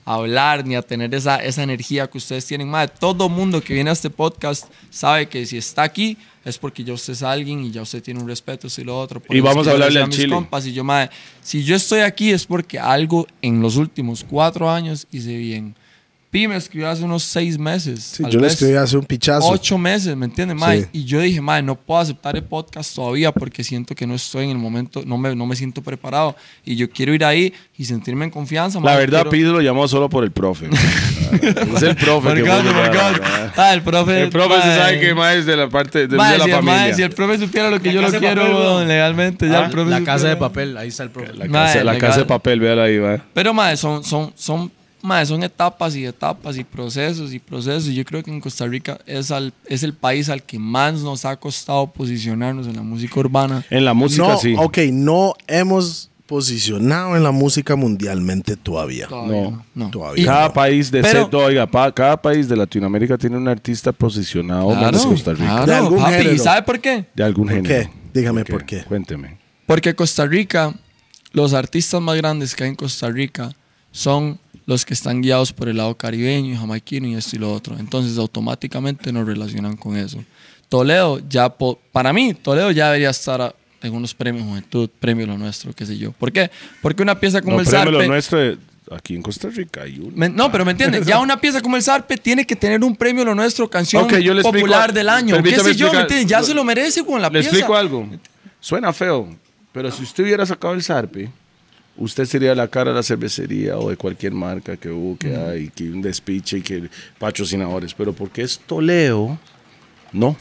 [0.04, 2.68] a hablar ni a tener esa, esa energía que ustedes tienen.
[2.68, 6.82] Ma, todo mundo que viene a este podcast sabe que si está aquí es porque
[6.82, 9.20] ya usted es alguien y ya usted tiene un respeto, y lo otro.
[9.20, 10.34] Por Y vamos a hablarle al mis Chile.
[10.34, 11.08] compas, y yo, ma,
[11.40, 15.76] si yo estoy aquí es porque algo en los últimos cuatro años hice bien.
[16.32, 18.02] Pi me escribió hace unos seis meses.
[18.16, 19.46] Sí, yo le escribí hace un pichazo.
[19.50, 20.80] ocho meses, ¿me entiendes, mae?
[20.84, 20.88] Sí.
[20.94, 24.44] Y yo dije, mae, no puedo aceptar el podcast todavía porque siento que no estoy
[24.44, 26.34] en el momento, no me, no me siento preparado.
[26.64, 29.60] Y yo quiero ir ahí y sentirme en confianza, La mae, verdad, quiero- Pido lo
[29.60, 30.70] llamó solo por el profe.
[31.32, 32.34] es el profe.
[32.34, 33.14] que la- marcado.
[33.54, 34.22] Ah, el profe.
[34.22, 34.78] El profe se mae.
[34.78, 36.94] sabe que más es de la parte de, Mae, de la si, el mae, familia.
[36.96, 38.88] si el profe supiera lo que La yo lo casa de quiero, papel, weón.
[38.88, 40.38] legalmente, ya Ah, el profe La casa de supiera.
[40.38, 41.34] papel, ahí está el profe.
[41.34, 43.22] La Mae, casa, la casa de papel, véala ahí, va.
[43.34, 44.72] Pero, mae, son, son, son,
[45.02, 47.88] mae, son etapas y etapas y procesos y procesos.
[47.88, 51.00] Y yo creo que en Costa Rica es, al, es el país al que más
[51.00, 53.64] nos ha costado posicionarnos en la música urbana.
[53.70, 54.54] En la música, no, sí.
[54.56, 59.06] ok, no hemos posicionado en la música mundialmente todavía.
[59.06, 59.90] Todavía No, no.
[59.90, 60.22] todavía.
[60.22, 63.92] Y- Cada país de Pero- set- oiga, pa- cada país de Latinoamérica tiene un artista
[63.92, 65.44] posicionado más de Costa Rica.
[65.46, 66.12] claro, De algún papi.
[66.12, 66.32] género.
[66.34, 67.04] ¿Y sabe por qué?
[67.14, 67.74] De algún ¿Por género.
[67.90, 67.90] qué?
[68.18, 68.82] Dígame por qué.
[68.84, 69.38] Cuénteme.
[69.66, 70.74] Porque Costa Rica,
[71.32, 73.52] los artistas más grandes que hay en Costa Rica
[73.90, 77.52] son los que están guiados por el lado caribeño y jamaiquino y esto y lo
[77.52, 77.76] otro.
[77.78, 80.22] Entonces automáticamente nos relacionan con eso.
[80.68, 81.54] Toledo ya,
[81.92, 85.98] para mí, Toledo ya debería estar en unos premios Juventud, premio Lo Nuestro, qué sé
[85.98, 86.12] yo.
[86.12, 86.50] ¿Por qué?
[86.80, 88.08] Porque una pieza como No, el premio lo Zarpe...
[88.08, 88.58] nuestro de-
[88.90, 90.12] aquí en Costa Rica hay uno.
[90.14, 92.94] Me- no, pero me entiendes, ya una pieza como el Zarpe tiene que tener un
[92.96, 95.42] premio Lo Nuestro, canción Ok, yo le explico- popular del año.
[95.42, 95.64] ¿Qué sé yo?
[95.64, 96.26] ¿Me explicar- entiendes?
[96.30, 97.48] Ya se lo merece con la Le pieza.
[97.50, 98.08] explico algo.
[98.60, 99.28] Suena feo,
[99.72, 101.28] pero si usted hubiera sacado el Zarpe,
[101.96, 105.68] usted sería la cara de la cervecería o de cualquier marca que hubo, que hay,
[105.68, 106.88] que un despiche y que
[107.18, 107.94] patrocinadores.
[107.94, 109.38] Pero porque es Toleo,
[110.12, 110.36] no.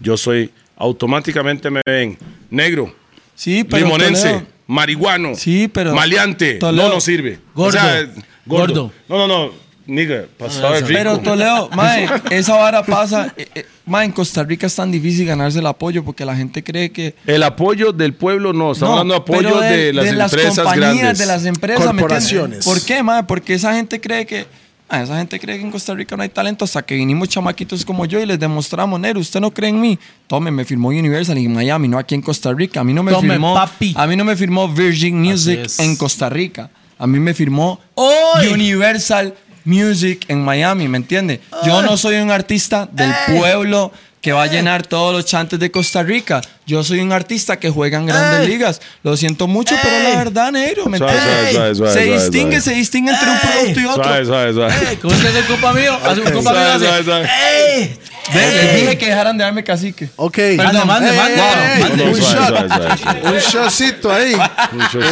[0.00, 2.18] Yo soy, automáticamente me ven
[2.50, 2.94] negro,
[3.34, 7.38] Sí, pero limonense, Toledo- marihuano, Sí, pero- maleante, Toledo- no nos sirve.
[7.54, 7.78] Gordo.
[7.80, 8.12] gordo.
[8.46, 8.92] Gordo.
[9.08, 9.52] No, no, no,
[9.86, 10.92] nigga, pasado de rico.
[10.92, 13.32] Pero Toledo, mae, esa vara pasa.
[13.36, 16.62] eh, eh, mae, en Costa Rica es tan difícil ganarse el apoyo porque la gente
[16.64, 17.14] cree que.
[17.26, 20.96] El apoyo del pueblo no, estamos No, hablando de apoyo pero de, las empresas compañías,
[20.98, 21.18] grandes.
[21.18, 22.02] de las empresas, ¿me entiendes?
[22.30, 22.64] Corporaciones.
[22.64, 23.22] ¿Por qué, mae?
[23.24, 24.46] Porque esa gente cree que.
[24.88, 27.84] ah, esa gente cree que en Costa Rica no hay talento hasta que vinimos chamaquitos
[27.84, 29.98] como yo y les demostramos, Nero, usted no cree en mí.
[30.26, 32.80] Tome, me firmó Universal en Miami, no aquí en Costa Rica.
[32.80, 33.54] A mí no me Tome, firmó.
[33.54, 33.94] papi.
[33.96, 36.70] A mí no me firmó Virgin Music en Costa Rica.
[36.96, 38.46] A mí me firmó ¡Oy!
[38.52, 41.40] Universal Music en Miami, ¿me entiende?
[41.64, 45.70] Yo no soy un artista del pueblo que va a llenar todos los chantes de
[45.70, 46.40] Costa Rica.
[46.66, 48.48] Yo soy un artista que juega en grandes Ey.
[48.48, 48.80] ligas.
[49.02, 51.52] Lo siento mucho, pero la verdad, negro, ¿me Suave, entiendes?
[51.54, 52.60] suave, suave, se suave, distingue, suave.
[52.62, 53.40] se distingue entre un Ey.
[53.52, 54.04] producto y otro.
[54.04, 54.74] Suave, suave, suave.
[54.90, 55.98] Ey, ¿Cómo es el compa mío?
[56.02, 56.84] Hace un compa mío Suave, hace.
[56.86, 57.28] suave, suave.
[57.76, 57.98] ¡Ey!
[58.32, 60.08] Ve, les dije que dejaran de darme cacique.
[60.16, 60.34] Ok.
[60.56, 61.42] Perdón, mande, Ey, mande, ey,
[61.76, 62.04] ey, mande.
[62.04, 62.30] Un shot.
[62.48, 63.20] suave, suave, suave.
[63.30, 64.34] Un shotcito ahí.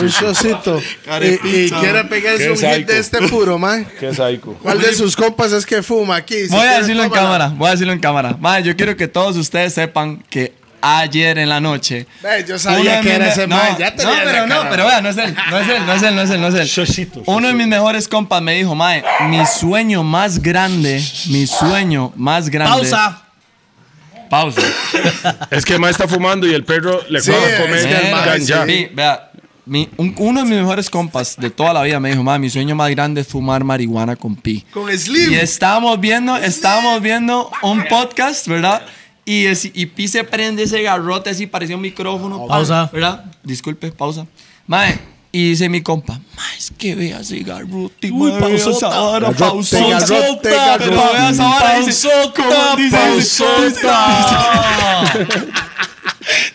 [0.01, 0.83] Un shotcito.
[1.21, 3.87] Y, y quiere pegarse un hit de este puro, man.
[4.01, 4.57] Qué psycho.
[4.63, 6.47] ¿Cuál de sus compas es que fuma aquí?
[6.47, 8.35] Si Voy a decirlo en cámara, voy a decirlo en cámara.
[8.41, 12.07] Madre, yo quiero que todos ustedes sepan que ayer en la noche.
[12.23, 13.77] Ve, yo uno sabía de que mis era ese no, man.
[13.79, 16.15] Ya no, pero no, pero vea, no es él, no es él, no es él,
[16.17, 17.11] no es él, no es él.
[17.27, 22.51] Uno de mis mejores compas me dijo, Mae, mi sueño más grande, mi sueño más
[22.51, 22.73] grande.
[22.77, 23.23] Pausa.
[24.29, 24.63] Pausa.
[25.51, 28.07] Es que mae está fumando y el perro le Sí, acaba de es comer que
[28.09, 28.67] el mae, ganja.
[28.67, 28.89] sí.
[28.95, 29.31] Vea,
[29.67, 32.49] mi- un- uno de mis mejores compas de toda la vida me dijo, ma, mi
[32.49, 34.65] sueño más grande es fumar marihuana con Pi.
[34.73, 35.33] Con Slim.
[35.33, 38.83] Y estábamos viendo, estábamos viendo un podcast, ¿verdad?
[39.25, 42.47] Y, es- y Pi se prende ese garrote así, parecía un micrófono.
[42.47, 42.91] Pausa.
[42.93, 43.25] ¿Verdad?
[43.45, 44.27] Disculpe, pausa.
[44.67, 44.99] Mae,
[45.31, 48.89] y dice mi compa, ma, es que vea ese garrote, Uy, vea esa pausota.
[48.89, 50.91] vara, Garrote, pausota, garrote, Pero garrote.
[50.91, 52.99] vea esa vara, dice, ¿cómo dice?
[53.17, 53.45] Dice,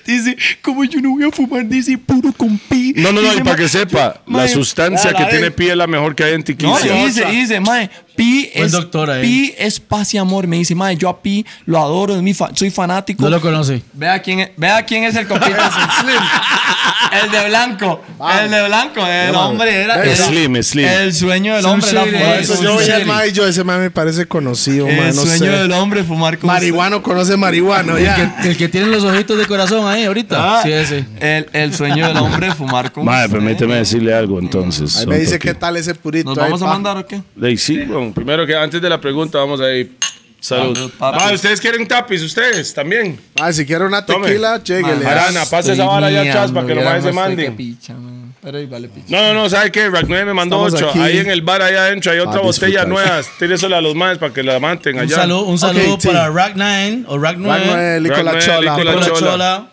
[0.05, 2.93] Dice, como yo no voy a fumar, dice, puro con Pi.
[2.95, 5.71] No, no, no, Dice, y para "Ma- que sepa, la mae, sustancia que tiene pie
[5.71, 6.97] es la mejor que hay en no, Tiquicia.
[7.01, 9.21] y dice, dice, mae, Pi Buen es, doctor ahí.
[9.21, 10.47] Pi es paz y amor.
[10.47, 13.23] Me dice, mae, yo a Pi lo adoro, es mi fa- soy fanático.
[13.23, 13.81] No lo conoce.
[13.93, 15.71] Vea quién es, vea quién es el compita.
[17.23, 18.01] el de blanco.
[18.43, 19.05] El de blanco.
[19.05, 19.51] El Vamos.
[19.51, 20.87] hombre era, era- Slim, Slim.
[20.87, 23.07] El sueño del hombre era fumar eso Yo voy al Slim.
[23.07, 25.57] mae y yo, ese mae me parece conocido, El no sueño sé.
[25.59, 28.05] del hombre fumar con Marihuano conoce marihuano, El
[28.41, 30.57] que, el que tiene los ojitos de corazón ahí ahorita.
[30.59, 31.05] Ah, Sí, ese.
[31.19, 34.97] El, el sueño del hombre fumar con Madre, permíteme decirle algo entonces.
[34.97, 36.29] Ahí me dice qué tal ese purito.
[36.29, 37.21] ¿Nos ahí, vamos a mandar o qué?
[37.41, 37.77] Ey, sí,
[38.13, 39.97] primero que antes de la pregunta vamos a ir.
[40.39, 40.75] Salud.
[40.75, 41.17] Salud, papi.
[41.19, 42.21] Madre, ¿ustedes quieren tapis?
[42.21, 43.19] ¿Ustedes también?
[43.39, 45.03] Ah, si quiere una tequila, lléguele.
[45.03, 47.55] Marana, pase esa vara allá atrás para que los maes se manden.
[47.55, 48.33] Picha, man.
[48.41, 49.07] Pero ahí vale picha.
[49.09, 49.89] No, no, no, ¿sabe qué?
[49.89, 50.89] Rack 9 me mandó Estamos 8.
[50.91, 50.99] aquí.
[50.99, 53.19] Ahí en el bar allá adentro hay otra botella nueva.
[53.39, 55.15] Tíresela a los maes para que la maten Un allá.
[55.15, 56.07] saludo, un saludo Ok, sí.
[56.07, 57.57] para Rack 9 o Rack 9.
[57.59, 58.59] Rack nueve, Lico Rack la nueve, chola.
[58.61, 59.69] Lico la Con la chola.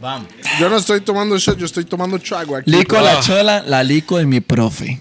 [0.00, 0.28] Vamos.
[0.58, 2.70] Yo no estoy tomando shot, yo estoy tomando trago aquí.
[2.70, 3.02] Lico Ah.
[3.02, 4.98] la chola, la lico de mi profe.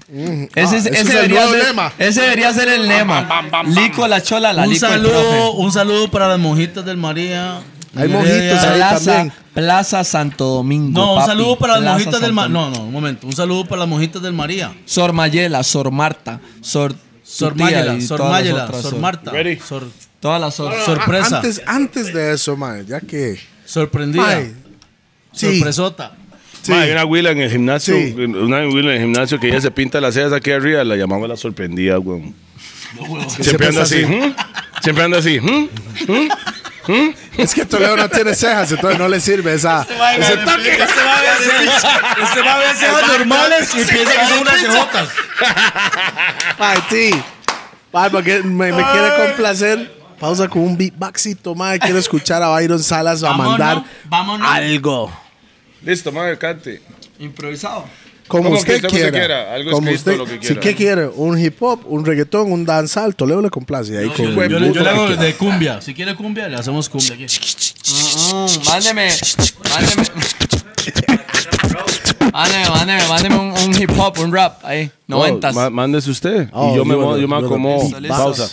[0.56, 1.94] Ese, es- Ah, ese ese debería ser, lema.
[1.98, 3.28] ese debería ser el lema.
[3.68, 5.58] Lico la chola, la Un lico del saludo, profe.
[5.58, 7.60] un saludo para las monjitas del María.
[7.96, 9.34] Hay En mojitos ahí Plaza, también.
[9.54, 11.00] Plaza Santo Domingo.
[11.00, 11.30] No, un papi.
[11.32, 12.54] saludo para las Plaza monjitas del María.
[12.54, 13.26] No, no, un momento.
[13.28, 14.74] Un saludo para las monjitas del María.
[14.86, 16.94] Sor Mayela, Sor Marta, Sor
[17.24, 19.00] Sor Mayela, Sor todas las Mayela, Sor Sor.
[19.00, 19.32] Marta.
[19.32, 19.60] Ready.
[19.60, 19.88] Sor,
[20.20, 20.74] Todas las Sor.
[20.86, 21.38] sorpresa.
[21.38, 23.40] Antes, antes de eso, mae, ya que.
[23.66, 24.24] sorprendida.
[24.24, 24.54] Mae,
[25.34, 25.58] sí.
[25.58, 26.14] Sorpresota.
[26.62, 26.72] Sí.
[26.72, 28.14] Ma, hay una huila en el gimnasio, Sí.
[28.18, 31.28] una huila en el gimnasio que ella se pinta las cejas aquí arriba, la llamamos
[31.30, 32.36] la sorprendida, weón.
[33.40, 34.36] Siempre anda así, ¿hmm?
[34.82, 35.70] siempre anda así, ¿hmm?
[37.38, 39.84] Es que Toledo no tiene cejas, entonces no le sirve esa.
[40.18, 40.72] ese toque.
[40.72, 44.40] Este va a ver cejas- este va a ver cejas normales y piensa que son
[44.40, 45.10] unas cejotas.
[46.58, 47.12] Ay, sí.
[47.94, 49.99] Ay, porque me, me quiere complacer.
[50.20, 51.80] Pausa con un beatboxito, mae.
[51.80, 54.48] Quiero escuchar a Byron Salas a Vámonos, mandar vámonos.
[54.48, 55.12] algo.
[55.84, 56.82] Listo, madre, cante.
[57.20, 57.86] Improvisado.
[58.28, 59.12] Como Como usted quiera.
[59.12, 60.62] quiera, algo Como escrito, usted, lo que Si quiera.
[60.62, 63.98] qué quiere, un hip hop, un reggaetón, un danzal, Toledo le complace.
[63.98, 65.82] Ahí con Yo, yo le, yo le hago de cumbia.
[65.82, 67.26] Si quiere cumbia, le hacemos cumbia aquí.
[67.26, 69.10] Mm, mándeme,
[69.72, 70.04] mándeme.
[72.32, 75.56] Mándeme, mándeme, mándeme un, un hip hop, un rap ahí, noventas.
[75.56, 76.50] Oh, ma- mándese usted.
[76.54, 77.90] Oh, y yo me, yo me acomodo.
[78.08, 78.48] Pausa.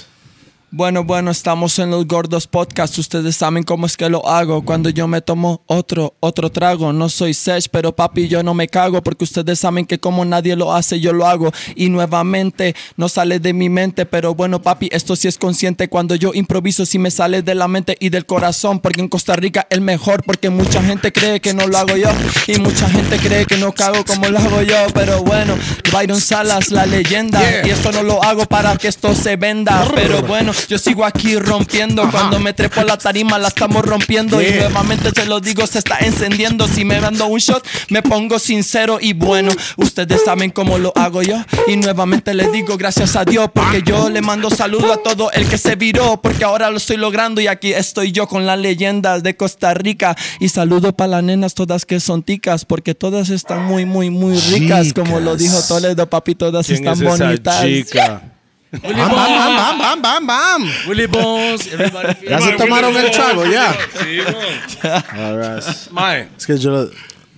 [0.72, 2.98] Bueno, bueno, estamos en los gordos podcast.
[2.98, 4.64] Ustedes saben cómo es que lo hago.
[4.64, 6.92] Cuando yo me tomo otro, otro trago.
[6.92, 9.00] No soy sech, pero papi, yo no me cago.
[9.00, 11.52] Porque ustedes saben que como nadie lo hace, yo lo hago.
[11.76, 14.06] Y nuevamente, no sale de mi mente.
[14.06, 15.88] Pero bueno, papi, esto sí es consciente.
[15.88, 18.80] Cuando yo improviso, sí me sale de la mente y del corazón.
[18.80, 20.24] Porque en Costa Rica el mejor.
[20.24, 22.10] Porque mucha gente cree que no lo hago yo.
[22.48, 24.78] Y mucha gente cree que no cago como lo hago yo.
[24.92, 25.54] Pero bueno,
[25.92, 27.40] Byron Salas, la leyenda.
[27.64, 29.88] Y esto no lo hago para que esto se venda.
[29.94, 32.08] Pero bueno, yo sigo aquí rompiendo.
[32.10, 34.40] Cuando me trepo a la tarima, la estamos rompiendo.
[34.42, 36.66] Y nuevamente se lo digo, se está encendiendo.
[36.68, 39.52] Si me mando un shot, me pongo sincero y bueno.
[39.76, 41.36] Ustedes saben cómo lo hago yo.
[41.66, 43.50] Y nuevamente les digo gracias a Dios.
[43.52, 46.20] Porque yo le mando saludo a todo el que se viró.
[46.20, 47.40] Porque ahora lo estoy logrando.
[47.40, 50.16] Y aquí estoy yo con las leyendas de Costa Rica.
[50.40, 52.64] Y saludo para las nenas todas que son ticas.
[52.64, 54.92] Porque todas están muy, muy, muy ricas.
[54.92, 57.62] Como lo dijo Toledo, papi, todas ¿Quién están es esa bonitas.
[57.62, 58.35] chica?
[58.72, 59.38] Willy Bam, bam, Bones.
[59.38, 60.70] bam, bam, bam, bam, bam.
[60.88, 61.66] Willy Bones.
[61.72, 63.72] Everybody feel- Ya se tomaron el trago, ya.
[64.02, 65.62] Sí, weón.
[65.92, 66.88] Mae, Es que yo.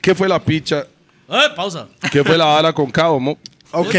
[0.01, 0.87] ¿qué fue la picha?
[1.29, 1.87] Eh, pausa.
[2.11, 3.39] ¿Qué fue la bala con cabo, mo?
[3.73, 3.95] Ok.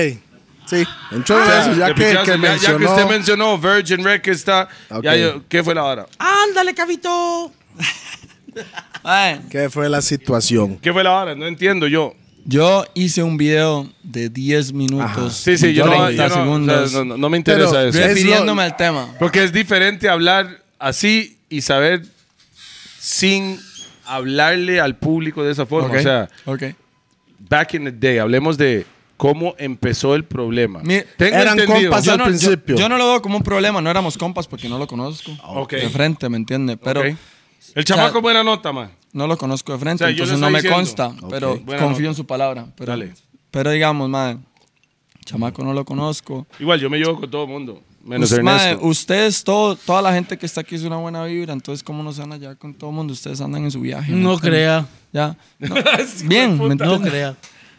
[0.65, 0.84] Sí.
[1.11, 2.38] Entró en O sea, eso, ya de que, pichazo, que ya- ya, que
[2.77, 2.89] mencionó.
[2.91, 4.68] usted mencionó Virgin Rec está.
[4.89, 5.03] Ok.
[5.03, 6.06] ya yo- ¿Qué fue la vara?
[6.18, 7.51] Ándale, cabito.
[9.49, 10.77] ¿Qué fue la situación?
[10.80, 11.35] ¿Qué fue la vara?
[11.35, 12.14] No entiendo yo.
[12.50, 15.36] Yo hice un video de 10 minutos.
[15.36, 16.78] Sí, sí, yo, no, 30 yo no- segundos.
[16.80, 18.00] o sea, no, no- no me interesa Pero- eso.
[18.00, 19.14] Es refiriéndome al tema.
[19.20, 22.02] Porque es diferente hablar así y saber
[23.00, 23.60] sin
[24.06, 25.90] hablarle al público de esa forma.
[25.90, 26.64] Ok, O sea, ok.
[27.50, 28.86] back in the day, hablemos de
[29.16, 30.80] cómo empezó el problema.
[30.82, 31.92] Mi- Tengo Eran entendido.
[31.92, 32.76] compas Yo al no, yo- principio.
[32.78, 35.32] Yo, no lo veo como un problema, no éramos compas porque no lo conozco.
[35.44, 35.74] Ok.
[35.74, 36.78] De frente, ¿me entiende?
[36.78, 37.04] Pero.
[37.76, 38.90] El chamaco o sea, buena nota, man.
[39.14, 40.77] No lo conozco de frente, O sea, entonces no me diciendo.
[40.77, 41.14] consta.
[41.30, 42.10] Pero buena confío nota.
[42.11, 42.65] en su palabra.
[42.76, 43.14] Pero, Dale.
[43.52, 44.44] pero digamos, man,
[45.26, 46.45] chamaco no lo conozco.
[46.60, 47.81] Igual, yo me llevo con todo el mundo.
[48.03, 48.88] Menos Us- mae, Ernesto.
[48.88, 52.14] ustedes, todo, toda la gente que está aquí es una buena vibra, entonces, ¿cómo no
[52.14, 53.11] se van allá con todo el mundo?
[53.14, 54.11] Ustedes andan en su viaje.
[54.14, 54.88] ¿me No crea.
[55.11, 55.36] Ya.
[55.60, 55.76] No.
[56.26, 57.36] bien, ¿me No crea.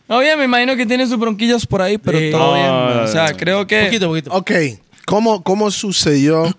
[0.08, 2.30] No, bien, me imagino que tiene sus bronquillas por ahí, pero Sí.
[2.32, 2.66] todo bien.
[2.68, 3.02] Ah.
[3.04, 3.84] O sea, creo que.
[3.84, 4.30] Poquito, poquito.
[4.32, 4.50] Ok,
[5.06, 6.54] ¿cómo, cómo sucedió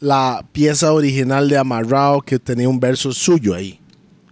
[0.00, 3.78] la pieza original de Amarrado que tenía un verso suyo ahí?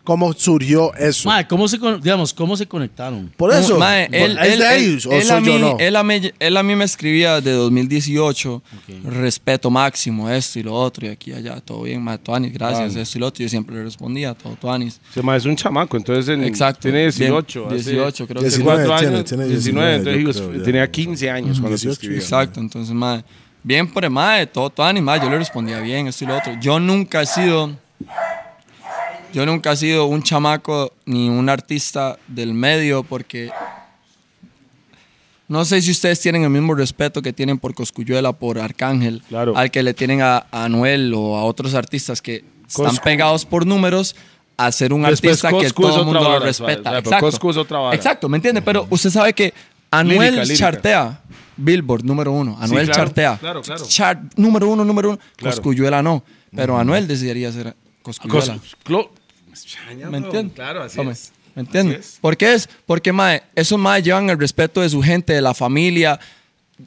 [0.04, 1.30] ¿Cómo surgió eso?
[1.30, 3.32] Mae, ¿cómo se, con- digamos, ¿cómo se conectaron?
[3.38, 5.58] Por eso, Mae, por- él, ¿es él- de él- ellos o él a soy mí,
[5.58, 5.76] no?
[5.80, 8.62] él, a mí, él a mí me escribía de 2018,
[9.04, 12.94] respeto máximo, esto y lo otro, y aquí y allá, todo bien, mae, Tuanis, gracias,
[12.96, 13.42] esto y lo otro.
[13.42, 15.00] Yo siempre le respondía, todo Tuanis.
[15.12, 16.80] Se mae, es un chamaco, entonces en- Exacto.
[16.82, 17.66] tiene Bien, 18.
[17.66, 20.64] hace 18, creo que 19 cuatro tiene, años, tiene 19, 19, entonces yo creo, ya.
[20.64, 22.18] tenía 15 años cuando se 18, escribía.
[22.18, 23.24] Exacto, entonces, mae,
[23.62, 26.52] bien por el mae, todo Tuanis, mae, yo le respondía bien, esto y lo otro.
[26.60, 27.74] Yo nunca he sido,
[29.34, 33.50] yo nunca he sido un chamaco ni un artista del medio porque
[35.48, 39.56] no sé si ustedes tienen el mismo respeto que tienen por Coscuyuela, por Arcángel, Claro.
[39.56, 43.66] al que le tienen a, a Anuel o a otros artistas que están pegados por
[43.66, 44.16] números
[44.56, 46.82] a ser un Después artista que Coscu todo el mundo lo respeta.
[46.90, 47.26] pero Exacto.
[47.26, 47.96] Coscu es otra vara.
[47.96, 48.62] Exacto, ¿me entiende?
[48.62, 49.52] Pero usted sabe que
[49.90, 50.58] Anuel Lírica, lírica.
[50.58, 51.20] chartea
[51.56, 52.56] Billboard número uno.
[52.60, 53.36] Anuel claro, chartea.
[53.38, 53.84] claro, claro.
[53.86, 55.18] Chart número uno, número uno.
[55.40, 56.24] Coscuyuela no.
[56.54, 58.58] Pero Anuel decidiría ser Coscuyuela.
[58.84, 59.08] Cos-
[59.54, 60.54] clo- ¿Me entiendes?
[60.54, 61.32] Claro, así Hombre, es.
[61.54, 62.18] ¿Me entiendes?
[62.20, 62.68] ¿Por qué es?
[62.86, 66.18] Porque, mae, esos mae llevan el respeto de su gente, de la familia.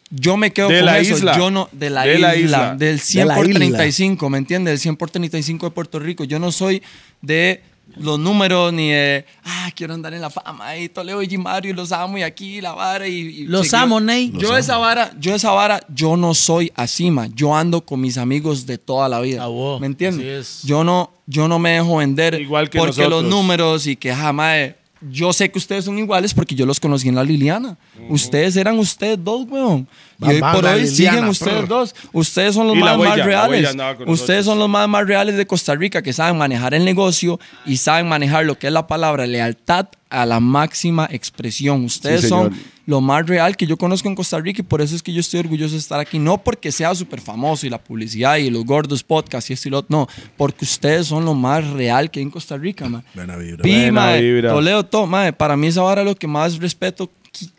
[0.10, 1.16] Yo me quedo De con la eso.
[1.16, 1.38] isla.
[1.38, 2.76] Yo no, de la, De isla, la isla.
[2.76, 3.60] Del 100 De la por isla.
[3.60, 4.72] 35, ¿me entiendes?
[4.74, 6.26] Del 100 por 35 de Puerto Rico.
[6.26, 6.84] Yo no soy
[7.22, 7.62] de
[7.96, 11.92] los números ni de, ah, quiero andar en la fama y Toledo y Mario los
[11.92, 13.14] amo y aquí la vara y...
[13.14, 14.32] y Los amo, Ney.
[14.36, 17.28] Yo esa vara, yo esa vara, yo no soy así, ma.
[17.34, 19.44] Yo ando con mis amigos de toda la vida.
[19.44, 19.80] Ah, wow.
[19.80, 20.62] ¿Me entiendes?
[20.64, 23.24] Yo no, yo no me dejo vender Igual que porque nosotros.
[23.24, 24.72] los números y que jamás.
[25.12, 27.78] Yo sé que ustedes son iguales porque yo los conocí en la Liliana.
[28.10, 29.88] Ustedes eran ustedes dos, weón.
[30.20, 31.68] Y hoy por hoy siguen ustedes prr.
[31.68, 31.96] dos.
[32.12, 33.76] Ustedes son los más, más huella, la huella reales.
[34.08, 34.46] Ustedes nosotros.
[34.46, 38.08] son los más, más reales de Costa Rica que saben manejar el negocio y saben
[38.08, 41.84] manejar lo que es la palabra lealtad a la máxima expresión.
[41.86, 44.96] Ustedes Sí, son lo más real que yo conozco en Costa Rica y por eso
[44.96, 46.18] es que yo estoy orgulloso de estar aquí.
[46.20, 49.72] No porque sea súper famoso y la publicidad y los gordos podcasts y esto y
[49.72, 49.98] lo otro.
[49.98, 50.08] No,
[50.38, 53.04] porque ustedes son lo más real que hay en Costa Rica, man.
[53.14, 53.62] Buena vibra.
[53.62, 54.52] Pi, Buena mae, vibra.
[54.52, 57.12] Toledo, todo, para mí esa vara es lo que más respeto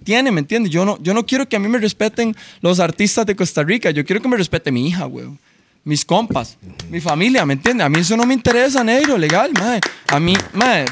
[0.05, 0.71] tiene, ¿me entiendes?
[0.73, 3.91] Yo no, yo no quiero que a mí me respeten los artistas de Costa Rica,
[3.91, 5.27] yo quiero que me respete mi hija, güey.
[5.85, 6.59] Mis compas,
[6.91, 7.83] mi familia, ¿me entiende?
[7.85, 9.81] A mí eso no me interesa, negro, legal, mae.
[10.09, 10.85] A mí, mae,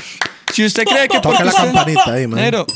[0.55, 2.43] si usted cree que Toca la usted- campanita ahí, mae.
[2.45, 2.67] Negro,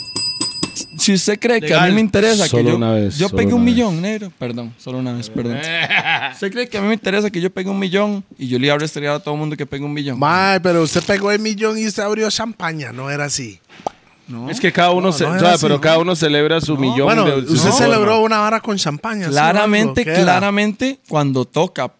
[0.99, 1.89] si usted cree que a Legal.
[1.91, 3.75] mí me interesa que Solo yo, una vez, yo solo pegue un una vez.
[3.75, 5.57] millón, negro, perdón, solo una vez, perdón.
[6.35, 8.67] ¿Usted cree que a mí me interesa que yo pegue un millón y yo le
[8.67, 10.19] iba a restregar a todo el mundo que pegue un millón?
[10.19, 13.61] Mae, pero usted pegó el millón y usted abrió champaña, no era así.
[14.31, 14.49] No.
[14.49, 17.07] Es que cada uno, No, se- no o sea, pero cada uno celebra su millón.
[17.07, 19.25] Bueno, de- usted celebró una vara con champaña.
[19.25, 21.93] ¿sí o Claramente, claramente, cuando toca,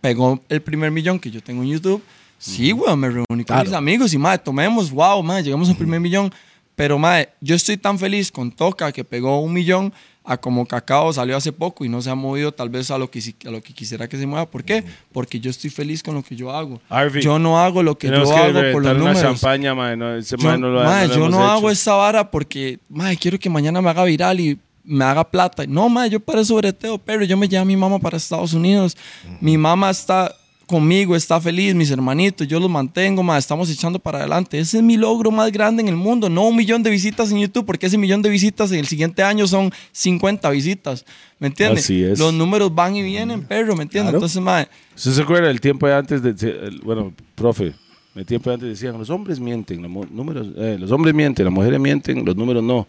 [0.00, 2.02] pegó el primer millón que yo tengo en YouTube.
[2.38, 3.64] Sí, weón, me reuní con Claro.
[3.64, 6.32] mis amigos y, madre, tomemos, wow, madre, llegamos al primer millón.
[6.74, 9.92] Pero, madre, yo estoy tan feliz con Toca que pegó un millón
[10.24, 13.10] a como Cacao salió hace poco y no se ha movido tal vez a lo
[13.10, 14.46] que, a lo que quisiera que se mueva.
[14.46, 14.84] ¿Por qué?
[15.12, 16.80] Porque yo estoy feliz con lo que yo hago.
[17.20, 19.20] Yo no hago lo que yo que hago por los números.
[19.20, 22.78] champaña, no, ese Yo, no lo, no lo yo no hago esa vara porque,
[23.20, 25.64] quiero que mañana me haga viral y me haga plata.
[25.66, 28.52] No, mae, yo para eso breteo, pero yo me llevo a mi mamá para Estados
[28.52, 28.96] Unidos.
[29.40, 30.34] Mi mamá está
[30.66, 34.58] conmigo, está feliz, mis hermanitos, yo los mantengo, mae, estamos echando para adelante.
[34.58, 37.40] Ese es mi logro más grande en el mundo, no un millón de visitas en
[37.40, 41.04] YouTube, porque ese millón de visitas en el siguiente año son 50 visitas,
[41.38, 41.84] ¿me entiendes?
[41.84, 42.18] Así es.
[42.18, 44.10] Los números van y vienen, perro, ¿me entiendes?
[44.12, 44.18] Claro.
[44.18, 46.22] Entonces, mae, ¿Usted se acuerda del tiempo de antes?
[46.22, 47.72] De, bueno, profe,
[48.14, 51.54] el tiempo de antes decían, los hombres mienten, los, números, eh, los hombres mienten, las
[51.54, 52.86] mujeres mienten, los números no.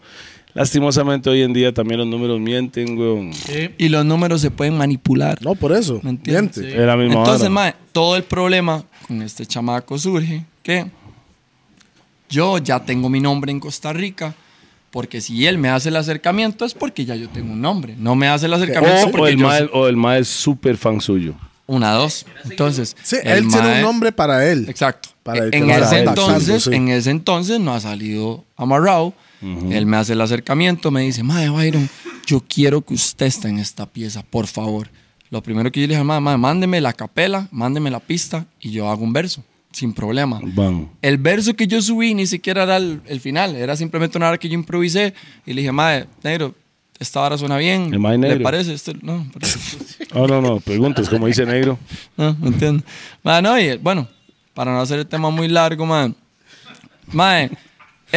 [0.54, 3.32] Lastimosamente hoy en día también los números mienten, weón.
[3.34, 3.70] Sí.
[3.76, 5.42] y los números se pueden manipular.
[5.42, 6.00] No, por eso.
[6.02, 6.58] ¿Me entiendes?
[6.58, 6.80] Miente.
[6.80, 10.86] Es la misma Entonces, mae, todo el problema con este chamaco surge que
[12.30, 14.34] yo ya tengo mi nombre en Costa Rica,
[14.90, 17.96] porque si él me hace el acercamiento es porque ya yo tengo un nombre.
[17.98, 20.28] No me hace el acercamiento o, o porque el yo mae, o el mae es
[20.28, 21.34] súper fan suyo.
[21.66, 22.26] una dos.
[22.48, 24.66] Entonces, Sí, él tiene un nombre para él.
[24.68, 25.08] Exacto.
[25.24, 26.70] Para el que en, ese entonces, sí.
[26.74, 29.14] en ese entonces no ha salido amarrado.
[29.72, 31.88] Él me hace el acercamiento, me dice, Mae Byron,
[32.26, 34.88] yo quiero que usted esté en esta pieza, por favor.
[35.30, 38.88] Lo primero que yo le dije, Mae, mándeme la capela, mándeme la pista y yo
[38.88, 39.42] hago un verso,
[39.72, 40.40] sin problema.
[41.02, 44.38] El verso que yo subí ni siquiera era el, el final, era simplemente una hora
[44.38, 45.12] que yo improvisé
[45.44, 46.54] y le dije, Mae, negro,
[46.98, 47.90] esta hora suena bien.
[48.38, 48.72] ¿Le parece?
[48.72, 49.26] Esto- no,
[50.14, 51.76] Oh, no, no, preguntas, como dice negro.
[53.24, 54.06] no, no, y, bueno,
[54.54, 56.14] para no hacer el tema muy largo, mae.
[57.12, 57.50] Mae,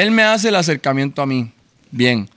[0.01, 1.51] él me hace el acercamiento a mí.
[1.89, 2.29] Bien.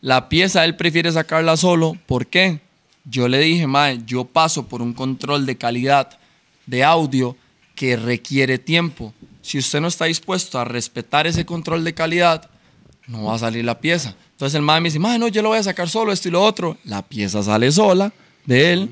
[0.00, 1.96] La pieza él prefiere sacarla solo.
[2.06, 2.60] ¿Por qué?
[3.04, 6.18] Yo le dije, mae, yo paso por un control de calidad
[6.66, 7.36] de audio
[7.76, 9.14] que requiere tiempo.
[9.42, 12.50] Si usted no está dispuesto a respetar ese control de calidad,
[13.06, 14.16] no va a salir la pieza.
[14.32, 16.32] Entonces el mae me dice, mae, no, yo lo voy a sacar solo, esto y
[16.32, 16.78] lo otro.
[16.84, 18.12] La pieza sale sola
[18.44, 18.90] de él.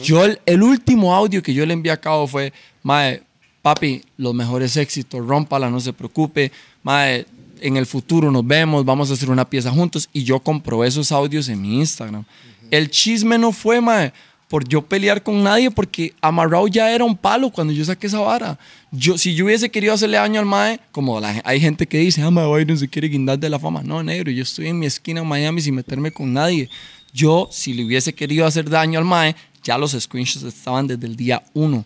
[0.00, 2.52] Yo, el, el último audio que yo le envié a cabo fue,
[2.84, 3.22] mae,
[3.62, 6.52] papi, los mejores éxitos, rómpala, no se preocupe.
[6.84, 7.26] Mae,
[7.66, 10.08] en el futuro nos vemos, vamos a hacer una pieza juntos.
[10.12, 12.24] Y yo comprobé esos audios en mi Instagram.
[12.70, 14.12] El chisme no fue, mae,
[14.48, 18.20] por yo pelear con nadie, porque Amarrado ya era un palo cuando yo saqué esa
[18.20, 18.58] vara.
[18.92, 22.22] Yo, si yo hubiese querido hacerle daño al mae, como la- hay gente que dice,
[22.22, 23.82] ah, mae, Byron se quiere guindar de la fama.
[23.82, 26.68] No, negro, yo estoy en mi esquina en Miami sin meterme con nadie.
[27.12, 31.16] Yo, si le hubiese querido hacer daño al mae, ya los screenshots estaban desde el
[31.16, 31.84] día uno.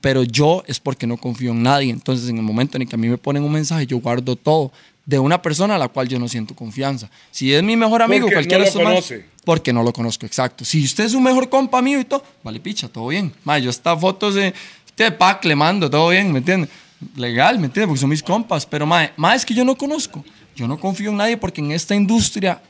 [0.00, 1.90] Pero yo es porque no confío en nadie.
[1.90, 4.36] Entonces, en el momento en el que a mí me ponen un mensaje, yo guardo
[4.36, 4.70] todo
[5.08, 7.08] de una persona a la cual yo no siento confianza.
[7.30, 9.24] Si es mi mejor amigo, Porque cualquiera no lo conoce.
[9.42, 10.66] porque no lo conozco, exacto.
[10.66, 13.32] Si usted es un mejor compa mío y todo, vale, picha, todo bien.
[13.42, 14.52] Ma, yo estas fotos de,
[14.98, 16.68] de pack le mando, todo bien, ¿me entiende?
[17.16, 17.86] Legal, ¿me entiende?
[17.86, 18.66] Porque son mis compas.
[18.66, 20.22] Pero, ma, ma, es que yo no conozco.
[20.54, 22.60] Yo no confío en nadie porque en esta industria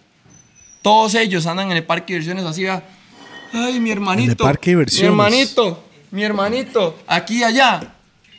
[0.81, 2.85] todos ellos andan en el parque de diversiones así, vea.
[3.53, 4.45] Ay, mi hermanito.
[4.45, 5.03] parque de diversiones.
[5.03, 7.95] Mi hermanito, mi hermanito, aquí y allá.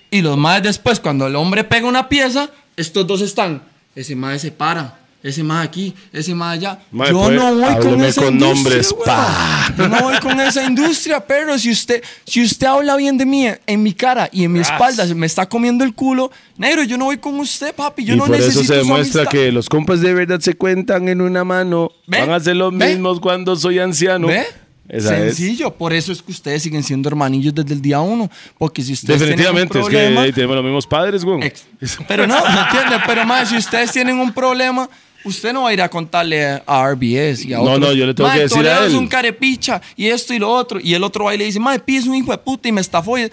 [0.10, 3.68] Y los más después, cuando el hombre pega una pieza, estos dos están.
[4.00, 4.98] Ese más se para.
[5.22, 6.80] Ese más aquí, ese más allá.
[6.90, 9.74] Yo pues, no voy con esa con industria, nombres, pa.
[9.78, 13.46] Yo no voy con esa industria, pero si usted, si usted habla bien de mí
[13.68, 17.04] en mi cara y en mi espalda, me está comiendo el culo, negro, yo no
[17.04, 18.06] voy con usted, papi.
[18.06, 19.38] Yo y no por necesito eso se demuestra amistad.
[19.38, 21.92] que los compas de verdad se cuentan en una mano.
[22.08, 22.22] ¿Ve?
[22.22, 22.88] Van a ser los ¿Ve?
[22.88, 24.28] mismos cuando soy anciano.
[24.28, 24.46] ¿Ve?
[24.90, 25.36] Esa es.
[25.38, 28.30] Sencillo, por eso es que ustedes siguen siendo hermanillos desde el día uno.
[28.57, 31.45] Porque si ustedes Definitivamente, tienen un es que problema, tenemos los mismos padres, güey.
[31.45, 31.66] Ex-
[32.07, 32.98] Pero no, ¿me entiende?
[33.06, 34.90] Pero más, si ustedes tienen un problema,
[35.26, 37.80] usted no va a ir a contarle a RBS y a No, otros.
[37.80, 38.98] no, yo le tengo "Mae, que decir a Toledo es él".
[38.98, 40.80] un carepicha y esto y lo otro.
[40.82, 42.72] Y el otro va y le dice, madre, Pi es un hijo de puta y
[42.72, 43.18] me estafó.
[43.18, 43.30] Y-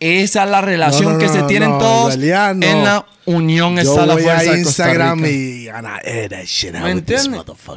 [0.00, 2.14] Esa es la relación No, no, que se tienen todos.
[2.14, 5.30] en la unión Yo está la voy fuerza a de Costa Instagram Rica.
[5.36, 7.28] y and I air that shit out ¿Me with this.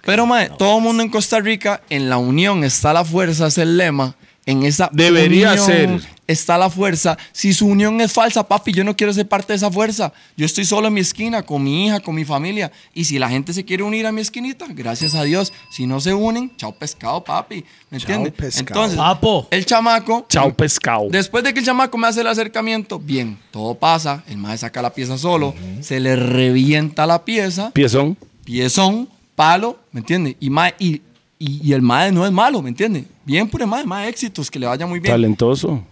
[0.06, 3.58] Pero, mae, todo el mundo en Costa Rica, en la unión está la fuerza, es
[3.58, 4.16] el lema.
[4.46, 6.02] En esa Debería unión ser.
[6.26, 7.16] está la fuerza.
[7.32, 10.12] Si su unión es falsa, papi, yo no quiero ser parte de esa fuerza.
[10.36, 12.72] Yo estoy solo en mi esquina, con mi hija, con mi familia.
[12.96, 15.54] Y si la gente se quiere unir a mi esquinita, gracias a Dios.
[15.70, 17.64] Si no se unen, chao pescado, papi.
[17.92, 18.34] ¿Me Chao entiendes?
[18.34, 18.68] pescado.
[18.82, 19.48] Entonces, Papo.
[19.52, 21.08] el chamaco Chao, pescado.
[21.12, 24.82] Después de que el chamaco me hace el acercamiento, bien, todo pasa, el maestro saca
[24.82, 28.18] la pieza solo, se le revienta la pieza, Piezón.
[28.44, 30.36] piezón, palo, ¿me entiendes?
[30.40, 30.50] Y,
[30.80, 31.02] y,
[31.42, 33.06] y, y el mae no es malo, ¿me entiendes?
[33.26, 35.12] Bien por el mae, mae, éxitos, que le vaya muy bien.
[35.12, 35.84] Talentoso.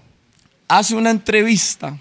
[0.67, 1.99] Hace una entrevista,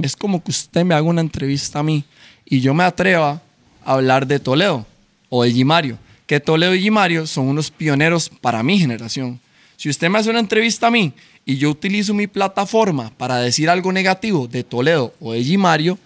[0.00, 2.04] es como que usted me haga una entrevista a mí
[2.44, 3.42] y yo me atreva
[3.84, 4.86] a hablar de Toledo
[5.28, 9.40] o de Gimario, que Toledo y Gimario son unos pioneros para mi generación.
[9.76, 11.12] Si usted me hace una entrevista a mí
[11.44, 15.98] y yo utilizo mi plataforma para decir algo negativo de Toledo o de Gimario,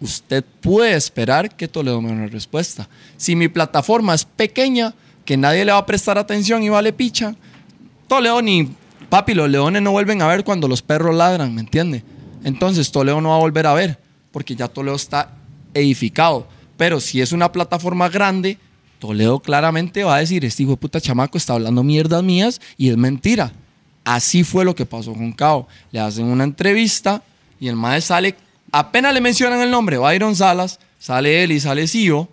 [0.00, 2.88] usted puede esperar que Toledo me dé una respuesta.
[3.16, 4.92] Si mi plataforma es pequeña,
[5.24, 7.34] que nadie le va a prestar atención y vale picha,
[8.08, 8.68] Toledo ni...
[9.08, 12.02] Papi, los leones no vuelven a ver cuando los perros ladran, ¿me entiende?
[12.44, 13.98] Entonces Toledo no va a volver a ver,
[14.30, 15.32] porque ya Toledo está
[15.74, 16.46] edificado.
[16.78, 18.58] Pero si es una plataforma grande,
[18.98, 22.88] Toledo claramente va a decir, este hijo de puta chamaco está hablando mierdas mías y
[22.88, 23.52] es mentira.
[24.04, 25.68] Así fue lo que pasó con Cao.
[25.90, 27.22] Le hacen una entrevista
[27.60, 28.34] y el maestro sale,
[28.70, 32.28] apenas le mencionan el nombre, Byron Salas, sale él y sale Sio,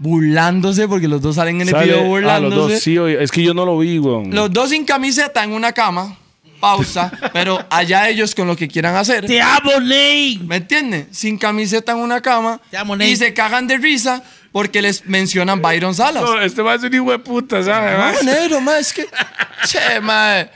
[0.00, 2.56] burlándose, porque los dos salen en el Sale- video ah, burlándose.
[2.56, 4.26] los dos, sí, oye, es que yo no lo vi, güey.
[4.30, 6.16] Los dos sin camiseta en una cama,
[6.58, 9.26] pausa, pero allá ellos con lo que quieran hacer.
[9.26, 10.38] Te amo, Ney.
[10.38, 11.06] ¿Me entiendes?
[11.12, 13.10] Sin camiseta en una cama Te amo, Nate.
[13.10, 14.22] y se cagan de risa
[14.52, 16.22] porque les mencionan Byron Salas.
[16.24, 18.24] No, este va a ser un hijo de puta, ¿sabes?
[18.24, 19.06] No, negro, ma, es que.
[19.66, 20.46] Che, ma.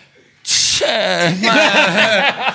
[0.78, 2.54] Che, ma.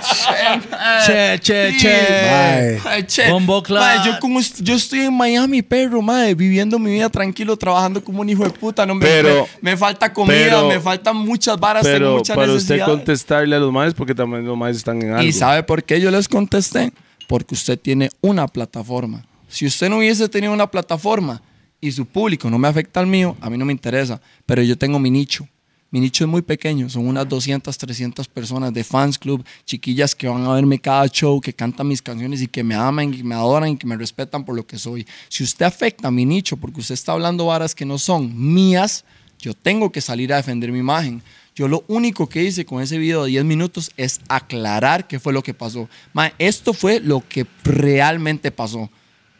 [1.05, 1.05] Che.
[1.05, 2.27] Che, che, che.
[2.29, 2.81] Mae.
[2.85, 3.29] Ay, che.
[3.29, 3.63] Bombo.
[3.69, 8.03] Ma, yo, como est- yo estoy en Miami, perro, madre, viviendo mi vida tranquilo, trabajando
[8.03, 8.85] como un hijo de puta.
[8.85, 12.35] No me, Pero- me, me falta comida, pero- me faltan muchas varas, tengo Pero muchas
[12.35, 12.85] para usted necesidades.
[12.95, 15.23] contestarle a los maes, porque también los maes están en algo.
[15.23, 16.91] ¿Y sabe por qué yo les contesté?
[17.27, 19.23] Porque usted tiene una plataforma.
[19.47, 21.41] Si usted no hubiese tenido una plataforma
[21.81, 24.19] y su público no me afecta al mío, a mí no me interesa.
[24.45, 25.47] Pero yo tengo mi nicho.
[25.91, 30.27] Mi nicho es muy pequeño, son unas 200, 300 personas de fans club, chiquillas que
[30.27, 33.33] van a verme cada show, que cantan mis canciones y que me aman, y me
[33.33, 35.07] adoran y que me respetan por lo que soy.
[35.29, 39.03] Si usted afecta a mi nicho porque usted está hablando varas que no son mías,
[39.39, 41.23] yo tengo que salir a defender mi imagen.
[41.55, 45.33] Yo lo único que hice con ese video de 10 minutos es aclarar qué fue
[45.33, 45.89] lo que pasó.
[46.37, 48.89] Esto fue lo que realmente pasó.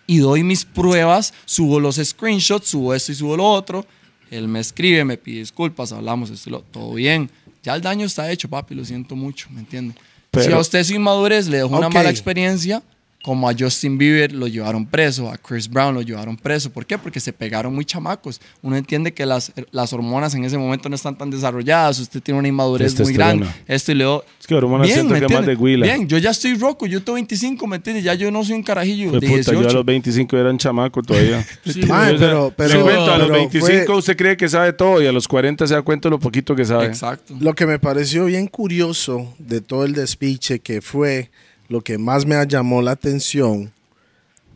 [0.08, 3.86] Y doy mis pruebas, subo los screenshots, subo esto y subo lo otro.
[4.32, 7.30] Él me escribe, me pide disculpas, hablamos esto lo todo bien.
[7.64, 9.96] Ya el daño está hecho, papi, lo siento mucho, ¿me entiende?
[10.32, 12.84] Pero- si a usted su inmadurez le dejó una mala experiencia,
[13.22, 16.70] como a Justin Bieber lo llevaron preso, a Chris Brown lo llevaron preso.
[16.72, 16.98] ¿Por qué?
[16.98, 18.40] Porque se pegaron muy chamacos.
[18.62, 22.00] Uno entiende que las, las hormonas en ese momento no están tan desarrolladas.
[22.00, 23.48] Usted tiene una inmadurez muy grande.
[23.68, 24.24] Esto y luego.
[24.40, 25.86] Es que hormonas siento ¿me que más de huila.
[25.86, 28.06] Bien, yo ya estoy roco, yo tengo 25, ¿me entiendes?
[28.06, 29.74] Ya yo no soy un carajillo de puta, yo a 18.
[29.74, 31.46] los 25 era un chamaco todavía.
[31.66, 35.28] Pero, pero, a los pero 25 fue- usted cree que sabe todo y a los
[35.28, 36.86] 40 se da cuenta lo poquito que sabe.
[36.86, 37.36] Exacto.
[37.40, 41.30] Lo que me pareció bien curioso de todo el despiche que fue
[41.70, 43.72] lo que más me llamó la atención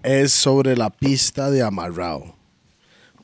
[0.02, 2.35] es sobre la pista de Amarrado.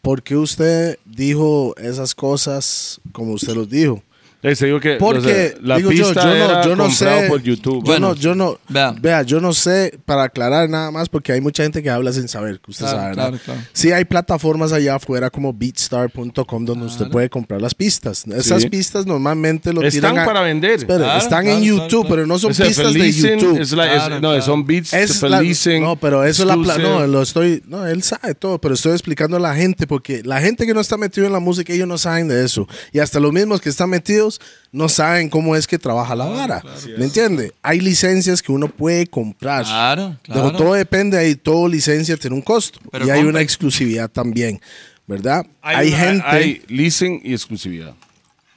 [0.01, 4.01] ¿Por qué usted dijo esas cosas como usted los dijo?
[4.41, 6.89] Se digo que Porque o sea, la digo yo, pista yo era no, yo no
[6.89, 7.79] sé, por YouTube.
[7.79, 8.95] Yo Bueno, no, yo no, vea.
[8.97, 12.29] vea, yo no sé para aclarar nada más porque hay mucha gente que habla sin
[12.29, 13.27] saber, que usted Claro, sabe, ¿verdad?
[13.29, 13.61] claro, claro.
[13.73, 18.25] Sí hay plataformas allá afuera como beatstar.com donde usted puede comprar las pistas.
[18.27, 18.69] Esas Sí.
[18.69, 20.71] pistas normalmente lo Están tiran a- para vender.
[20.71, 22.09] Espere, Claro, están claro, en YouTube, claro.
[22.15, 23.59] pero no son O sea, pistas de YouTube.
[23.59, 24.41] es la- es- Claro, no, claro.
[24.41, 25.41] son beats Es de la-
[25.81, 29.35] no, pero eso es la no, lo estoy, no, él sabe todo, pero estoy explicando
[29.37, 31.97] a la gente porque la gente que no está metido en la música ellos no
[31.97, 34.28] saben de eso y hasta los mismos que están metidos
[34.72, 36.61] no saben cómo es que trabaja la vara,
[36.97, 37.53] ¿me entiende?
[37.64, 40.57] Hay licencias que uno puede comprar, Claro, pero claro.
[40.57, 44.60] todo depende ahí, todo licencia tiene un costo Pero y hay una exclusividad también,
[45.07, 45.45] ¿verdad?
[45.61, 47.93] Hay, gente, Hay leasing y exclusividad.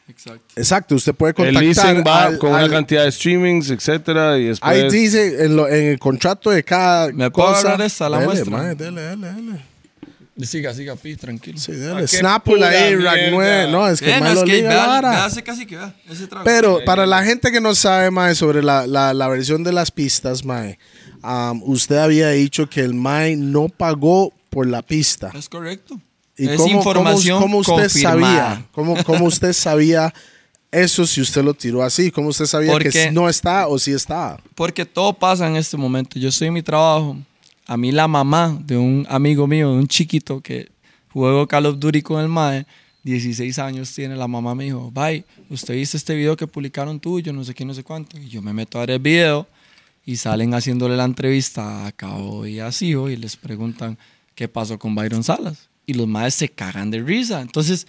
[0.09, 0.43] Exacto.
[0.57, 4.37] exacto, usted puede El contactar leasing va al- con al- una cantidad de streamings, etcétera,
[4.37, 4.71] y después...
[4.71, 7.61] Ahí dice en, lo- en el contrato de cada ¿Me puedo cosa.
[7.69, 8.51] agarrar esta, la Dele, muestra?
[8.51, 9.72] mae, dele, dele, dele.
[10.41, 11.59] Siga, siga, pi, tranquilo.
[11.59, 12.09] Sí, Ah, dale.
[12.09, 13.31] Snapple ahí, Rack mierda.
[13.33, 13.71] 9.
[13.71, 16.27] No, es que Bien, más lo que liga la vea ese casi que vea, ese
[16.27, 16.45] trago.
[16.45, 19.91] Pero para la gente que no sabe, mae, sobre la, la, la versión de las
[19.91, 20.79] pistas, mae,
[21.23, 25.31] um, usted había dicho que el mae no pagó por la pista.
[25.35, 26.01] Es correcto.
[26.39, 28.49] ¿Y es cómo, información cómo, cómo usted confirmada.
[28.55, 28.67] sabía?
[28.73, 30.15] ¿Cómo, cómo usted sabía
[30.71, 32.11] eso si usted lo tiró así?
[32.11, 34.39] ¿Cómo usted sabía Porque- que no está o sí está?
[34.55, 36.19] Porque todo pasa en este momento.
[36.19, 37.19] Yo estoy en mi trabajo.
[37.67, 40.71] A mí la mamá de un amigo mío, de un chiquito que
[41.13, 42.67] juego Call of Duty con el MAE,
[43.05, 47.33] 16 años tiene, la mamá me dijo, bye, usted viste este video que publicaron tuyo,
[47.33, 48.19] no sé qué, no sé cuánto.
[48.19, 49.47] Y yo me meto a ver el video
[50.05, 53.99] y salen haciéndole la entrevista a Cabo y a Sijo y les preguntan
[54.35, 55.69] qué pasó con Byron Salas.
[55.85, 57.41] Y los maes se cagan de risa.
[57.41, 57.87] Entonces,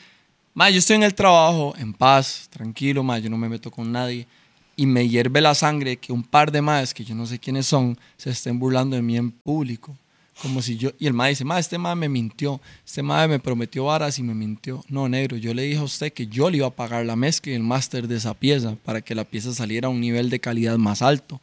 [0.53, 3.91] ma, yo estoy en el trabajo, en paz, tranquilo, ma, yo no me meto con
[3.91, 4.27] nadie.
[4.75, 7.67] Y me hierve la sangre que un par de maes, que yo no sé quiénes
[7.67, 9.95] son, se estén burlando de mí en público.
[10.41, 10.91] Como si yo.
[10.97, 12.59] Y el mae dice, ma, este mae me mintió.
[12.85, 14.83] Este mae me prometió varas y me mintió.
[14.89, 17.51] No, negro, yo le dije a usted que yo le iba a pagar la mezcla
[17.51, 20.39] y el máster de esa pieza para que la pieza saliera a un nivel de
[20.39, 21.39] calidad más alto.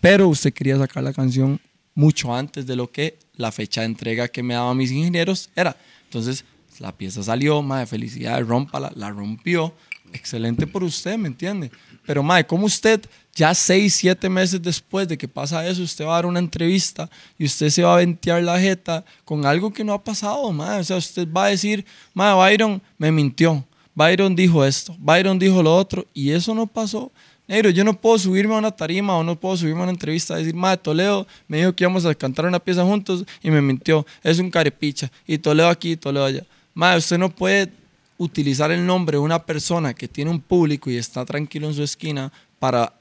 [0.00, 1.60] Pero usted quería sacar la canción
[1.94, 5.76] mucho antes de lo que la fecha de entrega que me daban mis ingenieros era.
[6.04, 6.44] Entonces,
[6.78, 9.74] la pieza salió, mae, felicidades, rómpala, la rompió.
[10.12, 11.70] Excelente por usted, ¿me entiende?
[12.06, 13.00] Pero, mae, ¿cómo usted,
[13.34, 17.10] ya seis, siete meses después de que pasa eso, usted va a dar una entrevista
[17.38, 20.80] y usted se va a ventear la jeta con algo que no ha pasado, mae?
[20.80, 21.84] O sea, usted va a decir,
[22.14, 23.64] mae, Byron me mintió.
[23.94, 27.10] Byron dijo esto, Byron dijo lo otro, y eso no pasó.
[27.48, 30.34] Negro, yo no puedo subirme a una tarima o no puedo subirme a una entrevista
[30.34, 33.62] a decir, madre, Toledo me dijo que íbamos a cantar una pieza juntos y me
[33.62, 34.04] mintió.
[34.24, 35.10] Es un carepicha.
[35.26, 36.44] Y Toledo aquí, Toledo allá.
[36.74, 37.72] Madre, usted no puede
[38.18, 41.82] utilizar el nombre de una persona que tiene un público y está tranquilo en su
[41.82, 42.92] esquina para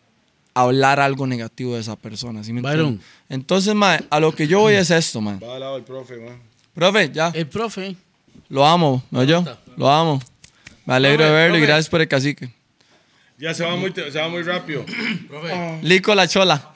[0.54, 2.44] hablar algo negativo de esa persona.
[2.44, 2.62] ¿sí me?
[3.30, 3.74] Entonces,
[4.10, 5.46] a lo que yo voy es esto, madre.
[5.46, 6.40] Va al lado del profe, man.
[6.74, 7.32] Profe, ya.
[7.34, 7.96] El profe.
[8.50, 9.44] Lo amo, ¿no yo?
[9.78, 10.22] Lo amo.
[10.86, 11.68] Me alegro de Profe, verlo y profe.
[11.68, 12.54] gracias por el cacique.
[13.38, 14.86] Ya se va muy, se va muy rápido.
[15.82, 16.72] Lico La Chola.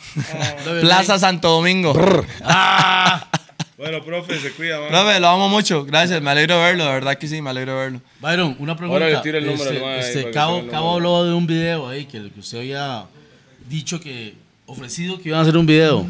[0.82, 1.94] Plaza Santo Domingo.
[3.80, 4.90] Bueno, profe, se cuida, man.
[4.90, 5.86] Profe, lo amo mucho.
[5.86, 6.84] Gracias, me alegro de verlo.
[6.84, 8.02] De verdad que sí, me alegro de verlo.
[8.20, 9.06] Byron, una pregunta.
[9.06, 12.06] Ahora le tira el número Este, al este, Cabo, Cabo habló de un video ahí
[12.06, 13.06] que, que usted había
[13.70, 14.34] dicho que
[14.66, 16.06] ofrecido que iban a hacer un video.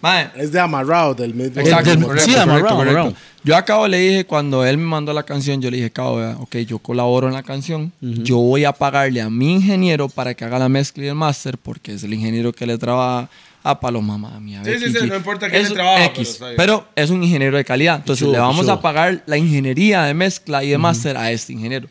[0.00, 1.60] Mae, Es de amarrado del mismo.
[1.60, 3.00] Exacto, del- correcto, sí, correcto, amarrado, correcto.
[3.00, 3.16] amarrado.
[3.42, 6.18] Yo a Cabo le dije, cuando él me mandó la canción, yo le dije, Cabo,
[6.18, 10.34] vea, ok, yo colaboro en la canción, yo voy a pagarle a mi ingeniero para
[10.34, 13.28] que haga la mezcla y el máster, porque es el ingeniero que le trabaja
[13.68, 14.56] a Paloma Mami.
[14.56, 17.64] a Sí, sí, sí, no importa quién Es trabaja, X, pero es un ingeniero de
[17.66, 17.96] calidad.
[17.96, 21.86] Entonces le vamos a pagar la ingeniería de mezcla y de máster a este ingeniero.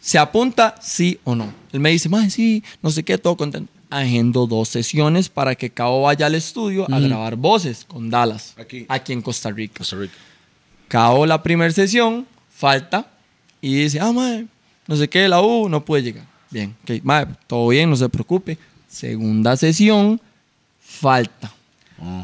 [0.00, 1.54] ¿Se apunta sí o no?
[1.72, 3.72] Él me dice, más sí, no sé qué, todo contento.
[3.88, 8.54] Agendo dos sesiones para que Cabo vaya al estudio a grabar voces con Dallas.
[8.58, 8.84] Aquí.
[8.88, 9.78] Aquí en Costa Rica.
[9.78, 10.14] Costa Rica.
[10.88, 13.06] Cabo la primera sesión, falta,
[13.62, 14.46] y dice, ah, madre,
[14.86, 16.26] no sé qué, la U no puede llegar.
[16.50, 18.58] Bien, ok, madre, todo bien, no se preocupe.
[18.88, 20.20] Segunda sesión,
[21.02, 21.52] falta.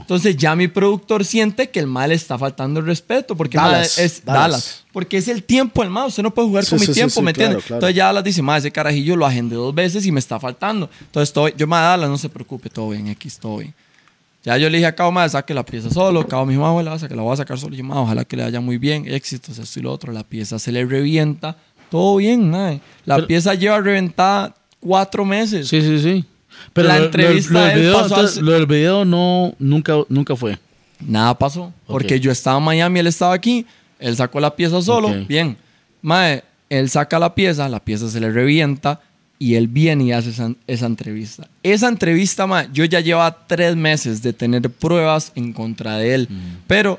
[0.00, 3.96] Entonces ya mi productor siente que el mal le está faltando el respeto porque Dallas,
[3.98, 4.42] es Dallas.
[4.50, 4.84] Dallas.
[4.92, 6.08] Porque es el tiempo el mal.
[6.08, 7.56] Usted no puede jugar Sí, con sí, mi tiempo, sí, ¿me entiende?
[7.58, 7.74] claro.
[7.76, 10.90] Entonces ya Dallas dice, mae, ese carajillo lo agendé dos veces y me está faltando.
[11.00, 13.72] Entonces todo, yo, mae, Dallas, no se preocupe, todo bien, X, todo bien.
[14.42, 16.26] Ya yo le dije a Cabo, madre, saque la pieza solo.
[16.26, 17.76] Cabo me dijo, "Ma, abuela, que la voy a sacar solo.
[17.76, 20.12] Yo, "Ma, ojalá que le vaya muy bien, éxitos, esto y lo otro.
[20.12, 21.56] La pieza se le revienta,
[21.88, 22.80] todo bien, mae.
[23.04, 25.68] La Pero- pieza lleva reventada cuatro meses.
[25.68, 26.24] Sí, sí, sí.
[26.72, 28.66] Pero La lo- lo- entrevista lo, del de él video, pasó entonces, hace- lo del
[28.66, 30.58] video no, nunca, nunca fue.
[31.00, 31.72] Nada pasó.
[31.86, 33.64] Porque yo estaba en Miami, él estaba aquí.
[34.00, 35.12] Él sacó la pieza solo.
[35.28, 35.56] Bien.
[36.02, 39.00] Mae, él saca la pieza, la pieza se le revienta
[39.40, 41.48] y él viene y hace esa, esa entrevista.
[41.62, 46.28] Esa entrevista, mae, yo ya llevaba tres meses de tener pruebas en contra de él.
[46.66, 46.98] Pero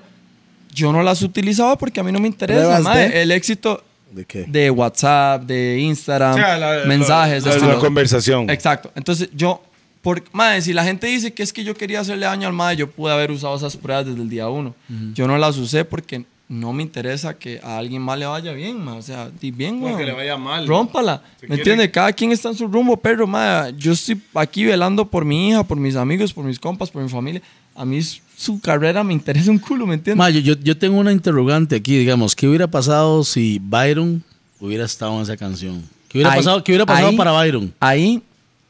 [0.74, 3.10] yo no las utilizaba porque a mí no me interesa, ¿Pruebas mae.
[3.10, 3.22] de?
[3.24, 4.46] El éxito ¿De qué?
[4.48, 7.44] de WhatsApp, de Instagram, O sea, la- mensajes.
[7.46, 7.80] la- la lo otro.
[7.80, 8.50] conversación.
[8.50, 8.92] Exacto.
[8.96, 9.62] Entonces yo,
[10.02, 12.78] por, madre, si la gente dice que es que yo quería hacerle daño al madre,
[12.78, 14.74] yo pude haber usado esas pruebas desde el día uno.
[15.14, 18.84] Yo no las usé porque no me interesa que a alguien más le vaya bien,
[18.84, 18.96] ma.
[18.96, 19.98] O sea, di bien, No, weón.
[20.00, 20.66] que le vaya mal.
[20.68, 21.22] Rómpala.
[21.42, 21.90] ¿Me quiere- entiendes?
[21.90, 23.70] Cada quien está en su rumbo, perro, ma.
[23.78, 27.10] Yo estoy aquí velando por mi hija, por mis amigos, por mis compas, por mi
[27.10, 27.42] familia.
[27.76, 28.00] A mí
[28.40, 30.18] su carrera me interesa un culo, ¿me entiendes?
[30.18, 34.24] Ma, yo, yo, tengo una interrogante aquí, digamos, ¿qué hubiera pasado si Byron
[34.62, 35.84] hubiera estado en esa canción?
[36.08, 37.74] ¿Qué hubiera Ahí- pasado, ¿qué hubiera pasado ahí- para Byron?
[37.82, 38.22] Ahí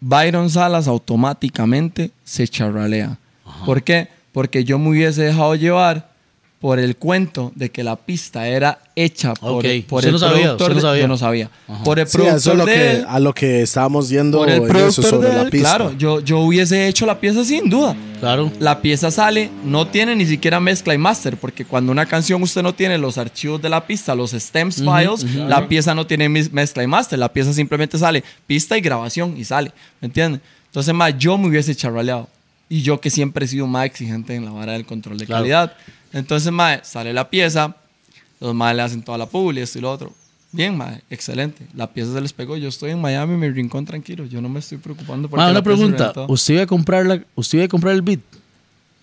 [0.02, 3.18] Byron Salas automáticamente se charralea.
[3.66, 4.08] ¿Por qué?
[4.32, 6.09] Porque yo me hubiese dejado llevar
[6.60, 9.86] por el cuento de que la pista era hecha por, Ok.
[9.88, 10.72] por Usted el no sabía, productor.
[10.72, 11.02] usted no sabía.
[11.02, 11.50] yo no sabía.
[11.86, 14.40] Por el Sí, productor eso es lo de que, él, a lo que estábamos yendo
[14.40, 15.70] por el en eso productor sobre de la él, pista.
[15.78, 17.96] claro, yo, yo hubiese hecho la pieza sin duda.
[18.20, 18.52] Claro.
[18.60, 22.62] La pieza sale, no tiene ni siquiera mezcla y master, porque cuando una canción usted
[22.62, 26.84] no tiene los archivos de la pista, los stems files, la pieza no tiene mezcla
[26.84, 29.72] y master, la pieza simplemente sale pista y grabación y sale,
[30.02, 30.42] ¿me entiende?
[30.66, 32.28] Entonces, más yo me hubiese charraleado.
[32.72, 35.42] Y yo que siempre he sido más exigente en la vara del control de Claro.
[35.42, 35.74] calidad.
[36.14, 37.76] Entonces, más sale la pieza,
[38.40, 40.14] los más le hacen toda la publi, esto y lo otro.
[40.52, 41.68] Bien, mae, excelente.
[41.76, 42.58] La pieza se les pegó.
[42.58, 44.26] Yo estoy en Miami, mi rincón tranquilo.
[44.26, 46.12] Yo no me estoy preocupando por Ma, la una pregunta.
[46.28, 48.20] ¿usted iba a comprar la, usted iba a comprar el beat?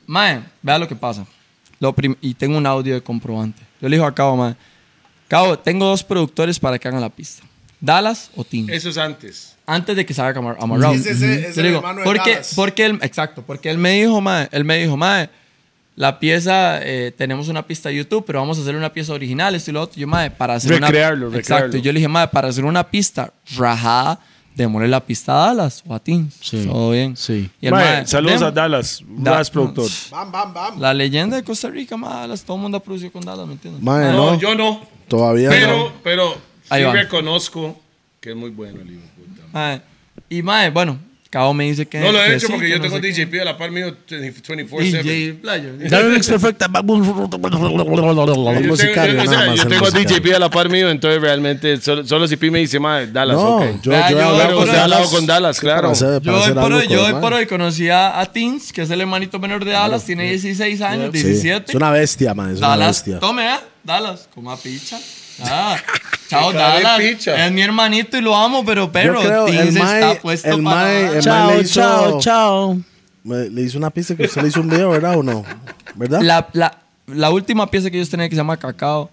[0.06, 1.24] Mae, vea lo que pasa.
[1.78, 3.62] Lo prim- y tengo un audio de comprobante.
[3.80, 4.56] Yo le digo a Cabo, mae,
[5.28, 7.44] Cabo, tengo dos productores para que hagan la pista.
[7.80, 8.68] Dallas o Team.
[8.70, 9.54] Eso es antes.
[9.66, 10.94] Antes de que salga Amar- Amarrado.
[10.94, 12.52] Sí, ese- es Yo el digo, hermano de porque, Dallas.
[12.56, 15.28] porque él, exacto, porque él me dijo, mae, él me dijo, mae,
[15.96, 19.54] la pieza, eh, tenemos una pista de YouTube, pero vamos a hacer una pieza original,
[19.54, 19.98] esto y lo otro.
[19.98, 21.38] Yo, mae, para hacer Recrearlo, una...
[21.38, 21.64] Exacto.
[21.64, 21.84] recrearlo.
[21.84, 24.20] Yo le dije, mae, para hacer una pista rajada,
[24.54, 26.30] démosle la pista a Dallas o a Team.
[26.40, 26.64] Sí.
[26.66, 27.16] Todo bien.
[27.16, 27.50] Sí.
[27.60, 29.88] Y el Mae, mae, saludos "Dem- a Dallas, Da- Dallas productor.
[30.10, 30.80] Bam, bam, bam.
[30.80, 33.54] la leyenda de Costa Rica, mae, Dallas, todo el mundo ha producido con Dallas, ¿me
[33.54, 33.82] entiendes?
[33.82, 34.80] Mae, No, no, yo no.
[35.08, 35.92] todavía Pero, no.
[36.02, 36.36] pero
[36.68, 37.80] Ahí sí reconozco
[38.20, 38.98] que es muy bueno el.
[39.52, 39.80] Mae,
[40.28, 40.98] y mae, bueno,
[41.36, 41.98] Cabo me dice que.
[42.00, 43.12] No lo he hecho sí, porque que yo no tengo qué.
[43.12, 45.02] DJP a la par mío 24-7.
[45.02, 45.38] DJ.
[45.42, 46.66] Dale una perfecta.
[48.62, 50.16] Yo tengo, yo- o nada sea, más, yo el tengo musicario.
[50.16, 53.36] DJP a la par mío, entonces realmente solo, solo si Pi me dice, madre, Dallas,
[53.36, 53.64] No, ok.
[53.82, 55.90] yo, Vea, yo he yo- hablado con ha hablado Dallas con Dallas, claro.
[55.90, 57.46] hacer- Yo hoy, por hoy, yo hoy por hoy
[57.90, 61.72] a, a Teens, que es el hermanito menor de Dallas, tiene 16 años, Sí, 17.
[61.72, 62.52] Es una bestia, man.
[62.52, 63.18] Es una Dallas, bestia.
[63.20, 63.58] tome, ¿eh?
[63.84, 64.98] Dallas, coma picha.
[65.42, 65.76] Ah,
[66.28, 66.98] chao, Dallas.
[66.98, 67.46] picha.
[67.46, 70.98] Es mi hermanito y lo amo, pero perro, creo el está puesto el para.
[71.00, 72.78] el mae Chao, le hizo- chao, chao.
[73.24, 75.44] Me- le hizo una pista que usted le hizo un video, ¿verdad o no?
[75.94, 76.20] ¿Verdad?
[76.22, 79.10] la, la, la última pieza que ellos tenían que se llama Cacao,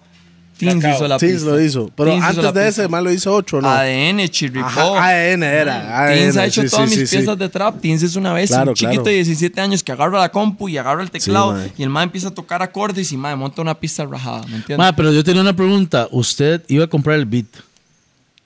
[0.65, 0.95] Teens Cacao.
[0.97, 1.49] hizo la sí, pista.
[1.49, 1.91] lo hizo.
[1.95, 2.81] Pero Teens hizo antes la de pista.
[2.83, 3.69] ese, más lo hizo otro, ¿no?
[3.69, 4.65] ADN, Chirripó.
[4.67, 6.07] Ajá, AN era.
[6.07, 7.39] Teens AN, ha hecho sí, todas sí, mis sí, piezas sí.
[7.39, 7.81] de trap.
[7.81, 9.09] Teens es una vez Claro, un chiquito claro.
[9.09, 12.29] de 17 años que agarra la compu y agarra el teclado y el man empieza
[12.29, 14.77] a tocar acordes y mae, monta una pista rajada, ¿me entiendes?
[14.77, 16.07] Ma, pero yo tenía una pregunta.
[16.11, 17.45] ¿Usted iba a comprar el beat?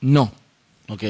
[0.01, 0.31] no.
[0.89, 1.03] Ok.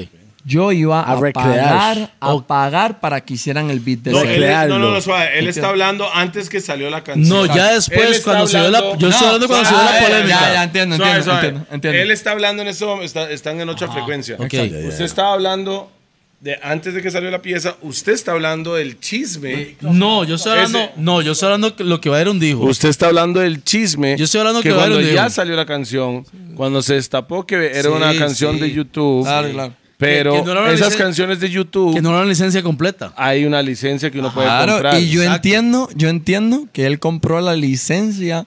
[0.48, 1.34] Yo iba A a, recrear.
[1.36, 4.80] pagar, a pagar para que hicieran el beat de No, él, Recrearlo.
[4.80, 5.38] no, no, no, suave.
[5.38, 7.28] Él está hablando antes que salió la canción.
[7.28, 8.80] No, ya después, cuando se dio la.
[8.98, 10.40] Yo estoy No, hablando cuando se dio la ya, polémica.
[10.40, 11.48] Ya, ya, entiendo, Suave, entiendo, suave.
[11.49, 11.99] entiendo, entiendo.
[12.02, 14.36] Él está hablando en eso, está- están en otra frecuencia.
[14.40, 14.53] Ok.
[14.88, 15.91] Usted estaba hablando
[16.40, 19.76] de antes de que salió la pieza, usted está hablando del chisme.
[19.82, 20.80] No, yo estoy hablando.
[20.80, 22.61] Ese- No, yo estoy hablando lo que Byron dijo.
[22.64, 24.15] Usted está hablando del chisme.
[24.18, 25.34] Yo estoy hablando que que cuando Byron ya dijo.
[25.36, 26.24] salió la canción,
[26.56, 28.61] cuando se destapó que era una Sí, canción sí.
[28.61, 29.24] de YouTube.
[29.26, 29.74] Claro, claro.
[29.98, 32.61] Pero Que- que no era una esas canciones de YouTube Que no era una licencia
[32.61, 33.14] completa.
[33.18, 35.02] hay una licencia que uno puede Claro, comprar.
[35.02, 35.36] y yo Exacto.
[35.38, 38.45] entiendo, yo entiendo que él compró la licencia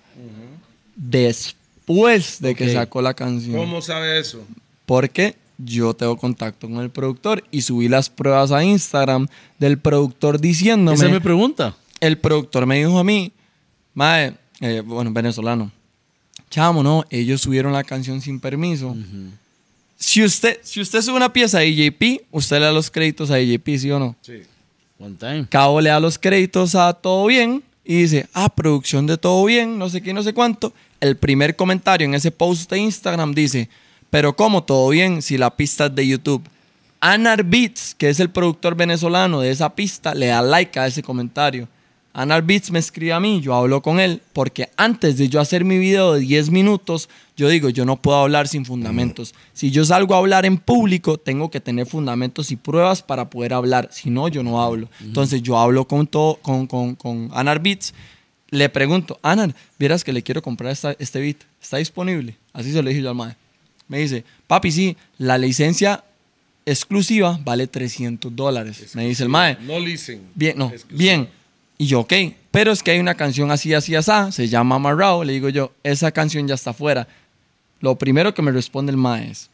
[0.96, 3.56] después de que sacó la canción.
[3.56, 4.44] ¿Cómo sabe eso?
[4.86, 9.26] Porque yo tengo contacto con el productor y subí las pruebas a Instagram
[9.58, 10.94] del productor diciéndome.
[10.96, 11.74] Esa es mi pregunta.
[12.00, 13.32] el productor me dijo a mí,
[13.92, 15.70] Mae, eh, bueno, venezolano,
[16.48, 18.96] chamo, no, ellos subieron la canción sin permiso.
[20.00, 23.38] Si usted, si usted sube una pieza a EJP, usted le da los créditos a
[23.38, 24.16] EJP, ¿sí o no?
[24.22, 24.42] Sí.
[24.98, 25.46] One time.
[25.48, 29.78] Cabo le da los créditos a Todo Bien y dice, ah, producción de todo bien,
[29.78, 30.72] no sé qué, no sé cuánto.
[31.00, 33.68] El primer comentario en ese post de Instagram dice,
[34.08, 36.42] pero ¿cómo todo bien si la pista es de YouTube?
[37.00, 41.02] Anar Beats, que es el productor venezolano de esa pista, le da like a ese
[41.02, 41.68] comentario.
[42.12, 45.64] Anar Beats me escribe a mí, yo hablo con él, porque antes de yo hacer
[45.64, 49.32] mi video de 10 minutos, yo digo, yo no puedo hablar sin fundamentos.
[49.52, 53.54] Si yo salgo a hablar en público, tengo que tener fundamentos y pruebas para poder
[53.54, 53.90] hablar.
[53.92, 54.88] Si no, yo no hablo.
[55.00, 57.94] Entonces yo hablo con, todo, con, con, con Anar Beats,
[58.50, 62.34] le pregunto, Anar, vieras que le quiero comprar esta- este beat, ¿está disponible?
[62.52, 63.36] Así se lo dije yo al mae.
[63.86, 66.02] Me dice, papi, sí, la licencia
[66.66, 68.94] exclusiva vale 300 dólares.
[68.96, 69.56] Me dice el mae.
[69.62, 70.22] No listen.
[70.34, 71.28] Bien, no, bien.
[71.80, 72.12] Y yo, ok,
[72.50, 75.24] pero es que hay una canción así, así, así, se llama Amarrado.
[75.24, 77.08] Le digo yo, esa canción ya está fuera.
[77.80, 79.48] Lo primero que me responde el mae es,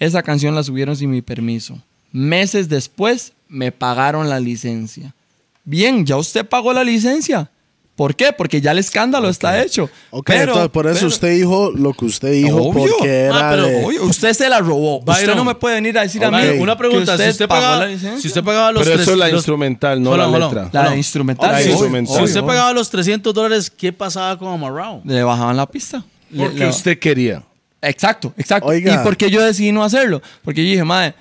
[0.00, 1.80] esa canción la subieron sin mi permiso.
[2.10, 5.14] Meses después me pagaron la licencia.
[5.62, 7.48] Bien, ya usted pagó la licencia.
[7.96, 8.32] ¿Por qué?
[8.32, 9.88] Porque ya el escándalo está hecho.
[10.10, 12.92] Ok, Pero- entonces por eso pero- usted dijo lo que usted dijo Obvio.
[12.98, 14.98] porque era Ah, pero de- Oye, usted se la robó.
[14.98, 15.36] usted Byron.
[15.36, 16.42] no me puede venir a decir a mí.
[16.58, 19.12] Una pregunta, que si usted pagó pagaba, la si usted pagaba los Pero tres- eso
[19.12, 20.68] es la los- instrumental, no la letra.
[20.72, 21.52] La instrumental.
[21.52, 22.12] La sí, instrumental.
[22.12, 22.46] Si obvio, usted obvio.
[22.48, 25.00] pagaba los 300 dólares, ¿qué pasaba con Amarrado?
[25.04, 26.02] Le bajaban la pista.
[26.36, 27.44] Porque le- usted quería.
[27.80, 28.68] Exacto, exacto.
[28.70, 28.92] Oiga.
[28.94, 30.20] ¿Y por qué yo decidí no hacerlo?
[30.42, 31.14] Porque yo dije, madre,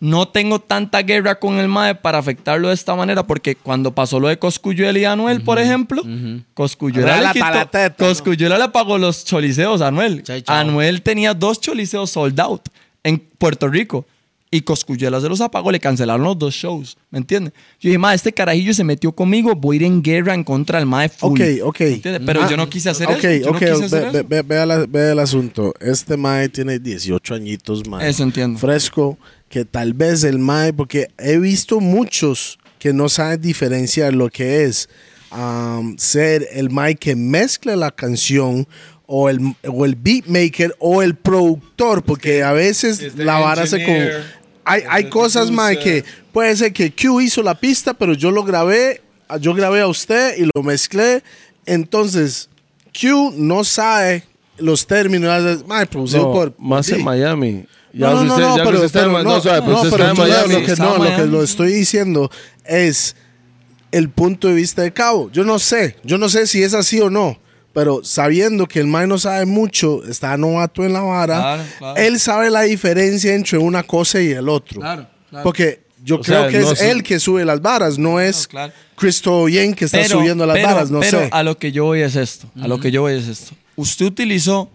[0.00, 4.18] no tengo tanta guerra con el mae para afectarlo de esta manera, porque cuando pasó
[4.18, 6.02] lo de Coscuyuela y Anuel, por ejemplo,
[6.54, 8.06] Coscuyuela le, quitó- la teta, ¿no?
[8.06, 10.22] Cosculluela le pagó los choliseos a Anuel.
[10.22, 10.42] Chai.
[10.46, 12.62] Anuel tenía dos choliseos sold out
[13.04, 14.06] en Puerto Rico.
[14.52, 17.52] Y Coscuyuela se los apagó, le cancelaron los dos shows, ¿me entiendes?
[17.78, 20.80] Yo dije, ma, este carajillo se metió conmigo, voy a ir en guerra en contra
[20.80, 21.40] del mae full.
[21.40, 21.80] Ok, ok.
[22.26, 23.20] Pero yo no quise hacer eso.
[23.30, 24.26] Yo ok, no quise hacer ve- eso.
[24.28, 25.72] ve- vea, la- vea el asunto.
[25.78, 28.08] Este Mae tiene 18 añitos, Mae.
[28.10, 28.58] Eso entiendo.
[28.58, 29.16] Fresco,
[29.50, 34.64] que tal vez el Mae, porque he visto muchos que no saben diferenciar lo que
[34.64, 34.88] es
[35.32, 38.66] um, ser el Mae que mezcla la canción
[39.06, 43.96] o el, o el beatmaker o el productor, porque a veces la vara se con...
[44.64, 48.44] Hay, hay cosas, Mae, que puede ser que Q hizo la pista, pero yo lo
[48.44, 49.00] grabé,
[49.40, 51.24] yo grabé a usted y lo mezclé.
[51.66, 52.48] Entonces,
[52.92, 54.22] Q no sabe
[54.58, 55.66] los términos.
[55.66, 56.54] Mae, producido No, por.
[56.58, 57.66] más en Miami.
[57.92, 59.72] Ya No, no, no, usted- no, ya que pero, usted pero no, no, sabe, pero
[59.72, 60.54] no, usted pero está lo- Miami.
[60.54, 62.30] lo que no, lo que lo estoy diciendo
[62.64, 63.16] es
[63.92, 65.30] el punto de vista de Cabo.
[65.32, 67.38] Yo no sé, yo no sé si es así o no,
[67.72, 71.96] pero sabiendo que el Mae no sabe mucho, está novato en la vara, Claro, claro.
[72.00, 74.80] él sabe la diferencia entre una cosa y el otro.
[74.80, 75.42] Claro, claro.
[75.42, 76.90] Porque yo O creo sea, que no es sé.
[76.92, 78.72] él que sube las varas, no es claro.
[78.96, 81.28] Cristo Bien que está subiendo las pero- varas, no pero sé.
[81.32, 82.48] a lo que yo voy es esto.
[82.62, 83.52] A lo que yo voy es esto.
[83.76, 84.70] Usted utilizó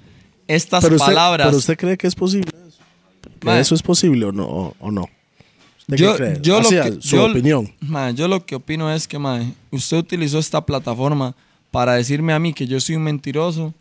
[0.47, 1.47] estas Pero usted, palabras.
[1.47, 2.51] pero usted cree que es posible
[3.45, 3.51] eso?
[3.51, 3.61] ¿Que Mae.
[3.61, 4.45] eso es posible o no?
[4.45, 5.07] O, o no?
[5.87, 7.71] ¿Usted yo, yo lo que, su yo- opinión.
[8.15, 9.17] yo lo que opino es que
[9.71, 11.35] usted utilizó esta plataforma
[11.71, 13.73] para decirme a mí que yo soy un mentiroso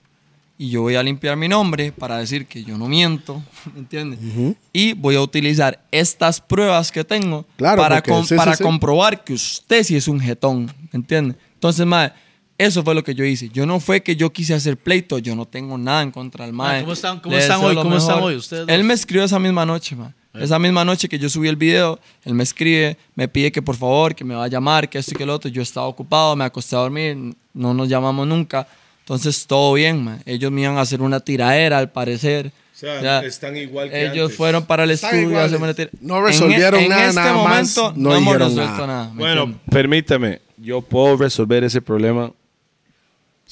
[0.58, 3.42] y yo voy a limpiar mi nombre para decir que yo no miento,
[3.72, 4.54] ¿me entiende?
[4.72, 8.62] Y voy a utilizar estas pruebas que tengo Claro, para, com- sí, para sí.
[8.62, 11.34] comprobar que usted sí es un jetón, ¿me entiende?
[11.54, 12.12] Entonces, mae,
[12.58, 13.48] eso fue lo que yo hice.
[13.50, 16.54] Yo no fue que yo quise hacer pleito, yo no tengo nada en contra del
[16.54, 16.80] mae.
[16.82, 17.74] ¿cómo están- cómo están hoy?
[17.74, 20.10] ¿Cómo están hoy ustedes Él me escribió esa misma noche, mae.
[20.34, 23.76] Esa misma noche que yo subí el video, él me escribe, me pide que por
[23.76, 25.48] favor, que me va a llamar, que esto y que lo otro.
[25.48, 27.16] Yo estaba ocupado, me acosté a dormir,
[27.52, 28.66] no nos llamamos nunca.
[29.00, 30.20] Entonces, todo bien, man.
[30.26, 32.48] Ellos me iban a hacer una tiraera, al parecer.
[32.74, 33.20] O sea, Ya.
[33.20, 34.36] están igual que Ellos antes.
[34.36, 37.20] fueron para el Están estudio a hacerme una tira- No resolvieron en, nada, En este
[37.20, 37.42] nada más,
[37.76, 38.86] momento no no, hemos resuelto nada.
[38.88, 39.08] nada.
[39.14, 39.64] ¿me Bueno, entiende?
[39.70, 42.32] permítame, yo puedo resolver ese problema.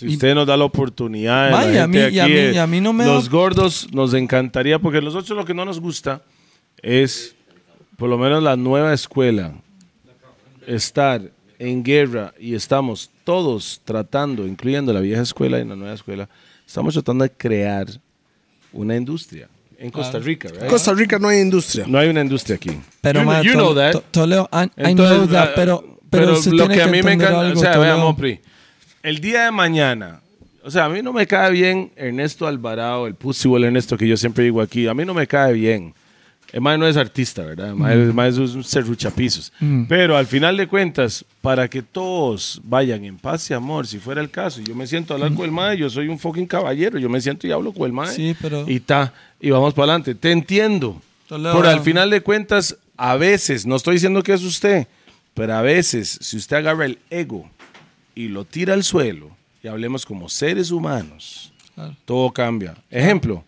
[0.03, 2.51] Si Y- usted nos da la oportunidad, la y a mí- y a aquí, mí-
[2.55, 5.65] y a mí no me los da- gordos nos encantaría, porque nosotros lo que no
[5.65, 6.23] nos gusta
[6.83, 7.35] es,
[7.97, 9.53] por lo menos la nueva escuela,
[10.67, 11.23] estar
[11.59, 16.29] en guerra y estamos todos tratando, incluyendo la vieja escuela y la nueva escuela,
[16.67, 17.87] estamos tratando de crear
[18.73, 19.49] una industria
[19.79, 20.67] en Costa Rica, En right?
[20.71, 21.85] Costa Rica no hay industria.
[21.89, 22.71] No hay una industria aquí.
[23.01, 23.93] Pero, you, ma, you know that.
[23.93, 26.87] To- Toledo, I, I Entonces, know that, ah, pero, pero, usted lo tiene que a
[26.87, 28.41] mí me entender encanta, algo, o sea, veamos, Pri,
[29.03, 30.21] el día de mañana,
[30.65, 34.17] o sea, a mí no me cae bien Ernesto Alvarado, el Pussywell Ernesto que yo
[34.17, 35.95] siempre digo aquí, a mí no me cae bien.
[36.53, 37.69] El mae no es artista, ¿verdad?
[37.71, 39.51] El mae, mae es un serruchapizos.
[39.89, 44.21] Pero al final de cuentas, para que todos vayan en paz y amor, si fuera
[44.21, 46.99] el caso, yo me siento a hablar con el mae, yo soy un fucking caballero,
[46.99, 48.15] yo me siento y hablo con el mae.
[48.15, 50.15] Sí, pero- Y ta, y vamos para adelante.
[50.15, 51.01] Te entiendo.
[51.55, 54.87] Pero al final de cuentas, a veces, no estoy diciendo que es usted,
[55.33, 57.49] pero a veces, si usted agarra el ego
[58.15, 59.31] y lo tira al suelo,
[59.63, 61.97] y hablemos como seres humanos, Claro.
[62.05, 62.75] todo cambia.
[62.91, 63.45] Ejemplo,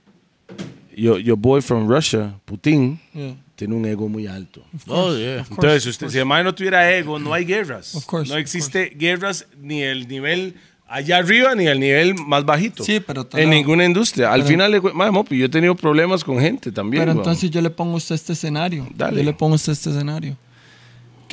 [0.97, 3.35] your, your boy from Russia, Putin, Yeah.
[3.57, 4.63] tiene un ego muy alto.
[4.89, 5.45] Oh, yeah.
[5.51, 7.95] Entonces, usted, si el mae no tuviera ego, no hay guerras.
[7.95, 10.55] Of course, no of existe guerras ni el nivel
[10.87, 12.85] allá arriba ni el nivel más bajito.
[12.85, 14.33] Sí, pero En ninguna industria.
[14.33, 17.03] Al pero- final, mae, Mopi, yo he tenido problemas con gente también.
[17.03, 18.87] Pero entonces yo le pongo a usted este escenario.
[18.95, 19.17] Dale.
[19.19, 20.37] Yo le pongo a usted este escenario.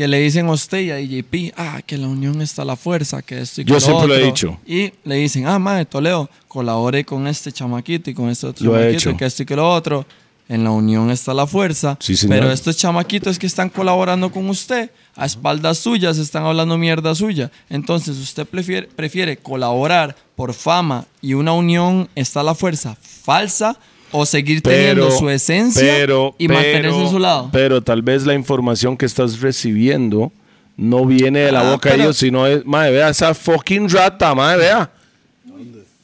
[0.02, 3.22] Que le dicen a usted y a DJP, ah, que la unión está la fuerza,
[3.22, 4.26] que esto y que Yo lo siempre lo he otro".
[4.32, 4.60] dicho.
[4.66, 8.76] Y le dicen, ah, madre, Toledo, colabore con este chamaquito y con este otro Lo
[8.80, 9.10] he chamaquito, hecho.
[9.12, 10.08] y que esto y que lo otro.
[10.50, 11.98] En la unión está la fuerza.
[12.00, 12.36] Sí, señor.
[12.40, 17.52] Pero estos chamaquitos que están colaborando con usted, a espaldas suyas, están hablando mierda suya.
[17.70, 23.78] Entonces, ¿usted prefiere, prefiere colaborar por fama y una unión está la fuerza falsa
[24.12, 27.50] o seguir teniendo su esencia pero- y pero- mantenerse en su lado?
[27.52, 30.32] Pero tal vez la información que estás recibiendo
[30.78, 34.34] no viene de la Ah, boca de ellos, sino es, madre, vea esa fucking rata,
[34.34, 34.90] madre, vea.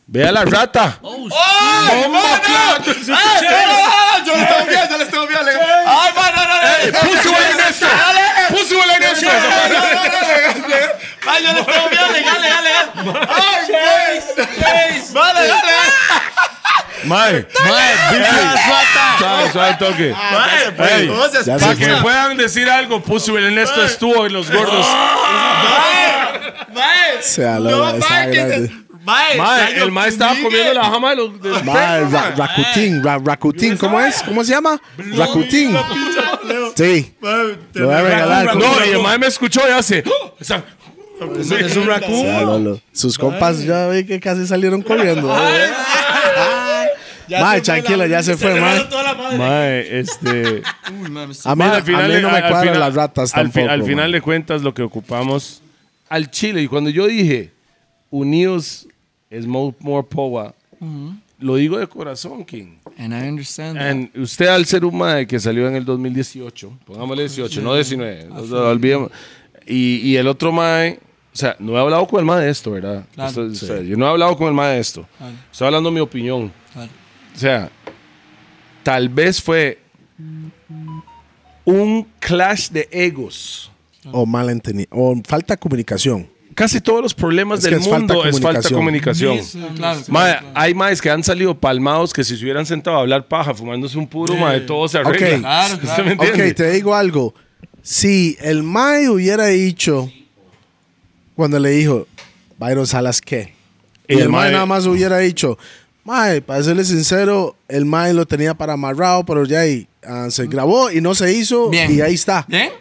[0.10, 1.00] Vea la rata.
[1.02, 2.86] Oh, ¡Bomba clat!
[2.86, 5.52] Yo le estaba viendo, yo le estaba viendo.
[5.86, 6.56] ¡Ay, no, no, no!
[6.84, 7.88] ¡Ey, pussy huele en esto!
[8.50, 9.28] ¡Pussy huele en esto!
[11.28, 12.14] ¡Ay, yo le estaba viendo!
[12.14, 13.28] ¡Legal, legal, legal!
[13.30, 14.48] ¡Ay, Jace!
[14.62, 15.14] ¡Jace!
[15.14, 15.72] ¡Vale, dale!
[17.04, 17.46] Mae,
[19.18, 20.16] suave, suave el toque.
[21.46, 24.86] Ya para que puedan decir algo, Pussy huele en esto estuvo en los gordos.
[27.22, 28.72] sea, la- la- estaba grande.
[29.38, 31.42] Mae, el mae estaba comiendo la jama de los.
[31.42, 32.32] de Mae, Ra- mae.
[32.36, 34.22] Rakutin, Ra- Rakutin, ¿cómo es?
[34.22, 34.82] ¿Cómo se llama?
[34.98, 35.78] Rakutin.
[36.76, 37.16] Sí.
[37.74, 38.56] Lo voy a regalar.
[38.58, 40.04] No, y el mae me escuchó y hace.
[40.06, 42.82] "Oh", Es un raccoon.
[42.92, 45.34] Sus compas ya vi que casi salieron corriendo.
[47.30, 49.38] Mae, tranquilo, ya se fue, mae.
[49.38, 50.62] Mae, este.
[50.92, 51.06] Uy,
[51.46, 53.70] A mí, Mae, a mí no me al cuadran final- las ratas al, fi- tampoco.
[53.74, 55.62] al final de cuentas, lo que ocupamos
[56.10, 56.62] al Chile.
[56.62, 57.52] Y cuando yo dije,
[58.10, 58.88] unidos
[59.30, 60.54] es more, more power,
[61.40, 62.78] lo digo de corazón, King.
[62.98, 63.88] And I understand that.
[63.92, 68.26] And usted al ser un mae que salió en el 2018, pongámosle 18, no 19,
[68.30, 69.12] no, no, olvidemos.
[69.68, 71.00] Y, y el otro mae,
[71.34, 73.06] o sea, no he hablado con el mae de esto, ¿verdad?
[73.14, 73.30] Claro.
[73.30, 75.06] Esto- o sea, Yo no he hablado con el mae de esto.
[75.18, 75.34] Claro.
[75.52, 76.52] Estoy hablando mi opinión.
[76.74, 76.90] Claro.
[77.38, 77.70] O sea,
[78.84, 79.80] tal vez fue
[81.66, 83.72] un clash de egos.
[84.12, 84.88] O malentendido.
[84.92, 86.28] O falta de comunicación.
[86.56, 89.38] Casi todos los problemas Es del es falta mundo es falta de comunicación.
[89.38, 90.48] Claro, claro, Mae, claro.
[90.56, 93.96] hay maes que han salido palmados que si se hubieran sentado a hablar paja fumándose
[93.98, 95.68] un puro, mae, todo se arregla.
[96.18, 96.56] Ok.
[96.56, 97.36] Te digo algo.
[97.84, 100.12] Si el Mae hubiera dicho,
[101.36, 102.08] cuando le dijo,
[102.58, 103.54] Byron Salas, ¿qué?
[104.08, 105.58] Y, Y el, el mae- nada más hubiera dicho,
[106.08, 110.48] Mae, para serle sincero, el Mae lo tenía para amarrado, pero ya ahí ah, se
[110.48, 111.94] grabó y no se hizo Bien.
[111.94, 112.46] y ahí está.
[112.48, 112.72] ¿Bien?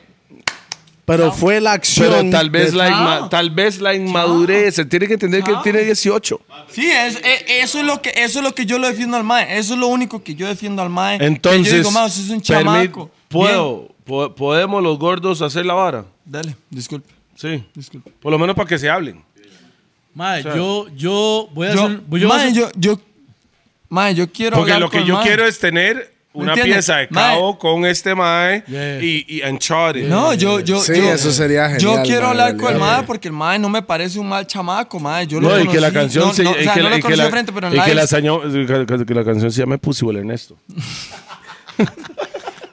[1.05, 2.09] Pero fue la acción.
[2.09, 5.51] Pero tal vez, de- la, inma- tal vez la inmadurez, se tiene que entender que
[5.53, 6.41] él tiene 18.
[6.71, 9.25] Sí, es- e- eso, es lo que, eso es lo que yo lo defiendo al
[9.25, 9.59] MAE.
[9.59, 11.19] Eso es lo único que yo defiendo al MAE.
[11.25, 13.11] Entonces, yo digo, "Mae, es un chamaco.
[13.29, 16.05] ¿puedo, po- ¿podemos los gordos hacer la vara?
[16.25, 17.09] Dale, disculpe.
[17.37, 17.65] Sí.
[17.75, 18.11] disculpe.
[18.21, 19.23] Por lo menos para que se hablen.
[20.15, 21.97] Mae, yo, yo voy a Yo, hacer.
[21.99, 23.01] Yo voy a mae, hacer- yo, yo,
[23.89, 25.27] mae, yo quiero Porque hablar lo que con yo mae.
[25.27, 27.35] quiero es tener una pieza de Mae.
[27.35, 29.03] cabo con este mae Yeah.
[29.03, 30.07] y, y Uncharted.
[30.07, 33.03] No, yo, yo, Sí, yo, eso sería Yo genial, quiero mae, hablar con el mae
[33.05, 35.27] porque el mae no me parece un mal chamaco, mae.
[35.27, 36.85] Yo lo No, y que la canción no, se no, o y sea, que no
[36.85, 38.11] la- lo y que conocí la- de frente, pero en y que la, lives.
[38.11, 40.59] saño- que- que la canción se llama Pussy Ernesto.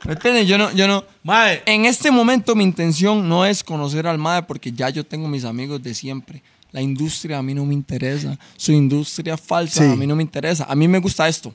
[0.06, 0.48] ¿Me entiendes?
[0.48, 1.06] Yo no, yo no.
[1.24, 5.30] Mae, En este momento mi intención no es conocer al MAE porque ya yo tengo
[5.30, 6.44] mis amigos de siempre.
[6.74, 8.38] La industria a mí no me interesa.
[8.58, 9.90] Su industria falsa Sí.
[9.92, 10.66] a mí no me interesa.
[10.68, 11.54] A mí me gusta esto.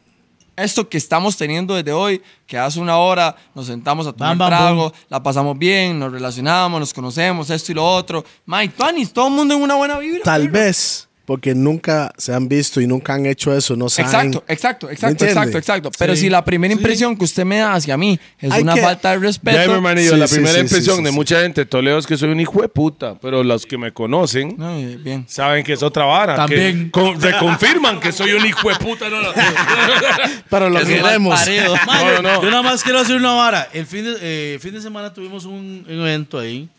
[0.56, 4.38] Esto que estamos teniendo desde hoy, que hace una hora nos sentamos a tomar Bam,
[4.38, 8.24] bam, trago, la pasamos bien, nos relacionamos, nos conocemos, esto y lo otro.
[8.46, 10.22] Mike, Tuanis, todo el mundo en una buena vibra.
[10.24, 14.28] Tal vez, porque nunca se han visto y nunca han hecho eso, no saben.
[14.32, 15.90] Exacto, exacto, exacto, exacto, exacto.
[15.98, 16.22] Pero Sí.
[16.22, 19.10] si la primera impresión que usted me da hacia mí es Hay una que- falta
[19.10, 19.58] de respeto.
[19.58, 21.14] Ya, mi hermanillo, Sí, la sí, primera sí, impresión sí, sí, de sí.
[21.14, 23.92] mucha gente de Toledo es que soy un hijo de puta, pero los que me
[23.92, 24.74] conocen No,
[25.04, 25.26] bien.
[25.28, 26.34] saben que es otra vara.
[26.34, 26.86] También.
[26.86, 29.10] Que con- reconfirman que soy un hijo de puta.
[29.10, 29.28] No, no.
[30.48, 31.46] Pero lo queremos.
[31.46, 32.42] No, yo- no, no.
[32.42, 33.68] Yo nada más quiero hacer una vara.
[33.74, 34.16] El fin de,
[34.54, 36.70] eh, fin de semana tuvimos un evento ahí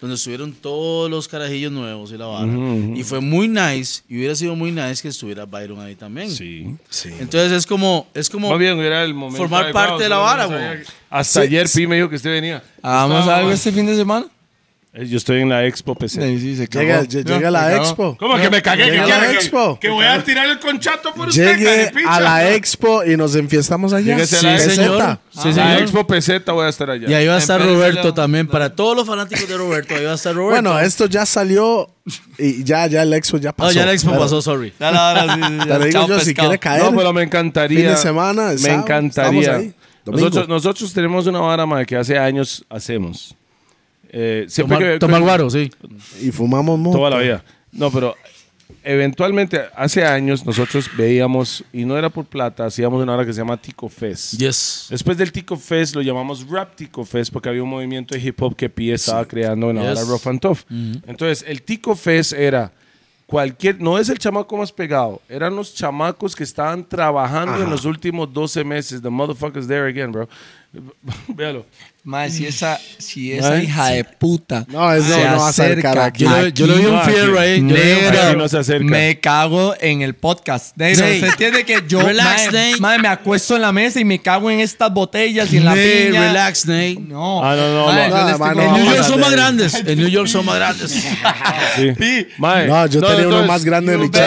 [0.00, 2.52] donde estuvieron todos los carajillos nuevos y la vara.
[2.94, 4.02] Y fue muy nice.
[4.08, 6.30] Y hubiera sido muy nice que estuviera Byron ahí también.
[6.30, 6.74] Sí.
[6.88, 7.10] Sí.
[7.18, 8.06] Entonces es como.
[8.14, 9.38] Es como bien, era el momento.
[9.38, 10.60] Formar parte de la vara, güey.
[11.10, 12.62] Hasta ayer Pi me dijo que usted venía.
[12.82, 14.26] Hagamos Estaba- algo este fin de semana.
[15.00, 16.20] Eh, Yo estoy en la Expo PC.
[16.20, 16.66] Sí, sí, se.
[16.66, 18.16] Llega, llega se la expo.
[18.18, 18.86] ¿Cómo que me cagué?
[18.86, 19.32] Llega ¿Qué la quiere?
[19.32, 19.78] Que- expo.
[19.80, 22.14] Que voy a tirar el conchato por usted, Llegue carepicha.
[22.14, 24.14] a la expo y nos enfiestamos allá.
[24.16, 24.90] Lléguese a la Sí, señor.
[24.96, 25.20] peseta.
[25.30, 25.82] Sí, La señor.
[25.82, 27.08] Expo PC voy a estar allá.
[27.08, 28.48] Y ahí va a estar Roberto también.
[28.48, 30.62] Para todos los fanáticos de Roberto, ahí va a estar Roberto.
[30.62, 31.88] Bueno, esto ya salió
[32.38, 33.68] y ya, ya el expo ya pasó.
[33.68, 34.72] no, ya la expo Pero- pasó, sorry.
[34.78, 35.58] Dale, ahora sí, sí, sí.
[35.58, 36.48] Te lo digo Chao, yo, si pescado.
[36.48, 36.82] quiere caer.
[36.82, 37.78] No, pero me encantaría.
[37.78, 39.40] Fin de semana, Me sábado, encantaría.
[39.40, 40.24] estamos ahí, domingo.
[40.26, 43.34] Nosotros, nosotros tenemos una vara mae, que hace años hacemos.
[44.10, 45.70] Eh, siempre Tomar, que, tomar guaro, sí.
[46.22, 46.98] Y fumamos mucho.
[46.98, 47.44] Toda la vida.
[47.72, 48.14] No, pero
[48.84, 53.38] eventualmente, hace años, nosotros veíamos, y no era por plata, hacíamos una hora que se
[53.40, 54.34] llama Tico Fest.
[54.38, 54.86] Yes.
[54.90, 58.40] Después del Tico Fest lo llamamos Rap Tico Fest porque había un movimiento de hip
[58.40, 59.98] hop que Pi estaba creando en la Yes.
[60.02, 60.58] hora Rough and Tough.
[61.06, 62.72] Entonces, el Tico Fest era
[63.26, 67.84] cualquier, no es el chamaco más pegado, eran los chamacos que estaban trabajando en los
[67.84, 69.02] últimos 12 meses.
[69.02, 70.28] The motherfuckers there again, bro.
[71.28, 71.64] Véalo.
[72.08, 75.50] Mae, si esa, si esa Mae, hija de puta No, eso se no va a
[75.50, 76.24] acercar acerca aquí.
[76.24, 77.58] Yo, le- yo le doy un no, fierro ahí.
[77.60, 78.84] yo no se acerca.
[78.86, 80.74] me cago en el podcast.
[80.78, 81.12] Negro, Sí.
[81.16, 84.50] usted entiende que yo Relax, mae, mae, me acuesto en la mesa y me cago
[84.50, 86.28] en estas botellas y en la piña.
[86.28, 86.96] relax, Nate.
[86.98, 87.44] No.
[87.44, 88.38] Ah, no, no, Mae, no.
[88.38, 89.74] mae, no En New York son más grandes.
[89.74, 90.90] En New York son más grandes.
[90.90, 92.26] Sí.
[92.38, 94.18] No, yo tenía uno más grande de mi toque.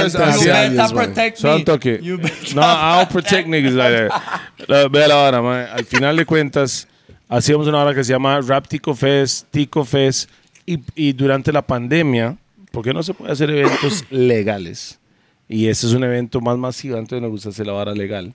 [1.99, 4.21] Better- No, I'll protect niggas like that.
[4.67, 5.65] La- Vea la hora, mae.
[5.65, 6.87] Al final de cuentas,
[7.31, 10.29] hacíamos una hora que se llama Rap Tico Fest, Tico Fest.
[10.65, 12.37] Y, y durante la pandemia,
[12.71, 14.99] ¿por qué no se puede hacer eventos legales?
[15.47, 18.33] Y ese es un evento más masivo, entonces nos gusta hacer la vara legal.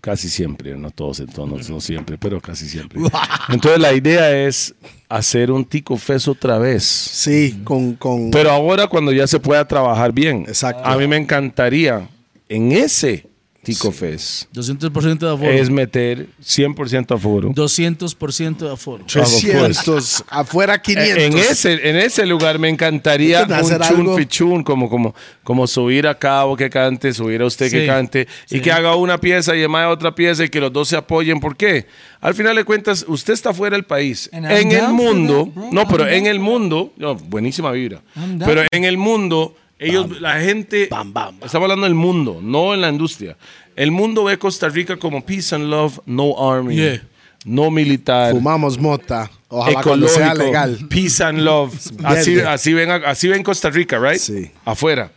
[0.00, 2.98] Casi siempre, no todos, entonces, no siempre, pero casi siempre.
[3.50, 4.74] Entonces la idea es
[5.06, 6.82] hacer un Tico Fest otra vez.
[6.82, 10.44] Sí, con, con Pero ahora cuando ya se pueda trabajar bien.
[10.48, 10.82] Exacto.
[10.82, 12.08] A mí me encantaría
[12.48, 13.26] en ese
[13.62, 15.50] Tico Fest 200% de aforo.
[15.50, 17.50] es meter 100% a foro.
[17.50, 19.04] 200% de aforo.
[19.06, 21.16] 300, afuera 500.
[21.18, 24.16] En ese, en ese lugar me encantaría un chun algo.
[24.16, 25.14] fichun, como, como,
[25.44, 28.96] como subir a Cabo que cante, subir a usted que Sí, cante, y que haga
[28.96, 31.38] una pieza y además otra pieza y que los dos se apoyen.
[31.38, 31.86] ¿Por qué?
[32.20, 34.28] Al final de cuentas, usted está fuera del país.
[34.32, 36.34] And I'm En el mundo, that, no, pero I'm en down.
[36.34, 38.02] el mundo, no, buenísima vibra.
[38.44, 43.36] Pero en el mundo, ellos, la gente, estamos hablando del mundo, no en la industria.
[43.76, 47.02] El mundo ve Costa Rica como peace and love, no army, Yeah.
[47.44, 49.30] no militar Fumamos mota.
[49.48, 50.78] Ojalá ecológico, sea legal.
[50.88, 51.74] peace and love.
[52.04, 54.18] Así, así, ven, así ven Costa Rica, right?
[54.20, 54.50] Sí.
[54.64, 55.10] Afuera.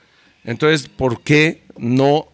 [0.43, 2.27] Entonces, ¿por qué no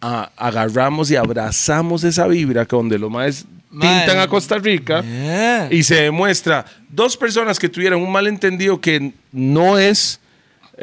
[0.00, 5.68] agarramos y abrazamos esa vibra que donde lo más pintan a Costa Rica Yeah.
[5.72, 10.20] y se demuestra dos personas que tuvieron un malentendido que no es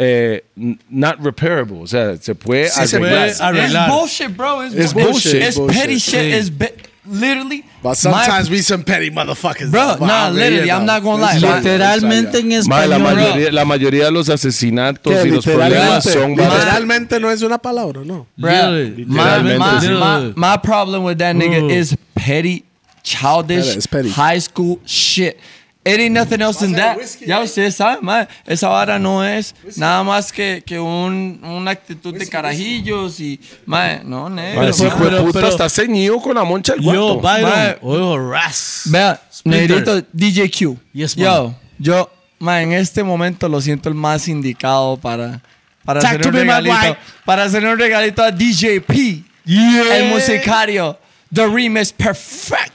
[0.01, 0.41] eh,
[0.89, 3.01] not repairable, o sea, se puede se arreglar.
[3.33, 3.89] puede arreglar.
[3.89, 4.61] Es bullshit, bro.
[4.63, 5.11] Es, Es bullshit.
[5.11, 5.41] bullshit.
[5.41, 5.77] Es Bullshit.
[5.81, 6.13] petty shit.
[6.21, 6.31] Sí.
[6.31, 6.73] Es be-
[7.05, 7.65] literally.
[7.83, 9.69] But sometimes we some petty motherfuckers.
[9.71, 10.05] Bro, though.
[10.05, 10.93] nah, literally, I'm no.
[10.93, 11.33] not gonna lie.
[11.35, 12.89] It's Literal- Literalmente en español.
[12.89, 13.07] la, bro.
[13.15, 18.01] mayoría, la mayoría de los asesinatos y los problemas son literalmente no es una palabra,
[18.05, 18.25] no.
[18.37, 19.05] Literally.
[19.05, 19.89] my, my, sí.
[19.89, 21.69] my, my problem with that nigga Ooh.
[21.69, 22.63] is petty,
[23.03, 24.09] childish, It's petty.
[24.11, 25.37] high school shit.
[25.85, 26.97] It ain't nothing else than that.
[27.25, 28.27] Ya ustedes saben, man.
[28.45, 34.01] Esa vara no es nada más que, que un, una actitud de carajillos y, man,
[34.03, 34.61] no, negro.
[34.61, 34.91] Ma, ese man.
[34.93, 37.21] hijo de pero- puta pero- está ceñido con la moncha del Yo, guato.
[37.21, 37.49] Byron.
[37.49, 37.77] Mae.
[37.81, 38.81] Oigo, ras.
[38.85, 40.77] Vea, negrito, DJ Q.
[40.91, 41.25] Yes, man.
[41.25, 45.41] Yo, yo, man, en este momento lo siento el más indicado para,
[45.85, 46.97] para Talk hacer to un regalito.
[47.23, 49.23] Para hacer un regalito a DJ P.
[49.47, 50.97] El musicario.
[51.33, 52.73] The remix perfect.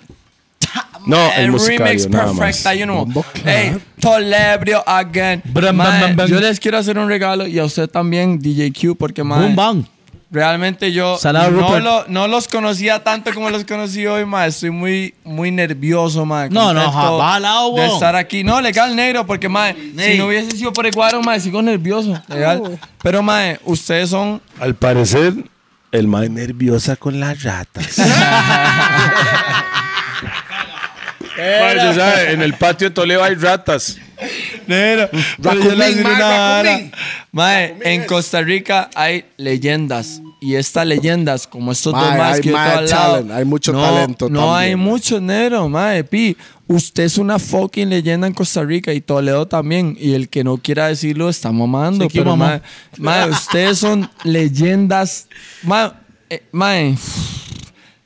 [1.07, 2.39] No, el musicario, remix nada más.
[2.39, 3.07] perfecta, you know.
[3.45, 5.43] Hey, Tolebrio again.
[5.45, 6.29] Bram, Man, bam, bam, bam.
[6.29, 9.85] Yo les quiero hacer un regalo y a usted también, DJ Q, porque bang.
[10.31, 11.85] Realmente yo Salado, no, Rupert.
[11.85, 14.47] lo- no los conocía tanto como los conocí hoy, ma.
[14.47, 16.49] Estoy muy, muy nervioso, ma.
[16.49, 18.43] No, no, jabalao, De estar aquí.
[18.43, 22.21] No, legal, negro, porque, ma, si no hubiese sido por el cuadro, ma, sigo nervioso.
[22.27, 22.81] Legal.
[23.01, 24.43] Pero, ma, ustedes son...
[24.59, 25.35] Al parecer,
[25.93, 27.95] el más nerviosa con las ratas.
[31.61, 33.99] Ma, usted sabe, en el patio de Toledo hay ratas.
[34.67, 35.09] Negro.
[35.43, 36.63] Pero yo le voy a decir ma, una vara.
[36.63, 36.93] Racumín.
[37.33, 40.21] Mae, en Costa Rica hay leyendas.
[40.41, 43.13] Y estas leyendas, como estos Mae, dos más hay que yo mad tengo al lado,
[43.15, 44.91] talent, hay mucho no, talento No también, hay mae.
[44.91, 46.37] mucho negro, mae, pi.
[46.67, 49.97] Usted es una fucking leyenda en Costa Rica y Toledo también.
[49.99, 52.05] Y el que no quiera decirlo está mamando.
[52.05, 52.63] Sí, ¿qué pero, mamá?
[52.99, 55.29] mae, mae, ustedes son leyendas.
[55.63, 55.91] Mae,
[56.31, 56.97] eh, mae,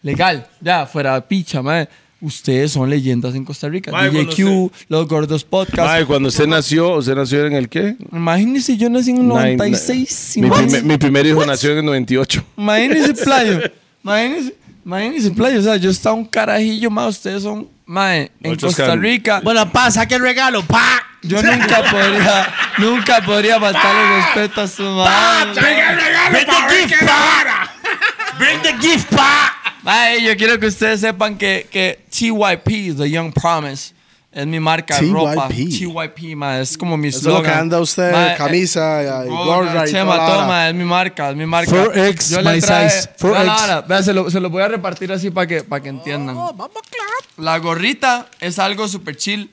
[0.03, 1.89] legal, ya, fuera de picha, mae.
[2.21, 3.93] Ustedes son leyendas en Costa Rica.
[4.35, 5.89] Q, Los Gordos Podcast.
[5.89, 7.95] Ay, cuando usted nació, ¿usted nació en el qué?
[8.13, 10.33] Imagínese, yo nací en el Nine- 96.
[10.39, 10.77] mi, imagínese.
[10.79, 12.45] primer, mi primer hijo nació en el 98.
[12.57, 13.61] Imagínese, playo.
[14.03, 14.55] Imagínese,
[14.85, 15.61] imagínese, playo.
[15.61, 17.11] O sea, yo estaba un carajillo más.
[17.17, 21.01] Ustedes son mae, en Muchos Costa can- Rica, Bueno, pa, saque el regalo, pa.
[21.23, 25.61] yo nunca podría, nunca podría faltarle respeto a su madre.
[25.61, 27.71] Bring the gift, pa.
[28.39, 29.55] Bring the gift, pa.
[29.83, 33.95] Mae, yo quiero que ustedes sepan que, que TYP, The Young Promise,
[34.33, 35.13] es mi marca de TYP.
[35.13, 35.49] ropa.
[35.49, 37.61] TYP, mae, es como mi Eso es lo que slogan.
[37.61, 41.47] anda usted, Mae, camisa, Oh, gorra y Chema, toda toma, es mi marca, es mi
[41.47, 41.71] marca.
[41.71, 43.61] 4X, Yo le my traje- size, Vea la 4X.
[43.61, 46.37] vara, vea, se lo, se lo voy a repartir así para que, para que entiendan.
[47.37, 49.51] La gorrita es algo super chill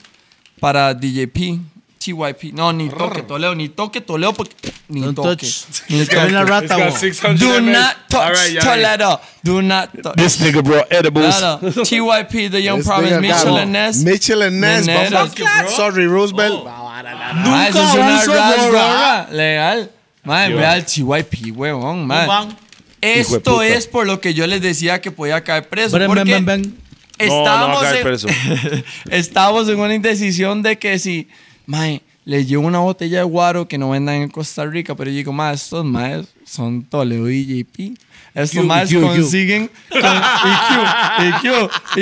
[0.60, 1.60] para DJP,
[2.06, 2.54] TYP.
[2.54, 5.46] No, ni toque Toledo, ni toque Toledo, porque, ni Don't toque.
[5.46, 5.66] touch.
[5.90, 6.52] Ni Es que viene la toque.
[6.52, 6.98] rata, got bo.
[6.98, 9.22] 600 Do not touch right, Toledo.
[9.44, 10.16] Do not touch.
[10.16, 11.38] This nigga brought edibles.
[11.38, 14.04] Claro, TYP, The Young nigga Mitchell and Ness.
[14.04, 15.76] Mitchell and Ness.
[15.76, 16.64] Sorry, Roosevelt.
[16.68, 19.28] Ah, eso es una.
[19.32, 19.92] Legal.
[20.24, 22.56] Madre, vea el TYP, huevón, de
[23.02, 25.98] Esto es por lo que yo les decía que podía caer preso.
[26.00, 26.86] Ven, porque ven, ven, ven.
[27.20, 31.30] No, no va a estábamos, en, estábamos en una indecisión de que si,
[31.66, 35.18] mae, les llevo una botella de guaro que no vendan en Costa Rica, pero yo
[35.18, 37.98] digo, mae, estos maes son Toledo y JP.
[38.34, 40.02] Estos maes consiguen con,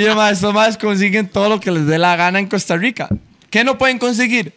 [0.00, 3.08] yo, mae, estos maes consiguen todo lo que les dé la gana en Costa Rica.
[3.50, 4.52] ¿Qué no pueden conseguir?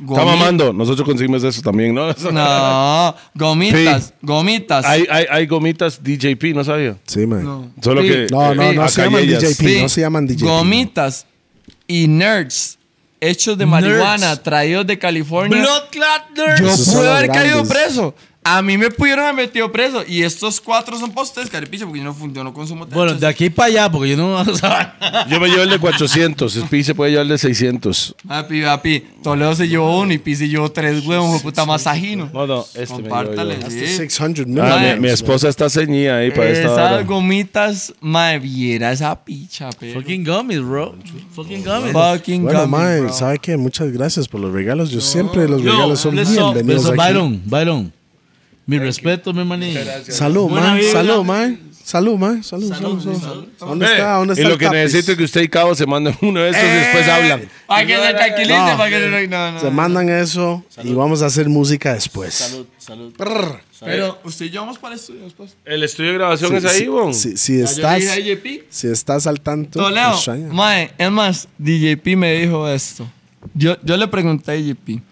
[0.00, 0.72] Está mamando.
[0.72, 2.08] Nosotros conseguimos eso también, ¿no?
[2.32, 4.12] No, gomitas, Sí.
[4.20, 4.84] gomitas.
[4.84, 6.96] Hay, hay, hay gomitas DJP, no sabía.
[7.06, 7.44] Sí, man.
[7.44, 7.70] No.
[7.80, 8.26] Solo que.
[8.30, 9.26] No, no, eh, no se llaman.
[9.26, 9.54] DJP.
[9.54, 9.78] Sí.
[9.80, 11.26] no se llaman DJP, Gomitas
[11.86, 12.78] y nerds
[13.28, 15.60] hechos de marihuana traídos de California.
[15.60, 16.60] Blood clot nerd.
[16.60, 18.14] Yo pude haber caído preso.
[18.48, 20.04] A mí me pudieron haber metido preso.
[20.06, 23.26] Y estos cuatro son para ustedes, caripicha, porque yo no, yo no consumo Bueno, de
[23.26, 24.44] aquí para allá, porque yo no
[25.28, 26.54] Yo me llevo el de 400.
[26.54, 28.14] Spi se puede llevar el de 600.
[28.26, 29.04] Papi, papi.
[29.24, 32.30] Toledo se llevó uno y Pi se llevó tres huevos, de puta masajino.
[32.32, 33.58] No, no, este me llevo Compártale.
[33.60, 33.68] yo.
[33.68, 33.76] sí.
[33.80, 37.02] That's the 600 Ah, mi, mi esposa está ceñida ahí para esta Esas hora.
[37.02, 40.00] gomitas, madre, viera esa picha, pero.
[40.00, 40.94] Fucking gummies, bro.
[41.34, 41.92] Fucking gummies.
[41.92, 43.12] Fucking Bueno, gummy, mae, bro.
[43.12, 43.56] ¿sabe qué?
[43.56, 44.90] Muchas gracias por los regalos.
[44.90, 46.94] Yo siempre los Yo, regalos son bienvenidos.
[46.94, 47.95] Byron, Byron.
[48.66, 49.80] Mi respeto, mi manillo.
[50.08, 50.78] Salud, vibra.
[50.92, 51.58] Salud, mae.
[51.84, 52.42] Salud, mae.
[52.42, 53.46] Salud, salud, salud.
[53.60, 54.14] ¿Dónde está?
[54.14, 56.40] ¿Dónde está y lo el que necesito es que usted y Cabo se manden uno
[56.40, 56.78] de estos y Eh.
[56.80, 57.48] después hablan.
[57.68, 58.76] Para que se tranquilice, No.
[58.76, 59.28] para que se...
[59.28, 59.60] No, no.
[59.60, 62.34] Se mandan eso y vamos a hacer música después.
[62.34, 63.12] Salud, salud.
[63.16, 63.60] Brr.
[63.78, 65.54] Pero usted y yo vamos para el estudio después.
[65.64, 67.14] El estudio de grabación Sí, es ahí, bon.
[67.14, 68.02] si estás,
[68.70, 70.18] si estás al tanto, Toledo,
[70.50, 73.06] mae, es más, DJP me dijo esto.
[73.54, 75.02] Yo, yo le pregunté a DJP.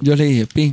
[0.00, 0.72] Yo le dije, Pi,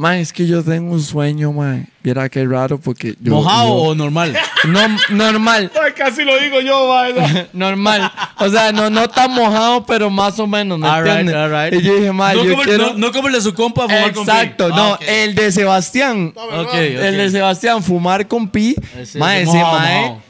[0.00, 1.84] mae, es que yo tengo un sueño, mae.
[2.02, 3.34] Viera qué raro porque yo...
[3.34, 4.34] ¿Mojado yo- o normal?
[4.64, 7.46] No, normal, Ay, casi lo digo yo, vaina.
[7.54, 8.10] normal.
[8.38, 11.34] O sea, no, no tan mojado, pero más o menos, ¿me All right, entiendes?
[11.36, 11.80] all right.
[11.80, 12.86] Y yo dije, mae, no, yo como, quiero...
[12.88, 14.74] no, no como el de su compa fumar con Exacto, Pi.
[14.74, 16.34] no, Ah, el de Sebastián.
[16.62, 18.74] El de Sebastián, fumar con pi.
[18.98, 20.22] Ese Mae, es ese mojado,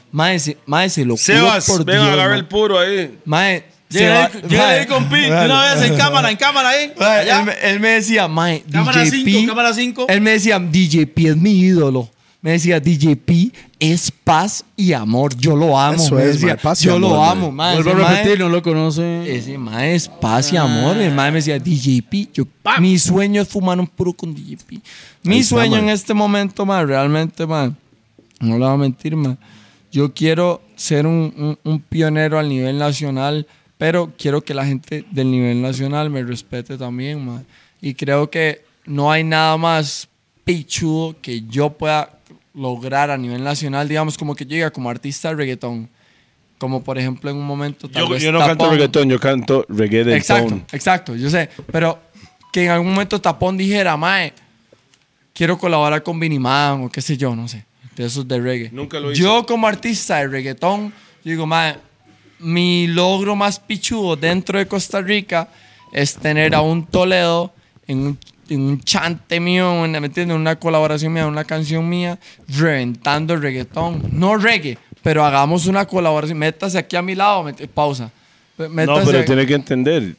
[1.05, 2.39] lo juro Sebas, por ven a Dios, agarrar mae.
[2.39, 3.17] el puro ahí.
[3.25, 5.19] Mae, Llega ahí- llega ahí con Pi.
[5.21, 6.91] De una vez en cámara, en cámara ahí.
[6.99, 7.39] Allá.
[7.39, 9.25] él, me- él me decía, mae, Cámara DJP.
[9.25, 10.05] 5, cámara 5.
[10.09, 12.09] Él me decía, DJP es mi ídolo.
[12.43, 15.35] Me decía, DJP es paz y amor.
[15.37, 16.01] Yo lo amo.
[16.01, 17.75] Eso me es, decía, mae, paz y yo amor, lo amo, mae.
[17.75, 19.35] Vuelvo a mae- repetir, no lo conoce.
[19.35, 20.97] Ese mae es paz y amor.
[20.97, 22.29] El mae me decía, DJP.
[22.33, 22.45] Yo,
[22.79, 24.81] mi sueño es fumar un puro con DJP.
[25.23, 27.71] Mi Ahí está, sueño en este momento, mae, realmente, mae,
[28.39, 29.37] no le voy a mentir, mae.
[29.91, 33.45] Yo quiero ser un, un- un pionero al nivel nacional,
[33.81, 37.43] pero quiero que la gente del nivel nacional me respete también, mae.
[37.81, 40.07] Y creo que no hay nada más
[40.43, 42.19] pichudo que yo pueda
[42.53, 45.89] lograr a nivel nacional, digamos, como que diga como artista de reggaetón.
[46.59, 48.75] Como por ejemplo en un momento tal Yo, vez yo no canto Tapón.
[48.75, 51.49] reggaetón, yo canto reggae del Exacto, exacto, yo sé.
[51.71, 51.97] Pero
[52.53, 54.31] que en algún momento Tapón dijera, mae,
[55.33, 57.65] quiero colaborar con Vinnie Man o qué sé yo, no sé.
[57.95, 58.69] De esos de reggae.
[58.71, 59.23] Nunca lo hizo.
[59.23, 60.93] Yo como artista de reggaetón,
[61.23, 61.77] digo, mae,
[62.41, 65.47] mi logro más pichudo dentro de Costa Rica
[65.93, 67.53] es tener a un Toledo
[67.87, 68.17] en un,
[68.49, 70.35] en un chante mío, en, ¿me entiendes?
[70.35, 74.03] Una colaboración mía, una canción mía, reventando el reggaetón.
[74.11, 76.37] No reggae, pero hagamos una colaboración.
[76.37, 78.11] Métase aquí a mi lado, met- pausa.
[78.57, 80.15] No, pero tiene que entender,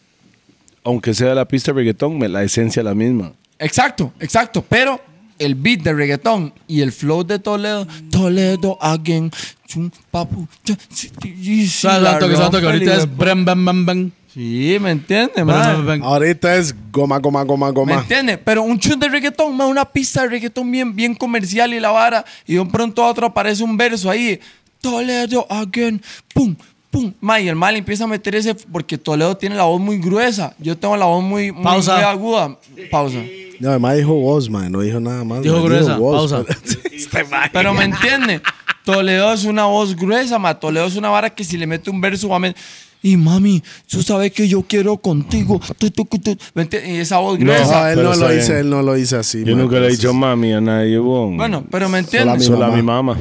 [0.85, 3.33] aunque sea la pista de reggaetón, la esencia es la misma.
[3.59, 4.65] Exacto, exacto.
[4.69, 5.01] Pero
[5.39, 9.31] el beat de reggaetón y el flow de Toledo, Toledo again.
[9.73, 13.17] Chum, papu, cha, si, si, si, la Santo que santo que rompe, ahorita es libre.
[13.17, 14.11] bram, bam, bam, bam.
[14.35, 15.77] Sí, ¿me entiendes, Bram, man?
[15.77, 16.03] bam, bam.
[16.05, 17.95] Ahorita es goma, goma, goma, ¿Me goma.
[18.01, 18.39] entiendes?
[18.45, 21.91] Pero un chun de reggaetón, man, una pista de reggaetón bien, bien comercial y la
[21.91, 22.25] vara.
[22.47, 24.41] Y de un pronto a otro aparece un verso ahí.
[24.81, 26.01] Toledo again.
[26.35, 26.57] Pum,
[26.91, 27.13] pum.
[27.21, 28.55] Ma, y el mal empieza a meter ese.
[28.55, 30.55] Porque Toledo tiene la voz muy gruesa.
[30.59, 31.95] Yo tengo la voz muy, muy, Pausa.
[31.97, 32.59] muy aguda.
[32.91, 33.19] Pausa.
[33.61, 34.73] No, además dijo voz, man.
[34.73, 35.43] No dijo nada más.
[35.43, 35.65] Dijo man.
[35.65, 36.45] gruesa, voz, pausa.
[37.13, 38.41] pero- Pero me entiende.
[38.85, 40.59] Toledo es una voz gruesa, ma.
[40.59, 42.55] Toledo es una vara que si le mete un verso va a
[43.03, 45.61] Y mami, tú sabes que yo quiero contigo.
[45.79, 46.37] Tu, tu, tu, tu.
[46.55, 46.91] ¿Me entiendes?
[46.91, 47.81] Y esa voz No, gruesa.
[47.83, 49.45] No, él no lo dice, él no lo dice así.
[49.45, 49.65] Yo man.
[49.65, 51.37] nunca le he dicho mami a nadie, bon.
[51.37, 52.39] Bueno, pero me entiendes.
[52.39, 53.19] mi Solo a mi mamá.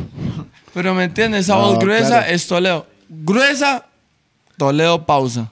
[0.74, 2.26] Pero me entiendes, esa No, voz gruesa claro.
[2.32, 2.88] es Toledo.
[3.10, 3.86] Gruesa,
[4.58, 5.52] Toledo pausa.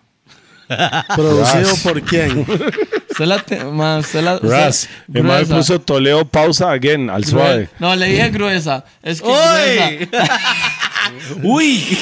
[1.16, 2.46] ¿Producido por quién?
[3.20, 4.88] Usted la te- ma, usted la- usted- Ras.
[5.14, 5.56] El gruesa.
[5.58, 7.68] puso Toleo pausa again, al suave.
[7.78, 8.86] No, le dije gruesa.
[9.04, 10.08] Es que ¡Uy!
[10.08, 10.30] gruesa.
[11.44, 11.98] ¡Uy!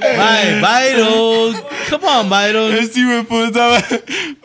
[0.00, 1.54] Bye, Byron.
[1.90, 2.72] Come on, Byron.
[2.72, 3.80] Este de puta, ma.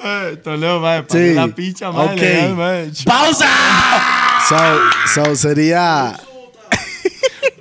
[0.03, 1.33] Ma, Toledo, ma, pasó Sí.
[1.33, 2.15] la picha, ma, Ok.
[2.17, 2.71] legal, ma.
[3.05, 3.47] ¡Pausa!
[4.49, 4.57] So,
[5.23, 6.15] so sería.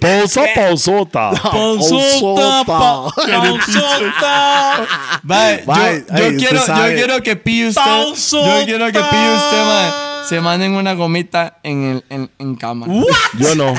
[0.05, 1.31] Pausa, pausota.
[1.43, 4.87] Pausota, pa- pausota.
[5.23, 6.05] Yo, Bye.
[6.09, 7.81] yo quiero, yo quiero que pille usted.
[7.83, 8.61] Pausota.
[8.61, 10.25] Yo quiero que pille usted, ma.
[10.29, 12.87] Se manden una gomita en, el, en, en cama.
[13.39, 13.75] Yo no.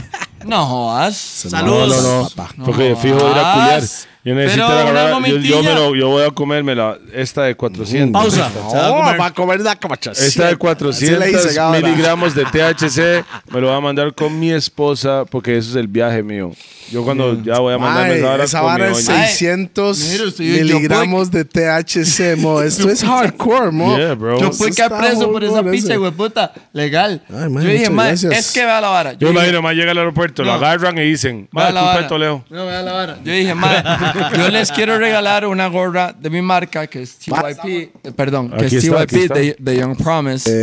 [0.46, 1.18] No jodas.
[1.18, 1.90] Saludos.
[1.90, 2.30] No, no, no.
[2.30, 2.54] papá.
[2.64, 3.84] Porque fijo ir a culiar.
[4.26, 6.98] Yo necesito Pero la una verdad, yo, yo, me lo- yo voy a comerme la,
[7.14, 8.20] esta de 400.
[8.20, 8.50] Pausa.
[8.72, 9.22] Se va a comer.
[9.22, 9.74] va a comer la.
[9.74, 11.80] Esta de Así 400 le dice, Gabra.
[11.80, 13.24] miligramos de THC
[13.54, 16.52] me lo voy a mandar con mi esposa porque eso es el viaje mío.
[16.92, 19.28] Yo cuando ya voy a mandarme Mae, esa vara esa con mi vara es doña.
[19.28, 22.62] 600 Mira, usted, yo- yo miligramos de THC, mo.
[22.64, 23.96] Esto es hardcore, mo.
[23.98, 24.40] Yeah, bro.
[24.40, 25.98] Yo Eso fui quedar está preso muy por esa bueno picha, ese.
[25.98, 26.52] güey, puta.
[26.74, 27.22] Legal.
[27.30, 28.34] Ay, man, yo dije, muchas man, gracias.
[28.34, 29.14] es que vea la vara.
[29.14, 30.54] Yo dije, imagino, más llega al aeropuerto, lo No.
[30.58, 32.08] agarran y dicen, vea va, la culpa de vara.
[32.08, 32.46] Toledo.
[32.50, 33.18] No, vea la vara.
[33.24, 33.84] Yo dije, man,
[34.38, 38.66] yo les quiero regalar una gorra de mi marca que es TYP, eh, perdón, que
[38.66, 39.34] Aquí es está, aquí TYP está.
[39.36, 40.50] de, de Young Promise.
[40.50, 40.54] Eh,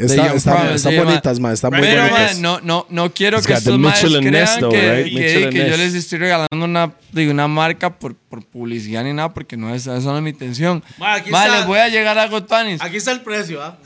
[0.00, 1.52] De está, Young está- Promise, están sí, bonitas, ma.
[1.52, 2.32] Están muy Pero, bonitas.
[2.34, 4.70] man, no, no, no quiero It's que got the estos maes Mitchell and crean though,
[4.70, 5.04] que, right?
[5.12, 5.78] que- Mitchell and que yo Ness.
[5.78, 9.82] les estoy regalando una, digo, una marca por, por publicidad ni nada, porque no es,
[9.86, 10.82] esa no es mi intención.
[10.98, 12.80] Ma, aquí está- les voy a llegar a Gotanis.
[12.82, 13.76] Aquí está el precio, ¿ah?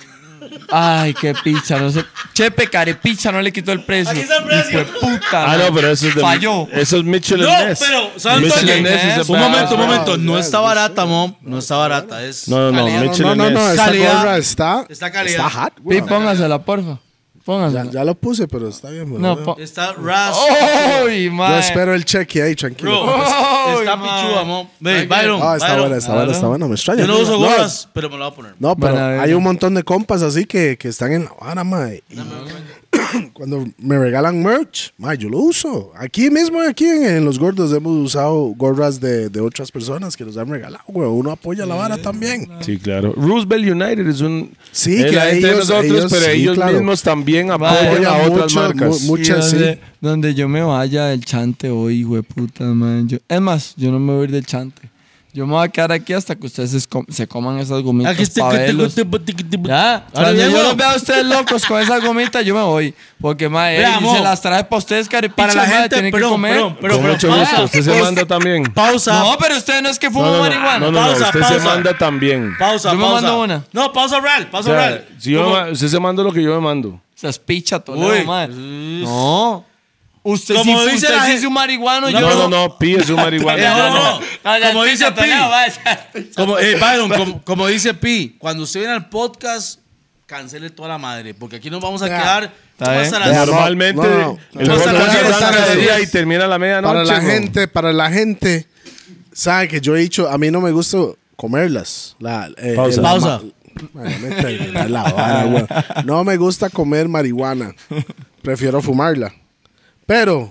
[0.71, 2.05] Ay, qué picha, no sé.
[2.33, 4.11] Chepe, carepicha, no le quitó el precio.
[4.13, 4.81] Aquí está el precio.
[4.83, 5.53] Hijo de puta.
[5.53, 6.21] Ah, no, pero eso es de.
[6.21, 6.69] Falló.
[6.73, 7.79] Eso es Mitchell No, Ness.
[7.81, 8.81] pero, ¿saben Mitchell qué?
[8.83, 10.17] Ness Un momento, un momento.
[10.17, 11.35] No está barata, mom.
[11.43, 12.23] No está barata.
[12.25, 13.03] Es No, no, no, Calidad.
[13.03, 13.71] Mitchell No, no, no, Ness.
[13.71, 14.17] esta Calidad.
[14.19, 15.47] gorra está, Está calidad.
[15.47, 15.75] está hot.
[15.77, 16.01] Pi, güey.
[16.03, 16.99] póngasela, porfa.
[17.47, 19.11] Ya, ya lo puse, pero está bien.
[19.21, 19.45] No, bro.
[19.45, 20.37] po- Está Ras.
[21.07, 23.05] ¡Uy, Yo espero el cheque ahí, tranquilo.
[23.05, 24.45] Bro, está pichuda,
[25.09, 25.41] Byron.
[25.43, 26.67] Ah, está buena, está buena, está buena.
[26.67, 27.01] Me extraña.
[27.01, 28.55] Yo no uso No, gorras, pero me lo voy a poner.
[28.59, 32.03] No, pero hay un montón de compas así que, que están en la vara, mae.
[32.11, 32.17] Y
[33.33, 35.93] Cuando me regalan merch, mae, yo lo uso.
[35.97, 40.25] Aquí mismo, aquí en, en Los Gordos, hemos usado gorras de, de otras personas que
[40.25, 41.09] nos han regalado, güey.
[41.09, 42.49] Uno apoya la vara también.
[42.61, 43.13] Sí, claro.
[43.17, 44.51] Roosevelt United es un.
[44.73, 46.73] Sí, es que la gente de nosotros, ellos- pero sí, ellos claro.
[46.75, 48.89] mismos también apoyan a otras mucho, marcas.
[48.89, 49.81] mu- mu- Muchas, Y donde, sí.
[50.01, 53.09] donde yo me vaya del chante hoy, güey, puta, man.
[53.09, 54.90] Yo, es más, yo no me voy a ir del chante.
[55.33, 58.15] Yo me voy a quedar aquí hasta que ustedes se, com- se coman esas gomitas
[58.15, 58.43] Aquí está.
[58.49, 58.95] pa' verlos.
[58.97, 59.05] Ya,
[59.95, 62.95] Ahora cuando bien, yo los veo a ustedes locos con esas gomitas, yo me voy.
[63.21, 64.13] Porque, mae, Vea, ey, mo.
[64.15, 66.53] se las trae para ustedes, caripichas, Para la mae, gente, tienen que perdón, comer.
[66.55, 67.51] perdón, pero, Con pero, mucho pausa.
[67.63, 67.65] gusto.
[67.79, 68.65] Usted se manda también.
[68.75, 69.21] Pausa.
[69.21, 70.79] No, pero usted no es que No, fuma no, no, marihuana.
[70.81, 71.65] no, no, no, Pausa, usted se pausa.
[71.65, 72.55] manda también.
[72.59, 73.23] Pausa, Yo me pausa.
[73.23, 73.65] mando una.
[73.73, 75.05] No, pausa real, O pausa sea, real.
[75.19, 75.55] si yo, ¿Cómo?
[75.55, 77.01] ma- usted se manda lo que yo me mando.
[77.15, 77.83] Se es picha, Uy.
[77.85, 78.49] Toledo, mae.
[78.49, 79.65] No.
[80.23, 82.11] Usted sí, Como dice usted la sí gente- es un marihuano.
[82.11, 83.69] No, yo No, no, no, pide su Eh, marihuana.
[83.77, 84.21] no, no.
[84.45, 85.23] No, ya Como es dice Pi.
[86.15, 86.37] es.
[86.37, 89.81] Como, eh, Byron, como, como dice Pi, cuando usted viene al podcast,
[90.27, 92.53] cancele toda la madre, porque aquí nos vamos a quedar.
[92.79, 94.39] Hasta las- Normalmente No, no.
[94.61, 96.03] el No, podcast no, no, arranca no, de no, día no.
[96.03, 96.93] y termina a la medianoche.
[96.95, 98.67] Para la gente, para la gente,
[99.33, 100.99] sabe que yo he dicho, a mí no me gusta
[101.37, 102.15] comerlas.
[102.21, 103.01] La, eh, Pausa.
[104.89, 105.85] la vara.
[106.05, 107.75] No me gusta comer marihuana.
[108.43, 109.33] Prefiero fumarla.
[110.11, 110.51] Pero,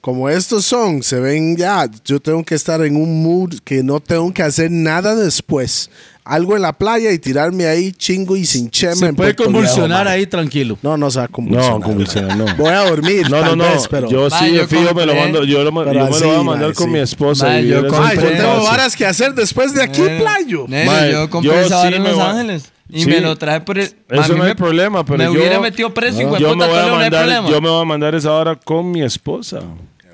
[0.00, 4.00] como estos son, se ven ya, yo tengo que estar en un mood que no
[4.00, 5.88] tengo que hacer nada después.
[6.24, 8.96] Algo en la playa y tirarme ahí chingo y sin chema.
[8.96, 10.76] Se en puede Puerto convulsionar ahí tranquilo.
[10.82, 11.78] No, no se va a convulsionar.
[11.78, 12.56] No, convulsionar, no.
[12.56, 13.30] Voy a dormir.
[13.30, 13.62] No, no, no.
[13.62, 14.10] vez, pero...
[14.10, 15.44] yo sí, yo fijo me lo mando.
[15.44, 16.92] Yo, lo- yo me lo voy a ma, mandar con sí.
[16.92, 17.46] mi esposa.
[17.46, 20.64] Ma, y yo tengo varas que hacer después de aquí, playo.
[20.66, 23.08] nene, yo compré yo esa vara sí en Los Ángeles y Sí.
[23.10, 23.84] me lo trae por el...
[24.08, 26.78] Eso no hay me- problema, pero me yo- hubiera metido preso, Yo puta, me, voy
[26.78, 27.48] a no mandar, problema.
[27.50, 29.60] yo me voy a mandar esa hora con mi esposa.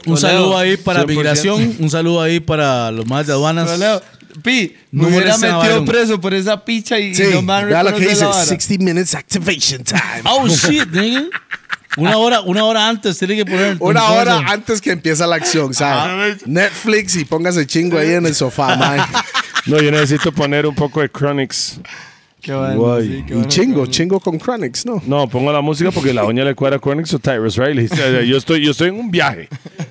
[0.05, 1.07] Un saludo ahí para 100%.
[1.09, 3.67] migración, un saludo ahí para los más de aduanas.
[3.69, 4.03] Toledo,
[4.43, 7.69] Pi, me No hubiera metido preso por esa picha y, Sí, y no me han
[7.87, 8.45] lo que dice, la vara.
[8.45, 10.01] 60 minutes activation time.
[10.25, 11.25] Oh shit, nigga.
[11.97, 13.77] Una hora, una hora antes tiene que poner.
[13.81, 16.47] Una hora antes que empieza la acción, ¿sabes?
[16.47, 19.01] Netflix y póngase chingo ahí en el sofá, man.
[19.65, 21.81] No, yo necesito poner un poco de Chronics.
[22.41, 23.49] Qué bueno, sí, qué Y bueno.
[23.49, 25.03] chingo, chingo con Chronics, ¿no?
[25.07, 27.87] No, pongo la música porque la doña le cuadra Chronics o Tyrus Riley.
[27.87, 29.49] O sea, yo, estoy, yo estoy en un viaje.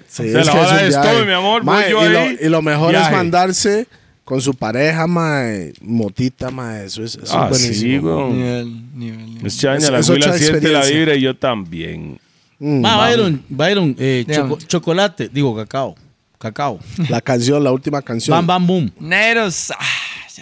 [0.08, 2.50] Sí, O sea, la que hora es mi amor, voy yo y, ahí, lo, y
[2.50, 3.16] lo mejor es viaje.
[3.16, 3.88] mandarse
[4.24, 8.38] con su pareja, mae, motita, mae, eso es, eso Ah, es sí, weón.
[8.38, 9.46] Nivel, nivel, nivel.
[9.48, 12.18] Este año Es- la es abuela siente la vibra y yo también.
[12.60, 15.96] Mm, Ma, Byron, Byron, eh, choco- chocolate, digo cacao.
[16.40, 16.80] Cacao.
[17.10, 18.36] la canción, la última canción.
[18.38, 18.92] Bam, bam, boom.
[19.00, 19.72] Neros.
[19.72, 19.84] ah,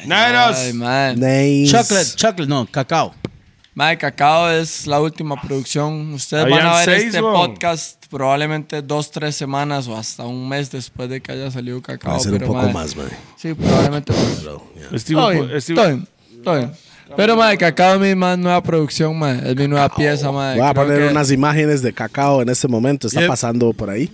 [0.09, 1.19] Ay, man.
[1.19, 1.71] Nice.
[1.71, 3.13] Chocolate, chocolate, no, cacao.
[3.75, 6.13] Mae, Cacao es la última producción.
[6.13, 10.69] Ustedes van a ver seis, este podcast probablemente dos, tres semanas o hasta un mes
[10.69, 12.11] después de que haya salido Cacao.
[12.11, 13.07] Va a ser un pero, poco más, mae.
[13.35, 14.27] Sí, probablemente bien,
[15.75, 16.07] bien,
[16.43, 16.71] todo bien.
[17.15, 19.39] Pero, mae, Cacao es mi más nueva producción, mae.
[19.51, 20.57] Es mi nueva pieza, mae.
[20.57, 23.07] Voy a Creo poner que- unas imágenes de cacao en este momento.
[23.07, 23.29] Está Yep.
[23.29, 24.11] pasando por ahí.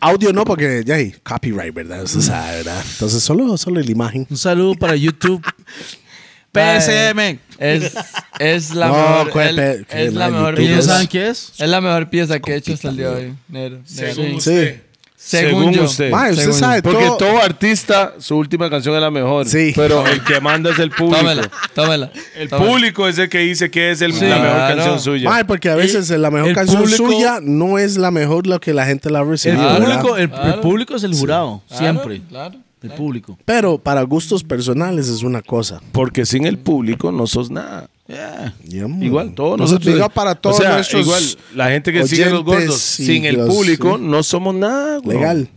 [0.00, 2.06] Audio no, porque ya hay copyright, ¿verdad?
[2.06, 2.82] Sabe, ¿verdad?
[2.92, 4.26] Entonces, solo, solo la imagen.
[4.30, 5.44] Un saludo para YouTube.
[6.52, 7.38] PSM.
[7.58, 7.92] Es,
[8.38, 10.82] es la No, mejor, ¿cuál el- pe- qué es la la mejor pieza.
[10.82, 11.52] saben qué es?
[11.58, 13.34] Es la mejor pieza que he hecho hasta el día de hoy.
[13.48, 13.82] Negro, negro.
[13.86, 14.74] Según Sí.
[15.18, 15.84] Según, Según yo.
[15.84, 16.10] usted.
[16.10, 17.16] Mae, usted Según sabe Porque todo.
[17.16, 19.46] todo artista, su última canción es la mejor.
[19.48, 19.72] Sí.
[19.74, 21.16] Pero el que manda es el público.
[21.18, 22.10] Tómela, tómela.
[22.36, 22.70] El tómela.
[22.70, 24.76] público es el que dice que es el- Sí, la mejor claro.
[24.76, 25.28] canción suya.
[25.30, 28.60] Mae, porque a veces la mejor el canción público- suya no es la mejor lo
[28.60, 29.54] que la gente la El recibe.
[29.56, 29.80] Claro.
[29.80, 30.00] ¿verdad?
[30.00, 30.60] público, el, el Claro.
[30.60, 32.20] público es el jurado, Claro, siempre.
[32.28, 32.54] Claro.
[32.82, 33.36] El público.
[33.44, 35.80] Pero para gustos personales es una cosa.
[35.90, 37.88] Porque sin el público no sos nada.
[38.08, 38.54] Yeah.
[39.00, 40.12] Igual, todos Entonces, nosotros.
[40.14, 41.22] para todos o sea, nuestros igual,
[41.56, 44.04] la gente que sigue los gordos, sin el los- público sí.
[44.04, 44.98] no somos nada.
[44.98, 45.18] güey.
[45.18, 45.48] Legal.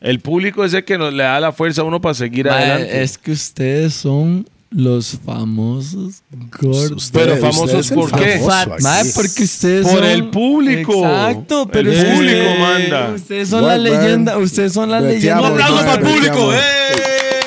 [0.00, 3.02] El público es el que nos, le da la fuerza a uno para seguir adelante.
[3.02, 6.22] es que ustedes son los famosos
[6.58, 6.92] gordos.
[6.92, 8.38] Usted- Pero famosos, ¿por qué?
[8.38, 10.04] famoso porque ustedes Por son...
[10.04, 11.04] el público.
[11.04, 13.12] Exacto, pero El ustedes- público manda.
[13.14, 15.40] Ustedes son la leyenda, ustedes son la leyenda.
[15.40, 16.52] Un aplauso para el público.
[16.54, 16.58] ¡eh!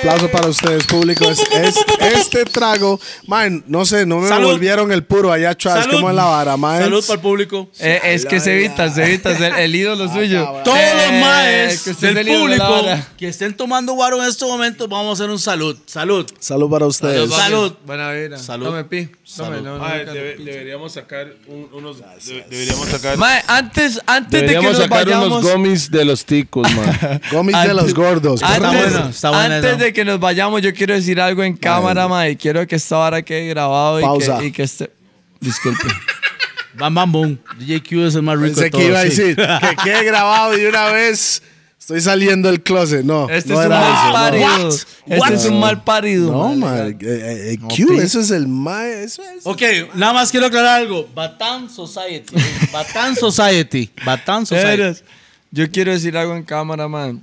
[0.03, 1.23] Aplauso para ustedes, público.
[1.29, 4.51] Es, es- este trago, man, no sé, no me Salud.
[4.51, 5.85] volvieron el puro allá atrás.
[5.85, 5.95] Salud.
[5.95, 6.81] ¿Cómo es la vara, man?
[6.81, 7.69] Salud para el público.
[7.79, 10.45] Eh, es que se evita, se evita el, el ídolo suyo.
[10.65, 12.83] Todos Eh, los es maes que del de público
[13.17, 15.77] que estén tomando guaro en estos momentos, vamos a hacer un salud.
[15.85, 16.29] Salud.
[16.37, 17.31] Salud para ustedes.
[17.31, 17.73] Salud.
[17.85, 18.37] Buena vida.
[18.37, 18.65] Salud.
[18.65, 19.09] Tome, pi.
[19.35, 19.63] Tome, Salud.
[19.65, 20.45] no, no, Mae, no, debe- no.
[20.45, 21.97] deberíamos sacar un- unos.
[21.99, 23.17] de- deberíamos sacar.
[23.17, 25.27] Mae, antes, antes de que deberíamos nos sacar vayamos...
[25.27, 27.21] unos gomis de los ticos, man.
[27.31, 28.41] Gomis de los gordos.
[28.41, 31.55] Está Antes, buena, está buena antes de que nos vayamos, yo quiero decir algo en
[31.57, 32.31] cámara, mae.
[32.31, 34.37] y Quiero que esta hora quede grabado y Pausa.
[34.39, 34.91] que, y que esté...
[35.39, 35.87] Disculpe.
[36.75, 37.39] Bam, bam, boom.
[37.59, 38.89] DJ Q es el más rico Pensé de que todos.
[38.89, 39.09] iba a sí.
[39.09, 41.43] decir que quede grabado y una vez
[41.83, 43.03] estoy saliendo del closet.
[43.03, 44.69] No, Este no es un mal parido.
[44.69, 45.31] Este What?
[45.33, 46.31] es un mal parido.
[46.31, 46.87] No, man.
[46.87, 49.03] eh, eh, eh, Q, eso es el mae.
[49.03, 49.45] Eso es.
[49.45, 49.61] Ok,
[49.95, 51.07] nada más quiero aclarar algo.
[51.13, 52.35] Batán Society.
[52.71, 53.89] Batán Society.
[54.05, 54.81] Batán Society.
[54.81, 55.03] Eres.
[55.51, 57.21] Yo quiero decir algo en cámara, man.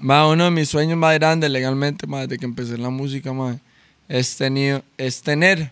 [0.00, 3.32] Ma, uno de mis sueños más grandes legalmente, ma, desde que empecé en la música,
[3.32, 3.58] ma,
[4.08, 5.70] es, tenido, es tener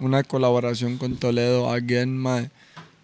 [0.00, 2.48] una colaboración con Toledo again, ma.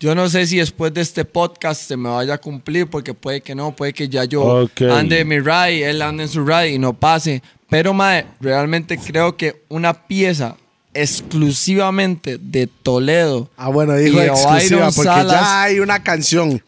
[0.04, 3.40] Yo no sé si después de este podcast se me vaya a cumplir, porque puede
[3.40, 4.82] que no, puede que ya yo Ok.
[4.82, 7.42] ande en mi ride, él ande en su ride y no pase.
[7.70, 10.56] Pero, ma, realmente creo que una pieza
[10.92, 13.48] exclusivamente de Toledo.
[13.56, 15.32] Ah, bueno, dijo exclusiva porque Salas.
[15.32, 16.62] ya hay una canción.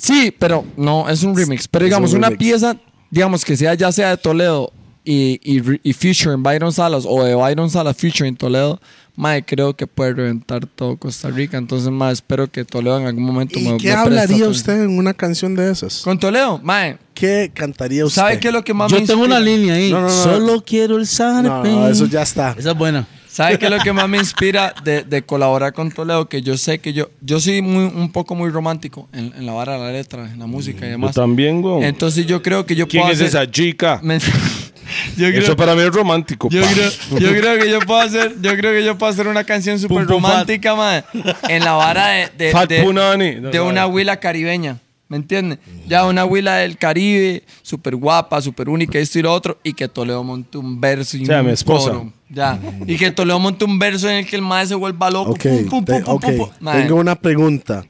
[0.00, 1.66] Sí, pero no, es un remix.
[1.66, 2.76] Pero digamos, un una pieza,
[3.10, 4.72] digamos que sea ya sea de Toledo
[5.04, 8.80] y, y, y featuring Byron Salas o de Byron Salas featuring Toledo,
[9.18, 11.58] mae, creo que puede reventar todo Costa Rica.
[11.58, 14.84] Entonces, mae, espero que Toledo en algún momento me ¿Y me qué preste hablaría usted
[14.84, 16.02] en una canción de esas?
[16.02, 18.22] Con Toledo, mae, ¿Qué cantaría usted?
[18.22, 19.40] ¿sabe qué es lo que más Yo me tengo inspira?
[19.40, 19.90] una línea ahí.
[19.90, 20.22] No, no, no.
[20.22, 22.54] Solo quiero el Sane No, no, eso ya está.
[22.56, 23.08] Esa es buena.
[23.28, 26.28] ¿Sabe qué es lo que más me inspira de, de colaborar con Toledo?
[26.28, 29.52] Que yo sé que yo, yo soy muy, un poco muy romántico en, en la
[29.52, 31.14] vara de la letra, en la música y Yo demás.
[31.16, 31.84] también, güey.
[31.84, 34.00] Entonces yo creo que yo ¿Quién puedo es hacer- esa chica?
[35.16, 36.48] Yo creo, Eso para mí es romántico.
[36.50, 39.44] Yo creo, yo creo que yo puedo hacer, yo creo que yo puedo hacer una
[39.44, 41.04] canción súper romántica, man,
[41.48, 44.78] en la vara de, de, de- de una huila caribeña.
[45.10, 45.58] ¿Me entiendes?
[45.86, 49.88] Ya una huila del Caribe, súper guapa, súper única, esto y lo otro, y que
[49.88, 51.92] Toledo monte un verso y O sea, un mi esposa.
[51.92, 52.12] coro.
[52.28, 52.58] Ya.
[52.86, 55.30] Y que Toledo monte un verso en el que el maestro se vuelva loco.
[55.30, 56.22] Ok, pum, pum, te- pum, pum, ok.
[56.24, 56.48] pum, pum.
[56.60, 57.86] Mae, Tengo una pregunta.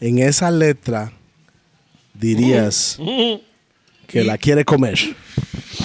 [0.00, 1.12] En esa letra
[2.14, 2.98] dirías
[4.12, 4.94] que la quiere comer.
[4.98, 5.14] I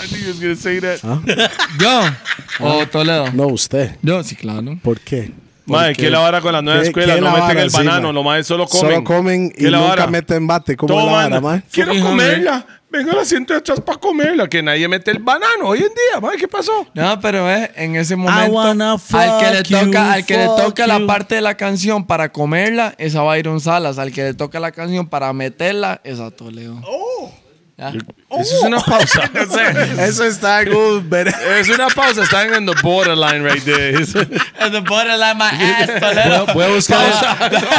[0.07, 0.99] think he was gonna say that.
[1.79, 2.01] ¿Yo?
[2.59, 3.31] ¿O Toledo?
[3.33, 3.95] No, usted.
[4.01, 4.77] Yo, sí, claro.
[4.83, 5.31] ¿Por qué?
[5.65, 7.15] Mae, ¿qué la vara con la nueva ¿Qué- escuela?
[7.15, 8.89] qué No meten vara el banano, los maes solo comen.
[8.91, 10.07] Solo comen y ¿Qué la nunca vara?
[10.07, 10.77] meten bate.
[10.77, 11.29] ¿Cómo es la Toman.
[11.29, 11.61] vara, mae?
[11.71, 12.65] Quiero comerla.
[12.89, 14.47] Venga al asiento de atrás para comerla.
[14.47, 16.37] Que nadie mete el banano hoy en día, mae.
[16.37, 16.87] ¿Qué pasó?
[16.93, 18.99] No, pero es en ese momento wanna al
[19.39, 21.07] que le fuck you, toca, al que le fuck toca la you.
[21.07, 24.71] parte de la canción para comerla es a Byron Salas, al que le toca la
[24.71, 26.81] canción para meterla es a Toledo.
[27.77, 27.89] Ya.
[27.89, 29.29] Eso es una pausa.
[29.35, 30.03] No sé.
[30.07, 31.07] Eso está en un...
[31.07, 31.27] ver-
[31.59, 32.23] Es una pausa.
[32.23, 33.95] Están en the borderline right there.
[34.59, 36.47] And the borderline my ass, Toledo.
[36.55, 37.05] Voy a buscar,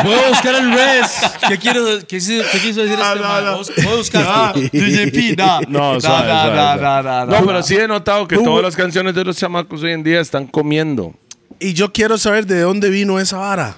[0.05, 1.21] voy a buscar el res.
[1.49, 3.57] ¿Qué, quiero, qué, qué quiso decir este man?
[3.83, 4.55] Voy a buscar.
[4.55, 5.61] DJP, no.
[5.95, 6.83] No, suave, no, suave, no, suave.
[6.83, 7.47] no, no, No, no.
[7.47, 10.47] pero sí he notado que todas las canciones de los chamacos hoy en día están
[10.47, 11.13] comiendo.
[11.59, 13.75] Y yo quiero saber de dónde vino esa vara.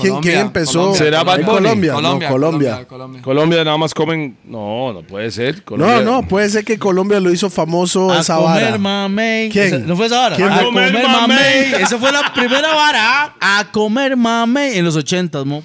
[0.00, 0.72] ¿Quién, Colombia, quién empezó?
[0.78, 1.56] Colombia, ¿Será Bad ¿En Bunny?
[1.58, 1.92] Colombia?
[1.94, 2.84] Colombia, no, Colombia.
[2.88, 3.22] Colombia.
[3.22, 4.36] Colombia nada más comen.
[4.44, 5.56] No, no puede ser.
[5.58, 8.78] No, Colombia- no, puede ser que Colombia lo hizo famoso A esa comer vara.
[8.78, 9.50] mamey.
[9.50, 9.66] ¿Quién?
[9.66, 10.36] Esa- ¿No fue esa vara?
[10.36, 10.48] ¿Quién?
[10.48, 11.36] A A comer comer mamey.
[11.36, 11.82] mamey.
[11.82, 13.34] Esa fue la primera vara.
[13.40, 15.62] A comer mamey en los ochentas, mo.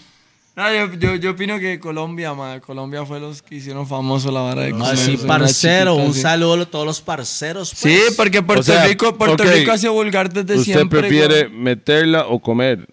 [0.57, 4.39] No, yo, yo, yo opino que Colombia, ma, Colombia fue los que hicieron famoso la
[4.39, 5.91] vara de Ah, comer, sí, una parcero.
[5.95, 7.73] chiquita Un saludo a todos los parceros.
[7.75, 8.15] Sí, pues.
[8.15, 9.49] porque Puerto O sea, Rico, Puerto ok.
[9.49, 11.01] Rico ha sido vulgar desde ¿Usted siempre.
[11.01, 11.59] prefiere güey.
[11.59, 12.87] meterla o comer?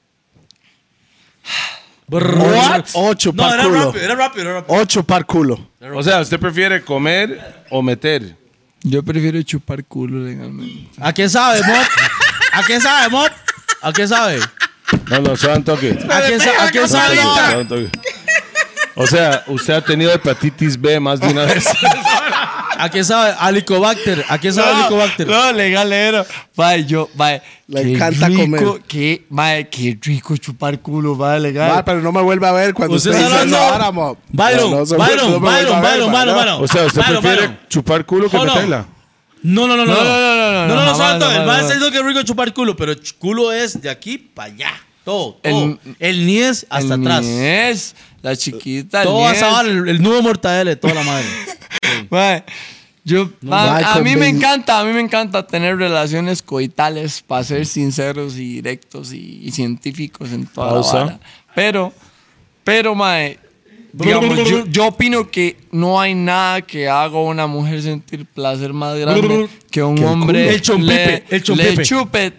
[2.08, 2.84] What?
[2.94, 3.84] Ocho No, par era culo.
[3.86, 4.78] rápido, era rápido, era rápido.
[4.80, 5.68] Ocho par culo.
[5.94, 8.36] O sea, ¿usted prefiere comer o meter?
[8.82, 10.90] Yo prefiero chupar culo legalmente.
[11.00, 11.86] ¿A qué sabe, Mop?
[12.52, 13.28] ¿A qué sabe, Mop?
[13.80, 14.40] ¿A qué sabe?
[15.08, 15.98] No, no, se un toque.
[16.10, 17.18] ¿A qué, sa- a qué sabe?
[18.94, 21.64] O sea, usted ha tenido hepatitis B más de una vez.
[22.78, 23.34] ¿A qué sabe?
[23.38, 24.24] Alicobacter.
[24.28, 25.26] ¿A qué sabe Alicobacter?
[25.26, 26.24] No, legalero.
[26.56, 27.42] Vaya, yo, vaya.
[27.68, 28.82] Le qué encanta rico, comer.
[28.88, 31.70] Qué, vaya, qué rico chupar culo, vaya, legal.
[31.70, 33.66] Va, pero no me vuelve a ver cuando ¿Usted usted está dice hablando?
[33.66, 34.16] esa vara, mo.
[34.30, 36.40] Byron, No, no se- Byron, no me vuelve a Byron, ver, Byron, ma, Byron, no.
[36.42, 36.64] Byron.
[36.64, 37.60] O sea, ¿usted Byron, prefiere Byron.
[37.68, 38.54] chupar culo que Hold on.
[38.56, 38.86] meterla?
[39.44, 39.92] No, no, no, no.
[39.94, 41.24] No, no, no, no, no, No, no, no, jamás, santo.
[41.26, 41.60] jamás, El man jamás.
[41.62, 44.72] está diciendo que es rico chupar culo, pero ch- culo es de aquí para allá.
[45.04, 45.42] Todo, todo.
[45.42, 47.24] El- El, niés hasta El atrás.
[47.24, 49.42] niés, la chiquita, el Todo niés.
[49.42, 51.26] asado, el, el nudo mortadela de toda la madre.
[52.10, 52.44] Mae,
[53.04, 57.42] yo, ma- Michael a mí me encanta, a mí me encanta tener relaciones coitales para
[57.42, 60.96] ser sinceros y directos y, y científicos en toda Pausa.
[60.98, 61.20] la vara.
[61.54, 61.92] Pero,
[62.62, 63.38] pero, mae,
[63.92, 68.72] digamos, yo, yo opino que no hay nada que haga a una mujer sentir placer
[68.72, 70.48] más grande que un el hombre.
[70.54, 71.76] El chompipe, le, el chompipe.
[71.76, 72.32] le chupe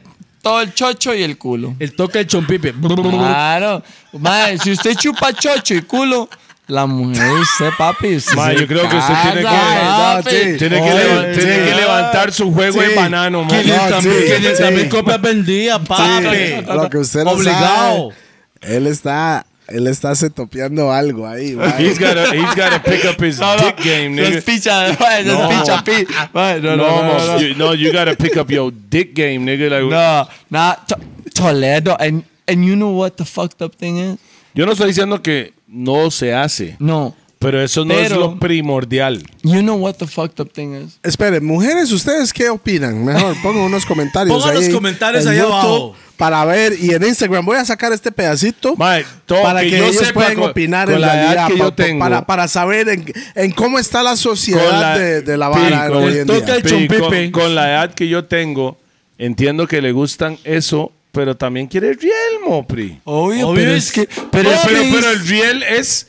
[0.43, 1.73] todo el chocho y el culo.
[1.79, 2.73] El toque del chompipe.
[2.73, 3.81] Claro.
[4.11, 6.29] Mae, si usted chupa chocho y culo,
[6.67, 8.17] la mujer usted, papi.
[8.17, 10.29] usted Mae, se yo creo que usted tiene que- casa, No, papi.
[10.35, 10.57] sí.
[10.57, 11.69] Tiene que, Oye, leva- tiene sí.
[11.69, 12.87] que levantar su juego Sí.
[12.89, 13.61] de banano, man.
[13.61, 14.73] 500 sí, mil 500 sí.
[14.75, 16.65] mil copias vendidas, papi.
[16.67, 18.11] Lo que usted no Obligado.
[18.11, 21.67] sabe, él está, él está setopeando algo ahí, ma.
[21.79, 24.37] He's gotta, he's gotta pick up his dick game, No nigga.
[24.37, 26.05] es picha, mae, no picha, pi.
[26.33, 27.39] No, No, no, no, no.
[27.39, 29.69] you, no, you gotta pick up your dick game, nigga.
[29.69, 30.99] Like, No, nah, To-
[31.33, 31.95] Toledo.
[31.99, 34.17] And, and you know what the fucked up thing is?
[34.53, 37.15] Yo no estoy diciendo que no se hace, No.
[37.43, 39.21] Pero eso no es Pero- lo primordial.
[39.43, 40.97] You know what the fucked up thing is?
[41.03, 43.03] Esperen, mujeres, ¿ustedes qué opinan?
[43.05, 45.95] Mejor pongan unos comentarios Pongan los ahí comentarios en ahí YouTube abajo.
[46.17, 49.77] Para ver, y en Instagram voy a sacar este pedacito Mae, todo para que, que
[49.79, 51.75] yo ellos sepa puedan con- opinar con en la edad realidad, que yo pa- pa-
[51.75, 51.99] tengo.
[51.99, 55.97] para, para saber en, en cómo está la sociedad la- de, de la vara con
[55.97, 56.39] hoy el en día.
[56.41, 56.99] del Pi, chompipe.
[56.99, 58.77] con, con la edad que yo tengo,
[59.17, 62.13] entiendo que le gustan eso, pero también quiere riel,
[62.47, 62.99] Mopri.
[63.05, 64.05] Obvio, Obvio pero es- es que...
[64.05, 66.05] Pero, Pero, es pero, que pero es- el riel es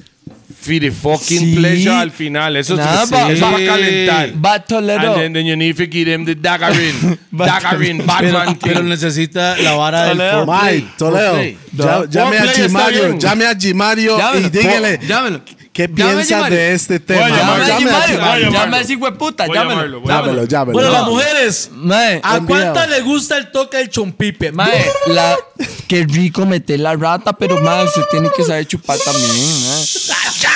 [0.64, 1.56] for the fucking Sí.
[1.56, 2.56] pleasure al final.
[2.56, 4.32] Eso, Nada, es, va- eso va- va a calentar.
[4.44, 5.00] va Toledo.
[5.12, 6.34] And then, then you need to give them the
[7.30, 8.88] Batman pero King.
[8.88, 10.46] necesita la vara del Toledo.
[10.46, 10.88] foreplay.
[10.96, 11.58] Toledo, Foreplay.
[11.72, 13.20] ya- llame a Foreplay está Gimario, bien.
[13.20, 15.40] llame a Gimario Llámelo, y dígale llámelo.
[15.72, 16.56] qué piensa Gimario.
[16.58, 17.66] de este Voy a tema.
[17.66, 18.38] Llame a.
[18.50, 19.46] Llame ese hijo de puta.
[19.46, 19.76] Voy a Llámelo.
[19.80, 20.72] llamarlo, voy a Llámelo, llámelo.
[20.72, 20.94] Bueno, No.
[20.94, 22.46] las mujeres, Mae, ¿a Envío.
[22.56, 24.52] cuántas le gusta el toque del chompipe?
[24.52, 25.36] Mae, la,
[25.88, 29.30] qué rico meter la rata, pero mae, se tiene que saber chupar también.
[29.30, 29.84] mae.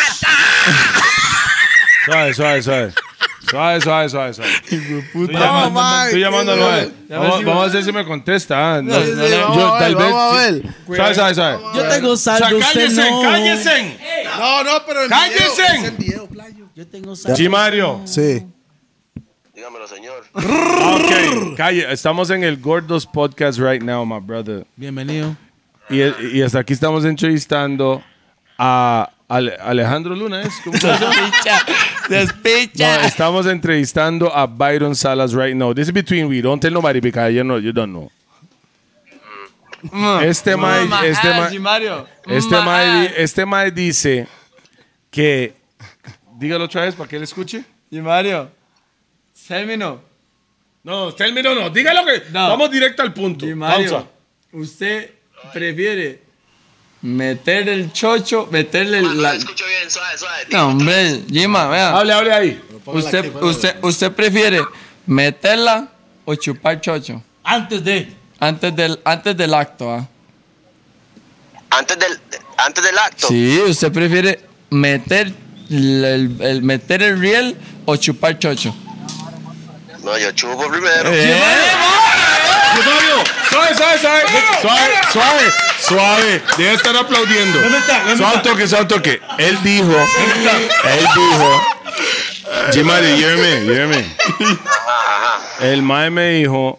[2.04, 2.92] Suave, suave, suave.
[3.50, 4.50] Suave, suave, suave, suave.
[4.64, 6.84] Estoy No, llamando, estoy llamando a.
[7.08, 8.82] Ya Vamos, vamos a ver si me contesta.
[8.82, 10.04] No, no, yo tal vez.
[10.12, 10.62] vamos a ver.
[10.86, 11.58] Suave, suave, suave.
[11.74, 13.22] Yo tengo O sea, saldo, cállese, no.
[13.22, 13.98] cállese.
[14.38, 15.62] No, no, pero en ¡Cállese!
[15.62, 16.66] video, es en video, playo.
[16.74, 17.36] Yo tengo saldo.
[17.36, 18.02] Chimario.
[18.04, 18.46] Sí.
[19.54, 20.24] Dígamelo, señor.
[20.34, 21.90] Ok, calle.
[21.92, 24.66] Estamos en el Gordos Podcast right now, my brother.
[24.76, 25.36] Bienvenido.
[25.90, 26.02] Y,
[26.36, 28.02] y hasta aquí estamos entrevistando
[28.58, 30.54] a Ale- Alejandro Luna, ¿es?
[32.08, 35.74] Despicha, No, estamos entrevistando a Byron Salas right now.
[35.74, 36.40] This is between we.
[36.40, 38.10] Don't tell nobody because you, know, you don't know.
[40.22, 42.08] Este Mama, este ah, mae, sí, Mario.
[42.26, 43.00] este mae, ah.
[43.02, 44.26] di- este mae dice
[45.10, 45.54] que,
[46.36, 47.62] dígalo otra vez para que él escuche.
[47.90, 48.50] Y Mario,
[49.46, 50.00] término.
[50.82, 52.48] No, término no, dígalo que No.
[52.48, 53.46] vamos directo al punto.
[53.46, 54.08] Y Mario, Pausa.
[54.52, 55.10] usted
[55.52, 56.22] prefiere
[57.02, 59.34] meter el chocho, meterle No la...
[59.34, 60.44] escucho bien, suave, suave.
[60.50, 61.96] No, hombre, Gima, vea.
[61.96, 62.62] Hable, hable ahí.
[62.86, 64.62] Usted, usted, usted prefiere
[65.06, 65.88] meterla
[66.24, 68.12] o chupar chocho Antes de.
[68.40, 70.08] antes del, antes del acto, ¿ah?
[71.70, 72.18] Antes del,
[72.56, 73.28] antes del acto.
[73.28, 75.32] Sí, usted prefiere meter
[75.70, 78.74] el, el- el meter el riel o chupar chocho?
[80.02, 81.10] No, yo chupo primero.
[83.50, 84.22] Suave, suave, suave.
[84.60, 86.42] Suave, suave, suave.
[86.56, 87.58] Debe estar aplaudiendo.
[88.16, 89.20] Suave un toque, suave toque.
[89.38, 91.62] Él dijo, él dijo.
[92.72, 94.16] Jimari, lléveme, lléveme.
[95.60, 96.78] El mae me dijo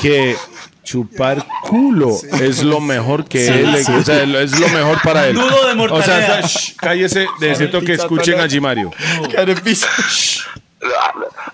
[0.00, 0.36] que
[0.84, 5.34] chupar culo es lo mejor que él, le- o sea, es lo mejor para él.
[5.34, 5.92] Nudo de.
[5.92, 8.90] O sea, shh, cállese, necesito que escuchen a Jimario.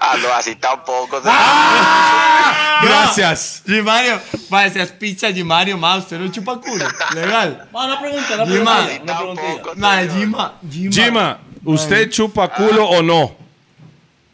[0.01, 1.21] Ah, no, así tampoco.
[2.83, 3.63] Gracias.
[3.65, 4.21] Gimario,
[4.51, 6.85] mae, seas picha Gimario, ma, usted no chupa culo.
[7.15, 7.69] Legal.
[7.73, 9.03] Ma, una pregunta, una Gima, pregunta.
[9.05, 9.49] Una preguntilla.
[9.55, 9.75] Tampoco.
[9.77, 10.17] Ma, señor.
[10.19, 10.93] Gima, Gima.
[10.93, 13.37] Jima, ¿usted chupa culo o no?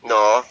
[0.02, 0.44] No.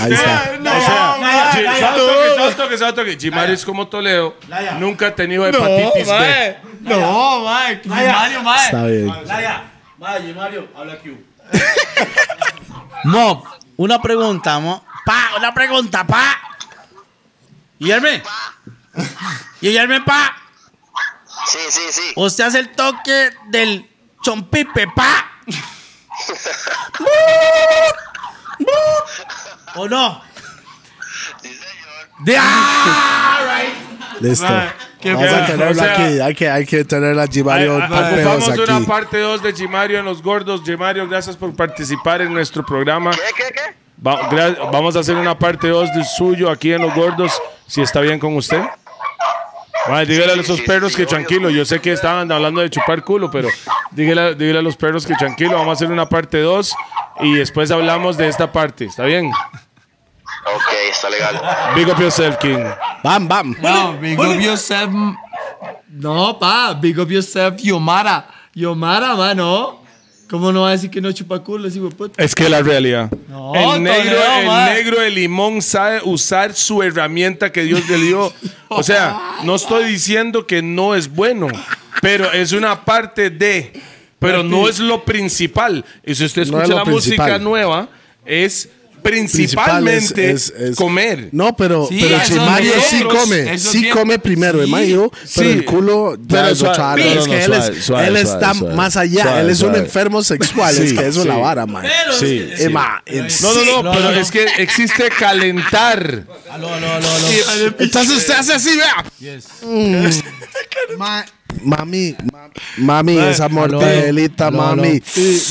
[0.00, 0.52] Ahí está.
[0.60, 3.16] O sea, Ji- santo que, santo que, santo que.
[3.16, 4.34] Jimario es como Toledo.
[4.80, 6.12] Nunca ha tenido hepatitis B.
[6.12, 6.56] mae.
[6.80, 8.64] No, mae, Gimario, mae.
[8.64, 9.06] Está bien.
[9.26, 9.62] Laya,
[9.96, 11.16] vaya, Mario, habla aquí.
[13.04, 13.44] Mo,
[13.76, 14.84] una pregunta, mo.
[15.04, 16.40] Pa, una pregunta, pa.
[17.78, 18.22] Guillerme.
[19.60, 20.34] Guillerme, pa.
[21.46, 22.12] Sí, sí, sí.
[22.16, 23.88] Usted hace el toque del
[24.22, 25.30] chompipe, pa.
[29.76, 30.22] ¿O no?
[31.42, 32.08] Sí, señor.
[32.20, 34.20] De ah, right.
[34.20, 34.46] Listo.
[35.00, 36.20] Qué Vamos a tenerlo O sea, aquí.
[36.20, 38.84] Hay que, hay que tener a Jimario Ocupamos una aquí.
[38.86, 40.62] parte 2 de Jimario en los gordos.
[40.64, 43.10] Jimario, gracias por participar en nuestro programa.
[43.12, 44.06] ¿Qué, qué, qué?
[44.06, 47.32] Va- gra- vamos a hacer una parte 2 de suyo aquí en los gordos,
[47.66, 48.60] si está bien con usted.
[50.06, 51.48] Dígale a esos perros que tranquilo.
[51.48, 53.48] Yo sé que estaban hablando de chupar culo, pero
[53.92, 55.52] dígale, dígale a los perros que tranquilo.
[55.52, 56.74] Vamos a hacer una parte 2
[57.20, 58.86] y después hablamos de esta parte.
[58.86, 59.30] ¿Está bien?
[60.54, 61.40] Ok, está legal.
[61.74, 62.64] Big up yourself, King.
[63.02, 63.56] Bam, bam.
[63.60, 64.92] No, big up yourself.
[65.88, 68.26] No, pa, big up yourself, Yomara.
[68.54, 69.82] Yomara, mano.
[70.28, 72.22] ¿Cómo no va a decir que no chupa culo ese puta?
[72.22, 73.10] Es que la realidad.
[73.28, 77.96] No, el negro, Toledo, el negro de limón sabe usar su herramienta que Dios le
[77.98, 78.32] dio.
[78.68, 81.46] O sea, no estoy diciendo que no es bueno,
[82.02, 83.80] pero es una parte de,
[84.18, 85.84] pero no es lo principal.
[86.04, 87.88] Y si usted No es escucha la música nueva,
[88.24, 88.68] es
[89.10, 91.28] principalmente es- es- es- comer.
[91.32, 93.58] No, pero, Sí, pero Chimario sí come.
[93.58, 94.70] Sí come primero, Sí.
[94.70, 95.58] Mayo, pero Sí.
[95.58, 98.20] el culo ya Pero es otra no, no, que él, suave, es- suave, él suave,
[98.20, 98.74] está suave.
[98.74, 99.22] más allá.
[99.22, 100.76] Suave, él es un enfermo sexual.
[100.76, 101.28] es Sí, que eso es sí.
[101.28, 101.84] la vara, man.
[102.18, 102.64] Sí, Eh,
[103.06, 106.24] en No, no, no, pero es que existe calentar.
[106.50, 107.74] Aló, aló, aló, aló.
[107.78, 109.04] Entonces usted hace así, vea.
[110.98, 111.24] Ma-
[111.62, 113.48] mami, ma- mami, esa
[114.46, 114.58] aló.
[114.76, 115.02] mami.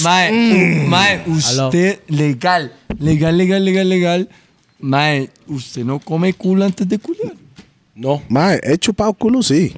[0.03, 0.87] Mae, Mm.
[0.87, 4.29] mae, usted legal, legal, legal, legal, legal.
[4.79, 7.33] Mae, usted no come culo antes de culiar.
[7.95, 8.21] No.
[8.29, 9.73] Ma, he chupado culo, sí.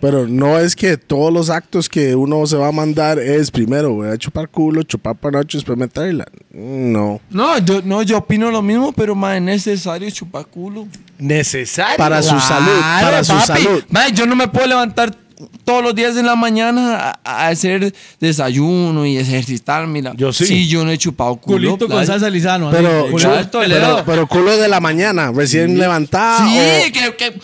[0.00, 3.94] Pero no es que todos los actos que uno se va a mandar es primero,
[3.94, 6.26] voy a chupar culo, chupar panoche, después meterla.
[6.50, 7.20] No.
[7.30, 10.88] No, yo, no, yo opino lo mismo, pero mae, es necesario chupar culo.
[11.18, 11.98] Necesario.
[11.98, 13.46] Para su salud, para su papi.
[13.46, 13.84] salud.
[13.90, 15.16] Mae, yo no me puedo levantar
[15.64, 19.92] todos los días en la mañana a, a hacer desayuno y ejercitarme.
[19.92, 20.12] mira.
[20.16, 20.46] Yo sí.
[20.46, 21.70] Sí, yo no he chupado culo.
[21.76, 22.68] Culito con salsa lisano.
[22.68, 22.76] así.
[22.76, 26.48] Pero, Culo pero, pero culo de la mañana, recién levantado.
[26.48, 27.32] Sí, que, que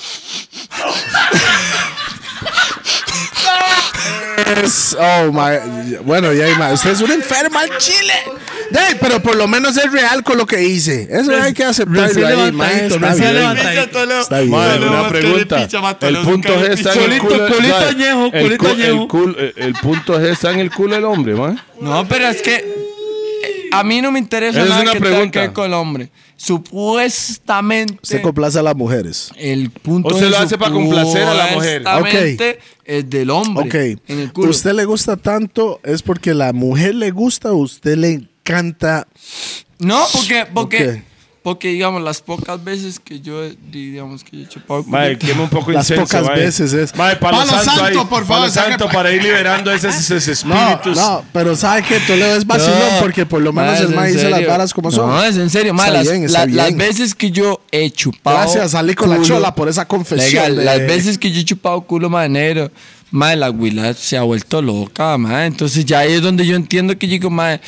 [4.63, 8.13] Es- oh my, bueno, ya, ma, usted es un enfermo al chile.
[8.71, 11.09] Ey, pero por lo menos es real con lo que hice.
[11.11, 13.57] Eso hay que aceptarlo ahí, ma, está bien.
[14.21, 14.53] Está bien.
[14.55, 15.57] Una pregunta.
[15.83, 17.47] más El punto G está en el culo.
[17.49, 19.09] Culito añejo, El culito cu- añejo.
[19.57, 21.61] El, punto G está en el culo del hombre, man.
[21.81, 22.65] No, pero es que
[23.73, 25.33] a mí no me interesa Esa es nada una que tenga pregunta.
[25.33, 26.11] que ver con el hombre.
[26.37, 29.31] Supuestamente Se complace a las mujeres.
[29.37, 31.83] el punto O se de lo hace para complacer a la mujer.
[31.83, 33.67] supuestamente es del hombre.
[33.67, 34.01] Ok.
[34.09, 34.51] En el culo.
[34.51, 35.81] ¿Usted le gusta tanto?
[35.85, 39.07] ¿Es porque la mujer le gusta o usted le encanta?
[39.79, 41.03] No, porque, porque.
[41.49, 45.19] Porque digamos, las pocas veces que yo, he- digamos, que yo he chupado culito.
[45.27, 46.41] queme un poco Las incenso, pocas mae.
[46.45, 47.95] veces es- Mae, palo, Palo santo, ahí.
[47.95, 50.97] por favor, Palo santo pa- para ir liberando esos, esos No, espíritus.
[50.97, 51.99] no, pero ¿sabe qué?
[52.01, 53.01] Toledo es vacilón No.
[53.01, 55.09] porque por lo menos el es ma en dice las varas como son.
[55.11, 57.91] No, es en serio, ma, Está las, bien, está la- las veces que yo he
[57.91, 58.39] chupado.
[58.39, 60.55] Gracias, salí con la culo, chola por esa confesión.
[60.55, 62.29] legal, de- Las veces que yo he chupado culo, ma,
[63.11, 65.47] negro, ma, la huila se ha vuelto loca, ma.
[65.47, 67.61] Entonces ya ahí es donde yo entiendo que yo digo, ma,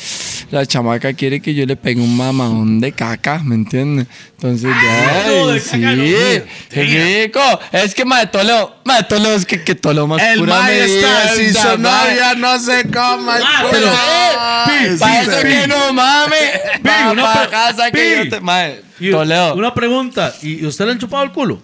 [0.51, 4.07] la chamaca quiere que yo le pegue un mamadón de caca, ¿me entiendes?
[4.35, 6.03] Entonces ya, No, de sí, caca no.
[6.03, 7.41] qué rico.
[7.71, 11.53] Es que, ma, Toledo, ma, Toledo es que, que Toledo más El pura está, si
[11.53, 13.91] su novia no se coma el Ah, pero-
[14.61, 16.35] Sí, Para sí, eso que no mame.
[16.85, 18.81] Va una casa que yo te.
[18.99, 19.55] Y Toledo.
[19.55, 20.33] Una pregunta.
[20.41, 21.61] ¿Y usted le han chupado el culo?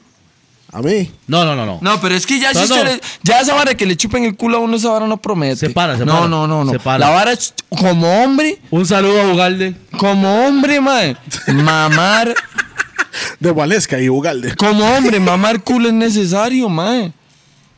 [0.72, 1.10] A mí.
[1.28, 1.80] No, no, no, no.
[1.82, 2.84] No, pero es que ya, si No, usted no.
[2.84, 5.56] le- ya esa vara que le chupen el culo a uno, esa vara no promete.
[5.56, 6.28] Se para, se no, para.
[6.28, 6.72] No, no, no.
[6.72, 7.00] Se para.
[7.00, 9.76] La vara es como hombre, Un saludo a Ugalde.
[9.98, 11.16] como hombre, mae.
[11.48, 12.36] Mamar,
[13.40, 14.56] De Waleska y Ugalde.
[14.56, 17.12] como hombre, mamar culo es necesario, mae.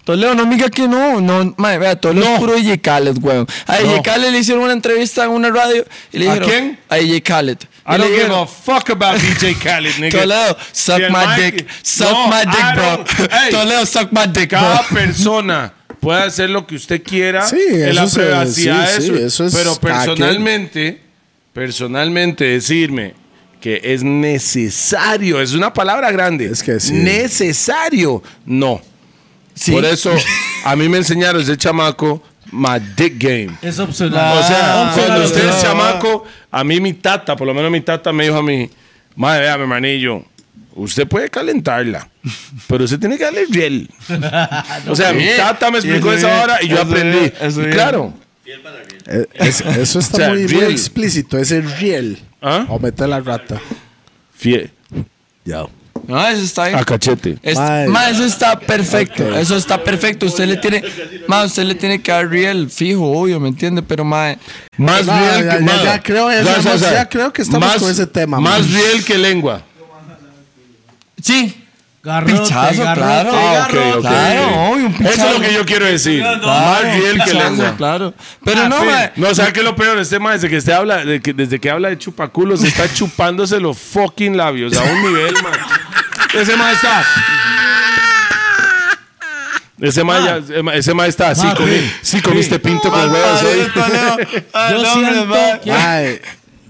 [0.04, 1.22] Toledo, no me diga que no.
[1.22, 3.46] No, mae, vea, Toledo es puro DJ Khaled, weón.
[3.68, 6.50] A Khaled le hicieron una entrevista en una radio y le ¿A dijeron.
[6.50, 6.80] quién?
[6.90, 7.58] A DJ Khaled.
[7.90, 10.12] I don't give a fuck about DJ Khaled, nigga.
[10.22, 11.68] Toledo, suck Si my Mike- dick.
[11.84, 12.96] Suck No, my I dick, bro.
[13.04, 14.60] don't- Ey, Toledo, suck my dick, bro.
[14.60, 19.24] Cada persona puede hacer lo que usted quiera Sí, en la privacidad sí, de sí,
[19.26, 21.02] eso es Pero personalmente,
[21.54, 23.14] personalmente decirme
[23.60, 26.46] que es necesario, es una palabra grande.
[26.46, 26.94] Es que sí.
[26.94, 28.82] Necesario, no.
[29.54, 29.72] Sí.
[29.74, 30.14] Por eso
[30.64, 33.50] a mí me enseñaron ese chamaco my dick game.
[33.62, 34.38] Es opcional.
[34.38, 37.82] O sea, Ah, cuando usted es chamaco, a mí mi tata, por lo menos mi
[37.82, 38.70] tata me dijo a mí,
[39.16, 40.26] madre, vea, mi hermanillo,
[40.76, 42.10] usted puede calentarla,
[42.68, 43.90] pero usted tiene que darle riel.
[44.88, 47.20] o sea, mi tata me explicó Eso esa bien, hora y yo eso aprendí.
[47.20, 48.14] bien, eso Y claro,
[49.06, 51.38] Eh, es- eso está O sea, muy, explícito.
[51.38, 52.20] Ese riel.
[52.42, 52.66] ¿Ah?
[52.70, 53.60] O meter la rata.
[54.40, 54.70] fie-
[55.46, 55.66] Ya.
[56.08, 56.80] No, eso está bien.
[56.80, 57.38] a cachete.
[57.44, 57.88] Es- Mae.
[57.88, 59.36] ma, eso está perfecto.
[59.38, 60.26] Eso está perfecto.
[60.26, 60.84] Usted le tiene,
[61.28, 63.82] ma, usted le tiene que dar real fijo, obvio, ¿me entiende?
[63.82, 64.36] Pero ma,
[64.78, 68.40] Más ya- que ya- más- ya creo- ya- ya- creo que estamos con ese tema,
[68.40, 69.62] Más real que lengua.
[71.22, 71.59] sí,
[72.10, 73.30] Garrote, pichazo, garrote, claro.
[73.34, 73.92] Ah, ok, garrote.
[73.94, 75.34] ok, Claro, obvio, un Eso es pichazo.
[75.34, 76.24] lo que yo quiero decir.
[76.24, 77.74] más Claro, real que pichazo, lengua.
[77.78, 78.14] Claro.
[78.44, 78.86] Pero Ah, no, sí.
[78.88, 79.98] ma, No, ¿sabes qué es lo peor?
[80.00, 83.60] Este man, desde que, usted habla, de que- desde que habla de chupaculos, está chupándose
[83.60, 85.54] los fucking labios a un nivel, man.
[86.34, 87.04] Ese man está.
[89.82, 91.34] Ese man, ya- ese man está.
[91.34, 91.92] Sí, Ah, comí, sí.
[92.18, 93.60] sí comiste pinto con huevos hoy.
[94.72, 96.20] Yo siento que, Ay,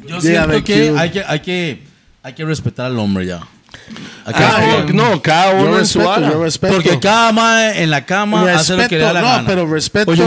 [0.05, 1.83] yo siento que hay que, hay que,
[2.21, 3.39] hay que respetar al hombre ya.
[4.25, 4.93] Ah, respetar.
[4.93, 6.31] no, cada yo uno en su respeto, vara.
[6.33, 6.73] yo respeto.
[6.75, 9.43] Porque cada mae en la cama hace lo que le da la no, gana.
[9.47, 10.11] pero respeto.
[10.11, 10.23] Oye.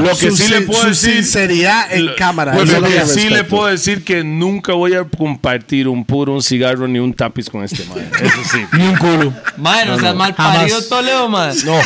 [0.00, 2.52] Lo que su sí le puedo su decir- sinceridad en cámara.
[2.52, 3.48] Pues lo lo que que sí le respeto.
[3.56, 7.62] puedo decir que nunca voy a compartir un puro, un cigarro ni un tapiz con
[7.62, 7.98] este man.
[8.20, 8.58] Eso sí.
[8.72, 9.32] Ni un culo.
[9.56, 11.52] ma, no seas mal parido, Toledo, ma.
[11.64, 11.78] No,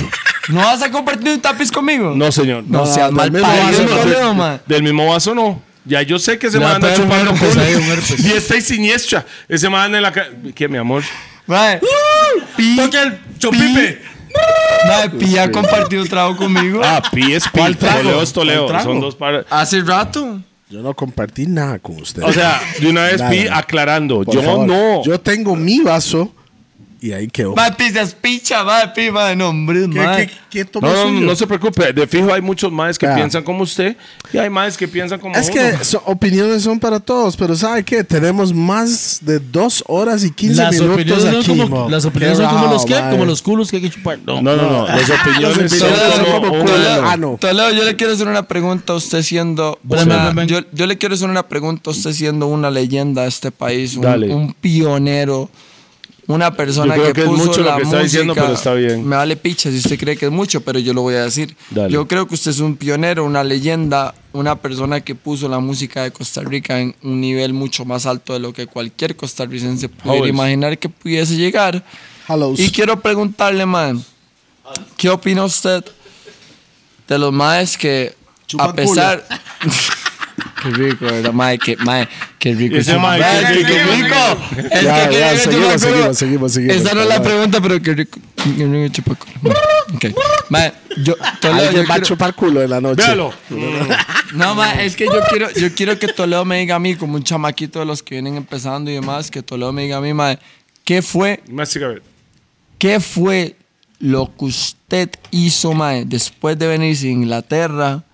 [0.49, 2.15] ¿No vas a compartir un tapiz conmigo?
[2.17, 2.65] no, señor.
[2.67, 3.97] No, No, seas no, mal parido, no.
[3.97, 4.59] Toledo, ma.
[4.67, 5.61] Del mismo vaso no.
[5.89, 8.55] Ya yo sé que ese man anda chupando herpes herpes.
[8.57, 9.25] Y siniestra.
[9.49, 11.03] Ese man anda en la ca- ¿Qué, mi amor?
[11.47, 11.79] Ma,
[12.57, 14.03] Pi, Toque el chopipe.
[14.87, 16.83] ma, Pi ha compartido trago conmigo.
[16.85, 17.75] Ah, Pi es Pi.
[17.75, 17.99] trago?
[18.03, 18.67] Toledo es Toledo.
[18.67, 18.93] ¿Cuál trago?
[18.93, 19.47] Son dos par...
[19.49, 20.41] Hace rato.
[20.69, 22.23] Yo no compartí nada con usted.
[22.23, 23.31] O sea, de una vez Nada.
[23.31, 24.23] Pi aclarando.
[24.25, 24.67] Por yo favor.
[24.67, 25.03] no.
[25.05, 26.35] Yo tengo mi vaso
[27.01, 27.55] y ahí quedó.
[27.55, 31.21] Ma, Pi, seas picha, ma, Pi, ma, no, hombre, ¿Qué, qué, qué tomó No, no,
[31.21, 31.93] no se preocupe.
[31.93, 33.15] De fijo hay muchos más que Vea.
[33.17, 33.97] piensan como usted
[34.33, 35.55] y hay más que piensan como Es uno.
[35.55, 38.03] que so- opiniones son para todos, pero ¿sabe qué?
[38.05, 41.89] Tenemos más de dos horas y quince Las minutos opiniones, son aquí, como, mo.
[41.91, 44.19] las opiniones Qué son como los que, como los culos que hay que chupar.
[44.27, 44.87] No, No, no, no.
[44.89, 46.73] Las opiniones son opiniones son como como un- culo.
[46.73, 47.37] Toledo, Ah, no.
[47.41, 51.15] Toledo, yo le quiero hacer una pregunta a usted siendo una- yo, yo le quiero
[51.15, 54.35] hacer una pregunta a usted siendo una leyenda de este país, un, Dale.
[54.35, 55.49] un pionero,
[56.29, 58.03] una persona Yo creo que, que es puso mucho lo la que está música.
[58.03, 59.09] diciendo, pero está bien.
[59.09, 61.57] Me vale picha si usted cree que es mucho, pero yo lo voy a decir.
[61.71, 61.91] Dale.
[61.91, 66.03] Yo creo que usted es un pionero, una leyenda, una persona que puso la música
[66.03, 70.17] de Costa Rica en un nivel mucho más alto de lo que cualquier costarricense pudiera
[70.19, 70.35] Always.
[70.35, 71.83] imaginar que pudiese llegar.
[72.29, 72.53] Hello.
[72.57, 74.05] Y quiero preguntarle, man,
[74.99, 75.83] ¿qué opina usted
[77.09, 78.15] de los maes que
[78.47, 79.25] Chupan a pesar...
[80.63, 81.59] qué rico, ¿verdad, mae?
[81.59, 82.09] Qué, mae,
[82.39, 82.77] qué rico.
[82.77, 84.69] Ese mae, Mae, qué qué rico, rico.
[84.71, 86.77] Es Ya, que ya, rico seguimos, seguimos, seguimos, seguimos.
[86.77, 89.35] Esa no es la pregunta, pero qué rico, qué rico chupa culo.
[89.43, 89.55] Mae,
[89.95, 90.19] ok.
[90.51, 93.03] Mae, yo, Toledo, Alguien yo va a chupar culo en la noche.
[93.03, 93.33] Véalo.
[94.35, 97.17] no, ma, es que yo quiero, yo quiero que Toledo me diga a mí, como
[97.17, 100.13] un chamaquito de los que vienen empezando y demás, que Toledo me diga a mí,
[100.13, 100.39] ma,
[100.85, 102.01] ¿qué fue Más cigarro.
[102.79, 103.57] ¿Qué fue
[103.99, 108.05] lo que usted hizo, mae, después de venirse a Inglaterra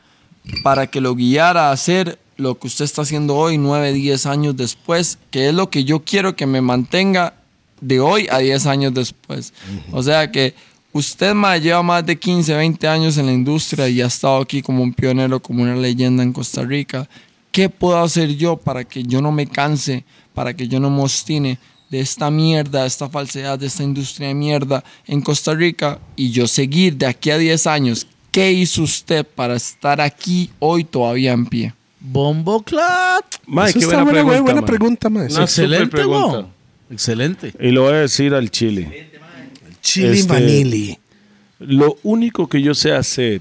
[0.62, 4.56] para que lo guiara a hacer lo que usted está haciendo hoy, nueve, diez años
[4.56, 5.18] después?
[5.30, 7.34] Que es lo que yo quiero que me mantenga
[7.80, 9.52] de hoy a 10 años después.
[9.92, 10.54] O sea que
[10.92, 14.62] usted mae, lleva más de 15, 20 años en la industria y ha estado aquí
[14.62, 17.08] como un pionero, como una leyenda en Costa Rica.
[17.52, 21.02] ¿Qué puedo hacer yo para que yo no me canse, para que yo no me
[21.02, 21.58] obstine
[21.90, 26.30] de esta mierda, de esta falsedad, de esta industria de mierda en Costa Rica y
[26.30, 28.06] yo seguir de aquí a 10 años?
[28.34, 31.72] ¿Qué hizo usted para estar aquí hoy todavía en pie?
[32.00, 33.24] Bombo clat.
[33.46, 34.42] Mae, qué buena buena, pregunta.
[34.42, 34.66] buena mae.
[34.68, 35.26] pregunta, mae.
[35.32, 36.48] Una Excelente, pregunta.
[36.90, 37.52] Excelente.
[37.60, 39.08] Y lo voy a decir al chile.
[39.80, 40.98] Chili Este- vanilli.
[41.60, 43.40] Lo único que yo sé hacer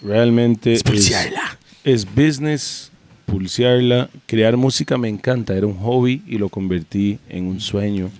[0.00, 1.58] realmente es, pulsearla.
[1.82, 2.92] es business,
[3.26, 4.10] pulsearla.
[4.26, 5.56] Crear música me encanta.
[5.56, 8.12] Era un hobby y lo convertí en un sueño.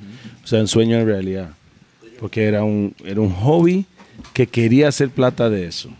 [0.42, 1.50] O sea, un sueño en realidad.
[2.18, 3.86] porque era un, era un hobby
[4.32, 5.90] que quería hacer plata de eso.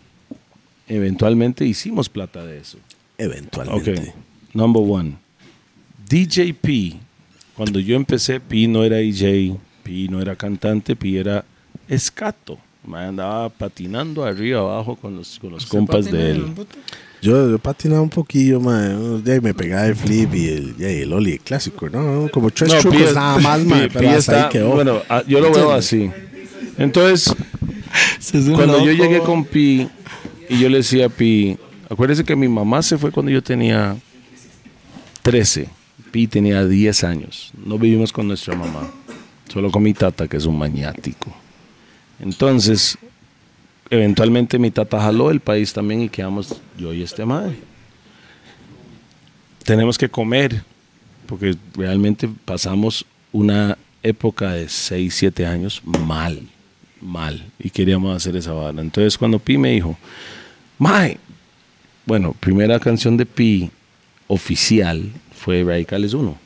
[0.87, 2.79] Eventualmente hicimos plata de eso.
[3.19, 3.93] Eventualmente.
[3.93, 5.17] Ok, number one.
[6.09, 6.95] DJ P.
[7.55, 11.45] Cuando yo empecé, P no era DJ, P no era cantante, P era
[11.89, 12.59] escato.
[12.87, 16.47] Me andaba patinando arriba abajo con los, con los compas de él.
[17.21, 19.23] Yo, yo patinaba un poquillo, man.
[19.23, 22.31] De ahí me pegaba el flip y el, y el ollie el clásico, ¿no?
[22.33, 23.89] Como tres No, trucos Pi- nada más, man.
[23.93, 24.71] Pero hasta está- ahí quedó.
[24.71, 26.09] Bueno, ah, yo lo veo así.
[26.79, 27.35] Entonces,
[28.55, 29.89] cuando yo llegué con Pi
[30.49, 31.57] y yo le decía a Pi,
[31.89, 33.97] acuérdese que mi mamá se fue cuando yo tenía
[35.23, 35.69] 13.
[36.11, 37.53] Pi tenía 10 años.
[37.65, 38.91] No vivimos con nuestra mamá,
[39.49, 41.35] solo con mi tata, que es un maniático.
[42.21, 42.99] Entonces,
[43.91, 47.57] eventualmente mi tata jaló el país también y quedamos yo y este madre.
[49.65, 50.63] Tenemos que comer,
[51.27, 56.41] porque realmente pasamos una época de 6, 7 años mal,
[57.01, 58.81] mal, y queríamos hacer esa vara.
[58.81, 59.97] Entonces cuando Pi me dijo,
[60.79, 61.19] Mae,
[62.07, 63.71] bueno, primera canción de Pi
[64.27, 66.37] oficial fue Radicales 1.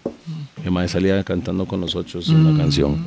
[0.65, 3.05] El Mae salía cantando con nosotros en la canción.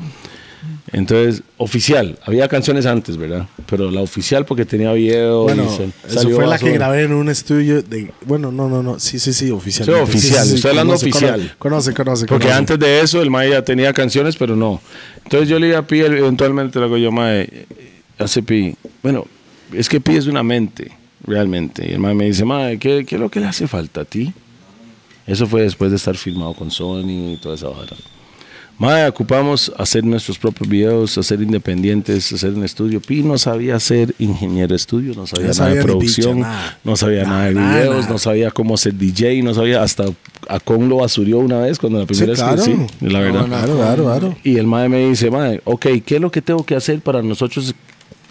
[0.92, 3.48] Entonces, oficial, había canciones antes, ¿verdad?
[3.66, 5.44] Pero la oficial porque tenía video.
[5.44, 8.12] Bueno, y eso fue la que grabé en un estudio de...
[8.26, 9.00] Bueno, no, no, no.
[9.00, 9.86] Sí, sí, sí, oficial.
[9.88, 11.56] Sí, oficial, estoy hablando oficial.
[11.58, 12.60] Conoce, conoce, Porque conoce.
[12.60, 14.80] antes de eso el Mae ya tenía canciones, pero no.
[15.24, 17.66] Entonces yo le iba a Pi, eventualmente le digo yo, Mae,
[18.20, 18.76] hace Pi.
[19.02, 19.26] Bueno,
[19.74, 20.92] es que Pi es una mente,
[21.26, 21.88] realmente.
[21.90, 24.06] Y el Mae me dice, Mae, ¿qué, ¿qué es lo que le hace falta a
[24.06, 24.32] ti?
[25.26, 27.96] Eso fue después de estar filmado con Sony y toda esa hora.
[28.78, 33.00] Mae, ocupamos hacer nuestros propios videos, hacer independientes, hacer un estudio.
[33.00, 36.78] Pi no sabía ser ingeniero de estudio, no sabía No nada de sabía producción, nada.
[36.84, 38.10] no sabía Nada, nada de nada, videos, nada.
[38.12, 40.04] no sabía cómo ser DJ, no sabía, hasta
[40.50, 42.56] a Con lo basurió una vez cuando la primera claro.
[42.58, 43.46] vez que sí, la verdad.
[43.46, 44.38] Claro, claro, claro.
[44.44, 47.22] Y el madre me dice, madre, ok, ¿qué es lo que tengo que hacer para
[47.22, 47.74] nosotros?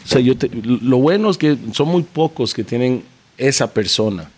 [0.05, 3.03] O sea, yo te- lo bueno es que son muy pocos que tienen
[3.39, 4.29] esa persona.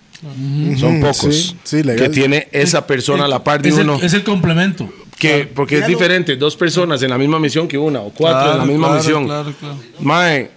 [0.78, 3.96] Son pocos sí, sí, que tiene esa persona a la par de es, uno.
[3.96, 4.88] el, es el complemento.
[5.18, 8.58] Que, porque es diferente, dos personas en la misma misión que una, o cuatro en
[8.58, 9.24] la misma claro, misión.
[9.24, 9.76] Claro, claro.
[10.00, 10.50] Mae,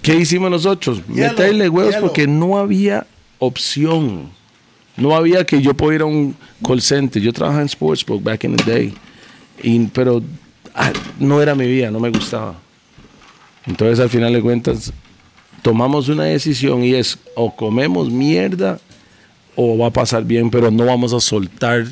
[0.00, 1.02] ¿qué hicimos nosotros?
[1.06, 3.06] Meterle huevos porque no había
[3.38, 4.30] opción.
[4.96, 6.36] No había que yo pudiera ir a un
[6.66, 7.20] call center.
[7.20, 8.94] Yo trabajaba en Sportsbook back in the day.
[9.62, 10.22] Y- pero
[10.74, 12.54] ah, no era mi vida, no me gustaba.
[13.66, 14.92] Entonces, al final de cuentas,
[15.60, 18.78] tomamos una decisión y es o comemos mierda
[19.56, 21.86] o va a pasar bien, pero no vamos a soltar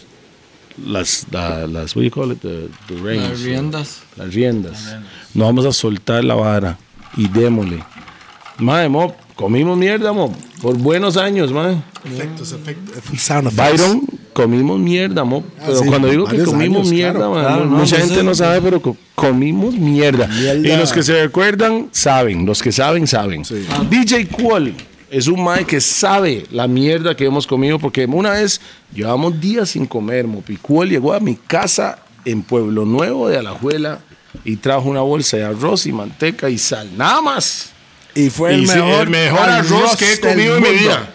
[0.84, 2.40] las, la- las, what do you call it?
[2.40, 4.02] The, the reins, Las riendas.
[4.16, 4.96] las riendas.
[5.34, 6.78] No vamos a soltar la vara
[7.16, 7.82] y démosle.
[8.58, 11.76] Madre, mo, comimos mierda, mo, por buenos años, madre.
[12.04, 13.72] Efectos, efectos, sound effects.
[13.80, 15.42] Byron, comimos mierda, mo.
[15.64, 17.34] Pero sí, cuando digo que comimos años, mierda, claro.
[17.34, 18.38] man, Claro, no, mucha sí, gente sí, no sí.
[18.38, 20.26] sabe, pero co- comimos mierda.
[20.28, 20.68] Mierda.
[20.68, 22.44] Y los que se recuerdan, saben.
[22.46, 23.42] Los que saben, saben.
[23.90, 24.74] DJ Cool
[25.14, 28.60] es un mae que sabe la mierda que hemos comido, porque una vez
[28.92, 30.42] llevamos días sin comer, mo.
[30.48, 34.00] Y Cool llegó a mi casa en Pueblo Nuevo de Alajuela
[34.44, 36.90] y trajo una bolsa de arroz y manteca y sal.
[36.96, 37.70] Nada más.
[38.16, 41.08] Y fue el Y mejor, el mejor arroz que he comido en mi vida.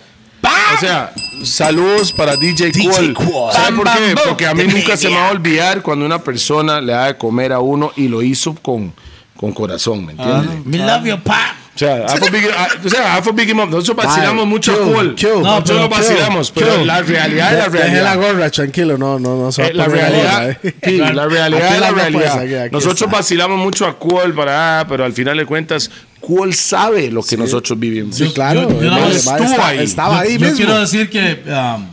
[0.43, 1.11] O sea,
[1.43, 3.13] saludos para DJ, Cool.
[3.13, 3.51] Cool.
[3.51, 4.15] ¿Sabe por qué?
[4.25, 7.17] Porque a mí nunca se me va a olvidar cuando una persona le da de
[7.17, 8.93] comer a uno y lo hizo con,
[9.35, 10.65] con corazón, ¿me entiendes?
[10.65, 11.58] Me love you, pa.
[11.85, 13.69] O sea, Big, I- o sea, for Big Him Up.
[13.69, 14.49] nosotros vacilamos Bye.
[14.53, 15.15] mucho a Chill, Cool.
[15.15, 15.29] chill.
[15.29, 18.17] No, No, nosotros lo vacilamos, chill, pero la realidad es la Deje la realidad.
[18.17, 19.51] gorra, tranquilo, no, no, no.
[19.51, 20.75] se va a Eh, la realidad, gorra, eh.
[20.83, 22.39] sí, la realidad es la la pues, realidad.
[22.39, 23.15] aquí, aquí nosotros está.
[23.17, 27.37] vacilamos mucho a Cool para, ah, pero al final de cuentas, Cool sabe lo que
[27.37, 28.15] nosotros vivimos.
[28.15, 28.69] Sí, claro.
[28.69, 29.79] yo- yo más va- estuvo está- ahí.
[29.79, 30.55] Estaba yo, ahí yo mismo.
[30.57, 31.87] quiero decir que um,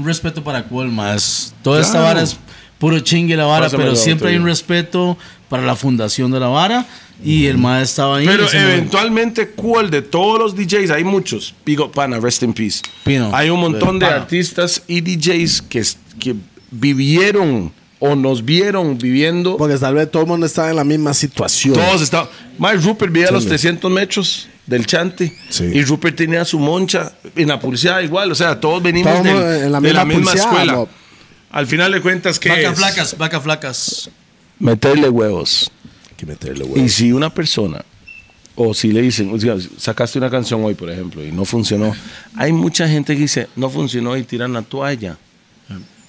[0.00, 1.14] un respeto para Cuolma.
[1.14, 2.06] Es, toda esta Claro.
[2.06, 2.36] vara es
[2.78, 5.16] puro chingue la vara, Pásame pero siempre hay un respeto
[5.48, 6.84] para la fundación de la vara.
[7.22, 8.26] Y el maestro estaba ahí.
[8.26, 11.54] Pero eventualmente, Cool, de todos los DJs, hay muchos.
[11.64, 12.80] Pigo Pana, rest in peace.
[13.04, 13.30] Pino.
[13.34, 14.18] hay un montón de Pana.
[14.22, 15.82] artistas y DJs que,
[16.18, 16.34] que
[16.70, 19.56] vivieron o nos vieron viviendo.
[19.56, 21.74] Porque tal vez todo el mundo estaba en la misma situación.
[21.74, 22.28] Todos estaban.
[22.58, 23.50] Mike Rupert vivía a los Sí.
[23.50, 25.36] 300 metros del chante.
[25.50, 25.64] Sí.
[25.64, 27.12] Y Rupert tenía su moncha.
[27.36, 28.32] En la publicidad igual.
[28.32, 30.72] O sea, todos venimos Todos del- en la de la misma escuela.
[30.72, 30.88] ¿no?
[31.50, 32.78] Al final de cuentas, ¿qué Vaca es?
[32.78, 34.10] flacas, vaca flacas.
[34.58, 35.70] Meterle huevos.
[36.20, 37.82] Hay que meterle Y si una persona,
[38.54, 41.94] o si le dicen, o sea, sacaste una canción hoy, por ejemplo, y no funcionó,
[42.36, 45.16] hay mucha gente que dice, no funcionó y tiran la toalla.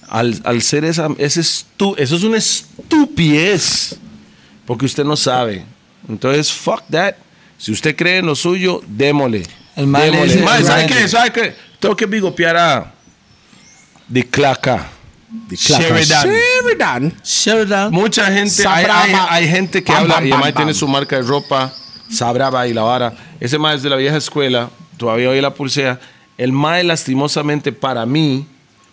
[0.08, 3.96] Al, al ser esa, ese estu- eso es una estupidez,
[4.66, 5.64] porque usted no sabe.
[6.06, 7.14] Entonces, fuck that.
[7.56, 9.44] Si usted cree en lo suyo, démosle.
[9.76, 10.32] El mae le démosle.
[10.34, 11.08] dice, Mae, ¿sabe qué?
[11.08, 11.54] ¿Sabe qué?
[11.80, 12.92] Tengo que bigopear a
[14.08, 14.90] de Claca.
[15.50, 16.30] Sheridan.
[16.30, 17.12] Sheridan.
[17.24, 17.90] Sheridan.
[17.92, 19.02] Mucha gente, hay, Sabraba.
[19.34, 21.72] hay- hay gente que Bam, habla bam, y bam, además tiene su marca de ropa,
[22.10, 23.14] Sabraba y la vara.
[23.40, 25.98] Ese mae es de la vieja escuela, todavía hoy la pulsea.
[26.36, 28.46] El mae, lastimosamente, para mí,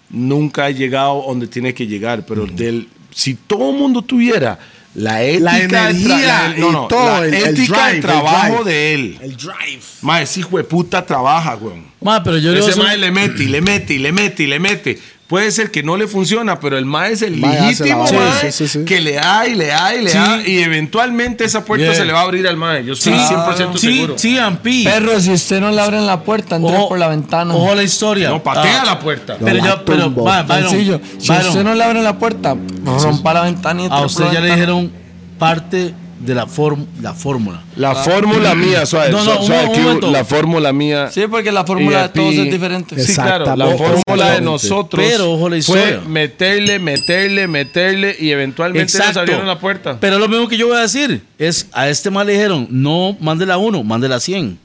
[0.09, 2.25] nunca ha llegado donde tiene que llegar.
[2.25, 4.57] Pero del, si todo el mundo tuviera
[4.95, 8.71] la ética, La energía no, no, todo, la el- el drive, de el trabajo drive.
[8.71, 9.17] de él.
[9.21, 9.81] El drive.
[10.01, 11.88] Mae, ese hijo de puta trabaja, weón.
[12.01, 14.59] Ma, pero yo Ese mae le mete y le mete y le mete y le
[14.59, 14.99] mete.
[15.27, 18.03] Puede ser que no le funciona, pero el mae es el Mae hace la legítimo
[18.19, 18.83] mae Sí, sí, sí.
[18.85, 20.17] que le da y le da y le Sí.
[20.17, 21.93] da y eventualmente esa puerta Yeah.
[21.93, 22.83] se le va a abrir al mae.
[22.83, 24.13] Yo estoy 100% Sí, seguro.
[24.17, 24.85] sí, Ampi.
[24.85, 27.53] Perro, si usted no le abren la puerta, entre Ojo- por la ventana.
[27.53, 28.29] Ojo la historia.
[28.29, 29.37] No, patea Ah, la puerta.
[29.39, 31.01] Pero yo, pero, va, Byron, Sencillo.
[31.19, 32.55] Si Byron, usted no le abren la puerta,
[32.85, 34.55] rompa la ventana y entre a por usted la ya le ventana.
[34.55, 34.91] dijeron
[35.37, 37.61] parte de la, form- la fórmula.
[37.75, 41.09] La fórmula mía, suave, No, no, suave, un un la fórmula mía.
[41.11, 42.99] Sí, porque la fórmula de todos a es diferente.
[43.01, 46.01] Sí, claro, la fórmula de nosotros Pero, ojo la fue historia.
[46.07, 49.97] meterle, meterle, meterle y eventualmente nos abrieron la puerta.
[49.99, 53.15] Pero lo mismo que yo voy a decir es, a este mal le dijeron, no
[53.21, 54.59] mándela uno, mándela 100.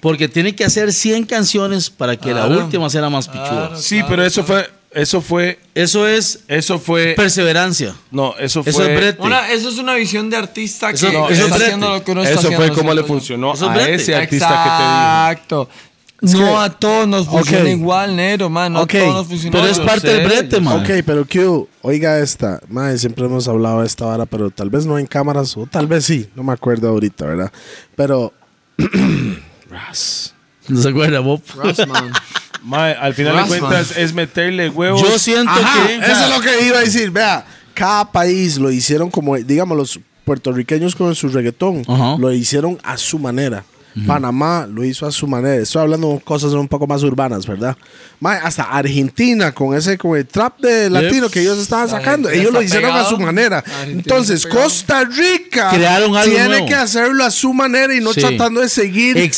[0.00, 3.76] Porque tiene que hacer 100 canciones para que la última sea la más pichuda.
[3.76, 4.68] Sí, pero eso fue,
[5.00, 7.94] eso fue, Eso es eso fue, perseverancia.
[8.10, 8.70] no, eso fue.
[8.72, 9.22] Eso es brete.
[9.22, 11.90] Una- eso es una visión de artista Eso- que no, que eso está es haciendo
[11.90, 12.66] lo que uno está Eso haciendo.
[12.66, 13.94] fue como le funcionó Eso a brete.
[13.94, 14.46] ese artista
[15.30, 15.68] Exacto.
[16.20, 18.72] Es no que- a todos nos funciona igual, negro, man.
[18.72, 20.80] No a todos nos funciona Pero es parte sé, del brete, man.
[20.80, 22.60] Ok, pero Q, oiga esta.
[22.68, 25.86] Madre, siempre hemos hablado de esta vara, pero tal vez no en cámaras, o tal
[25.86, 27.52] vez sí, no me acuerdo ahorita, ¿verdad?
[27.94, 28.32] Pero.
[29.70, 30.34] Ras.
[30.66, 31.40] ¿No se acuerda, Bob?
[31.56, 32.10] Rossman.
[32.62, 35.02] Mae, al final de cuentas es meterle huevos.
[35.02, 35.96] Yo siento Ajá, que...
[35.96, 37.10] eso es lo que iba a decir.
[37.10, 42.16] Vea, cada país lo hicieron como, digamos, los puertorriqueños con su reggaetón, Ajá.
[42.18, 43.64] lo hicieron a su manera.
[44.06, 45.62] Panamá lo hizo a su manera.
[45.62, 47.76] Estoy hablando de cosas un poco más urbanas, ¿verdad?
[48.20, 52.52] Mae, hasta Argentina con ese con el trap de latino que ellos estaban sacando, ellos
[52.52, 53.10] lo hicieron a pegado.
[53.10, 53.58] su manera.
[53.58, 54.46] Argentina Entonces.
[54.46, 56.66] Costa Rica Crearon algo tiene nuevo.
[56.66, 58.20] que hacerlo a su manera y no Sí.
[58.20, 59.30] tratando de seguir el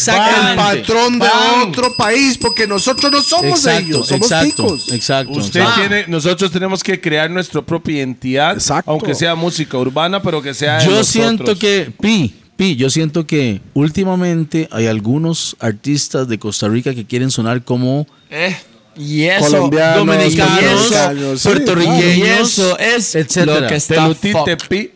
[0.57, 1.29] patrón de
[1.67, 4.93] otro país, porque nosotros no somos ellos, somos exacto, ticos.
[4.93, 5.33] exacto.
[5.33, 5.75] Usted Ah.
[5.77, 8.91] tiene, nosotros tenemos que crear nuestra propia identidad, Exacto.
[8.91, 13.63] aunque sea música urbana, pero que sea Yo siento que, Pi, Pi, yo siento que
[13.73, 18.55] últimamente hay algunos artistas de Costa Rica que quieren sonar como Eh,
[18.99, 23.55] y eso, Colombianos, dominicanos, dominicanos, sí, y puertorriqueños, eso es etcétera.
[23.55, 24.69] lo que te está lutiste, fuck.
[24.69, 24.91] pi.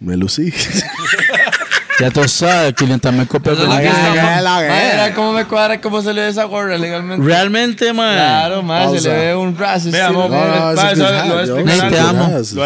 [0.00, 0.52] Me lucí.
[2.00, 3.66] Ya tú sabes, Kilian también copia con.
[3.70, 7.24] Mira cómo me cuadra cómo se le ve esa gorra legalmente.
[7.26, 8.14] Realmente, man.
[8.14, 9.90] Claro, más se le ve un ras.
[9.90, 10.94] Vea, No, no, es a ¿sabe?
[10.96, 11.56] good lo voy a hat, yo.
[11.56, 12.22] explicar Nate, te algo.
[12.24, 12.38] amo.
[12.52, 12.62] Lo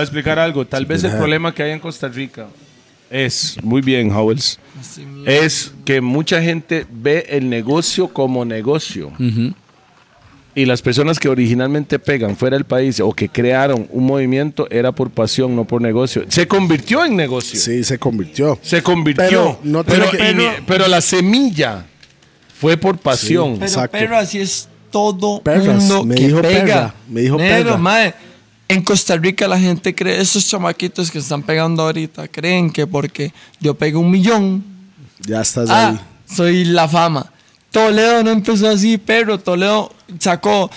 [3.12, 4.58] es, muy bien, Howells,
[5.26, 9.12] es que mucha gente ve el negocio como negocio.
[10.55, 14.92] Y las personas que originalmente pegan fuera del país o que crearon un movimiento era
[14.92, 16.24] por pasión, no por negocio.
[16.28, 17.58] Se convirtió en negocio.
[17.58, 18.58] Sí, se convirtió.
[18.60, 19.24] Se convirtió.
[19.26, 21.86] Pero no tiene pero, que- pero- pero la semilla
[22.60, 23.58] fue por pasión.
[23.92, 26.60] Pero así es todo Perras, mundo me que dijo pega.
[26.65, 27.76] perra, me dijo Negro, perra.
[27.78, 28.15] mae,
[28.68, 33.32] en Costa Rica la gente cree, esos chamaquitos que están pegando ahorita, creen que porque
[33.60, 34.65] yo pego un millón,
[35.26, 36.00] Ya estás ah, ahí.
[36.26, 37.31] soy la fama.
[37.70, 40.70] Toledo no empezó así, pero Toledo sacó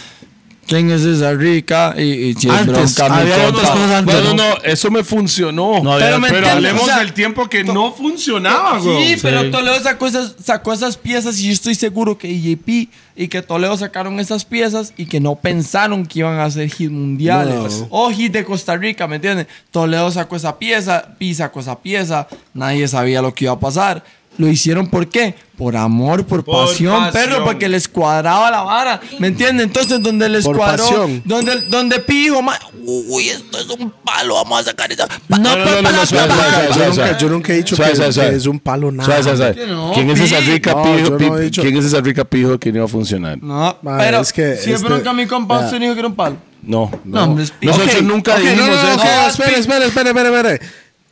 [0.67, 1.93] ¿Quién es esa rica?
[1.97, 4.15] Y, y si es Antes, bronca, había otras cosas antes.
[4.23, 5.81] No, no, no, eso me funcionó.
[5.83, 9.17] No, había- pero ¿me pero hablemos O sea, del tiempo que no funcionaba, Sí, güey.
[9.21, 9.51] pero Sí.
[9.51, 13.77] Toledo sacó esas, sacó esas piezas y yo estoy seguro que EJP y que Toledo
[13.77, 17.87] sacaron esas piezas y que no pensaron que iban a ser hit mundiales No.
[17.91, 19.47] o hit de Costa Rica, ¿me entiendes?
[19.71, 24.03] Toledo sacó esa pieza, Pi sacó esa pieza, nadie sabía lo que iba a pasar.
[24.37, 25.35] Lo hicieron ¿por qué?
[25.57, 27.13] Por amor, por, Por pasión, pasión.
[27.13, 29.67] perro, porque les cuadraba la vara, ¿me entiendes?
[29.67, 31.21] Entonces, donde les Por cuadró, pasión.
[31.23, 35.07] donde, donde Pi dijo, "Ma, uy, esto es un palo, vamos a sacar esa.
[35.29, 37.15] No, no, no, no, no, suave, suave, suave, Yo nunca, suave.
[37.19, 38.29] yo nunca he dicho Suave, que, suave, suave.
[38.31, 39.05] que es un palo nada.
[39.05, 39.55] Suave, suave, suave.
[39.55, 41.17] Que no, ¿Quién es esa rica pijo?
[41.17, 43.41] ¿Quién es esa rica pijo que no iba a funcionar?
[43.41, 46.15] No, Madre, pero es que siempre este- nunca mi compa usted dijo que era un
[46.15, 46.35] palo.
[46.61, 46.91] No.
[47.05, 47.27] No.
[47.27, 48.93] Nosotros nunca ok, dijimos no, no, eso.
[48.95, 50.59] ok, espere, espere, espere, espere, espere.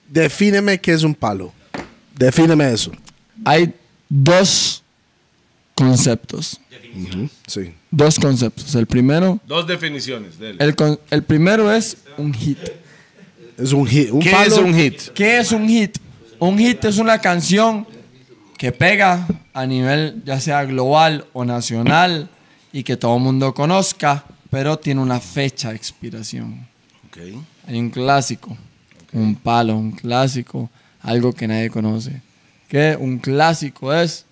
[0.09, 1.53] Defíneme qué es un palo.
[2.15, 2.91] Defíneme eso.
[3.45, 3.73] Hay
[4.09, 4.83] dos
[5.75, 6.59] conceptos.
[7.47, 7.73] Sí.
[7.89, 8.75] Dos conceptos.
[8.75, 12.59] El primero, Dos definiciones el, con- el primero es un hit.
[13.57, 14.11] Es un hit.
[14.11, 14.45] Un ¿Qué palo.
[14.55, 15.01] es un hit?
[15.13, 15.97] ¿Qué es un hit?
[16.39, 17.87] Un hit es una canción
[18.57, 22.29] que pega a nivel ya sea global o nacional
[22.71, 26.67] y que todo el mundo conozca, pero tiene una fecha de expiración.
[27.67, 28.57] Hay un clásico,
[29.13, 30.69] un palo, un clásico,
[31.01, 32.21] algo que nadie conoce.
[32.73, 34.25] Que un clásico es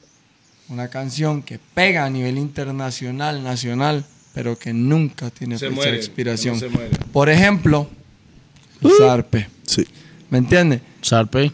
[0.67, 4.03] una canción que pega a nivel internacional, nacional,
[4.33, 6.55] pero que nunca tiene Se fecha muere, de expiración.
[6.55, 6.89] no se muere.
[7.13, 7.87] Por ejemplo,
[8.81, 8.89] Uh.
[8.97, 9.47] Zarpe.
[9.67, 9.85] Sí.
[10.31, 10.81] ¿Me entiende?
[11.03, 11.51] Sarpe.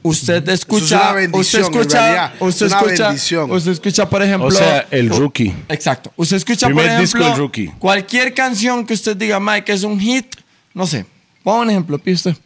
[0.00, 3.50] Usted escucha, es una bendición, usted escucha, usted Es una escucha, bendición.
[3.50, 5.52] usted escucha, por ejemplo, O sea, el rookie.
[5.68, 6.12] Exacto.
[6.14, 7.72] Usted escucha, por Primer disco ejemplo, del Rookie.
[7.80, 10.36] cualquier canción que usted diga, Mike, es un hit,
[10.72, 11.04] no sé,
[11.42, 12.36] ponga un ejemplo, usted.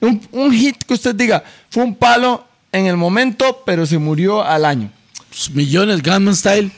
[0.00, 4.42] Un, un hit que usted diga, fue un palo en el momento, pero se murió
[4.44, 4.90] al año.
[5.28, 6.70] Pues, millones, Gangnam Style.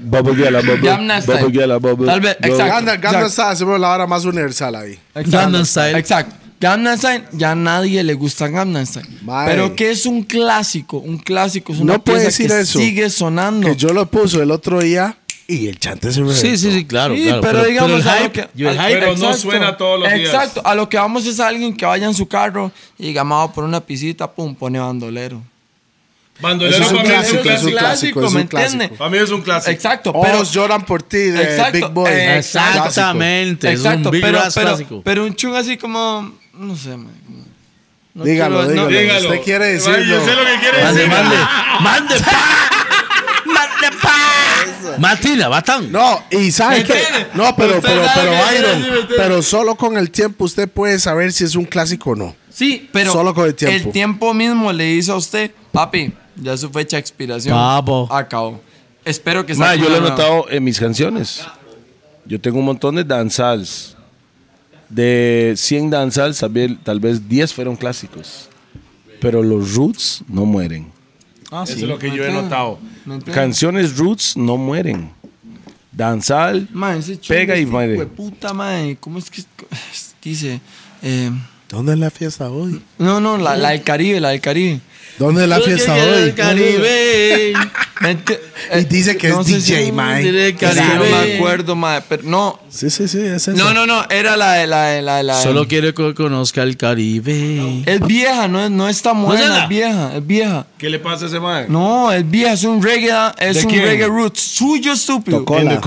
[0.00, 0.80] Bubble Gala, Bubble.
[0.88, 1.40] Gangnam Style.
[1.42, 2.06] Bubble Gala, Bubble.
[2.06, 2.64] Tal vez, exacto.
[2.74, 4.98] Ganda, Ganda está, hacemos la hora más universal ahí.
[5.14, 5.98] Gangnam Style.
[5.98, 6.34] Exacto.
[6.60, 9.06] Gangnam Style, ya a nadie le gusta Gangnam Style.
[9.46, 12.78] Pero que es un clásico, un clásico, es una No puede pieza decir que eso.
[12.78, 13.68] sigue sonando.
[13.68, 15.16] Que yo lo puso el otro día
[15.50, 16.40] y el chante se reventó.
[16.40, 17.14] Sí, sí, sí, claro.
[17.16, 17.40] Sí, claro.
[17.40, 20.32] pero digamos el a lo hype, que- el hype, Pero no suena todos los días.
[20.32, 23.50] Exacto, a lo que vamos es alguien que vaya en su carro y diga, "Mao,
[23.52, 25.42] por una pisita, pum, pone bandolero.
[26.40, 27.78] Bandolero Eso es un para mí es un clásico, es un clásico.
[28.20, 28.94] clásico, es ¿me un clásico.
[28.96, 29.70] Para mí es un clásico.
[29.72, 30.44] Exacto, pero...
[30.44, 32.10] Lloran por ti de Exacto, Big Boy.
[32.12, 33.72] eh, Exactamente.
[33.72, 35.02] es un Exacto, Big pero, pero, clásico.
[35.04, 37.08] pero un chung así como, no sé, man,
[38.14, 39.00] no Dígalo, quiero- no- dígalo.
[39.00, 39.28] Dígalo.
[39.30, 39.98] Usted quiere Ay, decirlo.
[40.04, 41.16] Yo sé lo que quiere Mande, decir.
[41.16, 41.36] mande.
[41.80, 42.14] Mande.
[44.98, 45.90] Matina, batán.
[45.90, 47.28] No, y ¿sabe entiende?
[47.34, 51.44] No, pero, pero, pero, que Byron, pero solo con el tiempo usted puede saber si
[51.44, 52.36] es un clásico o no.
[52.50, 53.90] Sí, pero Solo con el tiempo.
[53.90, 58.08] tiempo mismo le dice a usted, papi, ya su fecha de expiración Papo.
[58.10, 58.60] acabó.
[59.04, 61.44] Espero que saque yo lo he notado en mis canciones.
[62.26, 63.96] Yo tengo un montón de danzals.
[64.88, 68.48] De 100 danzals, tal vez, tal vez 10 fueron clásicos.
[69.20, 70.90] Pero los roots no mueren.
[71.50, 72.78] Eso es lo que yo he notado.
[73.32, 75.10] Canciones roots no mueren.
[75.92, 78.06] Danzal, Man, ese chung pega y este muere.
[78.06, 78.94] puta, man.
[79.00, 79.42] ¿Cómo es que
[80.22, 80.60] dice?
[81.02, 81.30] Eh,
[81.68, 82.80] ¿Dónde es la fiesta hoy?
[82.98, 84.80] no, no, la, la del Caribe, la del Caribe.
[85.18, 86.32] ¿Dónde es la fiesta El hoy?
[86.32, 87.52] Caribe.
[88.00, 88.38] Enti-
[88.72, 92.00] Y eh, dice que no es DJ, si- Sí, no me acuerdo, man.
[92.08, 93.52] Pero no, Sí, sí, sí, es eso.
[93.52, 94.04] no, no, no.
[94.08, 95.36] Era la de la de la de la.
[95.38, 97.82] de- Solo quiero que conozca el Caribe.
[97.86, 100.66] Es vieja, no, es- no es buena, la- es vieja, es vieja.
[100.78, 101.66] ¿Qué le pasa a ese man?
[101.68, 103.82] No, es vieja, es un reggae, es ¿De un quién?
[103.84, 104.40] reggae roots.
[104.40, 105.44] Suyo, estúpido.
[105.44, 105.80] Corner,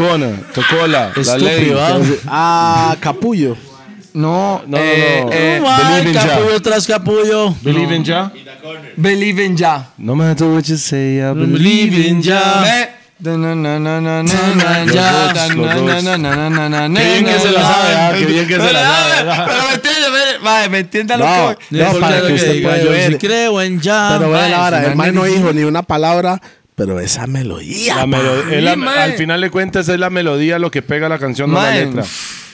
[0.54, 1.74] Tocola, la ley.
[1.78, 2.00] ¿ah?
[2.28, 3.56] Ah, Capullo.
[4.14, 5.32] No, No, no, eh, no.
[5.32, 6.28] eh, Believe in Jah.
[6.28, 7.56] capullo tras capullo.
[7.62, 8.32] Believe in Jah?
[8.98, 9.88] Believe in Ya.
[9.98, 11.54] No matter what you say, I believe.
[11.54, 12.66] Believe in Jah.
[13.24, 15.72] Na, na, na, Los los
[16.98, 19.30] Qué bien que se la sabe, ah, qué bien que se la Pero, sabe.
[19.30, 21.42] ah, Pero me entiende, ve, va, me entiende lo No, que
[21.78, 21.82] voy.
[21.94, 23.12] no, para que usted pueda yo ver.
[23.12, 24.16] sí creo en ya.
[24.18, 26.42] Pero ve mae, la no el man no ni- dijo ni una palabra,
[26.76, 27.96] pero esa melodía.
[27.98, 29.00] La melo- es la- mae.
[29.04, 31.86] al final de cuentas es la melodía lo que pega la canción, no la Mae,
[31.86, 32.04] letra.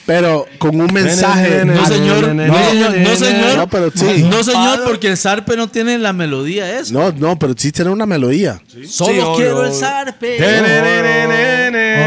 [0.08, 1.66] Pero con un mensaje.
[1.66, 2.34] No, señor.
[2.34, 2.96] No, señor.
[2.96, 3.56] No, señor.
[3.58, 4.22] No, pero sí.
[4.22, 6.94] No, señor, porque el zarpe no tiene la melodía esa.
[6.94, 8.58] No, no, pero sí tiene una melodía.
[8.88, 10.38] Solo Sí, quiero el zarpe.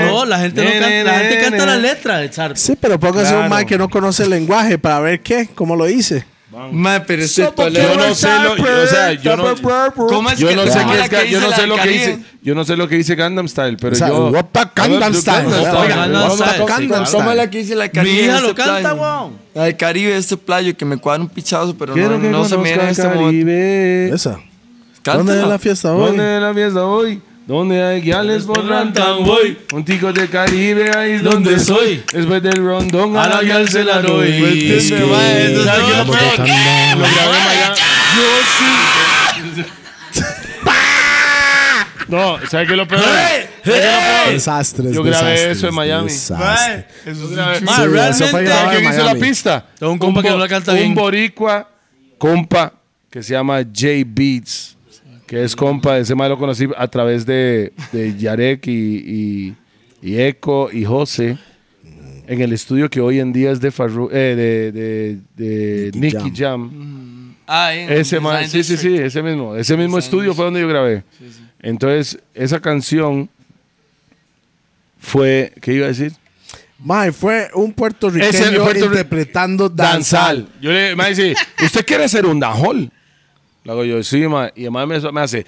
[0.09, 2.57] No, la gente, no canta, la gente canta la letra del zarpe.
[2.59, 3.49] Sí, pero póngase un Claro.
[3.49, 6.25] man que no conoce el lenguaje para ver qué, cómo lo hice.
[6.71, 9.43] Mae, pero este Yo no sé lo, yo- o sea, yo no,
[9.95, 11.79] ¿Cómo es yo que no sé qué es, ga- yo no dice sé lo que
[11.79, 11.97] Caribe?
[12.07, 15.13] dice, yo no sé lo que dice Gangnam Style, pero O sea, yo Opa, Gangnam
[15.13, 15.45] Style.
[17.11, 18.23] ¿Cómo es la que dice la del Mi Caribe?
[18.23, 19.33] hija lo canta, weón.
[19.53, 22.57] La del Caribe, este playo que me cuadra un pichazo, pero no, que no se
[22.57, 23.25] mira en este momento.
[23.25, 24.09] Caribe.
[24.13, 24.39] Esa.
[25.03, 26.07] ¿Dónde es la fiesta hoy?
[26.07, 27.21] ¿Dónde es la fiesta hoy?
[27.47, 29.57] ¿Dónde hay guiales por rantan voy?
[29.73, 32.03] Un tico de Caribe, ahí es donde soy.
[32.13, 34.29] Después del rondón, a la guial se la doy.
[34.29, 36.05] Es que- es ¿Sabe todo,
[36.45, 37.79] qué es lo grabé en Miami.
[42.07, 44.33] No, ¿sabes qué es lo es lo peor?
[44.33, 44.93] Desastres.
[44.93, 46.07] Yo grabé desastres, eso en Miami.
[46.09, 46.85] desastres.
[47.05, 47.87] Eso Sí, fue realmente.
[47.93, 49.65] grabado ¿Sabes en quién hizo la pista?
[49.79, 50.93] Tengo un compa que no la canta Un bien.
[50.95, 51.69] boricua,
[52.17, 52.73] compa,
[53.09, 54.75] que se llama J Beats,
[55.31, 59.55] que es compa, ese más lo conocí a través de, de Yarek y, y,
[60.01, 61.37] y Eco y José,
[62.27, 66.17] en el estudio que hoy en día es de, Farru, eh, de, de, de Nicky
[66.17, 67.33] Nicky Jam.
[67.47, 69.55] Ah, ahí en Ese man, sí, sí, sí, ese mismo.
[69.55, 71.05] Ese mismo estudio fue donde yo grabé.
[71.61, 73.29] Entonces, esa canción
[74.99, 76.11] fue, ¿qué iba a decir?
[76.77, 80.49] Mae, fue un puertorriqueño Ese puertorri- interpretando danzal.
[80.59, 82.91] Yo le me dice, ¿usted quiere ser un danjol?
[83.63, 84.51] Le hago yo, sí, ma.
[84.55, 85.45] Y además me, me hace.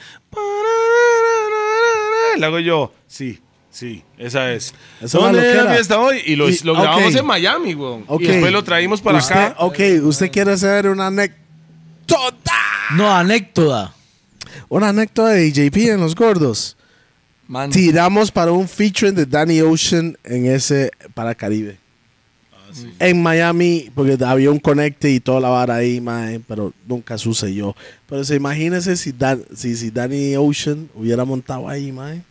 [2.37, 4.73] Le hago yo, sí, sí, esa es.
[5.01, 6.21] Esa es una ¿Dónde es la fiesta hoy?
[6.25, 8.03] Y lo, Y- lo grabamos en Miami, weón.
[8.07, 8.21] Ok.
[8.21, 9.55] Y después lo traímos para Usted- acá.
[9.59, 12.53] Ok, usted quiere hacer una anécdota.
[12.95, 13.93] No, anécdota.
[14.69, 16.75] Una anécdota de JP en Los Gordos.
[17.47, 21.77] Man, Tiramos para un featuring de Danny Ocean en ese para Caribe.
[22.99, 27.75] En Miami, porque había un conecte y toda la vara ahí, mae, pero nunca sucedió.
[28.07, 32.21] Pero se imagínese si, Dan, si, si Danny Ocean hubiera montado ahí, mae.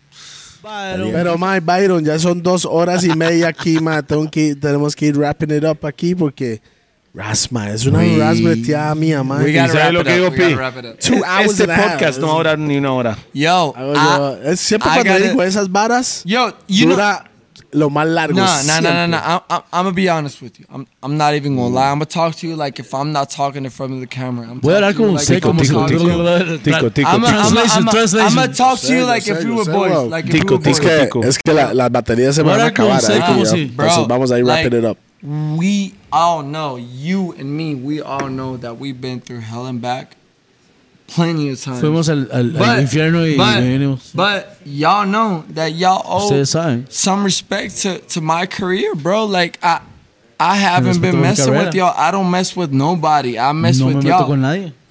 [1.12, 4.02] Pero, my Byron, ya son dos horas y media aquí, ma.
[4.02, 6.60] Tengo que, tenemos que ir wrapping it up aquí porque
[7.14, 9.42] Rasma, es una We- rasmeteada mía, man.
[9.44, 10.54] We gotta ¿sabe wrap lo que digo, Pi?
[11.06, 13.18] Two hours Este podcast no va a durar ni una hora.
[13.34, 16.94] Yo, Hago I- yo- es siempre I cuando gotta- digo esas varas, yo, you know,
[16.94, 17.24] dura
[17.72, 18.34] lo más largo.
[18.38, 19.08] No, no, no, no, siempre.
[19.08, 19.16] no.
[19.16, 20.66] I'm, I'm, I'm gonna be honest with you.
[20.72, 21.90] I'm, I'm not even gonna lie.
[21.90, 24.46] I'm gonna talk to you like if I'm not talking in front of the camera.
[24.48, 25.72] I'm Voy a hablar talking to you con like usted if I'm como si...
[25.72, 26.62] talking.
[26.62, 27.22] Tico, tico, I'm
[28.34, 30.10] gonna talk to you like if serio, we were boys.
[30.10, 30.80] Like if Tico, we were Es boys.
[30.80, 31.22] que, Tico.
[31.22, 32.98] es que la- las baterías se van a acabar.
[32.98, 34.98] usted eh, ahí como que ya- si- entonces vamos a ir wrapping it up.
[35.22, 39.80] We all know, you and me, we all know that we've been through hell and
[39.80, 40.16] back
[41.14, 41.80] plenty of times.
[41.82, 43.60] Fuimos al, al, al But- infierno y but,
[44.14, 46.28] but y'all know that y'all owe
[46.88, 49.24] some respect to, to my career, bro.
[49.26, 49.80] Like I
[50.40, 51.94] I haven't been messing with y'all.
[51.96, 53.38] I don't mess with nobody.
[53.38, 54.28] I mess no me with meto y'all.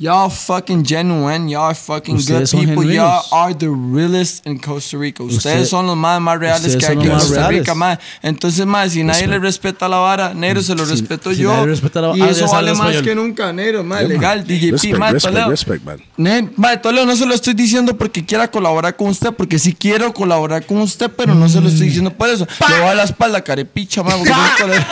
[0.02, 1.48] Y'all fucking genuine.
[1.48, 2.92] Y'all are fucking Ustedes good people.
[2.92, 5.22] Y'all are the realest in Costa Rica.
[5.22, 8.00] Ustedes Usted- son los más, más reales ustedes que los en más Costa Rica, más.
[8.24, 11.54] Entonces, más, si nadie le respeta la vara, negro se lo Si- respeto si yo.
[11.54, 13.04] nadie respeta la- y eso vale más español.
[13.04, 14.44] que nunca, negro, más legal.
[14.44, 15.50] DJP, Respect, más, respect, Toledo.
[15.52, 15.84] respect,
[16.18, 16.82] man.
[16.82, 20.66] Toledo, no se lo estoy diciendo porque quiera colaborar con usted, porque sí quiero colaborar
[20.66, 22.48] con usted, pero no se lo estoy diciendo por eso.
[22.70, 24.84] Le voy a la espalda, carepicha, Toledo.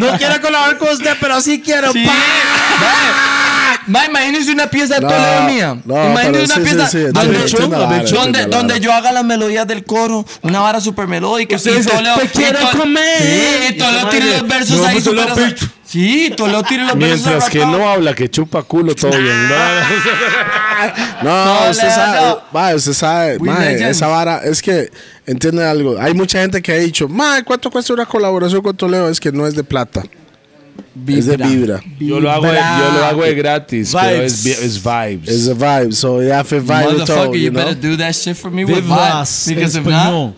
[0.00, 1.92] No quiero colaborar con usted, pero sí quiero.
[1.92, 2.02] Sí.
[3.86, 5.76] Mae, imagínese una pieza de No, Toledo mía.
[5.84, 9.66] no, imagínese una sí, pieza sí, sí, donde, vara, donde, donde yo haga las melodías
[9.66, 11.56] del coro, una vara super melódica.
[11.56, 13.70] Usted y "Te y quiero To- comer".
[13.70, 15.26] Y Y madre, los versos "No, ahí pues, super
[15.86, 19.48] Sí, tire los versos Mientras que no habla, que chupa culo todo bien.
[19.48, 19.54] No,
[21.22, 24.90] No, usted sabe, ma, usted sabe, ma, esa vara, es que,
[25.26, 29.08] entiende algo, hay mucha gente que ha dicho, ma, ¿cuánto cuesta una colaboración con Toledo?
[29.08, 30.02] Es que no es de plata,
[31.08, 31.80] es de vibra.
[31.98, 34.32] Yo lo hago, de, yo lo hago de gratis, pero Vibes.
[34.32, 35.28] es, vi- es vibes.
[35.28, 37.64] Es a vibe, so ya hace vibe y todo, Motherfucker, you you know?
[37.64, 39.48] better do that shit for me with Vivas, vibes.
[39.54, 40.34] Because if not,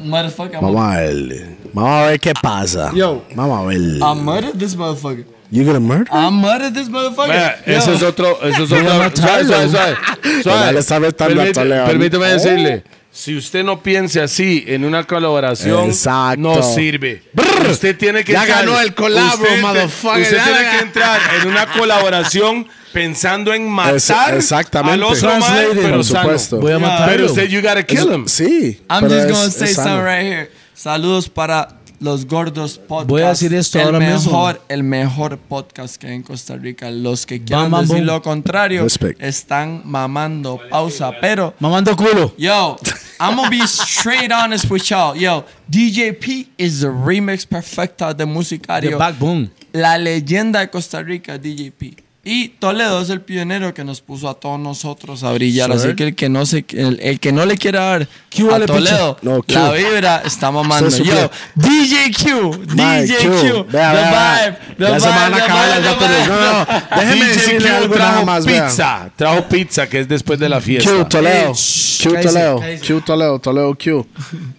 [0.00, 2.92] motherfucker, I'm Vamos a ver, vamos a ver qué pasa.
[2.94, 3.22] Yo.
[3.34, 3.78] Vamos a ver.
[4.00, 5.24] I murdered this motherfucker.
[5.50, 6.06] You gonna murder?
[6.12, 7.56] I murdered this motherfucker.
[7.66, 9.16] Eso es otro, eso es otro.
[9.16, 9.96] Suave, suave, suave.
[10.42, 10.78] Suave.
[10.78, 11.86] A.
[11.86, 12.32] Permíteme Oh.
[12.32, 12.84] decirle.
[13.18, 16.40] Si usted no piensa así en una colaboración, Exacto.
[16.40, 17.20] no sirve.
[17.68, 20.22] Usted tiene que Ya entrar- ganó el collabo, usted, motherfucker.
[20.22, 24.94] Usted Ya tiene que entrar en una colaboración pensando en matar Es- exactamente.
[24.94, 26.20] al otro Translated, pero por sano.
[26.22, 26.60] supuesto.
[26.60, 26.86] Voy a Yeah.
[26.86, 27.06] matarlo.
[27.12, 28.28] Pero usted, you gotta kill him.
[28.28, 28.80] Sí.
[28.88, 29.88] I'm just es- gonna es say sano.
[29.88, 30.50] something right here.
[30.74, 33.08] Saludos para los gordos podcast.
[33.10, 34.14] Voy a decir esto el ahora mejor,
[34.54, 34.58] mismo.
[34.68, 36.88] El mejor podcast que hay en Costa Rica.
[36.92, 38.06] Los que quieran bam, decir boom.
[38.06, 39.20] lo contrario Respect.
[39.20, 41.10] están mamando pausa.
[41.20, 42.32] Pero, Mamando culo.
[42.38, 42.76] yo,
[43.20, 45.16] I'm gonna be straight honest with y'all.
[45.16, 48.90] Yo, DJ P is the remix perfecta de Musicario.
[48.92, 49.50] The backbone.
[49.72, 51.96] La leyenda de Costa Rica, DJ P.
[52.30, 55.70] Y Toledo es el pionero que nos puso a todos nosotros a brillar.
[55.72, 55.78] Sure.
[55.82, 59.16] Así que el que no se, el, el que no le quiera dar a Toledo.
[59.22, 60.90] No, la vibra está mamando.
[60.90, 61.30] Yo.
[61.54, 63.30] DJ Q, DJ Q.
[63.30, 64.50] Q, Vea, the vea, vea.
[64.50, 66.28] vibe, the vibe, se van a acabar las.
[66.28, 66.66] No, no,
[67.00, 68.66] déjeme decirle algo trajo más, vea.
[68.66, 69.10] pizza.
[69.16, 70.90] Trajo pizza, que es después de la fiesta.
[70.90, 71.52] Q, Toledo.
[71.54, 72.60] Q, Toledo.
[72.86, 73.38] Q, Toledo.
[73.38, 74.06] Toledo, Q.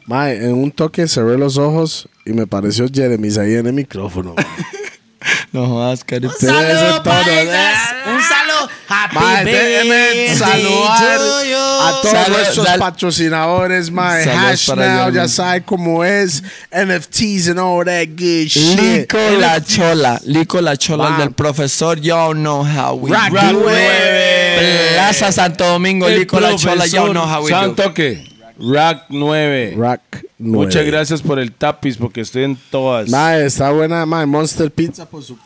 [0.07, 4.33] Mae, en un toque cerré los ojos y me pareció Jeremy ahí en el micrófono.
[5.51, 6.19] No jodas, ese
[7.03, 7.47] tono, ¿eh?
[8.05, 8.69] Un saludo.
[8.87, 14.23] Happy Mae, déjeme saludar a todos Salud, nuestros sal- patrocinadores, mae.
[14.23, 16.43] Saludos Hash para Now, ellos, ya sabe cómo es.
[16.71, 18.79] NFTs and all that good shit.
[18.79, 21.19] Lico la chola, Lico la chola Man.
[21.19, 24.91] del profesor, y'all know how we Rack do nueve.
[24.91, 24.93] it.
[24.95, 28.28] Plaza Santo Domingo, El Lico la chola, y'all know how we do Santo que
[28.59, 29.75] Rack 9.
[29.77, 30.01] Rack
[30.37, 30.65] nueve.
[30.65, 33.09] Muchas gracias por el tapiz porque estoy en todas.
[33.09, 34.25] Mae, está buena, mae.
[34.25, 35.37] Monster Pizza por su...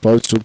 [0.00, 0.38] Por su...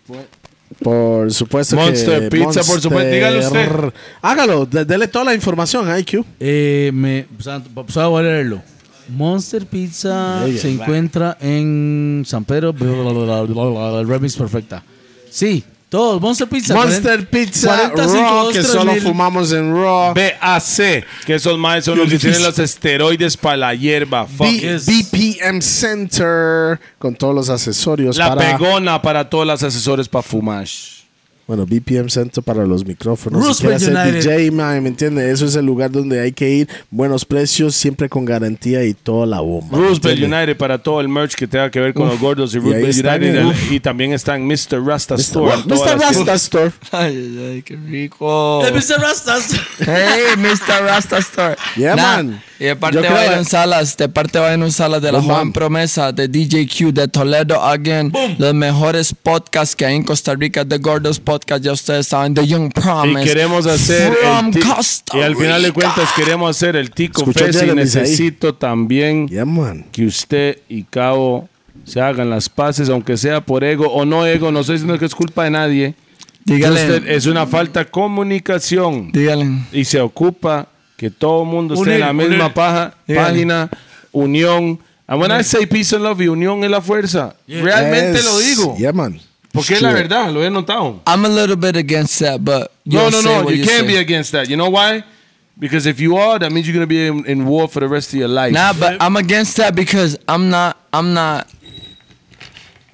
[0.82, 2.30] Por supuesto Monster que...
[2.30, 3.12] Pizza, por supuesto.
[3.12, 3.94] Dígalo usted.
[4.22, 6.26] Hágalo, de- dele toda la información, IQ.
[6.40, 8.62] Eh, me, pues, voy a leerlo.
[9.10, 10.82] Monster Pizza Yeah, se yeah.
[10.82, 14.84] encuentra en San Pedro, el remix perfecta.
[15.30, 15.64] Sí,
[15.94, 16.74] todos, Monster Pizza.
[16.74, 18.72] Monster 40, Pizza 45, Raw, que 3000.
[18.72, 20.16] solo fumamos en Raw.
[20.16, 24.26] BAC, que esos maes son los que tienen los esteroides para la hierba.
[24.26, 24.80] Fuck B-.
[24.88, 30.66] BPM Center con todos los accesorios La para pegona para todos los asesores para fumar.
[31.46, 34.24] Bueno BPM Center para los micrófonos si Roosevelt United.
[34.36, 38.08] DJ man, me entiende eso es el lugar donde hay que ir buenos precios siempre
[38.08, 40.22] con garantía y toda la bomba ¿me Roosevelt?
[40.24, 43.24] United para todo el merch que tenga que ver con los gordos y Roosevelt United.
[43.36, 44.82] en- el- y también está en Mr.
[44.86, 45.20] Rasta Mr.
[45.22, 45.58] Store.
[45.66, 45.70] Mr.
[45.70, 48.66] las- Rasta Store Ay, ay, ay, qué rico.
[48.66, 49.02] Eh, Mr.
[49.02, 49.52] Rastas.
[49.80, 50.84] Hey, Mr.
[50.86, 51.56] Rasta Store.
[51.76, 52.42] Yeah, Nah, man.
[52.64, 55.54] Y de parte Byron Salas, de parte de Byron Salas, de la Boom, joven bam.
[55.54, 60.64] promesa, de DJ Q, de Toledo Again, los mejores podcasts que hay en Costa Rica,
[60.64, 63.24] The Gordos Podcast, ya ustedes saben, The Young Y Promise.
[63.26, 67.46] queremos hacer From el Costa y al final de cuentas queremos hacer el Tico Escuchó
[67.48, 67.76] Fest y ahí.
[67.76, 69.86] necesito también Yeah, man.
[69.92, 71.50] que usted y Cabo
[71.84, 75.06] se hagan las paces, aunque sea por ego o no ego, no estoy diciendo que
[75.06, 75.96] es culpa de nadie.
[76.46, 76.76] Dígale.
[76.82, 79.50] Usted- es una falta de comunicación Dígale.
[79.74, 80.68] y se ocupa
[81.04, 82.54] que todo el mundo esté en la Unir, misma unir.
[82.54, 83.28] paja- Dígale.
[83.30, 83.70] página,
[84.14, 84.80] unión.
[85.06, 87.36] And when I say peace and love, y unión es la fuerza.
[87.48, 88.26] Realmente Yes.
[88.26, 88.76] lo digo.
[88.78, 89.20] Yeah, man.
[89.52, 91.02] Porque es la verdad, lo he notado.
[91.06, 93.50] I'm a little bit against that, but No, no, no.
[93.52, 93.88] You can't say.
[93.88, 94.48] be against that.
[94.48, 95.04] You know why?
[95.60, 98.14] Because if you are, that means you're gonna be in, in war for the rest
[98.14, 98.54] of your life.
[98.54, 101.48] Nah, but I'm against that because I'm not, I'm not.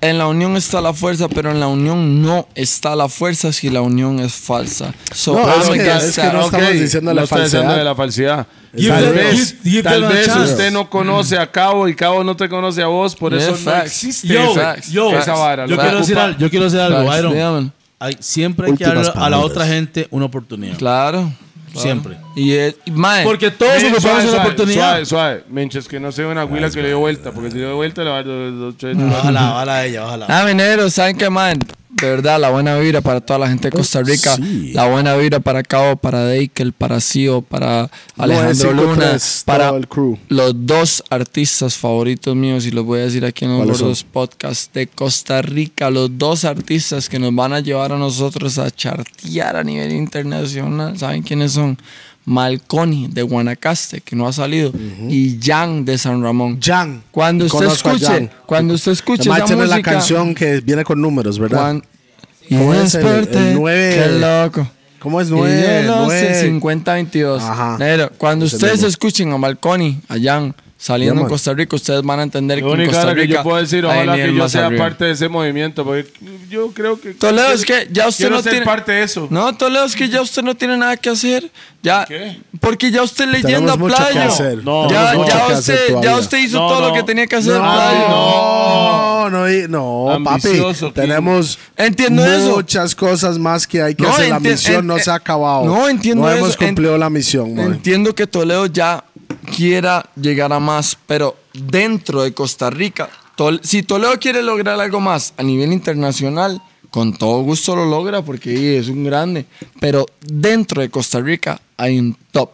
[0.01, 3.69] En la unión está la fuerza, pero en la unión no está la fuerza si
[3.69, 4.93] la unión es falsa.
[5.13, 7.77] So No, es que- es que no estamos Ok, diciendo no la estoy diciendo falsedad.
[7.77, 8.47] de la falsedad.
[8.77, 12.47] Give tal vez, give tal vez usted no conoce a Cabo y Cabo no te
[12.47, 13.87] conoce a vos, por Yeah, eso no facts.
[13.87, 15.65] existe Yo, esa, facts, yo, esa vara.
[15.65, 17.73] yo quiero decir algo, yo quiero decir algo, Facts, Byron.
[18.01, 20.77] Hay- siempre hay que darle a la otra gente una oportunidad.
[20.77, 21.29] Claro.
[21.75, 22.17] Siempre.
[22.35, 24.89] Y, es- y, mae, Porque todos Miren, ocupamos suave, una suave, oportunidad.
[24.89, 25.43] Suave, suave.
[25.49, 28.03] Mientras que no sea una huila que le dio vuelta, porque si le dio vuelta
[28.03, 30.25] le va a dar dos, dos, tres, bájala a ella, bájala.
[30.29, 31.59] Ah, minero, ¿saben qué, man?
[32.01, 34.35] De verdad, la buena vibra para toda la gente de Costa Rica.
[34.35, 34.71] sí.
[34.73, 39.87] La buena vibra para Cabo, para Deikel, para Sio, para Alejandro 953, Luna, para el
[39.87, 40.17] crew.
[40.29, 44.03] los dos artistas favoritos míos, y los voy a decir aquí en los ¿Cuáles gordos
[44.03, 45.89] podcasts de Costa Rica.
[45.89, 50.97] Los dos artistas que nos van a llevar a nosotros a chartear a nivel internacional.
[50.97, 51.77] ¿Saben quiénes son?
[52.25, 54.71] Malconi de Guanacaste, que no ha salido,
[55.09, 56.59] y Jan de San Ramón.
[56.61, 57.01] Jan.
[57.09, 61.01] Cuando usted escuche, cuando usted escuche Además esa tiene la música, canción que viene con
[61.01, 61.81] números, ¿verdad?
[62.49, 63.53] Y ¿Cómo es el- el desperté,
[63.95, 64.67] qué loco.
[64.99, 65.83] ¿Cómo es Y nueve?
[65.85, 66.43] yo lo sé, nueve?
[66.61, 67.41] 50-22.
[67.41, 67.75] Ajá.
[67.77, 71.27] Pero cuando ustedes escuchen a Malconi, a Jan, saliendo Ya, en.
[71.29, 73.57] Costa Rica, ustedes van a entender Lo que en único Costa que Rica yo puedo
[73.57, 74.85] decir, hay ojalá que yo sea arriba.
[74.85, 76.09] parte de ese movimiento, porque
[76.49, 77.13] yo creo que...
[77.15, 78.65] Toledo, es que ya usted no ser tiene...
[78.65, 79.27] parte de eso.
[79.29, 81.51] No, Toledo, es que ya usted no tiene nada que hacer.
[81.83, 82.39] Ya, qué?
[82.61, 84.21] Porque ya usted leyenda que playo.
[84.23, 84.63] hacer.
[84.63, 86.87] No, ya, tenemos ya que usted, ya usted hizo No, todo no.
[86.87, 88.07] lo que tenía que hacer, No, playo.
[88.09, 90.49] no, no, no, papi.
[90.93, 92.55] Tenemos Entiendo eso.
[92.55, 94.29] muchas cosas más que hay que No, hacer.
[94.29, 95.65] La misión en- no se ha acabado.
[95.65, 96.37] no, entiendo No eso.
[96.39, 97.65] hemos cumplido En- la misión, man.
[97.73, 99.03] Entiendo que Toledo ya
[99.55, 103.09] quiera llegar a más, pero dentro de Costa Rica,
[103.61, 108.77] si Toledo quiere lograr algo más a nivel internacional, con todo gusto lo logra porque
[108.77, 109.45] es un grande.
[109.79, 112.51] Pero dentro de Costa Rica hay un top.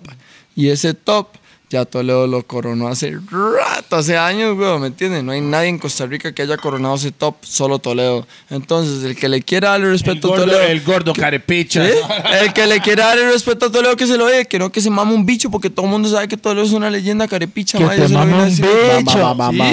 [0.55, 1.27] Y ese top
[1.75, 5.25] ya Toledo lo coronó hace rato, hace años, güey, ¿me entiendes?
[5.25, 8.25] No hay nadie en Costa Rica que haya coronado ese top, solo Toledo.
[8.49, 10.61] Entonces, el que le quiera darle El respeto a gordo, Toledo.
[10.61, 11.85] el gordo carepicha.
[11.85, 11.91] ¿Sí?
[12.41, 14.71] El que le quiera dar el respeto a Toledo que se lo dé, que no
[14.71, 17.27] que se mame un bicho, porque todo el mundo sabe que Toledo es una leyenda
[17.27, 17.77] carepicha.
[17.77, 18.65] Que te mame un bicho.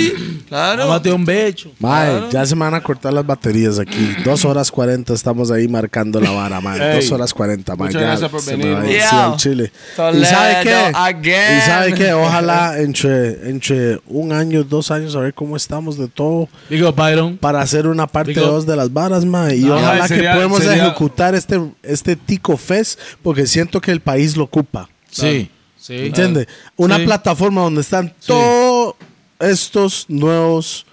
[0.01, 0.87] Sí, claro.
[0.89, 1.71] Mámate un becho.
[1.79, 4.17] Mae, ya se me van a cortar las baterías aquí.
[4.25, 6.97] Dos horas cuarenta estamos ahí marcando la vara, mae.
[6.97, 7.87] Dos horas cuarenta, mae.
[7.87, 9.73] muchas Ya gracias por venir, sí, al Chile.
[9.93, 10.75] ¿Y Toledo sabe qué?
[10.95, 11.59] again.
[11.59, 12.13] ¿Y sabe qué?
[12.13, 16.49] Ojalá entre, entre un año, dos años, a ver cómo estamos de todo.
[16.69, 17.37] Digo, Byron.
[17.39, 19.57] Para hacer una parte Digo- 2 de las varas, mae.
[19.57, 23.91] Y No, ojalá sería- que podemos sería- ejecutar este, este Tico Fest, porque siento que
[23.93, 24.89] el país lo ocupa.
[25.11, 25.51] Sí.
[25.79, 25.95] Sí.
[25.97, 26.47] ¿Entiende?
[26.77, 27.05] Una Sí.
[27.05, 28.95] plataforma donde están todos
[29.41, 30.87] estos nuevos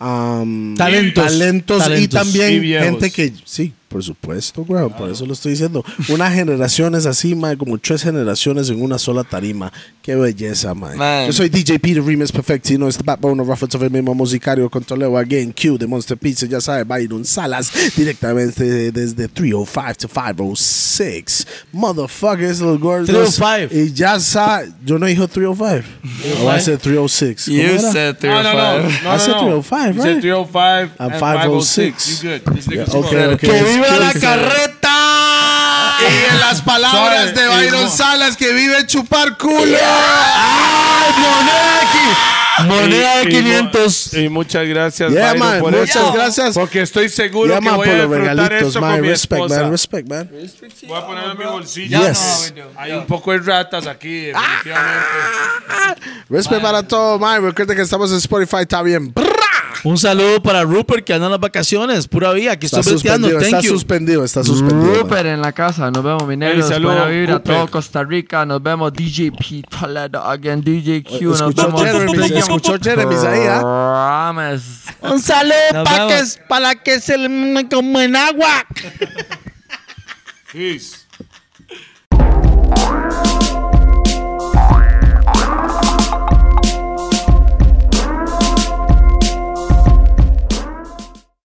[0.00, 1.24] am, Talentos.
[1.24, 5.84] talentos y también Y gente que, sí, por supuesto, güey, por eso lo estoy diciendo.
[6.08, 9.70] Una generación es así, mae, como tres generaciones en una sola tarima.
[10.00, 10.96] Qué belleza, mae.
[10.96, 11.26] Man.
[11.26, 14.82] Yo soy DJ Peter Remix Perfectino, este backbone of Raffles of el mismo musicario con
[14.82, 21.46] Toledo Again, Q de Monster Pizza, ya sabe, Byron Salas, directamente desde 305 to 506.
[21.72, 23.06] Motherfuckers, los gordos.
[23.36, 23.74] 305.
[23.74, 25.86] Y ya sabe, yo no dijo 305.
[26.40, 27.44] O va a ser 306.
[27.46, 27.92] ¿Cómo You era?
[27.92, 28.88] said No, no, no.
[28.88, 29.04] 305.
[29.04, 29.62] no, I said no, no.
[29.62, 30.20] 305, You said right?
[30.22, 31.22] 305 And and 506.
[31.22, 32.22] 506.
[32.22, 32.56] You good.
[32.56, 33.40] This nigga's Ok, good.
[33.82, 33.88] Ok.
[33.88, 35.96] ¡Que viva la carreta!
[36.00, 39.76] Y en las palabras de Byron Salas, que vive chupar culo.
[39.78, 44.14] ¡Ay, moneda de Y- y mu- 500.
[44.14, 46.12] Y, muchas gracias, Yeah, Byron, man, por muchas eso.
[46.12, 46.54] gracias.
[46.54, 48.90] Porque estoy seguro Yeah, que man, voy por a los disfrutar regalitos, esto man.
[48.92, 49.62] con mi Respect, esposa.
[49.62, 49.70] man.
[49.70, 50.30] Respect, man.
[50.88, 51.98] Voy a ponerlo en mi bolsillo.
[52.08, 52.54] Yes.
[52.76, 55.06] Hay un poco de ratas aquí, definitivamente.
[56.28, 57.42] Respect para todo, man.
[57.42, 59.12] Recuerden que estamos en Spotify, está bien.
[59.84, 62.06] Un saludo para Rupert que anda en las vacaciones.
[62.08, 62.52] Pura vida.
[62.52, 63.28] Aquí Está estoy breteando.
[63.28, 63.74] suspendido, Thank está you.
[63.74, 64.92] suspendido, está suspendido.
[64.92, 65.00] man.
[65.02, 67.56] Rupert en la casa, nos vemos mineros, Hey, saludo, buena vibra, Rupert.
[67.56, 71.82] todo Costa Rica, nos vemos DJ P, Toledo, again DJ Q, nos Escuchó vemos.
[71.82, 74.32] Jeremy, escuchó Jeremy ahí, ¿ah?
[74.34, 74.92] Promise.
[75.02, 78.66] Un saludo para que, para que se le como en agua.
[80.52, 80.96] Peace.